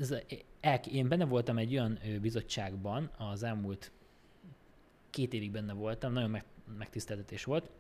ez 0.00 0.14
én 0.90 1.08
benne 1.08 1.24
voltam 1.24 1.58
egy 1.58 1.72
olyan 1.72 1.98
bizottságban, 2.20 3.10
az 3.16 3.42
elmúlt 3.42 3.92
két 5.10 5.32
évig 5.32 5.50
benne 5.50 5.72
voltam, 5.72 6.12
nagyon 6.12 6.30
meg, 6.30 6.44
megtiszteltetés 6.78 7.44
volt. 7.44 7.70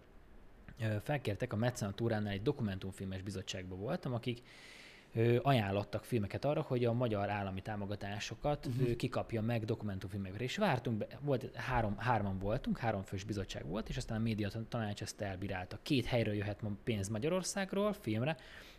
Felkértek 1.02 1.52
a 1.52 1.56
Mecenatúránál 1.56 2.32
egy 2.32 2.42
dokumentumfilmes 2.42 3.22
bizottságban 3.22 3.78
voltam, 3.78 4.14
akik 4.14 4.42
ajánlottak 5.42 6.04
filmeket 6.04 6.44
arra, 6.44 6.60
hogy 6.60 6.84
a 6.84 6.92
magyar 6.92 7.30
állami 7.30 7.60
támogatásokat 7.60 8.66
uh-huh. 8.66 8.96
kikapja 8.96 9.42
meg 9.42 9.64
dokumentumfilmekre. 9.64 10.44
És 10.44 10.56
vártunk, 10.56 10.98
be, 10.98 11.06
volt, 11.20 11.56
három, 11.56 11.96
hárman 11.98 12.38
voltunk, 12.38 12.78
három 12.78 13.02
fős 13.02 13.24
bizottság 13.24 13.66
volt, 13.66 13.88
és 13.88 13.96
aztán 13.96 14.18
a 14.18 14.22
média 14.22 14.50
tanács 14.68 15.02
ezt 15.02 15.20
elbírálta. 15.20 15.78
Két 15.82 16.04
helyről 16.04 16.34
jöhet 16.34 16.60
pénz 16.84 17.08
Magyarországról 17.08 17.92
filmre. 17.92 18.36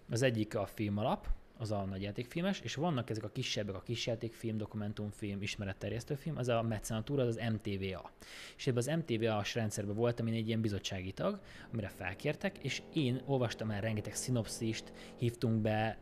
Az 0.09 0.21
egyik 0.21 0.55
a 0.55 0.65
film 0.65 0.97
alap, 0.97 1.27
az 1.57 1.71
a 1.71 1.83
nagyjátékfilmes, 1.83 2.59
és 2.59 2.75
vannak 2.75 3.09
ezek 3.09 3.23
a 3.23 3.29
kisebbek, 3.29 3.75
a 3.75 3.81
kisjátékfilm, 3.81 4.57
dokumentumfilm, 4.57 5.41
ismeretterjesztő 5.41 6.15
film, 6.15 6.37
az 6.37 6.47
a 6.47 6.61
mecenatúra, 6.61 7.23
az 7.23 7.27
az 7.27 7.49
MTVA. 7.51 8.11
És 8.57 8.67
ebben 8.67 8.77
az 8.77 8.91
MTVA-as 9.05 9.55
rendszerben 9.55 9.95
voltam 9.95 10.27
én 10.27 10.33
egy 10.33 10.47
ilyen 10.47 10.61
bizottsági 10.61 11.11
tag, 11.11 11.39
amire 11.71 11.87
felkértek, 11.87 12.57
és 12.57 12.81
én 12.93 13.21
olvastam 13.25 13.71
el 13.71 13.81
rengeteg 13.81 14.15
szinopszist, 14.15 14.93
hívtunk 15.15 15.61
be 15.61 15.97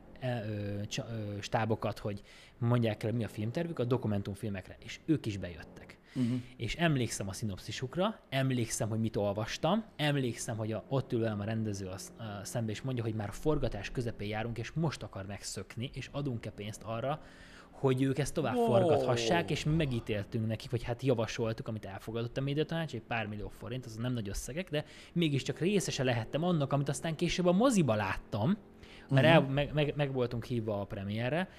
stábokat, 1.39 1.99
hogy 1.99 2.21
mondják 2.57 3.03
el, 3.03 3.11
mi 3.11 3.23
a 3.23 3.27
filmtervük 3.27 3.79
a 3.79 3.83
dokumentumfilmekre, 3.83 4.77
és 4.79 4.99
ők 5.05 5.25
is 5.25 5.37
bejöttek. 5.37 5.99
Uh-huh. 6.15 6.39
És 6.57 6.75
emlékszem 6.75 7.27
a 7.27 7.33
szinopszisukra, 7.33 8.19
emlékszem, 8.29 8.89
hogy 8.89 8.99
mit 8.99 9.15
olvastam, 9.15 9.83
emlékszem, 9.95 10.57
hogy 10.57 10.71
a, 10.71 10.83
ott 10.87 11.13
ül 11.13 11.19
velem 11.19 11.39
a 11.39 11.43
rendező 11.43 11.87
a, 11.87 12.23
a 12.23 12.43
szembe, 12.43 12.71
és 12.71 12.81
mondja, 12.81 13.03
hogy 13.03 13.13
már 13.13 13.29
a 13.29 13.31
forgatás 13.31 13.91
közepén 13.91 14.27
járunk, 14.27 14.57
és 14.57 14.71
most 14.71 15.03
akar 15.03 15.25
megszökni, 15.25 15.89
és 15.93 16.09
adunk-e 16.11 16.49
pénzt 16.49 16.83
arra, 16.83 17.21
hogy 17.81 18.01
ők 18.01 18.17
ezt 18.17 18.33
tovább 18.33 18.55
wow. 18.55 18.65
forgathassák, 18.65 19.51
és 19.51 19.63
megítéltünk 19.63 20.47
nekik, 20.47 20.71
vagy 20.71 20.83
hát 20.83 21.01
javasoltuk, 21.01 21.67
amit 21.67 21.85
elfogadott 21.85 22.37
a 22.37 22.41
médiatanács, 22.41 22.93
egy 22.93 23.01
pár 23.01 23.27
millió 23.27 23.47
forint, 23.49 23.85
az 23.85 23.95
nem 23.95 24.13
nagy 24.13 24.29
összegek, 24.29 24.69
de 24.69 24.85
mégiscsak 25.13 25.59
részese 25.59 26.03
lehettem 26.03 26.43
annak, 26.43 26.73
amit 26.73 26.89
aztán 26.89 27.15
később 27.15 27.45
a 27.45 27.51
moziba 27.51 27.95
láttam, 27.95 28.57
mert 29.11 29.27
el, 29.27 29.41
meg, 29.41 29.73
meg, 29.73 29.93
meg 29.95 30.13
voltunk 30.13 30.45
hívva 30.45 30.81
a 30.81 30.85
premierre, 30.85 31.49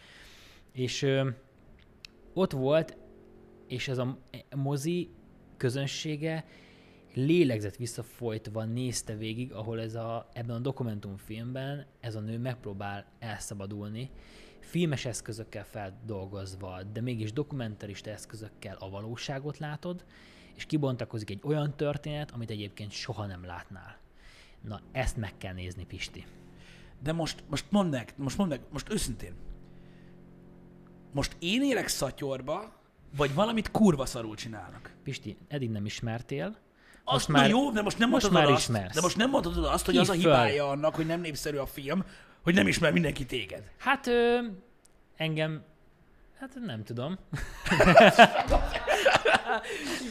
és 0.73 1.03
ö, 1.03 1.29
ott 2.35 2.53
volt, 2.53 2.97
és 3.67 3.89
ez 3.89 3.99
a 3.99 4.19
mozi 4.57 5.11
közönsége 5.57 6.45
lélegzett 7.15 7.77
visszafolytva 7.77 8.65
nézte 8.65 9.17
végig, 9.17 9.53
ahol 9.53 9.81
ez 9.81 9.95
a, 9.95 10.29
ebben 10.33 10.57
a 10.57 10.59
dokumentumfilmben 10.59 11.87
ez 12.01 12.15
a 12.15 12.21
nő 12.21 12.39
megpróbál 12.39 13.07
elszabadulni, 13.19 14.11
filmes 14.59 15.05
eszközökkel 15.05 15.65
feldolgozva, 15.65 16.83
de 16.93 17.01
mégis 17.01 17.33
dokumentarista 17.33 18.11
eszközökkel 18.11 18.77
a 18.79 18.91
valóságot 18.91 19.59
látod, 19.59 20.05
és 20.55 20.67
kibontakozik 20.67 21.31
egy 21.31 21.41
olyan 21.43 21.77
történet, 21.77 22.31
amit 22.31 22.51
egyébként 22.51 22.91
soha 22.91 23.27
nem 23.27 23.45
látnál. 23.45 23.99
Na, 24.61 24.81
ezt 24.93 25.17
meg 25.17 25.37
kell 25.39 25.55
nézni, 25.55 25.85
Pisti. 25.85 26.25
De 27.03 27.13
most, 27.13 27.43
most 27.51 27.65
mondd 27.71 27.91
meg, 27.91 28.13
most 28.17 28.37
mondd 28.39 28.51
meg, 28.51 28.61
most 28.73 28.93
őszintén. 28.93 29.33
Most 31.13 31.37
én 31.39 31.63
élek 31.63 31.89
szatyorba, 31.89 32.73
vagy 33.17 33.35
valamit 33.35 33.71
kurva 33.71 34.07
szarul 34.07 34.35
csinálnak. 34.37 34.93
Pisti, 35.05 35.37
eddig 35.49 35.71
nem 35.71 35.85
ismertél, 35.85 36.57
Azt 37.05 37.29
már- 37.29 37.49
jó, 37.49 37.71
de 37.71 37.83
most 37.83 37.99
nem 37.99 38.09
most 38.09 38.31
már 38.31 38.45
azt, 38.47 38.61
ismersz. 38.61 38.95
de 38.95 39.01
most 39.01 39.17
nem 39.17 39.31
mondhatod 39.31 39.65
azt, 39.65 39.85
hogy 39.87 39.97
az 39.97 40.09
a 40.09 40.13
Hívd 40.13 40.25
föl. 40.25 40.33
hibája 40.35 40.69
annak, 40.69 40.95
hogy 40.95 41.07
nem 41.07 41.21
népszerű 41.21 41.57
a 41.57 41.67
film, 41.67 42.05
hogy 42.43 42.55
nem 42.55 42.67
ismer 42.67 42.93
mindenki 42.93 43.27
téged. 43.27 43.71
Hát 43.79 44.07
ö, 44.07 44.39
engem, 45.17 45.63
hát 46.39 46.55
nem 46.65 46.85
tudom. 46.85 47.19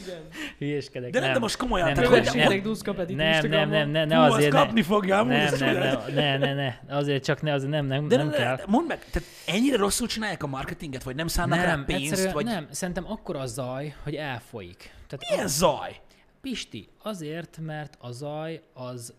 Igen. 0.02 0.20
Hülyeskedek. 0.58 1.10
De 1.10 1.20
nem, 1.20 1.32
de 1.32 1.38
most 1.38 1.56
komolyan, 1.56 1.92
nem, 1.92 2.02
nem, 2.02 2.12
nem, 2.12 2.22
Rengeteg 2.22 2.62
duszka 2.62 2.92
pedig 2.94 3.16
nem, 3.16 3.48
nem, 3.48 3.68
nem, 3.68 3.90
nem, 3.90 4.08
ne 4.08 4.20
azért, 4.20 4.52
ne, 4.52 4.58
kapni 4.58 4.82
fogja, 4.82 5.18
amúgy, 5.18 5.32
nem, 5.32 5.40
ezt 5.40 5.60
nem, 5.60 5.74
tudod. 5.74 6.14
nem, 6.14 6.40
ne, 6.40 6.54
ne, 6.54 6.54
ne, 6.54 6.96
azért 6.96 7.24
csak 7.24 7.42
ne, 7.42 7.52
azért 7.52 7.70
nem, 7.70 7.86
nem, 7.86 8.08
De 8.08 8.16
nem 8.16 8.26
ne, 8.26 8.36
kell. 8.36 8.60
mondd 8.66 8.86
meg, 8.86 8.98
tehát 9.10 9.28
ennyire 9.46 9.76
rosszul 9.76 10.06
csinálják 10.06 10.42
a 10.42 10.46
marketinget, 10.46 11.02
vagy 11.02 11.14
nem 11.14 11.26
szánnak 11.26 11.58
rá 11.58 11.66
Nem, 11.66 11.84
pénzt, 11.84 12.10
egyszerűen 12.10 12.34
vagy 12.34 12.44
nem, 12.44 12.66
szerintem 12.70 13.10
akkor 13.10 13.36
a 13.36 13.46
zaj, 13.46 13.94
hogy 14.02 14.14
elfolyik. 14.14 14.94
Tehát 15.08 15.30
milyen 15.30 15.48
zaj? 15.48 16.00
Pisti, 16.40 16.88
azért, 17.02 17.58
mert 17.60 17.96
a 18.00 18.10
zaj 18.10 18.60
az 18.74 19.14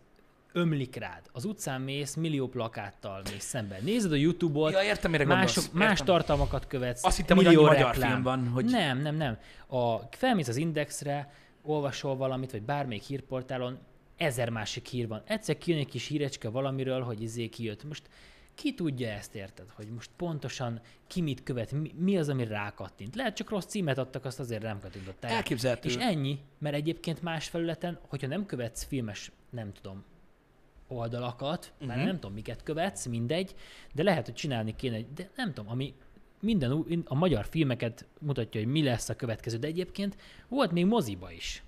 ömlik 0.53 0.95
rád. 0.95 1.21
Az 1.31 1.45
utcán 1.45 1.81
mész, 1.81 2.15
millió 2.15 2.47
plakáttal 2.47 3.21
mész 3.31 3.43
szemben. 3.43 3.83
Nézed 3.83 4.11
a 4.11 4.15
Youtube-ot, 4.15 4.71
Ja, 4.71 4.83
értem, 4.83 5.11
mire 5.11 5.25
mások, 5.25 5.55
gondolsz. 5.63 5.79
más 5.87 5.91
Értem. 5.99 6.05
tartalmakat 6.05 6.67
követsz. 6.67 7.03
Azt 7.05 7.17
hittem, 7.17 7.35
hogy 7.35 7.45
millió 7.45 7.63
annyi 7.63 7.77
magyar 7.77 7.95
film 7.95 8.23
van, 8.23 8.47
hogy- 8.47 8.65
Nem, 8.65 9.01
nem, 9.01 9.15
nem. 9.15 9.37
A, 9.67 9.97
felmész 10.11 10.47
az 10.47 10.55
Indexre, 10.55 11.33
olvasol 11.61 12.15
valamit, 12.15 12.51
vagy 12.51 12.61
bármelyik 12.63 13.03
hírportálon, 13.03 13.77
ezer 14.17 14.49
másik 14.49 14.85
hír 14.87 15.07
van. 15.07 15.21
Egyszer 15.25 15.57
kijön 15.57 15.79
egy 15.79 15.87
kis 15.87 16.07
hírecske 16.07 16.49
valamiről, 16.49 17.01
hogy 17.01 17.21
izé 17.21 17.47
kijött. 17.47 17.83
Most 17.83 18.03
ki 18.55 18.73
tudja 18.73 19.09
ezt, 19.09 19.35
érted? 19.35 19.65
Hogy 19.75 19.87
most 19.87 20.09
pontosan 20.17 20.81
ki 21.07 21.21
mit 21.21 21.43
követ, 21.43 21.71
mi, 21.71 21.91
mi 21.97 22.17
az, 22.17 22.29
ami 22.29 22.45
rákattint. 22.45 23.15
Lehet 23.15 23.35
csak 23.35 23.49
rossz 23.49 23.65
címet 23.65 23.97
adtak, 23.97 24.25
azt 24.25 24.39
azért 24.39 24.61
nem 24.61 24.79
kattintották. 24.79 25.31
Elképzelhető. 25.31 25.89
És 25.89 25.95
ennyi, 25.95 26.39
mert 26.59 26.75
egyébként 26.75 27.21
más 27.21 27.47
felületen, 27.47 27.99
hogyha 28.07 28.27
nem 28.27 28.45
követsz 28.45 28.83
filmes, 28.83 29.31
nem 29.49 29.71
tudom, 29.73 30.03
oldalakat, 30.93 31.71
uh-huh. 31.73 31.87
már 31.87 32.05
nem 32.05 32.19
tudom, 32.19 32.33
miket 32.33 32.63
követsz, 32.63 33.05
mindegy, 33.05 33.55
de 33.93 34.03
lehet, 34.03 34.25
hogy 34.25 34.35
csinálni 34.35 34.75
kéne, 34.75 34.99
de 35.15 35.29
nem 35.35 35.53
tudom, 35.53 35.71
ami 35.71 35.93
minden 36.39 36.71
ú- 36.71 37.01
a 37.05 37.15
magyar 37.15 37.45
filmeket 37.45 38.05
mutatja, 38.19 38.61
hogy 38.61 38.71
mi 38.71 38.83
lesz 38.83 39.09
a 39.09 39.15
következő, 39.15 39.57
de 39.57 39.67
egyébként 39.67 40.17
volt 40.47 40.71
még 40.71 40.85
moziba 40.85 41.31
is. 41.31 41.63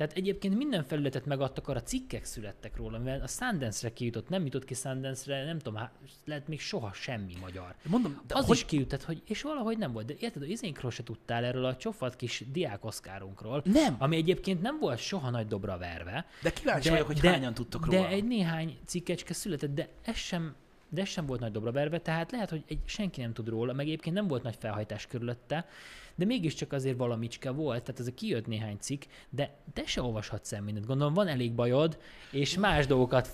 Tehát 0.00 0.16
egyébként 0.16 0.56
minden 0.56 0.84
felületet 0.84 1.26
megadtak, 1.26 1.68
arra 1.68 1.82
cikkek 1.82 2.24
születtek 2.24 2.76
róla, 2.76 2.98
mivel 2.98 3.20
a 3.20 3.26
Sundance-re 3.26 3.92
kijutott, 3.92 4.28
nem 4.28 4.44
jutott 4.44 4.64
ki 4.64 4.74
Sundance-re, 4.74 5.44
nem 5.44 5.58
tudom, 5.58 5.74
há- 5.74 5.92
lehet 6.24 6.48
még 6.48 6.60
soha 6.60 6.92
semmi 6.92 7.36
magyar. 7.40 7.74
Mondom, 7.88 8.12
De 8.12 8.20
de 8.26 8.34
az 8.34 8.46
hogy, 8.46 8.56
is 8.56 8.64
kijutott, 8.64 9.02
hogy, 9.04 9.22
és 9.26 9.42
valahogy 9.42 9.78
nem 9.78 9.92
volt. 9.92 10.06
De 10.06 10.14
érted, 10.18 10.50
izénkről 10.50 10.90
se 10.90 11.02
tudtál 11.02 11.44
erről 11.44 11.64
a 11.64 11.76
csofat 11.76 12.16
kis 12.16 12.44
diák 12.52 12.84
oszkárunkról, 12.84 13.62
Nem. 13.64 13.96
ami 13.98 14.16
egyébként 14.16 14.62
nem 14.62 14.78
volt 14.78 14.98
soha 14.98 15.30
nagy 15.30 15.46
dobra 15.46 15.78
verve. 15.78 16.26
de 16.42 16.50
kíváncsi 16.52 16.88
vagyok, 16.88 17.06
hogy 17.06 17.26
hányan 17.26 17.54
tudtok 17.54 17.86
de 17.88 17.96
róla. 17.96 18.08
egy 18.08 18.24
néhány 18.24 18.78
cikkecske 18.84 19.34
született, 19.34 19.74
de 19.74 19.88
ez 20.02 20.16
sem, 20.16 20.54
de 20.88 21.00
ez 21.00 21.08
sem 21.08 21.26
volt 21.26 21.40
nagy 21.40 21.52
dobra 21.52 21.72
verve, 21.72 21.98
tehát 22.00 22.30
lehet, 22.30 22.50
hogy 22.50 22.64
egy, 22.68 22.78
senki 22.84 23.20
nem 23.20 23.32
tud 23.32 23.48
róla, 23.48 23.72
meg 23.72 23.86
egyébként 23.86 24.14
nem 24.14 24.26
volt 24.26 24.42
nagy 24.42 24.56
felhajtás 24.58 25.06
körülötte, 25.06 25.66
de 26.14 26.24
mégiscsak 26.24 26.72
azért 26.72 26.96
valamicske 26.96 27.50
volt, 27.50 27.82
tehát 27.82 28.00
ez 28.00 28.06
a 28.06 28.14
kijött 28.14 28.46
néhány 28.46 28.76
cikk, 28.80 29.02
de 29.30 29.56
te 29.72 29.86
se 29.86 30.02
olvashatsz 30.02 30.52
el 30.52 30.62
mindent. 30.62 30.86
Gondolom 30.86 31.14
van 31.14 31.28
elég 31.28 31.52
bajod, 31.52 31.98
és 32.30 32.56
más 32.58 32.86
dolgokat 32.86 33.28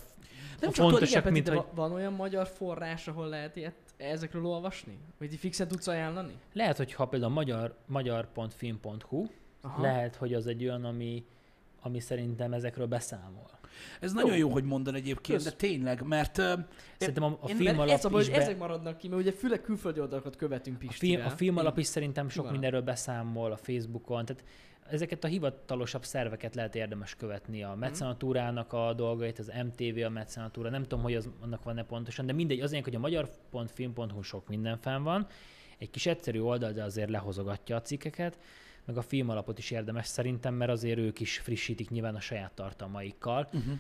Nem 0.61 0.71
csak 0.71 0.91
fontosak, 0.91 1.23
Peti, 1.23 1.33
mint 1.33 1.49
hogy 1.49 1.57
va- 1.57 1.73
van 1.75 1.93
olyan 1.93 2.13
magyar 2.13 2.47
forrás, 2.47 3.09
ahol 3.09 3.29
lehet 3.29 3.57
ilyet, 3.57 3.75
ezekről 3.97 4.47
olvasni? 4.47 4.99
Vagy 5.19 5.29
ti 5.29 5.37
fixen 5.37 5.69
tudsz 5.69 5.87
ajánlani? 5.87 6.33
lehet, 6.53 6.77
hogy 6.77 6.93
ha 6.93 7.07
például 7.07 7.33
magyar, 7.33 7.77
magyar.film.hu, 7.87 9.27
Aha. 9.61 9.83
lehet, 9.83 10.17
hogy 10.17 10.35
az 10.35 10.47
egy 10.47 10.63
olyan, 10.65 10.85
ami, 10.85 11.25
ami 11.81 12.01
szerintem 12.01 12.53
ezekről 12.53 12.87
beszámol. 12.87 13.56
Ez 14.01 14.13
nagyon 14.13 14.37
jó, 14.37 14.49
hogy 14.51 14.65
mondod 14.65 14.95
egyébként, 14.95 15.43
Kösz. 15.43 15.51
de 15.51 15.57
tényleg, 15.57 16.03
mert 16.03 16.35
Szerintem 16.99 17.23
a, 17.23 17.39
a 17.41 17.49
Én- 17.49 17.57
film 17.57 17.79
alap 17.79 17.95
ez 17.95 18.05
a 18.05 18.09
baj, 18.09 18.21
is 18.21 18.29
be... 18.31 18.37
ezek 18.37 18.59
maradnak 18.59 18.97
ki, 18.99 19.09
mert 19.09 19.21
ugye 19.21 19.33
főleg 19.33 19.61
külföldi 19.61 20.01
oldalakat 20.01 20.37
követünk 20.37 20.77
A 20.77 20.79
film, 20.79 20.91
Pistivel. 20.91 21.27
a 21.27 21.31
film 21.31 21.57
alap 21.57 21.79
is 21.79 21.87
szerintem 21.87 22.25
sok 22.29 22.35
Nyilván. 22.35 22.53
mindenről 22.53 22.81
beszámol 22.83 23.53
a 23.53 23.57
Facebookon, 23.57 24.25
tehát 24.25 24.45
ezeket 24.91 25.25
a 25.25 25.27
hivatalosabb 25.27 26.05
szerveket 26.05 26.55
lehet 26.55 26.75
érdemes 26.75 27.15
követni. 27.15 27.61
Mhm. 27.61 27.71
A 27.71 27.75
mecenatúrának 27.75 28.73
a 28.73 28.93
dolgait, 28.93 29.39
az 29.39 29.53
MTV 29.65 30.05
a 30.05 30.09
mecenatúra, 30.09 30.71
nem 30.71 30.83
tudom, 30.83 31.03
hogy 31.03 31.15
az, 31.15 31.29
annak 31.41 31.63
van-e 31.63 31.85
pontosan, 31.85 32.27
de 32.27 32.33
mindegy, 32.33 32.61
az 32.61 32.77
hogy 32.83 32.95
a 32.95 32.99
magyar.film.hu 32.99 34.23
sok 34.23 34.49
minden 34.49 34.79
fenn 34.79 35.03
van, 35.03 35.27
egy 35.79 35.91
kis 35.91 36.07
egyszerű 36.07 36.41
oldal, 36.41 36.73
de 36.73 36.83
azért 36.83 37.11
lehozogatja 37.11 37.77
a 37.77 37.83
cikkeket, 37.83 38.39
meg 38.87 38.97
a 38.97 39.03
film 39.03 39.29
alapot 39.29 39.59
is 39.59 39.71
érdemes 39.71 40.07
szerintem, 40.07 40.55
mert 40.55 40.71
azért 40.71 40.99
ők 40.99 41.21
is 41.21 41.39
frissítik 41.39 41.91
nyilván 41.91 42.15
a 42.15 42.21
saját 42.21 42.53
tartalmaikkal. 42.53 43.49
uh-huh. 43.53 43.79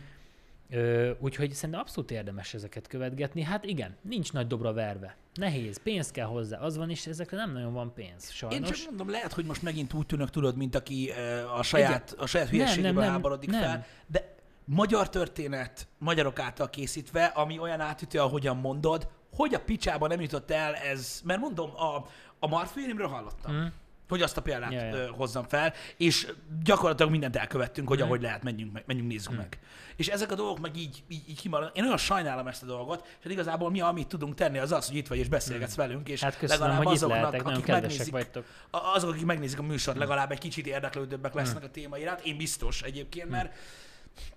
Ö, 0.70 1.10
úgyhogy 1.18 1.52
szerintem 1.52 1.80
abszolút 1.80 2.10
érdemes 2.10 2.54
ezeket 2.54 2.86
követgetni. 2.86 3.42
Hát 3.42 3.64
igen, 3.64 3.96
nincs 4.00 4.32
nagy 4.32 4.46
dobra 4.46 4.72
verve. 4.72 5.16
Nehéz, 5.34 5.82
pénz 5.82 6.10
kell 6.10 6.26
hozzá. 6.26 6.58
Az 6.58 6.76
van, 6.76 6.90
és 6.90 7.06
ezekre 7.06 7.36
nem 7.36 7.52
nagyon 7.52 7.72
van 7.72 7.92
pénz, 7.94 8.24
Én 8.24 8.30
sajnos. 8.30 8.68
csak 8.68 8.86
mondom, 8.86 9.10
lehet, 9.10 9.32
hogy 9.32 9.44
most 9.44 9.62
megint 9.62 9.92
úgy 9.92 10.06
tűnök, 10.06 10.30
tudod, 10.30 10.56
mint 10.56 10.74
aki 10.74 11.10
a 11.56 11.62
saját, 11.62 12.14
a 12.18 12.26
saját 12.26 12.48
hülyeségéből 12.48 12.92
nem, 12.92 13.02
nem, 13.02 13.12
háborodik 13.12 13.50
nem. 13.50 13.60
fel, 13.60 13.86
de 14.06 14.34
magyar 14.64 15.08
történet, 15.08 15.88
magyarok 15.98 16.38
által 16.38 16.70
készítve, 16.70 17.24
ami 17.24 17.58
olyan 17.58 17.80
átütő, 17.80 18.18
ahogyan 18.18 18.56
mondod, 18.56 19.08
hogy 19.34 19.54
a 19.54 19.60
picsába 19.60 20.06
nem 20.06 20.20
jutott 20.20 20.50
el 20.50 20.74
ez, 20.74 21.20
mert 21.24 21.40
mondom, 21.40 21.70
a, 21.76 22.06
a 22.38 22.46
Marfilmről 22.46 23.08
hallottam. 23.08 23.54
Mm. 23.54 23.66
Hogy 24.08 24.22
azt 24.22 24.36
a 24.36 24.42
példát 24.42 24.72
Ja, 24.72 24.84
ja. 24.84 25.10
hozzam 25.12 25.44
fel, 25.48 25.72
és 25.96 26.32
gyakorlatilag 26.64 27.10
mindent 27.10 27.36
elkövettünk, 27.36 27.88
hogy 27.88 27.98
Mhm. 27.98 28.06
ahogy 28.06 28.22
lehet, 28.22 28.42
menjünk, 28.42 28.72
meg, 28.72 28.82
menjünk 28.86 29.08
nézzük 29.08 29.30
Mhm. 29.30 29.38
meg. 29.40 29.58
És 29.96 30.08
ezek 30.08 30.30
a 30.30 30.34
dolgok 30.34 30.58
meg 30.60 30.76
így, 30.76 31.02
így, 31.08 31.22
így 31.28 31.40
kimaradnak. 31.40 31.76
Én 31.76 31.84
olyan 31.84 31.96
sajnálom 31.96 32.46
ezt 32.46 32.62
a 32.62 32.66
dolgot, 32.66 33.06
és 33.24 33.30
igazából 33.30 33.70
mi, 33.70 33.80
amit 33.80 34.06
tudunk 34.08 34.34
tenni, 34.34 34.58
az 34.58 34.72
az, 34.72 34.86
hogy 34.86 34.96
itt 34.96 35.06
vagy 35.06 35.18
és 35.18 35.28
beszélgetsz 35.28 35.74
velünk, 35.74 36.08
és 36.08 36.22
Hát 36.22 36.38
köszönöm, 36.38 36.62
legalább 36.62 36.84
hogy 36.84 36.94
azoknak, 36.94 37.18
lehetek, 37.18 37.46
akik 37.46 37.66
megnézik, 37.66 38.12
vagytok. 38.12 38.44
azok, 38.70 39.10
akik 39.10 39.24
megnézik 39.24 39.58
a 39.58 39.62
műsort, 39.62 39.98
legalább 39.98 40.30
egy 40.32 40.38
kicsit 40.38 40.66
érdeklődőbbek 40.66 41.34
lesznek 41.34 41.64
a 41.64 41.70
téma 41.70 41.98
iránt. 41.98 42.20
Én 42.20 42.36
biztos 42.36 42.82
egyébként, 42.82 43.30
mert, 43.30 43.54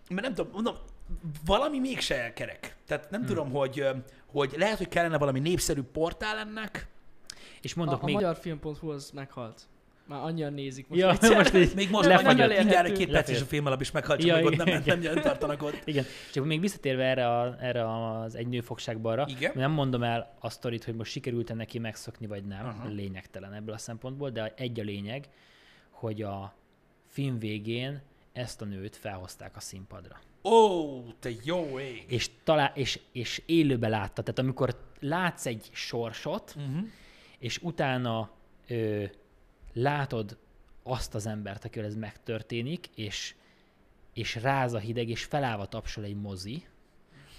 mert 0.09 0.21
nem 0.21 0.33
tudom, 0.33 0.51
mondom, 0.51 0.75
valami 1.45 1.79
mégse 1.79 2.33
kerek. 2.33 2.75
Tehát 2.87 3.09
nem 3.09 3.25
tudom, 3.25 3.51
hogy, 3.51 3.87
hogy 4.25 4.53
lehet, 4.57 4.77
hogy 4.77 4.87
kellene 4.87 5.17
valami 5.17 5.39
népszerű 5.39 5.81
portál 5.81 6.37
ennek. 6.37 6.87
És 7.61 7.73
A, 7.73 7.77
mondok 7.77 8.02
a 8.02 8.06
még... 8.06 8.14
magyarfilm.hu 8.14 8.90
az 8.90 9.11
meghalt. 9.14 9.61
Már 10.07 10.23
annyian 10.23 10.53
nézik 10.53 10.88
most. 10.88 11.02
Ja, 11.02 11.10
egyszer. 11.11 11.36
most 11.38 11.53
így 11.53 11.76
Még 11.76 11.90
most 11.90 12.07
Nem- 12.07 12.15
nem, 12.15 12.26
nem 12.26 12.36
nem 12.36 12.44
elérhető. 12.45 12.60
mindjárt 12.68 12.88
egy 12.88 12.98
két 12.98 13.10
perc 13.11 13.27
és 13.30 13.36
a 13.36 13.40
Lefér. 13.40 13.49
film 13.49 13.65
alap 13.65 13.81
is 13.81 13.91
meghalt, 13.91 14.19
csak 14.19 14.30
Ja, 14.30 14.36
meg 14.36 14.44
igen, 14.53 14.57
nem, 14.68 14.81
nem, 14.86 14.99
igen. 14.99 15.14
nem 15.14 15.23
tartanak 15.23 15.64
ott. 15.64 15.81
Igen, 15.86 16.06
csak 16.34 16.45
még 16.45 16.60
visszatérve 16.60 17.03
erre, 17.03 17.27
a, 17.40 17.56
erre 17.60 18.11
az 18.11 18.36
egy 18.36 18.48
nőfogságba 18.48 19.11
arra, 19.11 19.26
Igen. 19.30 19.52
nem 19.56 19.72
mondom 19.72 20.03
el 20.03 20.36
a 20.40 20.49
sztorit, 20.49 20.84
hogy 20.84 20.95
most 20.95 21.11
sikerült-e 21.11 21.53
neki 21.53 21.80
megszokni, 21.80 22.27
vagy 22.27 22.44
nem, 22.45 22.65
uh-huh. 22.65 22.94
lényegtelen 22.94 23.53
ebből 23.53 23.73
a 23.73 23.77
szempontból, 23.77 24.30
de 24.30 24.53
egy 24.57 24.80
a 24.80 24.84
lényeg, 24.84 25.30
hogy 25.90 26.22
a 26.22 26.53
film 27.07 27.40
végén 27.40 28.02
ezt 28.34 28.61
a 28.61 28.65
nőt 28.65 28.95
felhozták 28.95 29.56
a 29.56 29.60
színpadra. 29.60 30.19
Ó, 30.44 31.02
te 31.19 31.30
jó 31.44 31.80
ég. 31.80 32.06
És, 32.07 32.30
talál, 32.44 32.72
és, 32.76 32.99
és 33.11 33.41
élőbe 33.45 33.88
látta. 33.88 34.22
Tehát 34.22 34.40
amikor 34.40 34.80
látsz 34.99 35.45
egy 35.45 35.69
sorsot, 35.72 36.56
Uh-huh. 36.57 36.88
És 37.39 37.57
utána 37.61 38.29
ö, 38.67 39.03
látod 39.73 40.37
azt 40.83 41.15
az 41.15 41.25
embert, 41.25 41.65
akivel 41.65 41.87
ez 41.87 41.95
megtörténik, 41.95 42.87
és, 42.95 43.35
és 44.13 44.35
ráz 44.35 44.73
a 44.73 44.79
hideg, 44.79 45.09
és 45.09 45.23
felállva 45.23 45.65
tapsol 45.65 46.03
egy 46.03 46.15
mozi, 46.15 46.65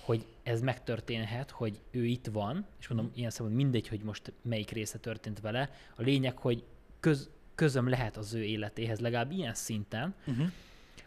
hogy 0.01 0.27
ez 0.43 0.61
megtörténhet, 0.61 1.51
hogy 1.51 1.81
ő 1.91 2.05
itt 2.05 2.27
van, 2.27 2.67
és 2.81 2.89
mondom, 2.89 3.11
ilyen 3.15 3.31
szempontból 3.31 3.65
mindegy, 3.65 3.89
hogy 3.89 4.01
most 4.03 4.33
melyik 4.43 4.71
része 4.71 4.99
történt 4.99 5.41
vele. 5.41 5.71
A 5.97 6.03
lényeg, 6.03 6.39
hogy 6.39 6.65
köz, 7.01 7.31
közöm 7.55 7.89
lehet 7.89 8.17
az 8.17 8.35
ő 8.35 8.45
életéhez, 8.45 8.99
legalább 9.01 9.31
ilyen 9.31 9.55
szinten, 9.55 10.15
Uh-huh. 10.27 10.47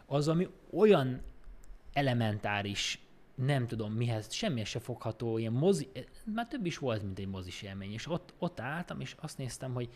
az, 0.06 0.28
ami 0.28 0.48
olyan 0.70 1.22
elementáris, 1.92 2.98
nem 3.34 3.66
tudom 3.66 3.92
mihez, 3.92 4.32
semmi 4.32 4.64
se 4.64 4.78
fogható, 4.78 5.38
ilyen 5.38 5.52
mozi, 5.52 5.88
már 6.34 6.48
több 6.48 6.66
is 6.66 6.78
volt, 6.78 7.02
mint 7.02 7.18
egy 7.18 7.28
mozis 7.28 7.62
élmény, 7.62 7.92
és 7.92 8.10
ott, 8.10 8.34
ott 8.38 8.60
álltam, 8.60 9.00
és 9.00 9.14
azt 9.20 9.38
néztem, 9.38 9.74
hogy 9.74 9.88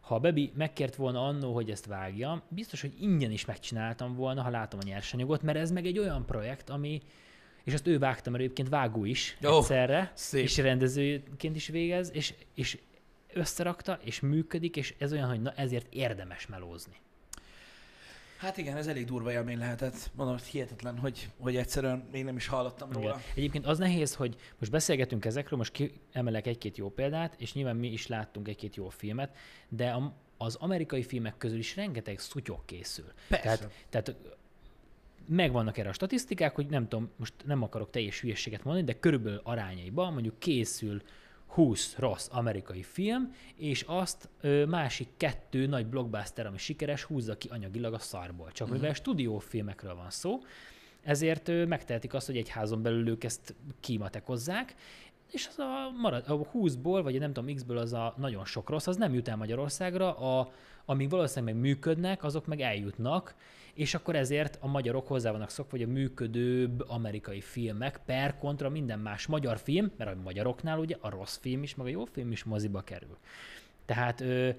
ha 0.00 0.14
a 0.14 0.18
Bebi 0.18 0.52
megkért 0.54 0.96
volna 0.96 1.26
annó, 1.26 1.54
hogy 1.54 1.70
ezt 1.70 1.86
vágjam, 1.86 2.42
biztos, 2.48 2.80
hogy 2.80 2.94
ingyen 3.00 3.30
is 3.30 3.44
megcsináltam 3.44 4.14
volna, 4.14 4.42
ha 4.42 4.50
látom 4.50 4.80
a 4.82 4.86
nyersanyagot, 4.86 5.42
mert 5.42 5.58
ez 5.58 5.70
meg 5.70 5.86
egy 5.86 5.98
olyan 5.98 6.26
projekt, 6.26 6.70
ami, 6.70 7.00
és 7.64 7.72
azt 7.72 7.86
ő 7.86 7.98
vágta, 7.98 8.30
mert 8.30 8.42
egyébként 8.42 8.68
vágó 8.68 9.04
is 9.04 9.36
oh, 9.42 9.56
egyszerre, 9.56 10.12
szép. 10.14 10.42
és 10.42 10.56
rendezőként 10.56 11.56
is 11.56 11.66
végez, 11.66 12.10
és, 12.14 12.34
és 12.54 12.78
összerakta, 13.32 13.98
és 14.04 14.20
működik, 14.20 14.76
és 14.76 14.94
ez 14.98 15.12
olyan, 15.12 15.28
hogy 15.28 15.40
na 15.40 15.52
ezért 15.52 15.94
érdemes 15.94 16.46
melózni. 16.46 16.96
Hát 18.42 18.56
igen, 18.56 18.76
ez 18.76 18.86
elég 18.86 19.04
durva 19.04 19.32
élmény 19.32 19.58
lehetett. 19.58 20.10
Mondom, 20.14 20.36
hogy 20.36 20.46
hihetetlen, 20.46 20.98
hogy, 20.98 21.28
hogy 21.38 21.56
egyszerűen 21.56 22.08
még 22.12 22.24
nem 22.24 22.36
is 22.36 22.46
hallottam 22.46 22.92
róla. 22.92 23.08
Igen. 23.08 23.20
Egyébként 23.34 23.66
az 23.66 23.78
nehéz, 23.78 24.14
hogy 24.14 24.36
most 24.58 24.70
beszélgetünk 24.70 25.24
ezekről, 25.24 25.58
most 25.58 25.72
kiemelek 25.72 26.46
egy-két 26.46 26.76
jó 26.76 26.90
példát, 26.90 27.34
és 27.38 27.52
nyilván 27.52 27.76
mi 27.76 27.92
is 27.92 28.06
láttunk 28.06 28.48
egy-két 28.48 28.76
jó 28.76 28.88
filmet, 28.88 29.36
de 29.68 29.90
a, 29.90 30.14
az 30.36 30.54
amerikai 30.54 31.02
filmek 31.02 31.36
közül 31.36 31.58
is 31.58 31.76
rengeteg 31.76 32.18
szutyok 32.18 32.66
készül. 32.66 33.12
Persze. 33.28 33.42
Tehát, 33.42 33.70
tehát 33.88 34.16
megvannak 35.26 35.78
erre 35.78 35.88
a 35.88 35.92
statisztikák, 35.92 36.54
hogy 36.54 36.66
nem 36.66 36.88
tudom, 36.88 37.10
most 37.16 37.34
nem 37.44 37.62
akarok 37.62 37.90
teljes 37.90 38.20
hülyességet 38.20 38.64
mondani, 38.64 38.86
de 38.86 38.98
körülbelül 38.98 39.40
arányaiban 39.42 40.12
mondjuk 40.12 40.38
készül 40.38 41.02
20 41.52 41.96
rossz 41.96 42.28
amerikai 42.30 42.82
film, 42.82 43.34
és 43.56 43.84
azt 43.86 44.28
ö, 44.40 44.64
másik 44.64 45.08
kettő 45.16 45.66
nagy 45.66 45.86
blockbuster, 45.86 46.46
ami 46.46 46.58
sikeres, 46.58 47.02
húzza 47.02 47.36
ki 47.36 47.48
anyagilag 47.48 47.94
a 47.94 47.98
szarból. 47.98 48.52
Csak 48.52 48.70
mivel 48.70 48.94
stúdiófilmekről 48.94 49.94
van 49.94 50.10
szó, 50.10 50.40
ezért 51.02 51.48
ö, 51.48 51.64
megtehetik 51.64 52.14
azt, 52.14 52.26
hogy 52.26 52.36
egy 52.36 52.48
házon 52.48 52.82
belül 52.82 53.08
ők 53.08 53.24
ezt 53.24 53.54
kimatekozzák, 53.80 54.74
és 55.30 55.46
az 55.48 55.58
a, 55.58 55.90
marad, 56.00 56.24
a 56.26 56.38
20-ból, 56.38 57.00
vagy 57.02 57.18
nem 57.18 57.32
tudom, 57.32 57.54
X-ből 57.54 57.78
az 57.78 57.92
a 57.92 58.14
nagyon 58.16 58.44
sok 58.44 58.70
rossz, 58.70 58.86
az 58.86 58.96
nem 58.96 59.14
jut 59.14 59.28
el 59.28 59.36
Magyarországra, 59.36 60.16
a, 60.16 60.52
amíg 60.84 61.10
valószínűleg 61.10 61.54
működnek, 61.54 62.24
azok 62.24 62.46
meg 62.46 62.60
eljutnak, 62.60 63.34
és 63.74 63.94
akkor 63.94 64.16
ezért 64.16 64.58
a 64.60 64.66
magyarok 64.66 65.06
hozzá 65.06 65.30
vannak 65.30 65.50
szokva, 65.50 65.76
hogy 65.76 65.86
a 65.86 65.92
működőbb 65.92 66.84
amerikai 66.88 67.40
filmek 67.40 68.00
per 68.06 68.38
kontra 68.38 68.68
minden 68.68 68.98
más 68.98 69.26
magyar 69.26 69.58
film, 69.58 69.92
mert 69.96 70.10
a 70.10 70.20
magyaroknál 70.22 70.78
ugye 70.78 70.96
a 71.00 71.08
rossz 71.08 71.36
film 71.36 71.62
is, 71.62 71.74
meg 71.74 71.86
a 71.86 71.90
jó 71.90 72.04
film 72.04 72.32
is 72.32 72.44
moziba 72.44 72.80
kerül. 72.80 73.16
Tehát 73.84 74.20
ö, 74.20 74.50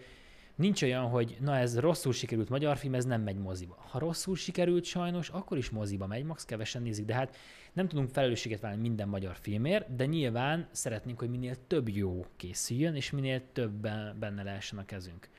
nincs 0.55 0.81
olyan, 0.81 1.09
hogy 1.09 1.37
na 1.39 1.57
ez 1.57 1.79
rosszul 1.79 2.13
sikerült 2.13 2.49
magyar 2.49 2.77
film, 2.77 2.93
ez 2.93 3.05
nem 3.05 3.21
megy 3.21 3.37
moziba. 3.37 3.77
Ha 3.89 3.99
rosszul 3.99 4.35
sikerült 4.35 4.83
sajnos, 4.83 5.29
akkor 5.29 5.57
is 5.57 5.69
moziba 5.69 6.07
megy, 6.07 6.23
max 6.23 6.45
kevesen 6.45 6.81
nézik, 6.81 7.05
de 7.05 7.13
hát 7.13 7.35
nem 7.73 7.87
tudunk 7.87 8.09
felelősséget 8.09 8.59
vállalni 8.59 8.87
minden 8.87 9.07
magyar 9.07 9.35
filmért, 9.39 9.95
de 9.95 10.05
nyilván 10.05 10.67
szeretnénk, 10.71 11.19
hogy 11.19 11.29
minél 11.29 11.55
több 11.67 11.89
jó 11.89 12.25
készüljön, 12.35 12.95
és 12.95 13.11
minél 13.11 13.41
többen 13.53 14.15
benne 14.19 14.43
lehessen 14.43 14.79
a 14.79 14.85
kezünk. 14.85 15.29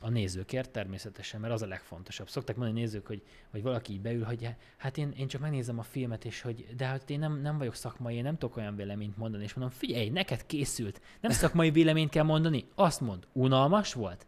A 0.00 0.08
nézőkért 0.08 0.70
természetesen, 0.70 1.40
mert 1.40 1.52
az 1.52 1.62
a 1.62 1.66
legfontosabb. 1.66 2.28
Szokták 2.28 2.56
mondani 2.56 2.80
nézők, 2.80 3.06
hogy 3.06 3.22
vagy 3.50 3.62
valaki 3.62 3.92
így 3.92 4.00
beül, 4.00 4.24
hogy 4.24 4.48
hát 4.76 4.98
én, 4.98 5.12
én 5.16 5.26
csak 5.26 5.40
megnézem 5.40 5.78
a 5.78 5.82
filmet, 5.82 6.24
és 6.24 6.40
hogy 6.40 6.66
de 6.76 6.84
hát 6.84 7.10
én 7.10 7.18
nem, 7.18 7.40
nem 7.40 7.58
vagyok 7.58 7.74
szakmai, 7.74 8.14
én 8.14 8.22
nem 8.22 8.38
tudok 8.38 8.56
olyan 8.56 8.76
véleményt 8.76 9.16
mondani, 9.16 9.44
és 9.44 9.54
mondom, 9.54 9.78
figyelj, 9.78 10.08
neked 10.08 10.46
készült, 10.46 11.00
nem 11.20 11.30
szakmai 11.30 11.70
véleményt 11.70 12.10
kell 12.10 12.24
mondani, 12.24 12.64
azt 12.74 13.00
mond, 13.00 13.26
unalmas 13.32 13.92
volt, 13.92 14.26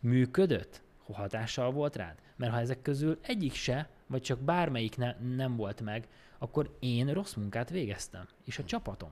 működött, 0.00 0.82
hatással 1.12 1.72
volt 1.72 1.96
rád. 1.96 2.18
Mert 2.36 2.52
ha 2.52 2.58
ezek 2.58 2.82
közül 2.82 3.18
egyik 3.22 3.54
se, 3.54 3.88
vagy 4.06 4.22
csak 4.22 4.38
bármelyik 4.38 4.96
ne, 4.96 5.16
nem 5.34 5.56
volt 5.56 5.80
meg, 5.80 6.08
akkor 6.38 6.76
én 6.78 7.12
rossz 7.12 7.34
munkát 7.34 7.70
végeztem. 7.70 8.28
És 8.44 8.58
a 8.58 8.64
csapatom, 8.64 9.10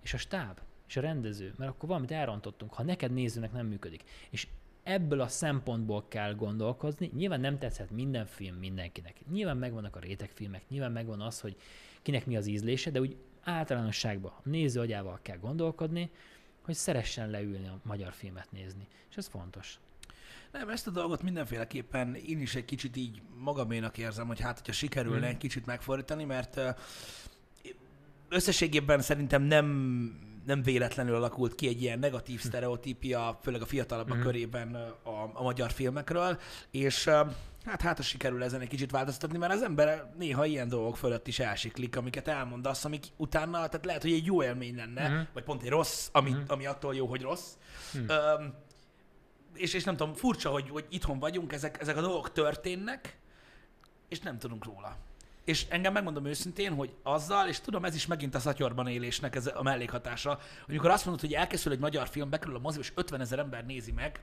és 0.00 0.14
a 0.14 0.16
stáb, 0.16 0.60
és 0.88 0.96
a 0.96 1.00
rendező, 1.00 1.54
mert 1.56 1.70
akkor 1.70 1.88
valamit 1.88 2.10
elrontottunk, 2.10 2.72
ha 2.72 2.82
neked 2.82 3.12
nézőnek 3.12 3.52
nem 3.52 3.66
működik. 3.66 4.02
És 4.30 4.46
ebből 4.84 5.20
a 5.20 5.28
szempontból 5.28 6.04
kell 6.08 6.34
gondolkozni. 6.34 7.10
Nyilván 7.16 7.40
nem 7.40 7.58
tetszett 7.58 7.90
minden 7.90 8.26
film 8.26 8.56
mindenkinek. 8.56 9.16
Nyilván 9.32 9.56
megvannak 9.56 9.96
a 9.96 10.00
rétegfilmek, 10.00 10.62
nyilván 10.68 10.92
megvan 10.92 11.20
az, 11.20 11.40
hogy 11.40 11.56
kinek 12.02 12.26
mi 12.26 12.36
az 12.36 12.46
ízlése, 12.46 12.90
de 12.90 13.00
úgy 13.00 13.16
általánosságban 13.42 14.32
a 14.36 14.48
néző 14.48 14.80
agyával 14.80 15.18
kell 15.22 15.36
gondolkodni, 15.38 16.10
hogy 16.64 16.74
szeressen 16.74 17.30
leülni 17.30 17.66
a 17.66 17.78
magyar 17.82 18.12
filmet 18.12 18.52
nézni. 18.52 18.86
És 19.10 19.16
ez 19.16 19.26
fontos. 19.26 19.78
Nem, 20.52 20.68
ezt 20.68 20.86
a 20.86 20.90
dolgot 20.90 21.22
mindenféleképpen 21.22 22.14
én 22.14 22.40
is 22.40 22.54
egy 22.54 22.64
kicsit 22.64 22.96
így 22.96 23.22
magaménak 23.38 23.98
érzem, 23.98 24.26
hogy 24.26 24.40
hát, 24.40 24.56
hogyha 24.58 24.72
sikerülne 24.72 25.18
Mhm. 25.18 25.28
egy 25.28 25.36
kicsit 25.36 25.66
megfordítani, 25.66 26.24
mert 26.24 26.60
összességében 28.28 29.00
szerintem 29.00 29.42
nem, 29.42 29.66
nem 30.46 30.62
véletlenül 30.62 31.14
alakult 31.14 31.54
ki 31.54 31.68
egy 31.68 31.82
ilyen 31.82 31.98
negatív 31.98 32.40
sztereotípia, 32.40 33.38
főleg 33.42 33.62
a 33.62 33.66
fiatalabbak 33.66 34.16
Mhm. 34.16 34.24
körében 34.24 34.74
a, 35.02 35.30
a 35.32 35.42
magyar 35.42 35.70
filmekről, 35.70 36.38
és 36.70 37.04
hát 37.64 37.80
hát, 37.82 38.02
sikerül 38.02 38.42
ezen 38.42 38.60
egy 38.60 38.68
kicsit 38.68 38.90
változtatni, 38.90 39.38
mert 39.38 39.52
az 39.52 39.62
ember 39.62 40.12
néha 40.18 40.44
ilyen 40.46 40.68
dolgok 40.68 40.96
fölött 40.96 41.26
is 41.26 41.38
elsiklik, 41.38 41.96
amiket 41.96 42.28
elmondasz, 42.28 42.84
amik 42.84 43.04
utána, 43.16 43.66
tehát 43.68 43.84
lehet, 43.86 44.02
hogy 44.02 44.12
egy 44.12 44.26
jó 44.26 44.42
élmény 44.42 44.76
lenne, 44.76 45.08
Mhm. 45.08 45.20
vagy 45.32 45.42
pont 45.42 45.62
egy 45.62 45.68
rossz, 45.68 46.08
ami, 46.12 46.30
Mhm. 46.30 46.40
ami 46.46 46.66
attól 46.66 46.94
jó, 46.94 47.06
hogy 47.06 47.22
rossz. 47.22 47.52
Mhm. 47.92 48.08
Öm, 48.08 48.54
és, 49.54 49.74
és 49.74 49.84
nem 49.84 49.96
tudom, 49.96 50.14
furcsa, 50.14 50.50
hogy, 50.50 50.68
hogy 50.68 50.86
itthon 50.88 51.18
vagyunk, 51.18 51.52
ezek, 51.52 51.80
ezek 51.80 51.96
a 51.96 52.00
dolgok 52.00 52.32
történnek, 52.32 53.18
és 54.08 54.20
nem 54.20 54.38
tudunk 54.38 54.64
róla. 54.64 54.96
És 55.44 55.66
engem 55.68 55.92
megmondom 55.92 56.24
őszintén, 56.26 56.74
hogy 56.74 56.94
azzal, 57.02 57.48
és 57.48 57.60
tudom, 57.60 57.84
ez 57.84 57.94
is 57.94 58.06
megint 58.06 58.34
a 58.34 58.38
szatyorban 58.38 58.86
élésnek 58.86 59.34
ez 59.34 59.46
a 59.54 59.62
mellékhatása, 59.62 60.38
amikor 60.68 60.90
azt 60.90 61.04
mondod, 61.04 61.22
hogy 61.22 61.32
elkészül 61.34 61.72
egy 61.72 61.78
magyar 61.78 62.08
film, 62.08 62.30
bekerül 62.30 62.56
a 62.56 62.58
moziba, 62.58 62.82
és 62.82 62.92
50 62.94 63.20
ezer 63.20 63.38
ember 63.38 63.66
nézi 63.66 63.92
meg, 63.92 64.22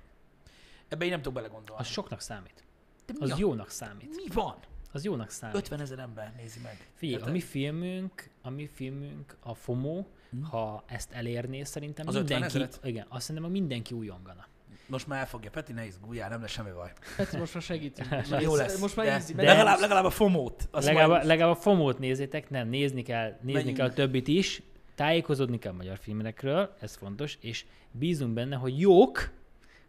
ebbe 0.87 1.03
én 1.03 1.09
nem 1.11 1.19
tudok 1.21 1.33
belegondolni. 1.33 1.81
Az 1.81 1.87
soknak 1.87 2.21
számít. 2.21 2.63
De 3.05 3.13
mi, 3.19 3.23
Az 3.23 3.31
a, 3.31 3.35
jónak 3.39 3.69
számít. 3.69 4.15
mi 4.15 4.33
van? 4.33 4.55
Az 4.91 5.03
jónak 5.03 5.29
számít. 5.29 5.55
50 5.55 5.79
ezer 5.79 5.99
ember 5.99 6.33
nézi 6.37 6.59
meg. 6.59 6.89
Figyelj, 6.93 7.21
a 7.23 7.31
mi 7.31 7.39
filmünk, 7.41 8.29
a 8.41 8.49
mi 8.49 8.69
filmünk, 8.73 9.35
a 9.39 9.53
FOMO, 9.53 10.05
Hm. 10.29 10.41
ha 10.43 10.83
ezt 10.87 11.11
elérné, 11.11 11.63
szerintem 11.63 12.07
Az 12.07 12.15
50 12.15 12.39
mindenki, 12.41 12.87
igen, 12.87 13.05
azt 13.09 13.21
szerintem 13.21 13.51
hogy 13.51 13.59
mindenki 13.59 13.93
újongana. 13.93 14.45
Most 14.91 15.07
már 15.07 15.19
elfogja. 15.19 15.49
Peti, 15.49 15.73
ne 15.73 15.85
izguljál, 15.85 16.29
nem 16.29 16.41
lesz 16.41 16.51
semmi 16.51 16.71
baj. 16.71 16.91
Peti, 17.17 17.37
most 17.37 17.53
már 17.53 17.63
segítünk. 17.63 18.09
Jó 18.39 18.55
lesz. 18.55 18.79
Most 18.79 18.95
már 18.95 19.05
de, 19.05 19.11
easy. 19.11 19.33
de 19.33 19.43
legalább, 19.43 19.79
legalább 19.79 20.05
a 20.05 20.09
fomót. 20.09 20.69
Legalább, 20.71 21.09
majd- 21.09 21.25
legalább 21.25 21.55
a 21.55 21.59
FOMO-t 21.59 21.99
nézzétek, 21.99 22.49
nem, 22.49 22.67
nézni 22.67 23.01
kell, 23.01 23.29
nézni 23.29 23.53
Menjünk. 23.53 23.77
kell 23.77 23.87
a 23.87 23.93
többit 23.93 24.27
is, 24.27 24.61
tájékozódni 24.95 25.59
kell 25.59 25.71
a 25.71 25.75
magyar 25.75 25.97
filmekről, 25.97 26.75
ez 26.79 26.95
fontos, 26.95 27.37
és 27.41 27.65
bízunk 27.91 28.33
benne, 28.33 28.55
hogy 28.55 28.79
jók, 28.79 29.31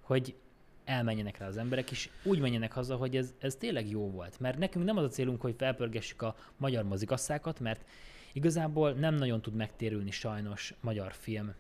hogy 0.01 0.35
elmenjenek 0.85 1.39
rá 1.39 1.47
az 1.47 1.57
emberek, 1.57 1.91
és 1.91 2.09
úgy 2.23 2.39
menjenek 2.39 2.73
haza, 2.73 2.97
hogy 2.97 3.17
ez, 3.17 3.35
ez 3.39 3.55
tényleg 3.55 3.91
jó 3.91 4.11
volt. 4.11 4.41
Mert 4.41 4.59
nekünk 4.59 4.85
nem 4.85 4.97
az 4.97 5.05
a 5.05 5.09
célunk, 5.09 5.41
hogy 5.41 5.55
felpörgessük 5.59 6.23
a 6.23 6.37
magyar 6.57 6.85
mozikasszákat, 6.85 7.61
mert 7.61 7.85
igazából 8.33 8.93
nem 8.93 9.15
nagyon 9.15 9.43
tud 9.43 9.55
megtérülni 9.55 10.11
sajnos 10.11 10.75
magyar 10.81 11.13
film 11.13 11.55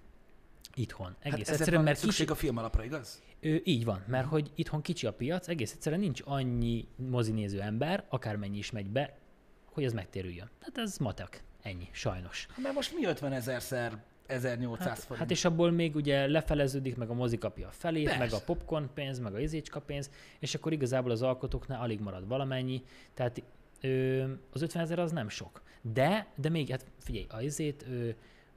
itthon. 0.75 1.17
Egész 1.21 1.49
hát 1.49 1.57
egyszerűen, 1.59 1.83
mert 1.83 1.99
szükség 1.99 2.27
kicsi, 2.27 2.39
a 2.39 2.41
film 2.41 2.57
alapra, 2.57 2.85
igaz? 2.85 3.23
Ö, 3.41 3.57
így 3.65 3.85
van, 3.85 4.05
mert 4.07 4.27
hogy 4.27 4.51
itthon 4.55 4.83
kicsi 4.83 5.07
a 5.07 5.13
piac, 5.13 5.49
egész 5.49 5.73
egyszerűen 5.73 6.01
nincs 6.01 6.21
annyi 6.25 6.89
mozinéző 6.97 7.61
ember, 7.61 8.05
akármennyi 8.09 8.59
is 8.59 8.71
megy 8.71 8.91
be, 8.91 9.19
hogy 9.65 9.85
ez 9.85 9.93
megtérüljön. 9.93 10.51
Tehát 10.59 10.79
ez 10.79 10.99
matek. 10.99 11.43
Ennyi, 11.63 11.89
sajnos. 11.93 12.47
Mert 12.63 12.75
most 12.75 12.95
mi 12.95 13.05
50 13.07 13.33
ezerszer 13.33 14.03
1800 14.27 14.89
Hát, 14.89 14.99
forint. 14.99 15.19
hát 15.19 15.31
és 15.31 15.45
abból 15.45 15.71
még 15.71 15.95
ugye 15.95 16.27
lefeleződik, 16.27 16.97
meg 16.97 17.11
a 17.11 17.15
mozi 17.15 17.39
kapja 17.39 17.69
a 17.69 17.71
felét, 17.71 18.05
Persze. 18.05 18.19
meg 18.19 18.33
a 18.33 18.41
popcorn 18.41 18.89
pénz, 18.95 19.19
meg 19.19 19.35
a 19.35 19.41
izécska 19.41 19.81
pénz, 19.81 20.11
és 20.39 20.55
akkor 20.55 20.73
igazából 20.73 21.11
az 21.11 21.23
alkotóknál 21.23 21.81
alig 21.81 22.01
marad 22.01 22.29
valamennyi. 22.29 22.83
Tehát 23.15 23.43
ö, 23.81 24.25
az 24.53 24.63
50 24.63 24.83
ezer 24.83 24.99
az 24.99 25.13
nem 25.13 25.29
sok. 25.29 25.63
De, 25.83 26.27
de 26.35 26.49
még, 26.49 26.69
hát 26.71 26.85
figyelj, 26.99 27.27
a 27.29 27.41
izét, 27.41 27.85
ö, 27.89 28.09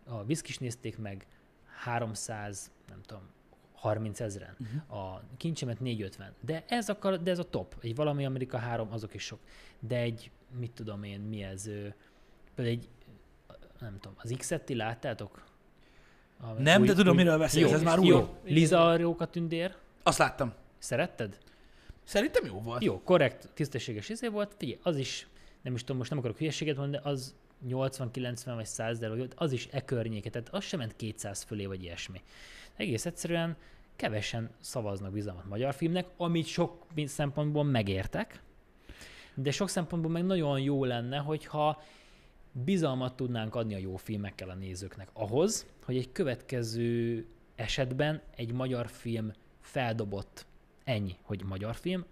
a 0.05 0.23
viszkis 0.23 0.57
nézték 0.57 0.97
meg 0.97 1.25
300, 1.85 2.71
nem 2.89 3.01
tudom, 3.05 3.23
30 3.73 4.19
ezeren, 4.19 4.55
uh-huh. 4.59 4.99
a 4.99 5.21
kincsemet 5.37 5.79
450. 5.79 6.33
De 6.39 6.63
ez, 6.67 6.89
a, 6.89 7.17
de 7.17 7.31
ez 7.31 7.39
a 7.39 7.43
top. 7.43 7.75
Egy 7.81 7.95
valami 7.95 8.25
Amerika 8.25 8.57
3, 8.57 8.91
azok 8.91 9.13
is 9.13 9.23
sok. 9.23 9.39
De 9.79 9.97
egy, 9.97 10.31
mit 10.59 10.71
tudom 10.71 11.03
én, 11.03 11.19
mi 11.19 11.43
ez, 11.43 11.63
például 12.55 12.77
egy, 12.77 12.89
nem 13.79 13.97
tudom, 13.99 14.17
az 14.21 14.33
X-et 14.37 14.61
ti 14.61 14.75
láttátok? 14.75 15.43
A 16.39 16.51
Nem, 16.51 16.83
de 16.83 16.93
tudom, 16.93 17.15
miről 17.15 17.37
beszélsz, 17.37 17.71
ez 17.71 17.83
már 17.83 17.99
új. 17.99 18.07
Jó, 18.07 18.35
Liza 18.43 18.89
a 18.89 18.97
Róka 18.97 19.25
tündér. 19.25 19.75
Azt 20.03 20.17
láttam. 20.17 20.53
Szeretted? 20.77 21.37
Szerintem 22.03 22.45
jó 22.45 22.61
volt. 22.61 22.83
Jó, 22.83 23.01
korrekt, 23.01 23.49
tisztességes 23.53 24.09
izé 24.09 24.27
volt. 24.27 24.55
Figyelj, 24.57 24.79
az 24.83 24.97
is, 24.97 25.27
nem 25.61 25.73
is 25.73 25.81
tudom, 25.81 25.97
most 25.97 26.09
nem 26.09 26.19
akarok 26.19 26.37
hülyeséget 26.37 26.77
mondani, 26.77 27.03
de 27.03 27.09
az 27.09 27.35
80-90 27.67 28.51
vagy 28.55 28.65
100 28.65 28.99
de 28.99 29.09
vagy 29.09 29.27
az 29.35 29.51
is 29.51 29.67
e 29.71 29.85
környéke, 29.85 30.29
tehát 30.29 30.49
az 30.49 30.63
sem 30.63 30.79
ment 30.79 30.95
200 30.95 31.43
fölé, 31.43 31.65
vagy 31.65 31.83
ilyesmi. 31.83 32.21
Egész 32.75 33.05
egyszerűen 33.05 33.57
kevesen 33.95 34.49
szavaznak 34.59 35.11
bizalmat 35.11 35.45
magyar 35.45 35.73
filmnek, 35.73 36.07
amit 36.17 36.45
sok 36.45 36.85
szempontból 37.05 37.63
megértek, 37.63 38.41
de 39.33 39.51
sok 39.51 39.69
szempontból 39.69 40.11
meg 40.11 40.25
nagyon 40.25 40.59
jó 40.59 40.85
lenne, 40.85 41.17
hogyha 41.17 41.81
bizalmat 42.51 43.15
tudnánk 43.15 43.55
adni 43.55 43.73
a 43.73 43.77
jó 43.77 43.95
filmekkel 43.95 44.49
a 44.49 44.55
nézőknek 44.55 45.09
ahhoz, 45.13 45.65
hogy 45.83 45.97
egy 45.97 46.11
következő 46.11 47.25
esetben 47.55 48.21
egy 48.35 48.51
magyar 48.51 48.87
film 48.87 49.31
feldobott 49.61 50.45
ennyi, 50.83 51.15
hogy 51.21 51.43
magyar 51.43 51.75
film, 51.75 52.05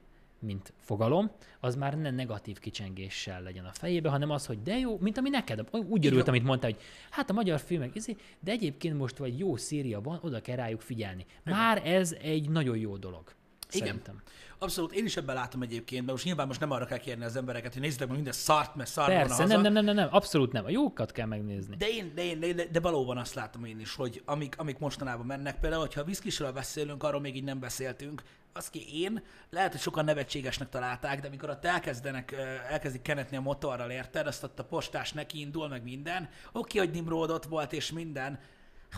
mint 0.44 0.74
fogalom, 0.80 1.32
az 1.60 1.76
már 1.76 1.98
ne 1.98 2.12
negatív 2.12 2.60
kicsengéssel 2.60 3.42
legyen 3.42 3.66
a 3.66 3.72
fejébe, 3.74 4.10
hanem 4.10 4.30
az, 4.30 4.46
hogy 4.46 4.62
de 4.62 4.78
jó, 4.78 4.98
mint 5.00 5.18
ami 5.18 5.30
neked. 5.30 5.68
Úgy 5.72 6.06
örült, 6.06 6.28
amit 6.28 6.44
mondtál, 6.44 6.72
hogy 6.72 6.82
hát 7.10 7.30
a 7.30 7.34
magyar 7.34 7.60
filmek, 7.60 7.96
izé, 7.96 8.16
de 8.40 8.52
egyébként 8.52 8.98
most 8.98 9.18
vagy 9.18 9.40
jó 9.40 9.56
széria 9.56 10.02
van, 10.02 10.20
oda 10.22 10.42
kell 10.42 10.56
rájuk 10.56 10.82
figyelni. 10.82 11.26
Már 11.44 11.88
ez 11.88 12.16
egy 12.22 12.50
nagyon 12.50 12.78
jó 12.78 12.98
dolog. 12.98 13.34
Igen. 13.72 13.88
Szerintem. 13.88 14.22
Abszolút, 14.58 14.94
én 14.94 15.06
is 15.06 15.18
ebben 15.18 15.36
látom 15.36 15.62
egyébként, 15.62 16.02
mert 16.02 16.12
most 16.12 16.26
nyilván 16.26 16.48
most 16.48 16.60
nem 16.60 16.72
arra 16.72 16.86
kell 16.86 16.98
kérni 16.98 17.24
az 17.24 17.36
embereket, 17.36 17.74
hogy 17.74 17.82
nézzétek 17.82 18.08
meg 18.08 18.16
minden 18.16 18.34
szart, 18.34 18.76
mert 18.76 18.90
szar 18.90 19.08
van 19.08 19.16
Persze, 19.16 19.42
haza. 19.42 19.48
nem, 19.48 19.62
nem, 19.62 19.74
nem, 19.74 19.86
nem, 19.86 19.96
nem, 19.96 20.08
abszolút 20.12 20.52
nem. 20.52 20.66
A 20.66 20.70
jókat 20.70 21.12
kell 21.12 21.26
megnézni. 21.26 21.76
De, 21.76 21.90
én, 21.90 22.12
de, 22.16 22.24
én, 22.24 22.40
de, 22.40 22.66
de 22.72 22.80
valóban 22.80 23.18
azt 23.18 23.34
látom 23.34 23.66
én 23.66 23.80
is, 23.80 23.96
hogy 23.96 24.22
amik, 24.26 24.56
amik 24.58 24.80
mostanában 24.80 25.26
mennek, 25.26 25.60
például, 25.60 25.82
hogyha 25.82 26.02
a 26.02 26.04
viszkisről 26.04 26.52
beszélünk, 26.52 27.04
arról 27.04 27.22
még 27.22 27.36
így 27.36 27.44
nem 27.44 27.60
beszéltünk, 27.60 28.24
az 28.54 28.70
ki 28.70 29.02
én, 29.02 29.24
lehet, 29.50 29.72
hogy 29.72 29.82
sokan 29.82 30.06
nevetségesnek 30.06 30.70
találták, 30.70 31.22
de 31.22 31.28
amikor 31.28 31.50
ott 31.50 31.66
elkezdenek, 31.66 32.32
elkezdik 32.70 33.02
kenetni 33.02 33.38
a 33.38 33.42
motorral, 33.42 33.92
érted, 33.92 34.28
azt 34.28 34.44
ott 34.44 34.60
a 34.60 34.64
postás 34.64 35.12
neki 35.12 35.40
indul, 35.40 35.68
meg 35.68 35.84
minden, 35.84 36.30
oké, 36.52 36.78
hogy 36.78 36.92
Nimrod 36.92 37.30
ott 37.30 37.46
volt, 37.46 37.74
és 37.74 37.92
minden, 37.92 38.40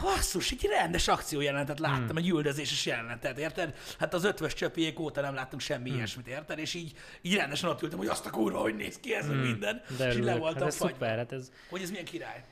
Basszus, 0.01 0.51
egy 0.51 0.65
rendes 0.65 1.07
akciójelenetet 1.07 1.79
láttam, 1.79 2.07
hmm. 2.07 2.17
egy 2.17 2.29
üldözéses 2.29 2.85
jelenetet, 2.85 3.37
érted? 3.37 3.75
Hát 3.99 4.13
az 4.13 4.23
ötvös 4.23 4.53
csöpiék 4.53 4.99
óta 4.99 5.21
nem 5.21 5.33
láttunk 5.33 5.61
semmi 5.61 5.87
hmm. 5.87 5.97
ilyesmit, 5.97 6.27
érted? 6.27 6.59
És 6.59 6.73
így, 6.73 6.93
így 7.21 7.35
rendesen 7.35 7.69
ott 7.69 7.81
ültem, 7.81 7.97
hogy 7.97 8.07
azt 8.07 8.25
a 8.25 8.29
kurva, 8.29 8.59
hogy 8.59 8.75
néz 8.75 8.99
ki 8.99 9.13
ez, 9.13 9.25
hmm. 9.25 9.37
minden, 9.37 9.81
De 9.97 10.07
és 10.07 10.15
így 10.15 10.23
le 10.23 10.35
voltam 10.35 10.61
hát 10.61 10.67
ez 10.67 10.77
fagyva. 10.77 10.93
szuper, 10.93 11.17
hát 11.17 11.31
ez 11.31 11.51
Hogy 11.69 11.81
ez 11.81 11.89
milyen 11.89 12.05
király. 12.05 12.43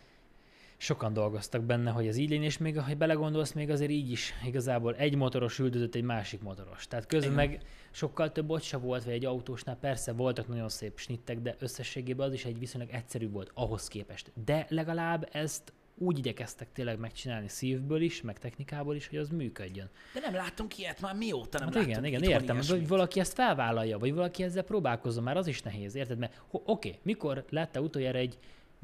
Sokan 0.83 1.13
dolgoztak 1.13 1.63
benne, 1.63 1.91
hogy 1.91 2.07
ez 2.07 2.17
így 2.17 2.29
legyen, 2.29 2.43
és 2.43 2.57
még, 2.57 2.79
ha 2.79 2.95
belegondolsz, 2.95 3.51
még 3.51 3.69
azért 3.69 3.91
így 3.91 4.11
is 4.11 4.33
igazából 4.45 4.95
egy 4.95 5.15
motoros 5.15 5.59
üldözött 5.59 5.95
egy 5.95 6.03
másik 6.03 6.41
motoros. 6.41 6.87
Tehát 6.87 7.05
közben 7.05 7.31
Igen. 7.31 7.47
meg 7.49 7.61
sokkal 7.91 8.31
több 8.31 8.49
ott 8.49 8.61
se 8.61 8.77
volt, 8.77 9.03
vagy 9.03 9.13
egy 9.13 9.25
autósnál 9.25 9.75
persze 9.75 10.11
voltak 10.11 10.47
nagyon 10.47 10.69
szép 10.69 10.99
snittek, 10.99 11.39
de 11.39 11.55
összességében 11.59 12.27
az 12.27 12.33
is 12.33 12.45
egy 12.45 12.59
viszonylag 12.59 12.89
egyszerű 12.91 13.29
volt 13.29 13.51
ahhoz 13.53 13.87
képest. 13.87 14.31
De 14.45 14.65
legalább 14.69 15.29
ezt 15.31 15.73
úgy 15.97 16.17
igyekeztek 16.17 16.71
tényleg 16.71 16.99
megcsinálni 16.99 17.47
szívből 17.47 18.01
is, 18.01 18.21
meg 18.21 18.39
technikából 18.39 18.95
is, 18.95 19.07
hogy 19.07 19.17
az 19.17 19.29
működjön. 19.29 19.89
De 20.13 20.19
nem 20.19 20.33
láttunk 20.33 20.77
ilyet 20.77 21.01
már 21.01 21.15
mióta 21.15 21.57
nem 21.57 21.67
Hát 21.67 21.75
láttunk 21.75 21.97
igen, 21.97 22.05
igen, 22.05 22.23
értem, 22.23 22.55
ilyesmit. 22.55 22.79
hogy 22.79 22.87
valaki 22.87 23.19
ezt 23.19 23.33
felvállalja, 23.33 23.97
vagy 23.97 24.13
valaki 24.13 24.43
ezzel 24.43 24.63
próbálkozom, 24.63 25.23
már 25.23 25.37
az 25.37 25.47
is 25.47 25.61
nehéz, 25.61 25.95
érted? 25.95 26.17
Mert 26.17 26.41
oké, 26.51 26.95
mikor 27.03 27.45
látta 27.49 27.81
utoljára 27.81 28.17
egy 28.17 28.37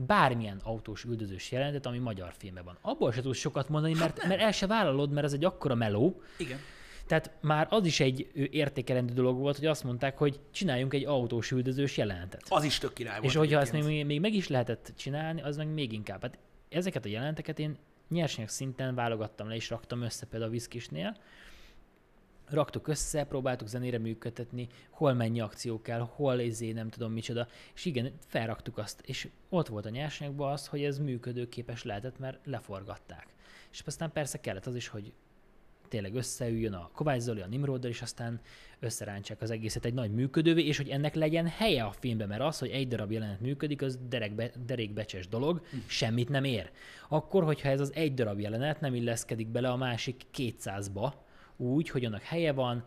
bármilyen 0.05 0.61
autós 0.63 1.03
üldözős 1.03 1.51
jelenetet, 1.51 1.85
ami 1.85 1.97
magyar 1.97 2.34
filmben 2.38 2.63
van. 2.63 2.77
Abból 2.81 3.11
se 3.11 3.21
tudsz 3.21 3.38
sokat 3.38 3.69
mondani, 3.69 3.97
Hát 3.97 4.15
mert, 4.15 4.27
mert 4.27 4.41
el 4.41 4.51
se 4.51 4.67
vállalod, 4.67 5.11
mert 5.11 5.26
ez 5.26 5.34
egy 5.34 5.45
akkora 5.45 5.76
meló. 5.76 6.21
Igen. 6.38 6.59
Tehát 7.07 7.31
már 7.41 7.67
az 7.69 7.85
is 7.85 7.99
egy 7.99 8.31
értékelendő 8.51 9.13
dolog 9.13 9.38
volt, 9.38 9.57
hogy 9.57 9.65
azt 9.65 9.84
mondták, 9.84 10.17
hogy 10.17 10.39
csináljunk 10.51 10.93
egy 10.93 11.05
autós 11.05 11.51
üldözős 11.51 11.97
jelenetet. 11.97 12.43
Az 12.49 12.63
is 12.63 12.77
tök 12.77 12.93
király 12.93 13.13
volt. 13.13 13.26
És 13.26 13.35
hogyha 13.35 13.59
ezt 13.59 13.71
még, 13.71 14.05
még 14.05 14.19
meg 14.19 14.34
is 14.34 14.47
lehetett 14.47 14.93
csinálni, 14.97 15.41
az 15.41 15.57
meg 15.57 15.67
még 15.67 15.91
inkább. 15.91 16.21
Hát 16.21 16.38
ezeket 16.69 17.05
a 17.05 17.09
jelenteket 17.09 17.59
én 17.59 17.77
nyersanyag 18.09 18.49
szinten 18.49 18.95
válogattam 18.95 19.47
le, 19.47 19.55
és 19.55 19.69
raktam 19.69 20.01
össze 20.01 20.26
például 20.26 20.51
a 20.51 20.53
viszkisnél. 20.53 21.17
Raktuk 22.49 22.88
össze, 22.88 23.23
próbáltuk 23.23 23.67
zenére 23.67 23.97
működtetni, 23.97 24.67
hol 24.89 25.13
mennyi 25.13 25.39
akció 25.39 25.81
kell, 25.81 25.99
hol 25.99 26.39
izé, 26.39 26.71
nem 26.71 26.89
tudom 26.89 27.11
micsoda. 27.11 27.47
És 27.76 27.85
igen, 27.85 28.11
felraktuk 28.27 28.77
azt, 28.77 29.01
és 29.05 29.27
ott 29.49 29.67
volt 29.67 29.85
a 29.85 29.89
nyersanyagban 29.89 30.51
az, 30.51 30.67
hogy 30.67 30.84
ez 30.84 30.99
működőképes 30.99 31.84
lehetett, 31.84 32.19
mert 32.19 32.39
leforgatták. 32.45 33.27
És 33.71 33.81
aztán 33.85 34.11
persze 34.11 34.39
kellett 34.39 34.65
az 34.65 34.76
is, 34.76 34.88
hogy 34.88 35.13
tényleg 35.88 36.15
összeüljön 36.15 36.73
a 36.73 36.89
Kovács 36.93 37.21
Zoli, 37.21 37.41
a 37.41 37.47
Nimroddal, 37.47 37.89
és 37.89 38.01
aztán 38.01 38.39
összerántsák 38.80 39.41
az 39.41 39.51
egészet 39.51 39.85
egy 39.85 39.93
nagy 39.93 40.11
működővé, 40.11 40.65
és 40.65 40.77
hogy 40.77 40.89
ennek 40.89 41.15
legyen 41.15 41.47
helye 41.47 41.84
a 41.84 41.91
filmben, 41.91 42.27
mert 42.27 42.41
az, 42.41 42.59
hogy 42.59 42.69
egy 42.69 42.88
darab 42.88 43.11
jelenet 43.11 43.39
működik, 43.39 43.81
az 43.81 43.99
derekbe, 44.09 44.51
derékbecses 44.65 45.27
dolog, 45.27 45.61
semmit 45.85 46.30
nem 46.30 46.43
ér. 46.43 46.71
Akkor, 47.09 47.43
hogyha 47.43 47.69
ez 47.69 47.80
az 47.80 47.93
egy 47.93 48.13
darab 48.13 48.39
jelenet 48.39 48.81
nem 48.81 48.95
illeszkedik 48.95 49.47
bele 49.47 49.69
a 49.69 49.76
másik 49.76 50.21
200-ba, 50.38 51.11
úgy, 51.60 51.90
hogy 51.90 52.06
annak 52.06 52.22
helye 52.22 52.52
van, 52.52 52.84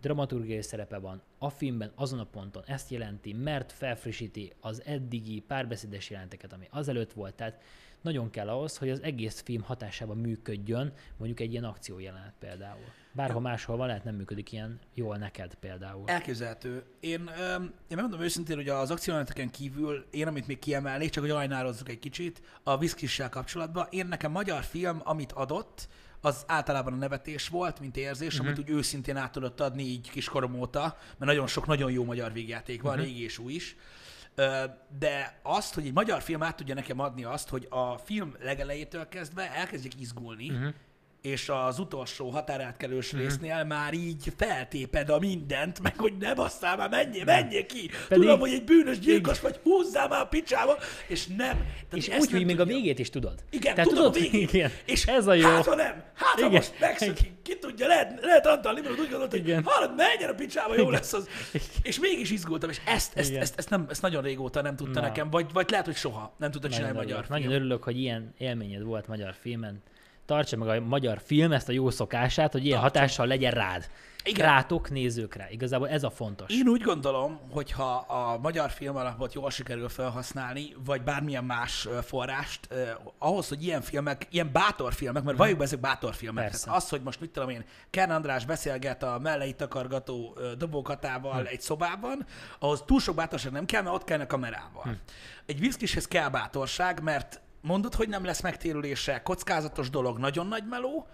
dramaturgiai 0.00 0.62
szerepe 0.62 0.98
van 0.98 1.22
a 1.38 1.50
filmben 1.50 1.92
azon 1.94 2.18
a 2.18 2.24
ponton, 2.24 2.62
ezt 2.66 2.90
jelenti, 2.90 3.32
mert 3.32 3.72
felfrissíti 3.72 4.52
az 4.60 4.82
eddigi 4.84 5.40
párbeszédes 5.46 6.10
jelenteket, 6.10 6.52
ami 6.52 6.66
azelőtt 6.70 7.12
volt, 7.12 7.34
tehát 7.34 7.62
nagyon 8.00 8.30
kell 8.30 8.48
ahhoz, 8.48 8.76
hogy 8.76 8.90
az 8.90 9.02
egész 9.02 9.40
film 9.40 9.62
hatásában 9.62 10.16
működjön, 10.16 10.92
mondjuk 11.16 11.40
egy 11.40 11.52
ilyen 11.52 11.64
akciójelenet 11.64 12.34
például. 12.38 12.84
Bárha 13.12 13.40
máshol 13.40 13.76
van, 13.76 13.86
lehet 13.86 14.04
nem 14.04 14.14
működik 14.14 14.52
ilyen 14.52 14.78
jól 14.94 15.16
neked 15.16 15.54
például. 15.54 16.02
Elképzelhető. 16.06 16.84
Én, 17.00 17.30
én 17.88 17.96
megmondom 17.96 18.20
őszintén, 18.20 18.56
hogy 18.56 18.68
az 18.68 18.90
akciójeleneteken 18.90 19.50
kívül 19.50 20.06
én, 20.10 20.26
amit 20.26 20.46
még 20.46 20.58
kiemelnék, 20.58 21.10
csak 21.10 21.22
hogy 21.22 21.32
ajnározzuk 21.32 21.88
egy 21.88 21.98
kicsit, 21.98 22.42
a 22.62 22.78
viszkissel 22.78 23.28
kapcsolatban, 23.28 23.86
én 23.90 24.06
nekem 24.06 24.30
magyar 24.30 24.62
film, 24.62 25.00
amit 25.04 25.32
adott, 25.32 25.88
az 26.26 26.44
általában 26.46 26.92
a 26.92 26.96
nevetés 26.96 27.48
volt, 27.48 27.80
mint 27.80 27.96
érzés, 27.96 28.32
uh-huh. 28.32 28.46
amit 28.46 28.58
úgy 28.58 28.70
őszintén 28.70 29.16
át 29.16 29.32
tudott 29.32 29.60
adni 29.60 29.82
így 29.82 30.10
kiskorom 30.10 30.54
óta, 30.54 30.80
mert 31.00 31.18
nagyon 31.18 31.46
sok, 31.46 31.66
nagyon 31.66 31.90
jó 31.90 32.04
magyar 32.04 32.32
végjáték 32.32 32.82
van, 32.82 32.92
uh-huh. 32.92 33.06
régi 33.06 33.22
és 33.22 33.38
új 33.38 33.52
is. 33.52 33.76
De 34.98 35.40
azt, 35.42 35.74
hogy 35.74 35.86
egy 35.86 35.92
magyar 35.92 36.22
film 36.22 36.42
át 36.42 36.56
tudja 36.56 36.74
nekem 36.74 37.00
adni 37.00 37.24
azt, 37.24 37.48
hogy 37.48 37.66
a 37.70 37.98
film 37.98 38.34
legelejétől 38.40 39.08
kezdve 39.08 39.54
elkezdjek 39.54 40.00
izgulni, 40.00 40.50
uh-huh 40.50 40.74
és 41.26 41.48
az 41.68 41.78
utolsó 41.78 42.30
határátkelős 42.30 43.12
Mhm. 43.12 43.20
mm. 43.20 43.24
résznél 43.24 43.64
már 43.64 43.92
így 43.92 44.32
feltéped 44.36 45.08
a 45.08 45.18
mindent, 45.18 45.80
meg 45.82 45.98
hogy 45.98 46.12
ne 46.20 46.34
basszál 46.34 46.76
már, 46.76 46.88
menjél, 46.88 47.24
menjél 47.24 47.66
ki. 47.66 47.90
Pedig-. 48.08 48.24
Tudom, 48.24 48.38
hogy 48.40 48.52
egy 48.52 48.64
bűnös 48.64 48.98
gyilkos 48.98 49.40
vagy, 49.40 49.60
húzzál 49.62 50.08
már 50.08 50.20
a 50.20 50.26
picsába, 50.26 50.76
és 51.08 51.26
nem. 51.26 51.36
Tehát 51.36 51.92
És 51.92 52.08
úgy, 52.08 52.30
hogy 52.30 52.44
még 52.44 52.60
a 52.60 52.64
végét 52.64 52.98
is 52.98 53.10
tudod. 53.10 53.34
Igen, 53.50 53.74
Tehát 53.74 53.88
tudom 53.88 54.12
tudod, 54.12 54.26
a 54.26 54.30
végét. 54.30 54.52
igen. 54.54 54.70
És 54.84 55.06
ez 55.06 55.26
a 55.26 55.34
jó. 55.34 55.48
Hát, 55.48 55.66
ha 55.66 55.74
nem, 55.74 56.02
hát, 56.14 56.28
ha 56.34 56.38
Igen. 56.38 56.50
most 56.50 56.72
megszökik, 56.80 57.32
ki 57.42 57.58
tudja, 57.58 57.86
lehet, 57.86 58.18
lehet 58.22 58.46
Antal 58.46 58.72
Nimrod 58.72 59.00
úgy 59.00 59.10
gondolt, 59.10 59.30
hogy 59.30 59.40
Igen. 59.48 59.62
hallod, 59.64 59.96
menjen 59.96 60.30
a 60.30 60.34
picsába, 60.34 60.74
jó 60.74 60.80
Igen. 60.80 60.92
lesz 60.92 61.12
az. 61.12 61.28
És 61.82 61.98
mégis 61.98 62.30
izgultam, 62.30 62.70
és 62.70 62.80
ezt, 62.86 63.16
ezt, 63.16 63.30
Igen. 63.30 63.42
ezt, 63.42 63.58
ezt, 63.58 63.70
nem, 63.70 63.86
ezt 63.90 64.02
nagyon 64.02 64.22
régóta 64.22 64.62
nem 64.62 64.76
tudta 64.76 65.00
Na. 65.00 65.06
nekem, 65.06 65.30
vagy, 65.30 65.46
vagy 65.52 65.70
lehet, 65.70 65.86
hogy 65.86 65.96
soha 65.96 66.34
nem 66.38 66.50
tudta 66.50 66.68
csinálni 66.68 66.96
Nagyon 66.96 67.02
magyar 67.04 67.18
örülök. 67.18 67.26
film. 67.32 67.40
Nagyon 67.42 67.60
örülök, 67.60 67.84
hogy 67.84 67.98
ilyen 68.00 68.34
élményed 68.38 68.82
volt 68.82 69.06
magyar 69.06 69.34
filmen. 69.40 69.82
Tartsa 70.26 70.56
meg 70.56 70.68
a 70.68 70.80
magyar 70.80 71.20
film 71.24 71.52
ezt 71.52 71.68
a 71.68 71.72
jó 71.72 71.90
szokását, 71.90 72.52
hogy 72.52 72.64
ilyen 72.64 72.80
Tartsa. 72.80 72.98
hatással 72.98 73.26
legyen 73.26 73.52
rád. 73.52 73.88
Igen. 74.24 74.46
Rátok, 74.46 74.90
nézőkre. 74.90 75.46
Igazából 75.50 75.88
ez 75.88 76.02
a 76.02 76.10
fontos. 76.10 76.50
Én 76.52 76.68
úgy 76.68 76.80
gondolom, 76.82 77.40
hogy 77.50 77.72
ha 77.72 77.94
a 77.94 78.38
magyar 78.38 78.70
film 78.70 78.96
alapot 78.96 79.34
jól 79.34 79.50
sikerül 79.50 79.88
felhasználni, 79.88 80.74
vagy 80.84 81.02
bármilyen 81.02 81.44
más 81.44 81.88
forrást, 82.02 82.72
eh, 82.72 82.90
ahhoz, 83.18 83.48
hogy 83.48 83.62
ilyen 83.64 83.80
filmek, 83.80 84.26
ilyen 84.30 84.50
bátor 84.52 84.92
filmek, 84.92 85.22
mert 85.22 85.36
valljuk 85.36 85.58
be, 85.58 85.64
ezek 85.64 85.80
bátor 85.80 86.14
filmek. 86.14 86.42
Mhm. 86.42 86.50
Persze. 86.50 86.64
Tehát 86.66 86.82
az, 86.82 86.88
hogy 86.88 87.02
most 87.02 87.20
mit 87.20 87.30
tudom 87.30 87.48
én, 87.48 87.64
Kern 87.90 88.10
András 88.10 88.44
beszélget 88.44 89.02
a 89.02 89.18
mellei 89.18 89.52
takargató 89.52 90.38
dobókatával 90.58 91.40
Hm. 91.40 91.46
egy 91.46 91.60
szobában, 91.60 92.26
ahhoz 92.58 92.82
túl 92.86 93.00
sok 93.00 93.14
bátorság 93.14 93.52
nem 93.52 93.64
kell, 93.66 93.82
mert 93.82 93.94
ott 93.94 94.04
kellene 94.04 94.26
kamerával. 94.26 94.82
Hm. 94.82 94.90
Egy 95.46 95.60
viszkishez 95.60 96.06
kell 96.08 96.28
bátorság, 96.28 97.02
mert 97.02 97.40
mondod, 97.60 97.94
hogy 97.94 98.08
nem 98.08 98.24
lesz 98.24 98.42
megtérülése, 98.42 99.22
kockázatos 99.22 99.90
dolog, 99.90 100.18
nagyon 100.18 100.46
nagy 100.46 100.66
meló, 100.68 101.06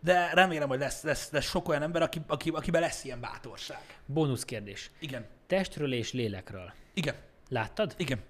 de 0.00 0.30
remélem, 0.32 0.68
hogy 0.68 0.78
lesz, 0.78 1.02
lesz, 1.02 1.30
lesz 1.30 1.48
sok 1.48 1.68
olyan 1.68 1.82
ember, 1.82 2.02
aki, 2.02 2.20
aki, 2.26 2.50
akiben 2.50 2.80
lesz 2.80 3.04
ilyen 3.04 3.20
bátorság. 3.20 4.00
Bónusz 4.06 4.44
kérdés. 4.44 4.90
Igen. 4.98 5.26
Testről 5.46 5.92
és 5.92 6.12
lélekről. 6.12 6.72
Igen. 6.94 7.14
Láttad? 7.48 7.94
Igen. 7.96 8.20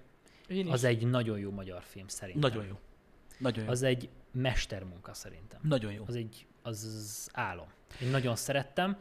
Én 0.47 0.65
is. 0.65 0.71
Az 0.71 0.83
egy 0.83 1.07
nagyon 1.07 1.39
jó 1.39 1.51
magyar 1.51 1.83
film 1.83 2.07
szerintem. 2.07 2.49
Nagyon 2.49 2.65
jó. 2.67 2.79
Nagyon 3.37 3.63
jó. 3.63 3.69
Az 3.69 3.83
egy 3.83 4.09
mestermunka 4.31 5.13
szerintem. 5.13 5.59
Nagyon 5.63 5.91
jó. 5.91 6.03
Az 6.07 6.15
egy 6.15 6.47
az, 6.61 6.83
az 6.83 7.29
álom. 7.33 7.67
Én 8.01 8.09
nagyon 8.09 8.35
szerettem. 8.35 8.97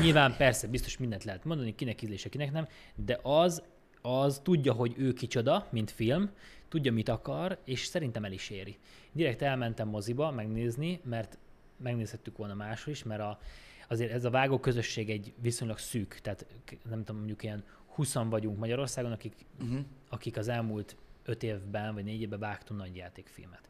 Nyilván 0.00 0.36
persze, 0.36 0.66
biztos 0.66 0.98
mindent 0.98 1.24
lehet 1.24 1.44
mondani, 1.44 1.74
kinek 1.74 2.02
ízlése, 2.02 2.28
kinek 2.28 2.52
nem, 2.52 2.68
de 2.94 3.18
az, 3.22 3.62
az 4.02 4.40
tudja, 4.42 4.72
hogy 4.72 4.94
ő 4.96 5.12
kicsoda, 5.12 5.66
mint 5.70 5.90
film, 5.90 6.30
tudja, 6.68 6.92
mit 6.92 7.08
akar, 7.08 7.58
és 7.64 7.84
szerintem 7.84 8.24
el 8.24 8.32
is 8.32 8.50
éri. 8.50 8.78
Direkt 9.12 9.42
elmentem 9.42 9.88
moziba 9.88 10.30
megnézni, 10.30 11.00
mert 11.04 11.38
megnézhettük 11.76 12.36
volna 12.36 12.54
máshol 12.54 12.94
is, 12.94 13.02
mert 13.02 13.20
a, 13.20 13.38
azért 13.88 14.12
ez 14.12 14.24
a 14.24 14.30
vágó 14.30 14.58
közösség 14.58 15.10
egy 15.10 15.32
viszonylag 15.40 15.78
szűk, 15.78 16.18
tehát 16.22 16.46
nem 16.88 16.98
tudom, 16.98 17.16
mondjuk 17.16 17.42
ilyen 17.42 17.64
20 17.86 18.14
vagyunk 18.14 18.58
Magyarországon, 18.58 19.12
akik, 19.12 19.32
Uh-huh. 19.60 19.80
akik 20.08 20.36
az 20.36 20.48
elmúlt 20.48 20.96
5 21.24 21.42
évben 21.42 21.94
vagy 21.94 22.04
4 22.04 22.20
évben 22.20 22.38
vágtunk 22.38 22.80
nagy 22.80 22.96
játékfilmet. 22.96 23.68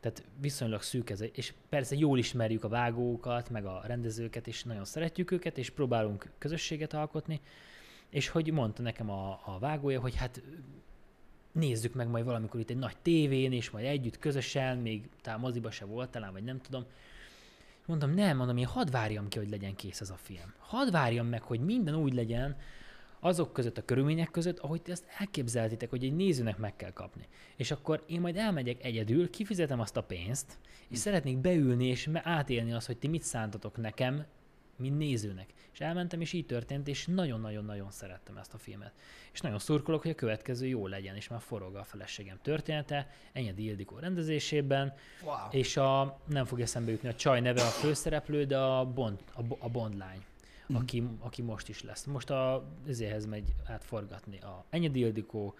Tehát 0.00 0.24
viszonylag 0.40 0.82
szűk 0.82 1.10
ez, 1.10 1.24
és 1.32 1.54
persze 1.68 1.94
jól 1.96 2.18
ismerjük 2.18 2.64
a 2.64 2.68
vágókat, 2.68 3.50
meg 3.50 3.64
a 3.64 3.82
rendezőket, 3.86 4.46
és 4.46 4.64
nagyon 4.64 4.84
szeretjük 4.84 5.30
őket, 5.30 5.58
és 5.58 5.70
próbálunk 5.70 6.30
közösséget 6.38 6.92
alkotni, 6.92 7.40
és 8.08 8.28
hogy 8.28 8.52
mondta 8.52 8.82
nekem 8.82 9.10
a, 9.10 9.40
a 9.44 9.58
vágója, 9.58 10.00
hogy 10.00 10.14
hát 10.14 10.42
nézzük 11.56 11.94
meg 11.94 12.08
majd 12.08 12.24
valamikor 12.24 12.60
itt 12.60 12.70
egy 12.70 12.76
nagy 12.76 12.96
tévén, 13.02 13.52
és 13.52 13.70
majd 13.70 13.86
együtt, 13.86 14.18
közösen, 14.18 14.78
még 14.78 15.08
talán 15.22 15.40
moziba 15.40 15.70
se 15.70 15.84
volt 15.84 16.10
talán, 16.10 16.32
vagy 16.32 16.44
nem 16.44 16.60
tudom. 16.60 16.84
Mondtam, 17.86 18.14
nem, 18.14 18.36
mondom, 18.36 18.56
én 18.56 18.66
hadd 18.66 18.90
várjam 18.90 19.28
ki, 19.28 19.38
hogy 19.38 19.50
legyen 19.50 19.74
kész 19.74 20.00
ez 20.00 20.10
a 20.10 20.16
film. 20.22 20.52
Hadd 20.58 20.90
várjam 20.90 21.26
meg, 21.26 21.42
hogy 21.42 21.60
minden 21.60 21.94
úgy 21.94 22.14
legyen, 22.14 22.56
azok 23.20 23.52
között, 23.52 23.78
a 23.78 23.84
körülmények 23.84 24.30
között, 24.30 24.58
ahogy 24.58 24.82
ti 24.82 24.90
ezt 24.90 25.06
elképzeltitek, 25.18 25.90
hogy 25.90 26.04
egy 26.04 26.16
nézőnek 26.16 26.58
meg 26.58 26.76
kell 26.76 26.92
kapni. 26.92 27.26
És 27.56 27.70
akkor 27.70 28.04
én 28.06 28.20
majd 28.20 28.36
elmegyek 28.36 28.84
egyedül, 28.84 29.30
kifizetem 29.30 29.80
azt 29.80 29.96
a 29.96 30.02
pénzt, 30.02 30.58
és 30.88 30.98
szeretnék 30.98 31.38
beülni 31.38 31.86
és 31.86 32.10
átélni 32.12 32.72
azt, 32.72 32.86
hogy 32.86 32.96
ti 32.96 33.08
mit 33.08 33.22
szántatok 33.22 33.76
nekem, 33.76 34.24
mint 34.76 34.98
nézőnek. 34.98 35.52
És 35.72 35.80
elmentem, 35.80 36.20
és 36.20 36.32
így 36.32 36.46
történt, 36.46 36.88
és 36.88 37.06
nagyon-nagyon-nagyon 37.06 37.90
szerettem 37.90 38.36
ezt 38.36 38.54
a 38.54 38.58
filmet. 38.58 38.92
És 39.32 39.40
nagyon 39.40 39.58
szurkolok, 39.58 40.02
hogy 40.02 40.10
a 40.10 40.14
következő 40.14 40.66
jó 40.66 40.86
legyen, 40.86 41.16
és 41.16 41.28
már 41.28 41.40
forog 41.40 41.74
a 41.74 41.84
feleségem 41.84 42.38
története, 42.42 43.10
Enyedi 43.32 43.64
Ildikó 43.64 43.98
rendezésében, 43.98 44.94
Wow. 45.24 45.34
és 45.50 45.76
a, 45.76 46.18
nem 46.28 46.44
fog 46.44 46.60
eszembe 46.60 46.90
jutni 46.90 47.08
a 47.08 47.14
csaj 47.14 47.40
neve 47.40 47.62
a 47.62 47.66
főszereplő, 47.70 48.44
de 48.44 48.58
a 48.58 48.84
Bond, 48.86 49.20
a, 49.34 49.40
a 49.58 49.68
Bond 49.68 49.96
lány, 49.96 50.24
Mhm. 50.68 50.78
aki, 50.78 51.02
aki 51.18 51.42
most 51.42 51.68
is 51.68 51.82
lesz. 51.82 52.04
Most 52.04 52.30
a, 52.30 52.64
ezéhez 52.88 53.26
megy 53.26 53.52
átforgatni. 53.64 54.38
A 54.38 54.64
Enyedi 54.70 54.98
Ildikó 55.00 55.54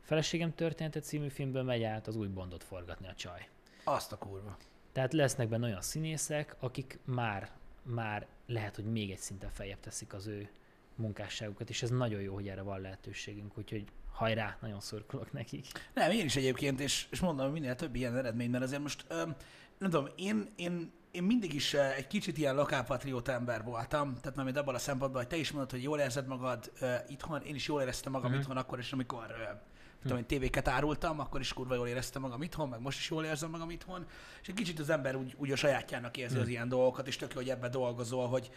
Feleségem 0.00 0.54
története 0.54 1.00
című 1.00 1.28
filmből 1.28 1.62
megy 1.62 1.82
át 1.82 2.06
az 2.06 2.16
új 2.16 2.26
Bondot 2.26 2.64
forgatni 2.64 3.06
a 3.08 3.14
csaj. 3.14 3.48
Azt 3.84 4.12
a 4.12 4.16
kurva. 4.18 4.56
Tehát 4.92 5.12
lesznek 5.12 5.48
benne 5.48 5.66
olyan 5.66 5.80
színészek, 5.80 6.56
akik 6.60 6.98
már, 7.04 7.50
már 7.86 8.26
lehet, 8.46 8.74
hogy 8.74 8.84
még 8.84 9.10
egy 9.10 9.18
szinten 9.18 9.50
feljebb 9.50 9.80
teszik 9.80 10.14
az 10.14 10.26
ő 10.26 10.48
munkásságukat, 10.94 11.68
és 11.68 11.82
ez 11.82 11.90
nagyon 11.90 12.20
jó, 12.20 12.34
hogy 12.34 12.48
erre 12.48 12.62
van 12.62 12.80
lehetőségünk, 12.80 13.58
úgyhogy 13.58 13.84
hajrá, 14.12 14.56
nagyon 14.60 14.80
szurkolok 14.80 15.32
nekik. 15.32 15.66
Nem, 15.94 16.10
én 16.10 16.24
is 16.24 16.36
egyébként, 16.36 16.80
és, 16.80 17.06
és 17.10 17.20
mondom, 17.20 17.52
minél 17.52 17.74
több 17.74 17.94
ilyen 17.94 18.16
eredmény, 18.16 18.50
mert 18.50 18.64
azért 18.64 18.82
most, 18.82 19.04
öm, 19.08 19.34
nem 19.78 19.90
tudom, 19.90 20.08
én, 20.16 20.48
én, 20.56 20.92
én 21.10 21.22
mindig 21.22 21.54
is 21.54 21.74
egy 21.74 22.06
kicsit 22.06 22.38
ilyen 22.38 22.54
lokálpatrióta 22.54 23.32
ember 23.32 23.64
voltam, 23.64 24.14
tehát 24.20 24.36
már 24.36 24.56
abban 24.56 24.74
a 24.74 24.78
szempontból, 24.78 25.20
hogy 25.20 25.30
te 25.30 25.36
is 25.36 25.50
mondod, 25.50 25.70
hogy 25.70 25.82
jól 25.82 25.98
érzed 25.98 26.26
magad 26.26 26.72
uh, 26.80 26.94
itthon, 27.08 27.42
én 27.42 27.54
is 27.54 27.66
jól 27.66 27.80
éreztem 27.80 28.12
magam 28.12 28.30
Mhm. 28.30 28.40
itthon 28.40 28.56
akkor 28.56 28.78
is, 28.78 28.92
amikor 28.92 29.26
uh, 29.30 29.60
tudom, 30.06 30.18
én 30.18 30.26
tévéket 30.26 30.68
árultam, 30.68 31.20
akkor 31.20 31.40
is 31.40 31.52
kurva 31.52 31.74
jól 31.74 31.88
éreztem 31.88 32.22
magam 32.22 32.42
itthon, 32.42 32.68
meg 32.68 32.80
most 32.80 32.98
is 32.98 33.10
jól 33.10 33.24
érzem 33.24 33.50
magam 33.50 33.70
itthon, 33.70 34.06
és 34.42 34.48
egy 34.48 34.54
kicsit 34.54 34.78
az 34.78 34.90
ember 34.90 35.16
úgy, 35.16 35.34
úgy 35.38 35.52
a 35.52 35.56
sajátjának 35.56 36.16
érzi 36.16 36.34
Mhm. 36.34 36.42
az 36.42 36.48
ilyen 36.48 36.68
dolgokat, 36.68 37.06
és 37.06 37.16
tök 37.16 37.32
jó, 37.34 37.40
hogy 37.40 37.48
ebben 37.50 37.70
dolgozol, 37.70 38.28
hogy, 38.28 38.50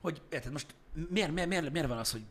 hogy 0.00 0.22
érted, 0.30 0.52
most 0.52 0.74
miért, 1.08 1.32
miért, 1.32 1.48
miért, 1.48 1.70
miért 1.72 1.88
van 1.88 1.98
az, 1.98 2.12
hogy 2.12 2.22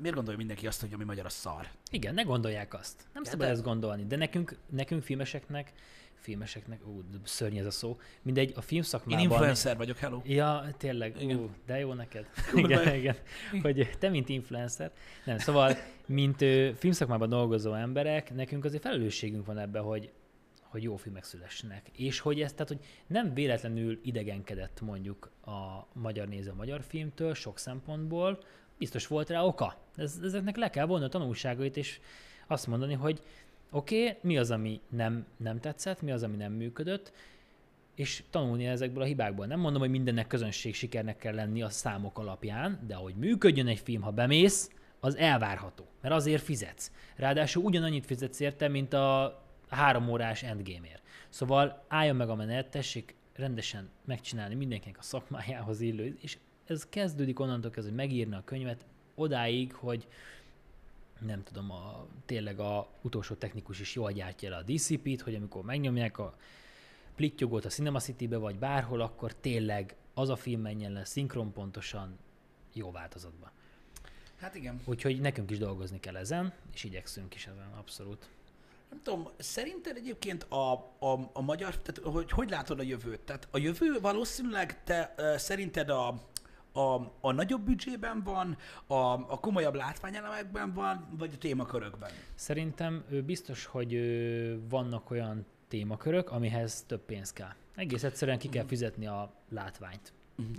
miért 0.00 0.14
gondolja 0.14 0.38
mindenki 0.38 0.66
azt, 0.66 0.80
hogy 0.80 0.92
ami 0.92 1.04
magyar 1.04 1.24
a 1.26 1.28
szar? 1.28 1.68
Igen, 1.90 2.14
ne 2.14 2.22
gondolják 2.22 2.74
azt. 2.74 3.06
Nem 3.12 3.22
Ja, 3.24 3.30
szabad 3.30 3.46
de- 3.46 3.52
ezt 3.52 3.62
gondolni, 3.62 4.06
de 4.06 4.16
nekünk, 4.16 4.56
nekünk 4.70 5.02
filmeseknek, 5.02 5.72
filmeseknek, 6.20 6.86
ú, 6.86 7.02
szörny 7.24 7.56
ez 7.56 7.66
a 7.66 7.70
szó, 7.70 7.98
mindegy, 8.22 8.52
a 8.54 8.58
Én 8.58 8.62
filmszakmában... 8.62 9.24
influencer 9.24 9.76
vagyok, 9.76 9.96
hello. 9.96 10.20
Ja, 10.24 10.64
tényleg, 10.76 11.22
Igen. 11.22 11.36
ú, 11.36 11.50
de 11.66 11.78
jó 11.78 11.92
neked. 11.92 12.26
Igen, 12.54 12.88
jó. 12.88 12.94
igen. 12.94 13.16
Hogy 13.62 13.90
te, 13.98 14.08
mint 14.08 14.28
influencer. 14.28 14.92
Nem, 15.24 15.38
szóval, 15.38 15.76
mint 16.06 16.42
ö, 16.42 16.70
filmszakmában 16.76 17.28
dolgozó 17.28 17.72
emberek, 17.72 18.34
nekünk 18.34 18.64
azért 18.64 18.82
felelősségünk 18.82 19.46
van 19.46 19.58
ebben, 19.58 19.82
hogy 19.82 20.12
hogy 20.68 20.82
jó 20.82 20.96
filmek 20.96 21.24
szülessenek. 21.24 21.88
És 21.92 22.20
hogy 22.20 22.40
ez, 22.40 22.52
tehát, 22.52 22.68
hogy 22.68 22.80
nem 23.06 23.34
véletlenül 23.34 24.00
idegenkedett 24.02 24.80
mondjuk 24.80 25.30
a 25.44 25.86
magyar 25.92 26.28
néző 26.28 26.50
a 26.50 26.54
magyar 26.54 26.82
filmtől 26.82 27.34
sok 27.34 27.58
szempontból, 27.58 28.38
biztos 28.78 29.06
volt 29.06 29.30
rá 29.30 29.42
oka. 29.42 29.76
Ez, 29.96 30.18
ezeknek 30.22 30.56
le 30.56 30.70
kell 30.70 30.86
vonni 30.86 31.04
a 31.04 31.08
tanulságait, 31.08 31.76
és 31.76 32.00
azt 32.46 32.66
mondani, 32.66 32.94
hogy 32.94 33.20
oké, 33.70 34.06
okay, 34.06 34.18
mi 34.20 34.38
az, 34.38 34.50
ami 34.50 34.80
nem, 34.88 35.26
nem 35.36 35.60
tetszett, 35.60 36.02
mi 36.02 36.12
az, 36.12 36.22
ami 36.22 36.36
nem 36.36 36.52
működött, 36.52 37.12
és 37.94 38.22
tanulni 38.30 38.66
ezekből 38.66 39.02
a 39.02 39.06
hibákból. 39.06 39.46
Nem 39.46 39.60
mondom, 39.60 39.80
hogy 39.80 39.90
mindennek 39.90 40.26
közönség 40.26 40.74
sikernek 40.74 41.16
kell 41.16 41.34
lenni 41.34 41.62
a 41.62 41.68
számok 41.68 42.18
alapján, 42.18 42.80
de 42.86 42.94
hogy 42.94 43.14
működjön 43.14 43.66
egy 43.66 43.78
film, 43.78 44.02
ha 44.02 44.10
bemész, 44.10 44.70
az 45.00 45.16
elvárható, 45.16 45.84
mert 46.00 46.14
azért 46.14 46.42
fizetsz. 46.42 46.92
Ráadásul 47.16 47.64
ugyanannyit 47.64 48.06
fizetsz 48.06 48.40
érte, 48.40 48.68
mint 48.68 48.92
a 48.92 49.40
három 49.68 50.08
órás 50.08 50.42
endgame-ért. 50.42 51.02
Szóval 51.28 51.84
álljon 51.88 52.16
meg 52.16 52.28
a 52.28 52.34
menet, 52.34 52.70
tessék 52.70 53.14
rendesen 53.36 53.88
megcsinálni 54.04 54.54
mindenkinek 54.54 54.98
a 54.98 55.02
szakmájához 55.02 55.80
illő, 55.80 56.18
és 56.20 56.38
ez 56.66 56.86
kezdődik 56.88 57.40
onnantól 57.40 57.70
kezdve, 57.70 57.92
hogy 57.94 58.06
megírni 58.06 58.34
a 58.34 58.42
könyvet 58.44 58.86
odáig, 59.14 59.74
hogy 59.74 60.06
nem 61.20 61.42
tudom, 61.42 61.70
a, 61.70 62.06
tényleg 62.26 62.60
a 62.60 62.88
utolsó 63.02 63.34
technikus 63.34 63.80
is 63.80 63.94
jól 63.94 64.12
gyártja 64.12 64.50
le 64.50 64.56
a 64.56 64.62
DCP-t, 64.62 65.20
hogy 65.20 65.34
amikor 65.34 65.64
megnyomják 65.64 66.18
a 66.18 66.34
plittyogót 67.14 67.64
a 67.64 67.68
Cinema 67.68 67.98
City-be, 67.98 68.36
vagy 68.36 68.58
bárhol, 68.58 69.00
akkor 69.00 69.34
tényleg 69.34 69.96
az 70.14 70.28
a 70.28 70.36
film 70.36 70.60
menjen 70.60 70.92
le 70.92 71.04
szinkron 71.04 71.52
pontosan 71.52 72.18
jó 72.72 72.90
változatban. 72.90 73.50
Hát 74.36 74.54
igen. 74.54 74.80
Úgyhogy 74.84 75.20
nekünk 75.20 75.50
is 75.50 75.58
dolgozni 75.58 76.00
kell 76.00 76.16
ezen, 76.16 76.52
és 76.74 76.84
igyekszünk 76.84 77.34
is 77.34 77.46
ezen, 77.46 77.72
abszolút. 77.78 78.28
Nem 78.90 79.00
tudom, 79.02 79.28
szerinted 79.38 79.96
egyébként 79.96 80.42
a, 80.42 80.72
a, 80.98 81.30
a 81.32 81.40
magyar, 81.40 81.76
tehát 81.78 82.12
hogy, 82.14 82.30
hogy 82.30 82.50
látod 82.50 82.78
a 82.78 82.82
jövőt? 82.82 83.20
Tehát 83.20 83.48
a 83.50 83.58
jövő 83.58 84.00
valószínűleg 84.00 84.84
te 84.84 85.14
szerinted 85.36 85.88
a, 85.88 86.22
a, 86.78 87.12
a 87.20 87.32
nagyobb 87.32 87.60
büdzsében 87.60 88.22
van, 88.22 88.56
a, 88.86 88.94
a 89.12 89.38
komolyabb 89.40 89.74
látványelemekben 89.74 90.72
van, 90.72 91.08
vagy 91.18 91.30
a 91.34 91.38
témakörökben? 91.38 92.10
Szerintem 92.34 93.04
biztos, 93.26 93.64
hogy 93.64 93.98
vannak 94.68 95.10
olyan 95.10 95.46
témakörök, 95.68 96.30
amihez 96.30 96.84
több 96.86 97.00
pénz 97.00 97.32
kell. 97.32 97.54
Egész 97.74 98.02
egyszerűen 98.02 98.38
ki 98.38 98.48
kell 98.48 98.64
fizetni 98.64 99.06
a 99.06 99.32
látványt. 99.48 100.12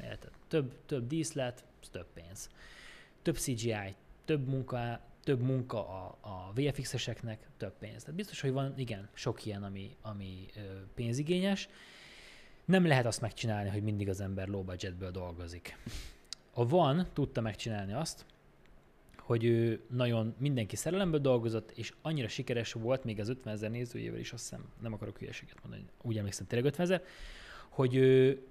Érted? 0.03 0.31
Több, 0.47 0.73
több 0.85 1.07
díszlet, 1.07 1.63
több 1.91 2.07
pénz. 2.13 2.49
Több 3.21 3.35
CGI, 3.35 3.95
több 4.25 4.47
munka, 4.47 4.99
több 5.23 5.41
munka 5.41 5.89
a, 5.89 6.17
a 6.21 6.51
VFX-eseknek, 6.55 7.47
több 7.57 7.73
pénz. 7.79 8.01
Tehát 8.01 8.15
biztos, 8.15 8.41
hogy 8.41 8.51
van, 8.51 8.73
igen, 8.77 9.09
sok 9.13 9.45
ilyen, 9.45 9.63
ami, 9.63 9.95
ami 10.01 10.45
pénzigényes. 10.95 11.69
Nem 12.69 12.87
lehet 12.87 13.05
azt 13.05 13.21
megcsinálni, 13.21 13.69
hogy 13.69 13.83
mindig 13.83 14.09
az 14.09 14.21
ember 14.21 14.47
low 14.47 14.63
budgetből 14.63 15.11
dolgozik. 15.11 15.77
A 16.53 16.67
Van 16.67 17.07
tudta 17.13 17.41
megcsinálni 17.41 17.93
azt, 17.93 18.25
hogy 19.17 19.43
ő 19.43 19.81
nagyon 19.87 20.35
mindenki 20.37 20.75
szerelemből 20.75 21.19
dolgozott, 21.19 21.71
és 21.71 21.93
annyira 22.01 22.27
sikeres 22.27 22.73
volt, 22.73 23.03
még 23.03 23.19
az 23.19 23.29
50 23.29 23.53
ezer 23.53 23.71
nézőjével 23.71 24.19
is, 24.19 24.31
azt 24.31 24.43
hiszem, 24.49 24.65
nem 24.81 24.93
akarok 24.93 25.17
hülyeséget 25.17 25.61
mondani, 25.61 25.83
úgy 26.01 26.17
emlékszem, 26.17 26.47
tényleg 26.47 26.67
50 26.67 26.85
ezer, 26.85 27.03
hogy 27.69 27.95
ő 27.95 28.41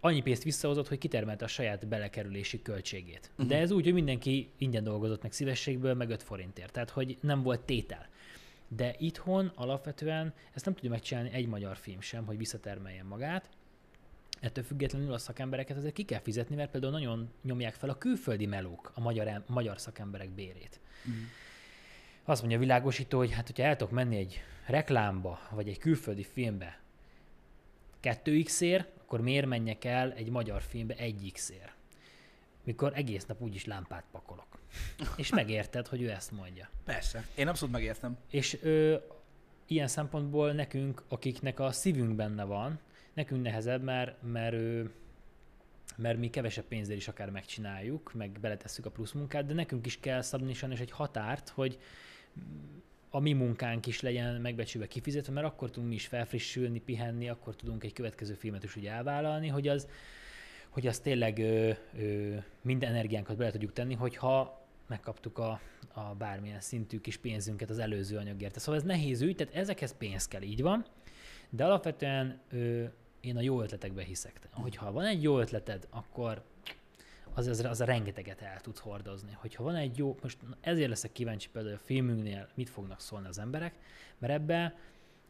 annyi 0.00 0.22
pénzt 0.22 0.42
visszahozott, 0.42 0.88
hogy 0.88 0.98
kitermelte 0.98 1.44
a 1.44 1.48
saját 1.48 1.86
belekerülési 1.88 2.62
költségét. 2.62 3.30
De 3.46 3.58
ez 3.58 3.70
úgy, 3.70 3.84
hogy 3.84 3.94
mindenki 3.94 4.50
ingyen 4.58 4.84
dolgozott 4.84 5.22
meg 5.22 5.32
szívességből, 5.32 5.94
meg 5.94 6.10
5 6.10 6.22
forintért. 6.22 6.72
Tehát, 6.72 6.90
hogy 6.90 7.18
nem 7.20 7.42
volt 7.42 7.60
tétel. 7.60 8.08
De 8.76 8.94
itthon 8.98 9.52
alapvetően 9.54 10.34
ezt 10.52 10.64
nem 10.64 10.74
tudja 10.74 10.90
megcsinálni 10.90 11.30
egy 11.32 11.46
magyar 11.46 11.76
film 11.76 12.00
sem, 12.00 12.26
hogy 12.26 12.36
visszatermeljen 12.36 13.06
magát. 13.06 13.48
Ettől 14.40 14.64
függetlenül 14.64 15.12
a 15.12 15.18
szakembereket 15.18 15.76
azért 15.76 15.94
ki 15.94 16.04
kell 16.04 16.20
fizetni, 16.20 16.54
mert 16.56 16.70
például 16.70 16.92
nagyon 16.92 17.30
nyomják 17.42 17.74
fel 17.74 17.88
a 17.88 17.98
külföldi 17.98 18.46
melók 18.46 18.92
a 18.94 19.00
magyar, 19.00 19.42
magyar 19.46 19.80
szakemberek 19.80 20.30
bérét. 20.30 20.80
Azt 22.24 22.40
mondja 22.40 22.58
a 22.58 22.60
világosító, 22.60 23.18
hogy 23.18 23.32
hát, 23.32 23.46
hogyha 23.46 23.62
el 23.62 23.76
tudok 23.76 23.92
menni 23.92 24.16
egy 24.16 24.42
reklámba, 24.66 25.40
vagy 25.50 25.68
egy 25.68 25.78
külföldi 25.78 26.22
filmbe 26.22 26.80
2x-ért, 28.02 28.86
akkor 29.00 29.20
miért 29.20 29.46
menjek 29.46 29.84
el 29.84 30.12
egy 30.12 30.30
magyar 30.30 30.62
filmbe 30.62 30.94
1x-ért? 30.98 31.81
Mikor 32.64 32.92
egész 32.94 33.26
nap 33.26 33.40
úgyis 33.40 33.64
lámpát 33.64 34.04
pakolok. 34.10 34.58
És 35.16 35.30
megérted, 35.30 35.86
hogy 35.86 36.02
ő 36.02 36.10
ezt 36.10 36.32
mondja. 36.32 36.68
Persze. 36.84 37.26
Én 37.34 37.48
abszolút 37.48 37.74
megértem. 37.74 38.16
És 38.30 38.58
ö, 38.62 38.96
ilyen 39.66 39.88
szempontból 39.88 40.52
nekünk, 40.52 41.02
akiknek 41.08 41.60
a 41.60 41.72
szívünk 41.72 42.14
benne 42.14 42.44
van, 42.44 42.80
nekünk 43.12 43.42
nehezebb, 43.42 43.82
mert, 43.82 44.22
mert, 44.22 44.54
ö, 44.54 44.84
mert 45.96 46.18
mi 46.18 46.30
kevesebb 46.30 46.64
pénzzel 46.64 46.96
is 46.96 47.08
akár 47.08 47.30
megcsináljuk, 47.30 48.12
meg 48.14 48.40
beletesszük 48.40 48.86
a 48.86 48.90
plusz 48.90 49.12
munkát, 49.12 49.46
de 49.46 49.54
nekünk 49.54 49.86
is 49.86 50.00
kell 50.00 50.22
szabni 50.22 50.54
sajnos 50.54 50.80
egy 50.80 50.90
határt, 50.90 51.48
hogy 51.48 51.78
a 53.10 53.20
mi 53.20 53.32
munkánk 53.32 53.86
is 53.86 54.00
legyen 54.00 54.40
megbecsülve 54.40 54.86
kifizetve, 54.86 55.32
mert 55.32 55.46
akkor 55.46 55.70
tudunk 55.70 55.88
mi 55.88 55.94
is 55.94 56.06
felfrissülni, 56.06 56.80
pihenni, 56.80 57.28
akkor 57.28 57.56
tudunk 57.56 57.84
egy 57.84 57.92
következő 57.92 58.34
filmet 58.34 58.64
is 58.64 58.76
úgy 58.76 58.86
elvállalni, 58.86 59.48
hogy 59.48 59.68
az, 59.68 59.88
hogy 60.72 60.86
az 60.86 60.98
tényleg 60.98 61.38
ö, 61.38 61.70
ö, 61.98 62.34
minden 62.62 62.90
energiánkat 62.90 63.36
bele 63.36 63.50
tudjuk 63.50 63.72
tenni, 63.72 63.94
hogyha 63.94 64.66
megkaptuk 64.86 65.38
a, 65.38 65.60
a 65.92 66.14
bármilyen 66.14 66.60
szintű 66.60 67.00
kis 67.00 67.16
pénzünket 67.16 67.70
az 67.70 67.78
előző 67.78 68.16
anyagért. 68.16 68.58
Szóval 68.58 68.80
ez 68.80 68.86
nehéz 68.86 69.20
ügy, 69.20 69.36
tehát 69.36 69.54
ezekhez 69.54 69.96
pénz 69.98 70.28
kell, 70.28 70.42
így 70.42 70.62
van. 70.62 70.86
De 71.50 71.64
alapvetően 71.64 72.40
ö, 72.50 72.84
én 73.20 73.36
a 73.36 73.40
jó 73.40 73.62
ötletekbe 73.62 74.02
hiszek. 74.02 74.48
Hogyha 74.50 74.92
van 74.92 75.04
egy 75.04 75.22
jó 75.22 75.38
ötleted, 75.40 75.86
akkor 75.90 76.42
az, 77.34 77.46
az, 77.46 77.60
az 77.60 77.80
a 77.80 77.84
rengeteget 77.84 78.40
el 78.40 78.60
tud 78.60 78.78
hordozni. 78.78 79.32
Hogyha 79.32 79.62
van 79.62 79.74
egy 79.74 79.98
jó, 79.98 80.16
most 80.22 80.38
ezért 80.60 80.88
leszek 80.88 81.12
kíváncsi 81.12 81.48
például 81.48 81.74
a 81.74 81.78
filmünknél 81.78 82.48
mit 82.54 82.70
fognak 82.70 83.00
szólni 83.00 83.26
az 83.26 83.38
emberek, 83.38 83.74
mert 84.18 84.32
ebbe, 84.32 84.76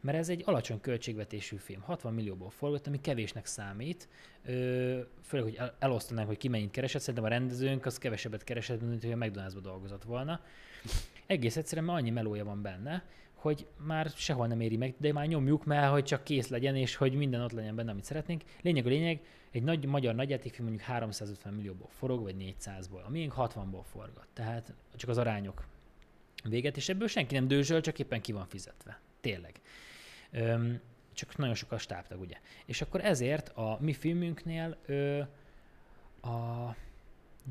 mert 0.03 0.17
ez 0.17 0.29
egy 0.29 0.41
alacsony 0.45 0.79
költségvetésű 0.81 1.55
film, 1.55 1.81
60 1.81 2.13
millióból 2.13 2.49
forgott, 2.49 2.87
ami 2.87 3.01
kevésnek 3.01 3.45
számít, 3.45 4.07
ö, 4.45 4.99
főleg, 5.23 5.45
hogy 5.45 5.55
el- 5.55 5.75
elosztanánk, 5.79 6.27
hogy 6.27 6.37
ki 6.37 6.47
mennyit 6.47 6.71
keresett, 6.71 7.01
szerintem 7.01 7.23
a 7.23 7.27
rendezőnk 7.27 7.85
az 7.85 7.97
kevesebbet 7.97 8.43
keresett, 8.43 8.81
mint 8.81 9.03
hogy 9.03 9.11
a 9.11 9.15
McDonald'sba 9.15 9.59
dolgozott 9.61 10.03
volna. 10.03 10.41
Egész 11.25 11.57
egyszerűen 11.57 11.85
mert 11.85 11.99
annyi 11.99 12.09
melója 12.09 12.45
van 12.45 12.61
benne, 12.61 13.03
hogy 13.33 13.67
már 13.77 14.09
sehol 14.15 14.47
nem 14.47 14.59
éri 14.59 14.77
meg, 14.77 14.95
de 14.97 15.13
már 15.13 15.27
nyomjuk, 15.27 15.65
mert 15.65 15.91
hogy 15.91 16.03
csak 16.03 16.23
kész 16.23 16.47
legyen, 16.47 16.75
és 16.75 16.95
hogy 16.95 17.13
minden 17.13 17.41
ott 17.41 17.51
legyen 17.51 17.75
benne, 17.75 17.91
amit 17.91 18.03
szeretnénk. 18.03 18.43
Lényeg 18.61 18.85
a 18.85 18.89
lényeg, 18.89 19.21
egy 19.51 19.63
nagy 19.63 19.85
magyar 19.85 20.15
nagyjátékfilm 20.15 20.67
mondjuk 20.67 20.89
350 20.89 21.53
millióból 21.53 21.89
forog, 21.89 22.21
vagy 22.21 22.35
400-ból. 22.39 23.03
A 23.05 23.09
miénk 23.09 23.33
60-ból 23.37 23.83
forgat. 23.83 24.27
Tehát 24.33 24.73
csak 24.95 25.09
az 25.09 25.17
arányok 25.17 25.65
véget, 26.43 26.77
és 26.77 26.89
ebből 26.89 27.07
senki 27.07 27.33
nem 27.33 27.47
dőzsöl, 27.47 27.81
csak 27.81 27.99
éppen 27.99 28.21
ki 28.21 28.31
van 28.31 28.45
fizetve. 28.45 28.99
Tényleg. 29.21 29.59
Öm, 30.33 30.79
csak 31.13 31.37
nagyon 31.37 31.55
sok 31.55 31.71
a 31.71 31.77
stábtag, 31.77 32.19
ugye. 32.19 32.37
És 32.65 32.81
akkor 32.81 33.05
ezért 33.05 33.49
a 33.49 33.77
mi 33.79 33.93
filmünknél 33.93 34.77
ö, 34.85 35.19
a 36.21 36.75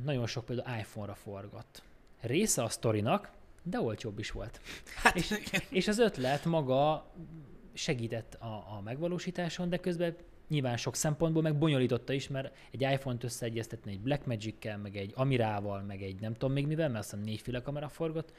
nagyon 0.04 0.26
sok 0.26 0.44
például 0.44 0.78
iPhone-ra 0.78 1.14
forgott. 1.14 1.82
Része 2.20 2.62
a 2.62 2.68
sztorinak, 2.68 3.30
de 3.62 3.80
olcsóbb 3.80 4.18
is 4.18 4.30
volt. 4.30 4.60
Hát, 5.02 5.16
És, 5.16 5.34
és 5.68 5.88
az 5.88 5.98
ötlet 5.98 6.44
maga 6.44 7.10
segített 7.72 8.34
a, 8.34 8.46
a 8.46 8.80
megvalósításon, 8.84 9.68
de 9.68 9.76
közben 9.76 10.16
nyilván 10.48 10.76
sok 10.76 10.96
szempontból 10.96 11.42
meg 11.42 11.58
bonyolította 11.58 12.12
is, 12.12 12.28
mert 12.28 12.56
egy 12.70 12.80
iPhone-t 12.80 13.24
összeegyeztetni 13.24 13.92
egy 13.92 14.00
Blackmagic-kel, 14.00 14.78
meg 14.78 14.96
egy 14.96 15.12
Amirával, 15.14 15.82
meg 15.82 16.02
egy 16.02 16.20
nem 16.20 16.32
tudom 16.32 16.52
még 16.52 16.66
mivel, 16.66 16.88
mert 16.88 16.98
azt 16.98 17.10
hiszem 17.10 17.24
négyféle 17.24 17.62
kamera 17.62 17.88
forgott, 17.88 18.32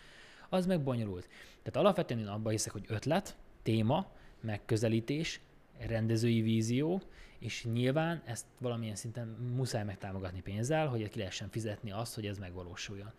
az 0.49 0.65
meg 0.65 0.83
bonyolult. 0.83 1.27
Tehát 1.63 1.75
alapvetően 1.75 2.19
én 2.19 2.27
abban 2.27 2.51
hiszek, 2.51 2.71
hogy 2.71 2.85
ötlet, 2.87 3.35
téma, 3.63 4.11
megközelítés, 4.43 5.39
rendezői 5.79 6.41
vízió, 6.41 7.01
és 7.39 7.65
nyilván 7.73 8.21
ezt 8.25 8.45
valamilyen 8.57 8.95
szinten 8.95 9.27
muszáj 9.55 9.83
megtámogatni 9.83 10.41
pénzzel, 10.41 10.87
hogy 10.87 11.09
ki 11.09 11.17
lehessen 11.17 11.49
fizetni 11.49 11.91
azt, 11.91 12.15
hogy 12.15 12.25
ez 12.25 12.37
megvalósuljon. 12.37 13.11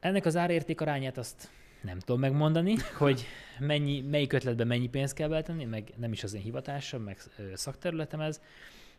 Ennek 0.00 0.26
az 0.26 0.36
árérték 0.36 0.80
arányát 0.80 1.18
azt 1.18 1.50
nem 1.82 1.98
tudom 1.98 2.20
megmondani, 2.20 2.74
hogy 2.98 3.24
mennyi, 3.58 4.00
melyik 4.00 4.32
ötletben 4.32 4.66
mennyi 4.66 4.88
pénzt 4.88 5.14
kell 5.14 5.28
beletenni, 5.28 5.64
meg 5.64 5.92
nem 5.96 6.12
is 6.12 6.24
az 6.24 6.34
én 6.34 6.42
hivatásom, 6.42 7.02
meg 7.02 7.18
szakterületem 7.54 8.20
ez, 8.20 8.40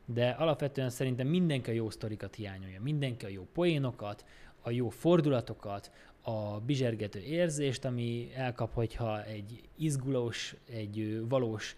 de 0.05 0.29
alapvetően 0.29 0.89
szerintem 0.89 1.27
mindenki 1.27 1.69
a 1.69 1.73
jó 1.73 1.89
sztorikat 1.89 2.35
hiányolja, 2.35 2.81
mindenki 2.81 3.25
a 3.25 3.29
jó 3.29 3.47
poénokat, 3.53 4.25
a 4.61 4.71
jó 4.71 4.89
fordulatokat, 4.89 5.91
a 6.21 6.59
bizsergető 6.59 7.19
érzést, 7.19 7.85
ami 7.85 8.31
elkap, 8.35 8.73
hogyha 8.73 9.23
egy 9.23 9.61
izgulós, 9.75 10.55
egy 10.69 11.21
valós 11.29 11.75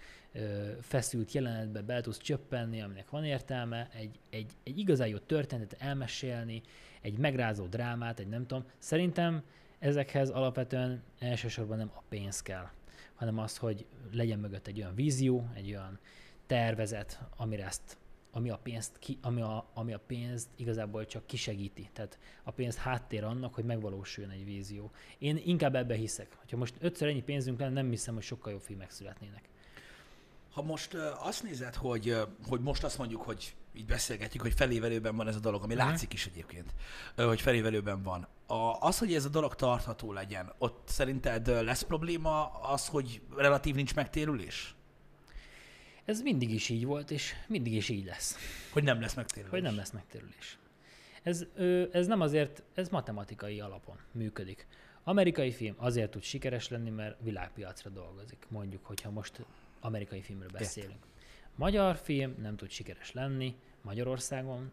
feszült 0.82 1.32
jelenetbe 1.32 1.82
be 1.82 2.02
tudsz 2.02 2.18
csöppenni, 2.18 2.82
aminek 2.82 3.10
van 3.10 3.26
értelme, 3.26 3.90
egy, 3.94 4.20
egy, 4.30 4.52
egy 4.64 4.78
igazán 4.78 5.08
jó 5.08 5.18
történetet 5.18 5.82
elmesélni, 5.82 6.62
egy 7.02 7.18
megrázó 7.18 7.66
drámát, 7.66 8.20
egy 8.20 8.28
nem 8.28 8.46
tudom. 8.48 8.64
Szerintem 8.78 9.44
ezekhez 9.80 10.30
alapvetően 10.30 11.04
elsősorban 11.20 11.78
nem 11.78 11.92
a 11.96 12.02
pénz 12.10 12.42
kell, 12.42 12.70
hanem 13.16 13.38
az, 13.38 13.58
hogy 13.58 13.86
legyen 14.12 14.40
mögött 14.40 14.68
egy 14.68 14.80
olyan 14.80 14.96
vízió, 14.96 15.50
egy 15.54 15.70
olyan 15.70 16.00
tervezet, 16.46 17.20
amire 17.38 17.66
ezt, 17.66 17.98
ami 18.32 18.50
a 18.50 18.58
pénzt, 18.58 19.00
ki, 19.00 19.18
ami, 19.22 19.42
a, 19.42 19.70
ami 19.74 19.94
a 19.94 20.00
pénzt 20.00 20.48
igazából 20.56 21.06
csak 21.06 21.28
kisegíti. 21.28 21.90
Tehát 21.94 22.20
a 22.44 22.52
pénz 22.52 22.78
háttér 22.78 23.24
annak, 23.24 23.54
hogy 23.54 23.64
megvalósuljon 23.64 24.34
egy 24.34 24.46
vízió. 24.46 24.92
Én 25.18 25.42
inkább 25.46 25.76
ebbe 25.76 25.96
hiszek. 25.96 26.38
Ha 26.52 26.58
most 26.58 26.74
ötször 26.80 27.08
ennyi 27.08 27.22
pénzünk 27.24 27.60
lenne, 27.60 27.74
nem 27.74 27.90
hiszem, 27.90 28.14
hogy 28.14 28.24
sokkal 28.24 28.52
jobb 28.52 28.62
filmek 28.62 28.92
születnének. 28.92 29.50
Ha 30.52 30.62
most 30.62 30.94
azt 31.20 31.44
nézed, 31.44 31.76
hogy, 31.76 32.16
hogy 32.48 32.62
most 32.62 32.84
azt 32.84 32.98
mondjuk, 32.98 33.22
hogy 33.22 33.56
így 33.74 33.86
beszélgetjük, 33.86 34.42
hogy 34.42 34.54
felévelőben 34.54 35.16
van 35.16 35.28
ez 35.28 35.36
a 35.36 35.40
dolog, 35.40 35.64
ami 35.64 35.74
Mhm. 35.74 35.84
látszik 35.88 36.14
is 36.14 36.26
egyébként, 36.26 36.74
hogy 37.16 37.42
felévelőben 37.42 38.04
van. 38.04 38.28
A, 38.48 38.78
az, 38.80 38.98
hogy 39.00 39.14
ez 39.14 39.26
a 39.26 39.30
dolog 39.30 39.56
tartható 39.56 40.14
legyen, 40.14 40.54
ott 40.58 40.88
szerinted 40.88 41.48
lesz 41.48 41.82
probléma 41.82 42.46
az, 42.48 42.88
hogy 42.88 43.22
relatív 43.36 43.76
nincs 43.76 43.96
megtérülés? 43.96 44.76
Ez 46.12 46.22
mindig 46.22 46.54
is 46.54 46.70
így 46.70 46.86
volt, 46.86 47.12
és 47.12 47.34
mindig 47.48 47.74
is 47.74 47.90
így 47.90 48.06
lesz. 48.06 48.38
Hogy 48.72 48.84
nem 48.84 49.02
lesz 49.02 49.14
megtérülés? 49.14 49.52
hogy 49.52 49.62
nem 49.62 49.76
lesz 49.76 49.92
megtérülés. 49.92 50.58
Ez, 51.24 51.46
ez 51.92 52.08
nem 52.08 52.22
azért, 52.22 52.64
ez 52.74 52.90
matematikai 52.90 53.60
alapon 53.60 53.98
működik. 54.12 54.68
Amerikai 55.04 55.52
film 55.52 55.76
azért 55.78 56.12
tud 56.12 56.22
sikeres 56.22 56.70
lenni, 56.70 56.90
mert 56.90 57.18
világpiacra 57.22 57.90
dolgozik. 57.90 58.46
Mondjuk, 58.50 58.86
hogyha 58.86 59.12
most 59.12 59.46
amerikai 59.80 60.22
filmről 60.22 60.50
beszélünk. 60.52 61.06
Magyar 61.56 61.96
film 61.96 62.36
nem 62.42 62.56
tud 62.56 62.70
sikeres 62.70 63.12
lenni 63.12 63.56
Magyarországon 63.82 64.72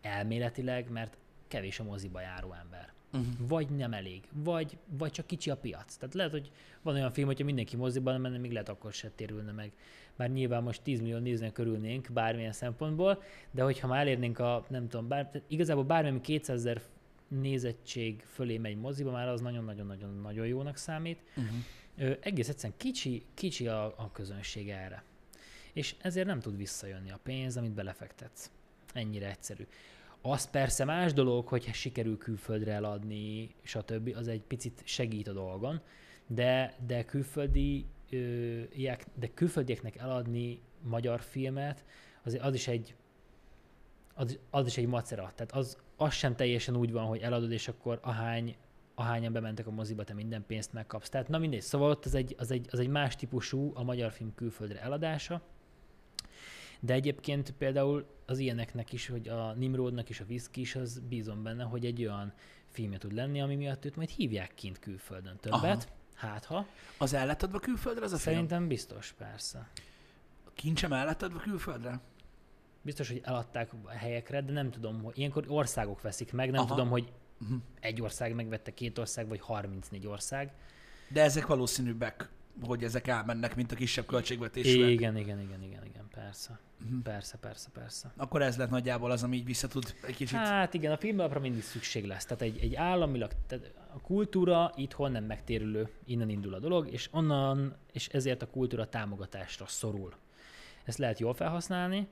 elméletileg, 0.00 0.90
mert 0.90 1.16
kevés 1.48 1.80
a 1.80 1.84
moziba 1.84 2.20
járó 2.20 2.52
ember. 2.52 2.92
Uh-huh. 3.12 3.48
Vagy 3.48 3.68
nem 3.68 3.92
elég, 3.92 4.22
vagy, 4.32 4.78
vagy 4.86 5.10
csak 5.10 5.26
kicsi 5.26 5.50
a 5.50 5.56
piac. 5.56 5.96
Tehát 5.96 6.14
lehet, 6.14 6.32
hogy 6.32 6.50
van 6.82 6.94
olyan 6.94 7.12
film, 7.12 7.26
hogyha 7.26 7.44
mindenki 7.44 7.76
moziban 7.76 8.20
menne, 8.20 8.38
még 8.38 8.52
lehet 8.52 8.68
akkor 8.68 8.92
se 8.92 9.10
térülne 9.10 9.52
meg. 9.52 9.72
Bár 10.18 10.30
nyilván 10.30 10.62
most 10.62 10.82
10 10.82 11.00
millió 11.00 11.18
nézőn 11.18 11.52
körülnénk 11.52 12.08
bármilyen 12.12 12.52
szempontból, 12.52 13.22
de 13.50 13.62
hogyha 13.62 13.86
már 13.86 14.00
elérnénk 14.00 14.38
a, 14.38 14.66
nem 14.68 14.88
tudom, 14.88 15.08
bár, 15.08 15.42
igazából 15.46 15.84
bármi, 15.84 16.08
ami 16.08 16.20
200 16.20 16.58
ezer 16.58 16.82
nézettség 17.28 18.24
fölé 18.26 18.58
megy 18.58 18.76
moziba, 18.76 19.10
már 19.10 19.28
az 19.28 19.40
nagyon-nagyon-nagyon-nagyon 19.40 20.46
jónak 20.46 20.76
számít. 20.76 21.18
Uh-huh. 21.28 21.56
Ö, 21.98 22.12
egész 22.20 22.48
egyszerűen 22.48 22.78
kicsi, 22.78 23.22
kicsi 23.34 23.68
a, 23.68 23.84
a 23.84 24.10
közönség 24.12 24.68
erre. 24.68 25.02
És 25.72 25.94
ezért 26.02 26.26
nem 26.26 26.40
tud 26.40 26.56
visszajönni 26.56 27.10
a 27.10 27.18
pénz, 27.22 27.56
amit 27.56 27.72
belefektetsz. 27.72 28.50
Ennyire 28.92 29.30
egyszerű. 29.30 29.66
Az 30.20 30.50
persze 30.50 30.84
más 30.84 31.12
dolog, 31.12 31.46
hogy 31.46 31.72
sikerül 31.72 32.18
külföldre 32.18 32.72
eladni, 32.72 33.54
stb. 33.62 34.14
Az 34.16 34.28
egy 34.28 34.42
picit 34.42 34.82
segít 34.84 35.28
a 35.28 35.32
dolgon, 35.32 35.80
de, 36.26 36.74
de 36.86 37.04
külföldi 37.04 37.86
ilyek, 38.72 39.06
de 39.14 39.26
külföldieknek 39.34 39.96
eladni 39.96 40.60
magyar 40.82 41.20
filmet, 41.20 41.84
az, 42.22 42.38
az 42.40 42.54
is 42.54 42.68
egy 42.68 42.94
az, 44.18 44.38
az 44.50 44.66
is 44.66 44.76
egy 44.76 44.86
macera. 44.86 45.32
Tehát 45.34 45.52
az, 45.52 45.76
az 45.96 46.12
sem 46.12 46.36
teljesen 46.36 46.76
úgy 46.76 46.92
van, 46.92 47.04
hogy 47.04 47.20
eladod, 47.20 47.52
és 47.52 47.68
akkor 47.68 47.98
ahány, 48.02 48.56
ahányan 48.94 49.32
bementek 49.32 49.66
a 49.66 49.70
moziba, 49.70 50.04
te 50.04 50.14
minden 50.14 50.44
pénzt 50.46 50.72
megkapsz. 50.72 51.08
Tehát 51.08 51.28
na 51.28 51.38
mindegy, 51.38 51.60
szóval 51.60 51.90
ott 51.90 52.04
az 52.04 52.14
egy, 52.14 52.34
az 52.38 52.50
egy, 52.50 52.66
az 52.70 52.78
egy 52.78 52.88
más 52.88 53.16
típusú 53.16 53.72
a 53.74 53.82
magyar 53.82 54.12
film 54.12 54.34
külföldre 54.34 54.80
eladása, 54.80 55.42
de 56.80 56.92
egyébként 56.92 57.50
például 57.50 58.06
az 58.26 58.38
ilyeneknek 58.38 58.92
is, 58.92 59.08
hogy 59.08 59.28
a 59.28 59.52
Nimrodnak 59.52 60.08
és 60.08 60.20
a 60.20 60.24
Whisky 60.28 60.60
is, 60.60 60.74
az 60.74 61.02
bízom 61.08 61.42
benne, 61.42 61.64
hogy 61.64 61.84
egy 61.84 62.02
olyan 62.02 62.32
filmje 62.66 62.98
tud 62.98 63.12
lenni, 63.12 63.40
ami 63.40 63.54
miatt 63.54 63.84
őt 63.84 63.96
majd 63.96 64.08
hívják 64.08 64.54
kint 64.54 64.78
külföldön 64.78 65.36
többet. 65.40 65.62
Aha. 65.62 65.96
Hát 66.18 66.44
ha. 66.44 66.66
Az 66.98 67.12
el 67.12 67.26
lett 67.26 67.42
adva 67.42 67.58
külföldre 67.58 68.04
ez 68.04 68.12
a 68.12 68.16
film? 68.16 68.34
Szerintem 68.34 68.68
biztos, 68.68 69.14
persze. 69.18 69.68
Kincsem 70.54 70.92
el 70.92 71.04
lett 71.04 71.22
adva 71.22 71.38
külföldre? 71.38 72.00
Biztos, 72.82 73.08
hogy 73.08 73.20
eladták 73.24 73.72
a 73.84 73.90
helyekre, 73.90 74.42
de 74.42 74.52
nem 74.52 74.70
tudom, 74.70 75.02
hogy 75.02 75.18
ilyenkor 75.18 75.44
országok 75.48 76.00
veszik 76.02 76.32
meg, 76.32 76.50
nem 76.50 76.60
Aha. 76.60 76.68
tudom, 76.68 76.88
hogy 76.88 77.12
Uh-huh. 77.40 77.58
Egy 77.80 78.02
ország 78.02 78.34
megvette, 78.34 78.74
két 78.74 78.98
ország, 78.98 79.28
vagy 79.28 79.40
34 79.40 80.06
ország. 80.06 80.52
De 81.08 81.22
ezek 81.22 81.46
valószínűbbek, 81.46 82.28
hogy 82.66 82.84
ezek 82.84 83.06
elmennek, 83.06 83.56
mint 83.56 83.72
a 83.72 83.74
kisebb 83.74 84.06
költségvetésűek. 84.06 84.90
Igen, 84.90 85.16
igen, 85.16 85.40
igen, 85.40 85.62
igen, 85.62 85.84
igen, 85.84 86.08
persze. 86.14 86.58
Mhm. 86.78 86.98
Persze, 86.98 87.36
persze, 87.36 87.68
persze. 87.72 88.12
Akkor 88.16 88.42
ez 88.42 88.56
lett 88.56 88.70
nagyjából 88.70 89.10
az, 89.10 89.22
ami 89.22 89.36
így 89.36 89.44
vissza 89.44 89.68
tud 89.68 89.94
egy 90.06 90.16
kicsit. 90.16 90.36
Hát 90.36 90.74
igen, 90.74 90.92
a 90.92 90.96
filmalapra 90.96 91.40
mindig 91.40 91.62
szükség 91.62 92.04
lesz. 92.04 92.24
Tehát 92.24 92.42
egy, 92.42 92.58
egy 92.58 92.74
államilag, 92.74 93.30
tehát 93.46 93.72
a 93.94 94.00
kultúra 94.00 94.72
itthon 94.76 95.12
nem 95.12 95.24
megtérülő, 95.24 95.88
innen 96.04 96.28
indul 96.28 96.54
a 96.54 96.58
dolog, 96.58 96.92
és 96.92 97.08
onnan, 97.12 97.76
és 97.92 98.08
ezért 98.08 98.42
a 98.42 98.50
kultúra 98.50 98.88
támogatásra 98.88 99.66
szorul. 99.66 100.12
Ezt 100.84 100.98
lehet 100.98 101.18
jól 101.18 101.34
felhasználni, 101.34 102.08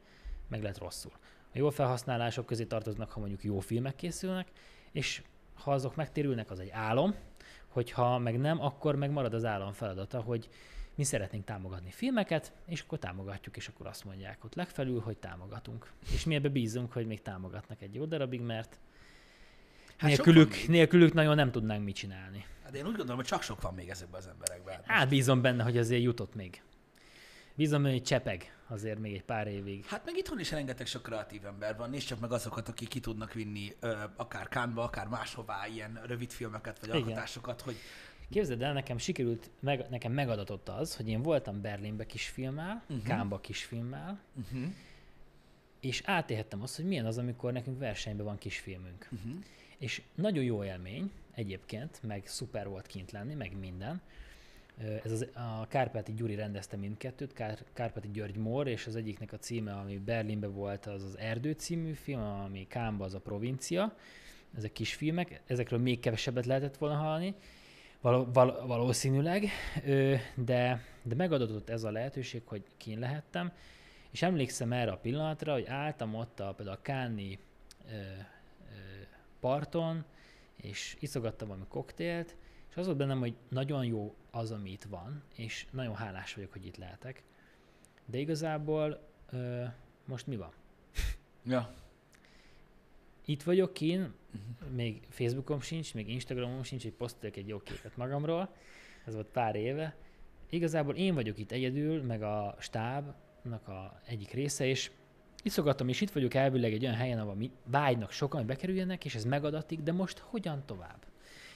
meg 0.48 0.62
lehet 0.62 0.78
rosszul. 0.78 1.12
A 1.54 1.58
jó 1.58 1.70
felhasználások 1.70 2.46
közé 2.46 2.64
tartoznak, 2.64 3.10
ha 3.10 3.20
mondjuk 3.20 3.44
jó 3.44 3.58
filmek 3.58 3.96
készülnek, 3.96 4.50
és 4.92 5.22
ha 5.54 5.72
azok 5.72 5.96
megtérülnek, 5.96 6.50
az 6.50 6.58
egy 6.58 6.70
álom, 6.70 7.14
hogyha 7.68 8.18
meg 8.18 8.38
nem, 8.38 8.60
akkor 8.60 8.96
meg 8.96 9.10
marad 9.10 9.34
az 9.34 9.44
állam 9.44 9.72
feladata, 9.72 10.20
hogy 10.20 10.48
mi 10.94 11.04
szeretnénk 11.04 11.44
támogatni 11.44 11.90
filmeket, 11.90 12.52
és 12.66 12.80
akkor 12.80 12.98
támogatjuk, 12.98 13.56
és 13.56 13.68
akkor 13.68 13.86
azt 13.86 14.04
mondják 14.04 14.44
ott 14.44 14.54
legfelül, 14.54 15.00
hogy 15.00 15.16
támogatunk. 15.16 15.92
És 16.12 16.24
mi 16.24 16.34
ebbe 16.34 16.48
bízunk, 16.48 16.92
hogy 16.92 17.06
még 17.06 17.22
támogatnak 17.22 17.82
egy 17.82 17.94
jó 17.94 18.04
darabig, 18.04 18.40
mert 18.40 18.78
Hát 19.96 20.08
nélkülük, 20.10 20.52
sok 20.52 20.68
nélkülük 20.68 21.12
nagyon 21.12 21.34
nem 21.34 21.50
tudnánk 21.50 21.84
mit 21.84 21.94
csinálni. 21.94 22.44
Hát 22.64 22.74
én 22.74 22.82
úgy 22.82 22.96
gondolom, 22.96 23.16
hogy 23.16 23.24
csak 23.24 23.42
sok 23.42 23.60
van 23.60 23.74
még 23.74 23.88
ezekben 23.88 24.20
az 24.20 24.26
emberekben. 24.26 24.80
Hát 24.84 25.08
bízom 25.08 25.42
benne, 25.42 25.62
hogy 25.62 25.78
azért 25.78 26.02
jutott 26.02 26.34
még. 26.34 26.62
Bízom 27.54 27.82
benne, 27.82 27.94
hogy 27.94 28.02
csepeg 28.02 28.56
azért 28.68 28.98
még 28.98 29.14
egy 29.14 29.22
pár 29.22 29.46
évig. 29.46 29.84
Hát 29.84 30.04
meg 30.04 30.16
itthon 30.16 30.40
is 30.40 30.50
rengeteg 30.50 30.86
sok 30.86 31.02
kreatív 31.02 31.46
ember 31.46 31.76
van, 31.76 31.90
nézd 31.90 32.06
csak 32.06 32.20
meg 32.20 32.32
azokat, 32.32 32.68
akik 32.68 32.88
ki 32.88 33.00
tudnak 33.00 33.32
vinni 33.32 33.74
ö, 33.80 33.96
akár 34.16 34.48
Kánba, 34.48 34.82
akár 34.82 35.08
máshová 35.08 35.66
ilyen 35.66 36.00
rövid 36.06 36.30
filmeket 36.30 36.78
vagy 36.78 36.88
Igen. 36.88 37.02
alkotásokat, 37.02 37.60
hogy 37.60 37.76
Képzeld 38.30 38.62
el, 38.62 38.72
nekem 38.72 38.98
sikerült, 38.98 39.50
meg, 39.60 39.86
nekem 39.90 40.12
megadatott 40.12 40.68
az, 40.68 40.96
hogy 40.96 41.08
én 41.08 41.22
voltam 41.22 41.60
Berlinbe 41.60 42.06
kisfilmmel, 42.06 42.82
uh-huh. 42.88 43.06
Kámba 43.06 43.40
kisfilmmel, 43.40 44.20
uh-huh. 44.34 44.72
és 45.80 46.02
átélhettem 46.04 46.62
azt, 46.62 46.76
hogy 46.76 46.84
milyen 46.84 47.06
az, 47.06 47.18
amikor 47.18 47.52
nekünk 47.52 47.78
versenyben 47.78 48.26
van 48.26 48.38
kisfilmünk. 48.38 49.08
Uh-huh. 49.12 49.44
És 49.78 50.02
nagyon 50.14 50.44
jó 50.44 50.64
élmény 50.64 51.10
egyébként, 51.34 52.00
meg 52.02 52.26
szuper 52.26 52.68
volt 52.68 52.86
kint 52.86 53.10
lenni, 53.10 53.34
meg 53.34 53.58
minden. 53.58 54.00
Ez 55.04 55.12
az, 55.12 55.26
a 55.34 55.66
Kárpáti 55.66 56.14
Gyuri 56.14 56.34
rendezte 56.34 56.76
mindkettőt, 56.76 57.32
Kár, 57.32 57.58
Kárpáti 57.72 58.08
György 58.12 58.36
Mór, 58.36 58.66
és 58.66 58.86
az 58.86 58.96
egyiknek 58.96 59.32
a 59.32 59.38
címe, 59.38 59.72
ami 59.72 59.98
Berlinbe 59.98 60.46
volt, 60.46 60.86
az 60.86 61.02
az 61.02 61.18
Erdő 61.18 61.52
című 61.52 61.92
film, 61.92 62.20
ami 62.20 62.66
Kámba 62.68 63.04
az 63.04 63.14
a 63.14 63.20
provincia. 63.20 63.96
Ezek 64.56 64.72
kisfilmek, 64.72 65.40
ezekről 65.46 65.78
még 65.78 66.00
kevesebbet 66.00 66.46
lehetett 66.46 66.76
volna 66.76 66.96
hallani, 66.96 67.34
való, 68.00 68.28
val, 68.32 68.66
valószínűleg, 68.66 69.48
de, 70.34 70.84
de 71.02 71.14
megadott 71.14 71.68
ez 71.70 71.84
a 71.84 71.90
lehetőség, 71.90 72.42
hogy 72.44 72.62
kín 72.76 72.98
lehettem, 72.98 73.52
és 74.10 74.22
emlékszem 74.22 74.72
erre 74.72 74.90
a 74.90 74.96
pillanatra, 74.96 75.52
hogy 75.52 75.66
álltam 75.66 76.14
ott 76.14 76.40
a, 76.40 76.52
például 76.52 76.76
a 76.76 76.82
Káni 76.82 77.38
parton, 79.40 80.04
és 80.56 80.96
iszogattam 81.00 81.48
valami 81.48 81.66
koktélt, 81.68 82.36
és 82.70 82.76
az 82.76 82.86
volt 82.86 82.98
bennem, 82.98 83.18
hogy 83.18 83.36
nagyon 83.48 83.84
jó 83.84 84.14
az, 84.30 84.50
ami 84.50 84.70
itt 84.70 84.84
van, 84.84 85.22
és 85.34 85.66
nagyon 85.70 85.94
hálás 85.94 86.34
vagyok, 86.34 86.52
hogy 86.52 86.66
itt 86.66 86.76
lehetek. 86.76 87.22
De 88.04 88.18
igazából 88.18 89.08
ö, 89.30 89.64
most 90.04 90.26
mi 90.26 90.36
van? 90.36 90.52
Ja. 91.48 91.74
Itt 93.24 93.42
vagyok 93.42 93.72
kín, 93.72 94.12
még 94.74 95.06
Facebookom 95.08 95.60
sincs, 95.60 95.94
még 95.94 96.08
Instagramom 96.08 96.62
sincs, 96.62 96.82
hogy 96.82 96.92
posztolok 96.92 97.36
egy 97.36 97.48
jó 97.48 97.58
képet 97.58 97.96
magamról, 97.96 98.54
ez 99.04 99.14
volt 99.14 99.26
pár 99.26 99.54
éve. 99.54 99.96
Igazából 100.50 100.94
én 100.94 101.14
vagyok 101.14 101.38
itt 101.38 101.50
egyedül, 101.50 102.02
meg 102.02 102.22
a 102.22 102.56
stábnak 102.58 103.68
a 103.68 104.00
egyik 104.04 104.30
része, 104.30 104.66
és 104.66 104.90
iszogatom, 105.46 105.88
és 105.88 106.00
itt 106.00 106.10
vagyok 106.10 106.34
elvileg 106.34 106.72
egy 106.72 106.82
olyan 106.82 106.96
helyen, 106.96 107.18
ahol 107.18 107.34
mi 107.34 107.50
vágynak 107.64 108.10
sokan, 108.10 108.38
hogy 108.38 108.48
bekerüljenek, 108.48 109.04
és 109.04 109.14
ez 109.14 109.24
megadatik, 109.24 109.80
de 109.80 109.92
most 109.92 110.18
hogyan 110.18 110.62
tovább? 110.66 111.06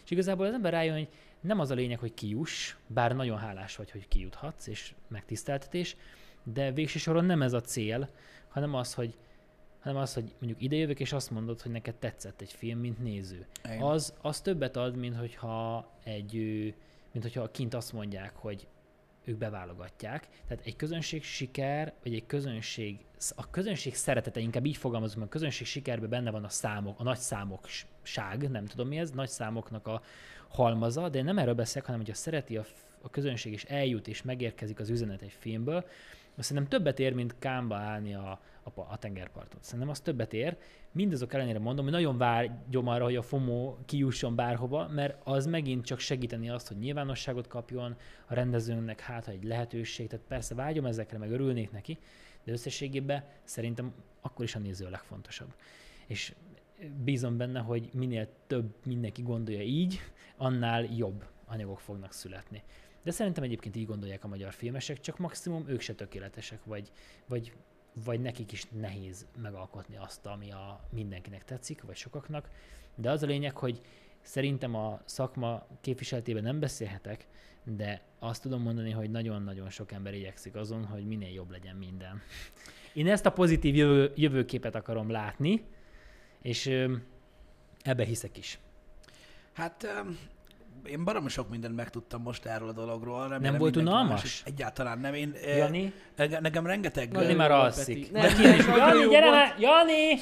És 0.04 0.10
igazából 0.10 0.46
az 0.46 0.52
ember 0.52 0.72
rájön, 0.72 0.94
hogy 0.94 1.08
nem 1.40 1.60
az 1.60 1.70
a 1.70 1.74
lényeg, 1.74 1.98
hogy 1.98 2.14
kijuss, 2.14 2.74
bár 2.86 3.16
nagyon 3.16 3.38
hálás 3.38 3.76
vagy, 3.76 3.90
hogy 3.90 4.08
kijuthatsz, 4.08 4.66
és 4.66 4.94
megtiszteltetés, 5.08 5.96
de 6.42 6.72
végső 6.72 6.98
soron 6.98 7.24
nem 7.24 7.42
ez 7.42 7.52
a 7.52 7.60
cél, 7.60 8.08
hanem 8.48 8.74
az, 8.74 8.94
hogy 8.94 9.16
hanem 9.80 10.02
az, 10.02 10.14
hogy 10.14 10.34
mondjuk 10.38 10.62
idejövök, 10.62 11.00
és 11.00 11.12
azt 11.12 11.30
mondod, 11.30 11.60
hogy 11.60 11.70
neked 11.72 11.94
tetszett 11.94 12.40
egy 12.40 12.52
film, 12.52 12.78
mint 12.78 13.02
néző. 13.02 13.46
Igen. 13.64 13.82
Az, 13.82 14.14
az 14.20 14.40
többet 14.40 14.76
ad, 14.76 14.96
mint 14.96 15.16
hogyha 15.16 15.88
egy, 16.04 16.34
mint 17.12 17.24
hogyha 17.24 17.50
kint 17.50 17.74
azt 17.74 17.92
mondják, 17.92 18.36
hogy 18.36 18.66
ők 19.24 19.38
beválogatják. 19.38 20.28
Tehát 20.48 20.66
egy 20.66 20.76
közönség 20.76 21.22
siker, 21.22 21.92
vagy 22.02 22.14
egy 22.14 22.26
közönség, 22.26 22.98
a 23.36 23.50
közönség 23.50 23.94
szeretete, 23.94 24.40
inkább 24.40 24.66
így 24.66 24.76
fogalmazom, 24.76 25.22
a 25.22 25.28
közönség 25.28 25.66
sikerben 25.66 26.10
benne 26.10 26.30
van 26.30 26.44
a 26.44 26.48
számok, 26.48 27.00
a 27.00 27.02
nagy 27.02 27.18
számokság, 27.18 28.50
nem 28.50 28.66
tudom 28.66 28.88
mi 28.88 28.98
ez, 28.98 29.10
nagy 29.10 29.28
számoknak 29.28 29.86
a 29.86 30.02
halmaza, 30.48 31.08
de 31.08 31.18
én 31.18 31.24
nem 31.24 31.38
erről 31.38 31.54
beszélek, 31.54 31.84
hanem 31.84 32.00
hogyha 32.00 32.16
szereti 32.16 32.56
a, 32.56 32.64
a 33.02 33.10
közönség, 33.10 33.52
és 33.52 33.64
eljut, 33.64 34.08
és 34.08 34.22
megérkezik 34.22 34.80
az 34.80 34.88
üzenet 34.88 35.22
egy 35.22 35.36
filmből, 35.38 35.84
azt 36.40 36.48
szerintem 36.48 36.78
többet 36.78 36.98
ér, 36.98 37.14
mint 37.14 37.38
kámba 37.38 37.76
állni 37.76 38.14
a, 38.14 38.40
a, 38.62 38.80
a 38.80 38.98
tengerparton. 38.98 39.60
Szerintem 39.62 39.88
az 39.88 40.00
többet 40.00 40.32
ér. 40.32 40.56
Mindazok 40.92 41.34
ellenére 41.34 41.58
mondom, 41.58 41.84
hogy 41.84 41.94
nagyon 41.94 42.18
vágyom 42.18 42.86
arra, 42.88 43.04
hogy 43.04 43.16
a 43.16 43.22
FOMO 43.22 43.76
kijusson 43.84 44.34
bárhova, 44.34 44.88
mert 44.88 45.20
az 45.24 45.46
megint 45.46 45.84
csak 45.84 45.98
segíteni 45.98 46.50
azt, 46.50 46.68
hogy 46.68 46.78
nyilvánosságot 46.78 47.46
kapjon 47.46 47.96
a 48.26 48.34
rendezőnek, 48.34 49.00
hát 49.00 49.24
ha 49.24 49.30
egy 49.30 49.44
lehetőség. 49.44 50.08
Tehát 50.08 50.24
persze 50.28 50.54
vágyom 50.54 50.84
ezekre, 50.84 51.18
meg 51.18 51.30
örülnék 51.30 51.70
neki, 51.70 51.98
de 52.44 52.52
összességében 52.52 53.24
szerintem 53.44 53.92
akkor 54.20 54.44
is 54.44 54.54
a 54.54 54.58
néző 54.58 54.86
a 54.86 54.90
legfontosabb. 54.90 55.54
És 56.06 56.34
bízom 57.04 57.36
benne, 57.36 57.60
hogy 57.60 57.90
minél 57.92 58.28
több 58.46 58.74
mindenki 58.84 59.22
gondolja 59.22 59.62
így, 59.62 60.00
annál 60.36 60.84
jobb 60.84 61.24
anyagok 61.46 61.80
fognak 61.80 62.12
születni. 62.12 62.62
De 63.02 63.10
szerintem 63.10 63.42
egyébként 63.42 63.76
így 63.76 63.86
gondolják 63.86 64.24
a 64.24 64.28
magyar 64.28 64.52
filmesek, 64.52 65.00
csak 65.00 65.18
maximum 65.18 65.68
ők 65.68 65.80
se 65.80 65.94
tökéletesek, 65.94 66.64
vagy, 66.64 66.90
vagy, 67.28 67.52
vagy 68.04 68.20
nekik 68.20 68.52
is 68.52 68.66
nehéz 68.80 69.26
megalkotni 69.42 69.96
azt, 69.96 70.26
ami 70.26 70.50
a 70.50 70.80
mindenkinek 70.90 71.44
tetszik, 71.44 71.82
vagy 71.82 71.96
sokaknak. 71.96 72.48
De 72.94 73.10
az 73.10 73.22
a 73.22 73.26
lényeg, 73.26 73.56
hogy 73.56 73.80
szerintem 74.20 74.74
a 74.74 75.00
szakma 75.04 75.66
képviseletében 75.80 76.42
nem 76.42 76.60
beszélhetek, 76.60 77.26
de 77.64 78.02
azt 78.18 78.42
tudom 78.42 78.62
mondani, 78.62 78.90
hogy 78.90 79.10
nagyon-nagyon 79.10 79.70
sok 79.70 79.92
ember 79.92 80.14
igyekszik 80.14 80.54
azon, 80.54 80.84
hogy 80.84 81.06
minél 81.06 81.32
jobb 81.32 81.50
legyen 81.50 81.76
minden. 81.76 82.20
Én 82.92 83.08
ezt 83.08 83.26
a 83.26 83.32
pozitív 83.32 83.74
jövő, 83.74 84.12
jövőképet 84.16 84.74
akarom 84.74 85.10
látni, 85.10 85.64
és 86.42 86.66
ebbe 87.82 88.04
hiszek 88.04 88.36
is. 88.36 88.58
Hát 89.52 89.86
én 90.84 91.04
baromi 91.04 91.28
sok 91.28 91.48
mindent 91.48 91.76
megtudtam 91.76 92.22
most 92.22 92.44
erről 92.46 92.68
a 92.68 92.72
dologról. 92.72 93.28
Remélem 93.28 93.58
volt 93.58 93.74
mindenki 93.74 93.80
unalmas? 93.80 94.10
más 94.10 94.24
is. 94.24 94.42
Egyáltalán 94.44 94.98
nem. 94.98 95.14
Én, 95.14 95.34
ö, 95.44 95.56
Jani? 95.56 95.92
nege- 96.16 96.40
nekem 96.40 96.66
rengeteg... 96.66 97.12
Jani 97.12 97.32
ö, 97.32 97.36
már 97.36 97.50
volt, 97.50 97.62
alszik. 97.62 98.12
Nem, 98.12 98.24
is. 98.24 98.64
nagyon 98.64 98.76
Jani, 98.76 99.08
gyere 99.10 99.26
volt. 99.30 99.36
már! 99.38 99.56
Jani! 99.58 100.14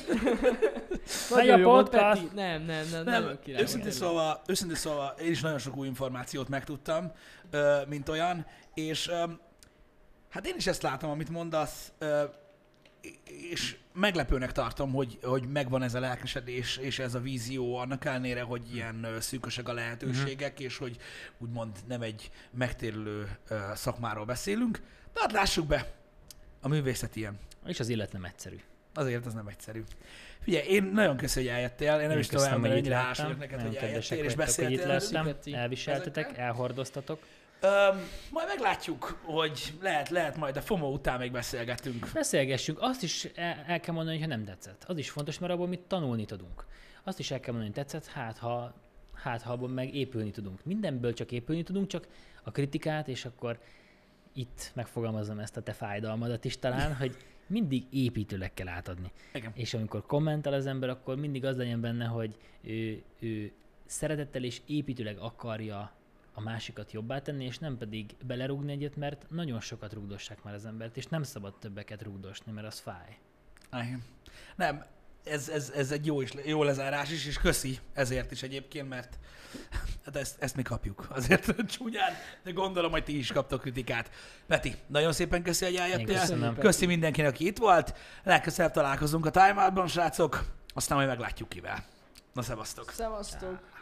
Megy 1.31 1.47
Nagyon 1.47 1.55
a 1.55 1.59
jó 1.59 1.65
volt, 1.71 1.89
podcast. 1.89 2.23
Peti. 2.23 2.35
Nem, 2.35 2.63
nem, 2.63 2.87
nem, 2.93 3.05
nem, 3.05 3.23
Nem, 3.25 3.39
őszintén 3.47 3.81
volt. 3.83 3.95
szóval, 3.95 4.41
őszintén 4.47 4.77
szóval 4.77 5.15
én 5.23 5.31
is 5.31 5.41
nagyon 5.41 5.59
sok 5.59 5.77
új 5.77 5.87
információt 5.87 6.49
megtudtam, 6.49 7.13
mint 7.89 8.09
olyan, 8.09 8.47
és 8.75 9.11
hát 10.31 10.47
én 10.47 10.55
is 10.57 10.67
ezt 10.67 10.83
látom, 10.83 11.11
amit 11.11 11.29
mondasz, 11.29 11.93
és 13.51 13.77
meglepőnek 13.93 14.53
tartom, 14.53 14.93
hogy, 14.93 15.19
hogy 15.23 15.49
megvan 15.49 15.83
ez 15.83 15.95
a 15.95 16.01
lelkesedés 16.01 16.77
és 16.77 16.99
ez 16.99 17.15
a 17.15 17.21
vízió 17.21 17.77
annak 17.77 18.05
ellenére, 18.05 18.43
hogy 18.43 18.75
ilyen 18.75 19.05
ö, 19.05 19.21
szűkösek 19.21 19.69
a 19.69 19.73
lehetőségek, 19.73 20.55
Mhm. 20.55 20.63
és 20.63 20.77
hogy 20.79 20.97
úgymond 21.39 21.77
nem 21.89 22.03
egy 22.03 22.31
megtérülő 22.51 23.37
szakmáról 23.75 24.25
beszélünk. 24.25 24.81
De 25.13 25.21
hát 25.21 25.33
lássuk 25.33 25.67
be, 25.67 25.93
a 26.61 26.69
művészet 26.69 27.17
ilyen. 27.17 27.39
És 27.67 27.81
az 27.81 27.89
élet 27.89 28.13
nem 28.13 28.25
egyszerű. 28.25 28.57
Azért 28.95 29.27
ez 29.27 29.33
nem 29.35 29.47
egyszerű. 29.49 29.83
Figyelj, 30.41 30.67
én 30.69 30.85
nagyon 30.85 31.17
köszönöm, 31.17 31.49
hogy 31.49 31.59
eljöttél. 31.59 31.93
Én 31.93 32.01
nem 32.01 32.11
Én 32.11 32.19
is 32.19 32.27
tudom 32.27 32.45
elmondani, 32.45 32.81
hogy 32.81 32.93
hálás 32.93 33.19
neked, 33.19 33.61
hogy 33.61 33.75
eljöttél 33.77 34.25
és 34.25 34.35
vagytok, 34.35 34.65
hogy 34.65 34.73
itt 34.73 34.87
beszéltél. 34.87 35.55
Elviseltetek, 35.55 36.37
elhordoztatok. 36.39 37.23
Öm, 37.61 38.09
majd 38.31 38.47
meglátjuk, 38.47 39.21
hogy 39.25 39.75
lehet, 39.81 40.09
lehet 40.09 40.37
majd 40.37 40.57
a 40.57 40.61
FOMO 40.61 40.93
után 40.93 41.19
még 41.19 41.33
beszélgetünk. 41.33 42.11
Beszélgessünk. 42.15 42.79
Azt 42.81 43.03
is 43.03 43.25
el, 43.25 43.65
el 43.67 43.81
kell 43.81 43.95
mondani, 43.95 44.21
ha 44.21 44.27
nem 44.27 44.45
tetszett. 44.45 44.85
Az 44.87 44.99
is 44.99 45.11
fontos, 45.11 45.39
mert 45.39 45.53
abból 45.53 45.67
mit 45.67 45.81
tanulni 45.81 46.25
tudunk. 46.25 46.67
Azt 47.05 47.19
is 47.19 47.31
el 47.31 47.41
kell 47.41 47.53
mondani, 47.53 47.75
hogy 47.75 47.85
tetszett, 47.85 48.13
hát 48.13 48.39
ha, 48.39 48.75
hát 49.15 49.43
ha 49.43 49.53
abban 49.53 49.71
meg 49.71 49.95
épülni 49.95 50.31
tudunk. 50.31 50.65
Mindenből 50.65 51.13
csak 51.13 51.33
épülni 51.33 51.63
tudunk, 51.63 51.87
csak 51.87 52.07
a 52.43 52.51
kritikát, 52.51 53.09
és 53.09 53.25
akkor 53.25 53.59
itt 54.33 54.71
megfogalmazom 54.75 55.39
ezt 55.39 55.57
a 55.57 55.63
te 55.63 55.73
fájdalmadat 55.73 56.45
is 56.45 56.59
talán, 56.59 56.95
hogy 56.95 57.17
mindig 57.47 57.87
építőleg 57.91 58.55
kell 58.55 58.69
átadni. 58.69 59.13
Igen. 59.33 59.53
És 59.55 59.75
amikor 59.75 60.07
kommentel 60.07 60.53
az 60.53 60.67
ember, 60.67 60.89
akkor 60.89 61.17
mindig 61.17 61.45
az 61.45 61.57
legyen 61.57 61.81
benne, 61.81 62.05
hogy 62.05 62.37
ő, 62.61 63.03
ő 63.19 63.53
szeretettel 63.87 64.45
és 64.45 64.61
építőleg 64.67 65.19
akarja 65.19 65.98
a 66.39 66.41
másikat 66.41 66.93
jobbá 66.93 67.19
tenni, 67.19 67.45
és 67.45 67.59
nem 67.59 67.79
pedig 67.79 68.17
belerúgni 68.27 68.73
egyet, 68.73 68.97
mert 68.97 69.27
nagyon 69.31 69.61
sokat 69.61 69.93
rúgdossák 69.93 70.43
már 70.43 70.55
az 70.55 70.65
embert, 70.65 70.97
és 70.97 71.07
nem 71.07 71.23
szabad 71.23 71.59
többeket 71.59 72.03
rúgdosni, 72.03 72.53
mert 72.53 72.67
az 72.67 72.79
fáj. 72.79 73.19
Igen. 73.73 74.03
Nem, 74.57 74.85
ez, 75.25 75.49
ez, 75.49 75.73
ez 75.77 75.91
egy 75.91 76.07
jó, 76.07 76.21
is, 76.21 76.31
jó 76.45 76.63
lezárás 76.63 77.11
is, 77.11 77.27
és 77.27 77.39
köszi 77.39 77.79
ezért 77.93 78.31
is 78.31 78.43
egyébként, 78.43 78.89
mert 78.89 79.19
hát 80.05 80.17
ezt, 80.17 80.43
ezt 80.43 80.57
mi 80.57 80.63
kapjuk 80.63 81.07
azért 81.11 81.55
csúnyán, 81.77 82.13
de 82.43 82.51
gondolom, 82.51 82.91
hogy 82.91 83.05
ti 83.05 83.19
is 83.19 83.33
kaptok 83.33 83.61
kritikát. 83.61 84.11
Peti, 84.47 84.75
nagyon 84.87 85.13
szépen 85.13 85.43
köszi, 85.43 85.65
hogy 85.65 85.75
eljöttél. 85.75 86.19
köszönöm. 86.21 86.59
Köszi 86.59 86.87
mindenkinek, 86.87 87.31
aki 87.31 87.47
itt 87.47 87.59
volt. 87.59 87.95
Legközelebb 88.25 88.73
találkozunk 88.73 89.27
a 89.27 89.31
Time 89.31 89.63
Out-ban, 89.63 89.87
srácok, 89.87 90.45
aztán 90.75 90.97
majd 90.97 91.09
meglátjuk 91.09 91.49
kivel. 91.49 91.85
Na, 92.33 92.43
szevasztok! 92.43 92.91
Szevasztok! 92.91 93.78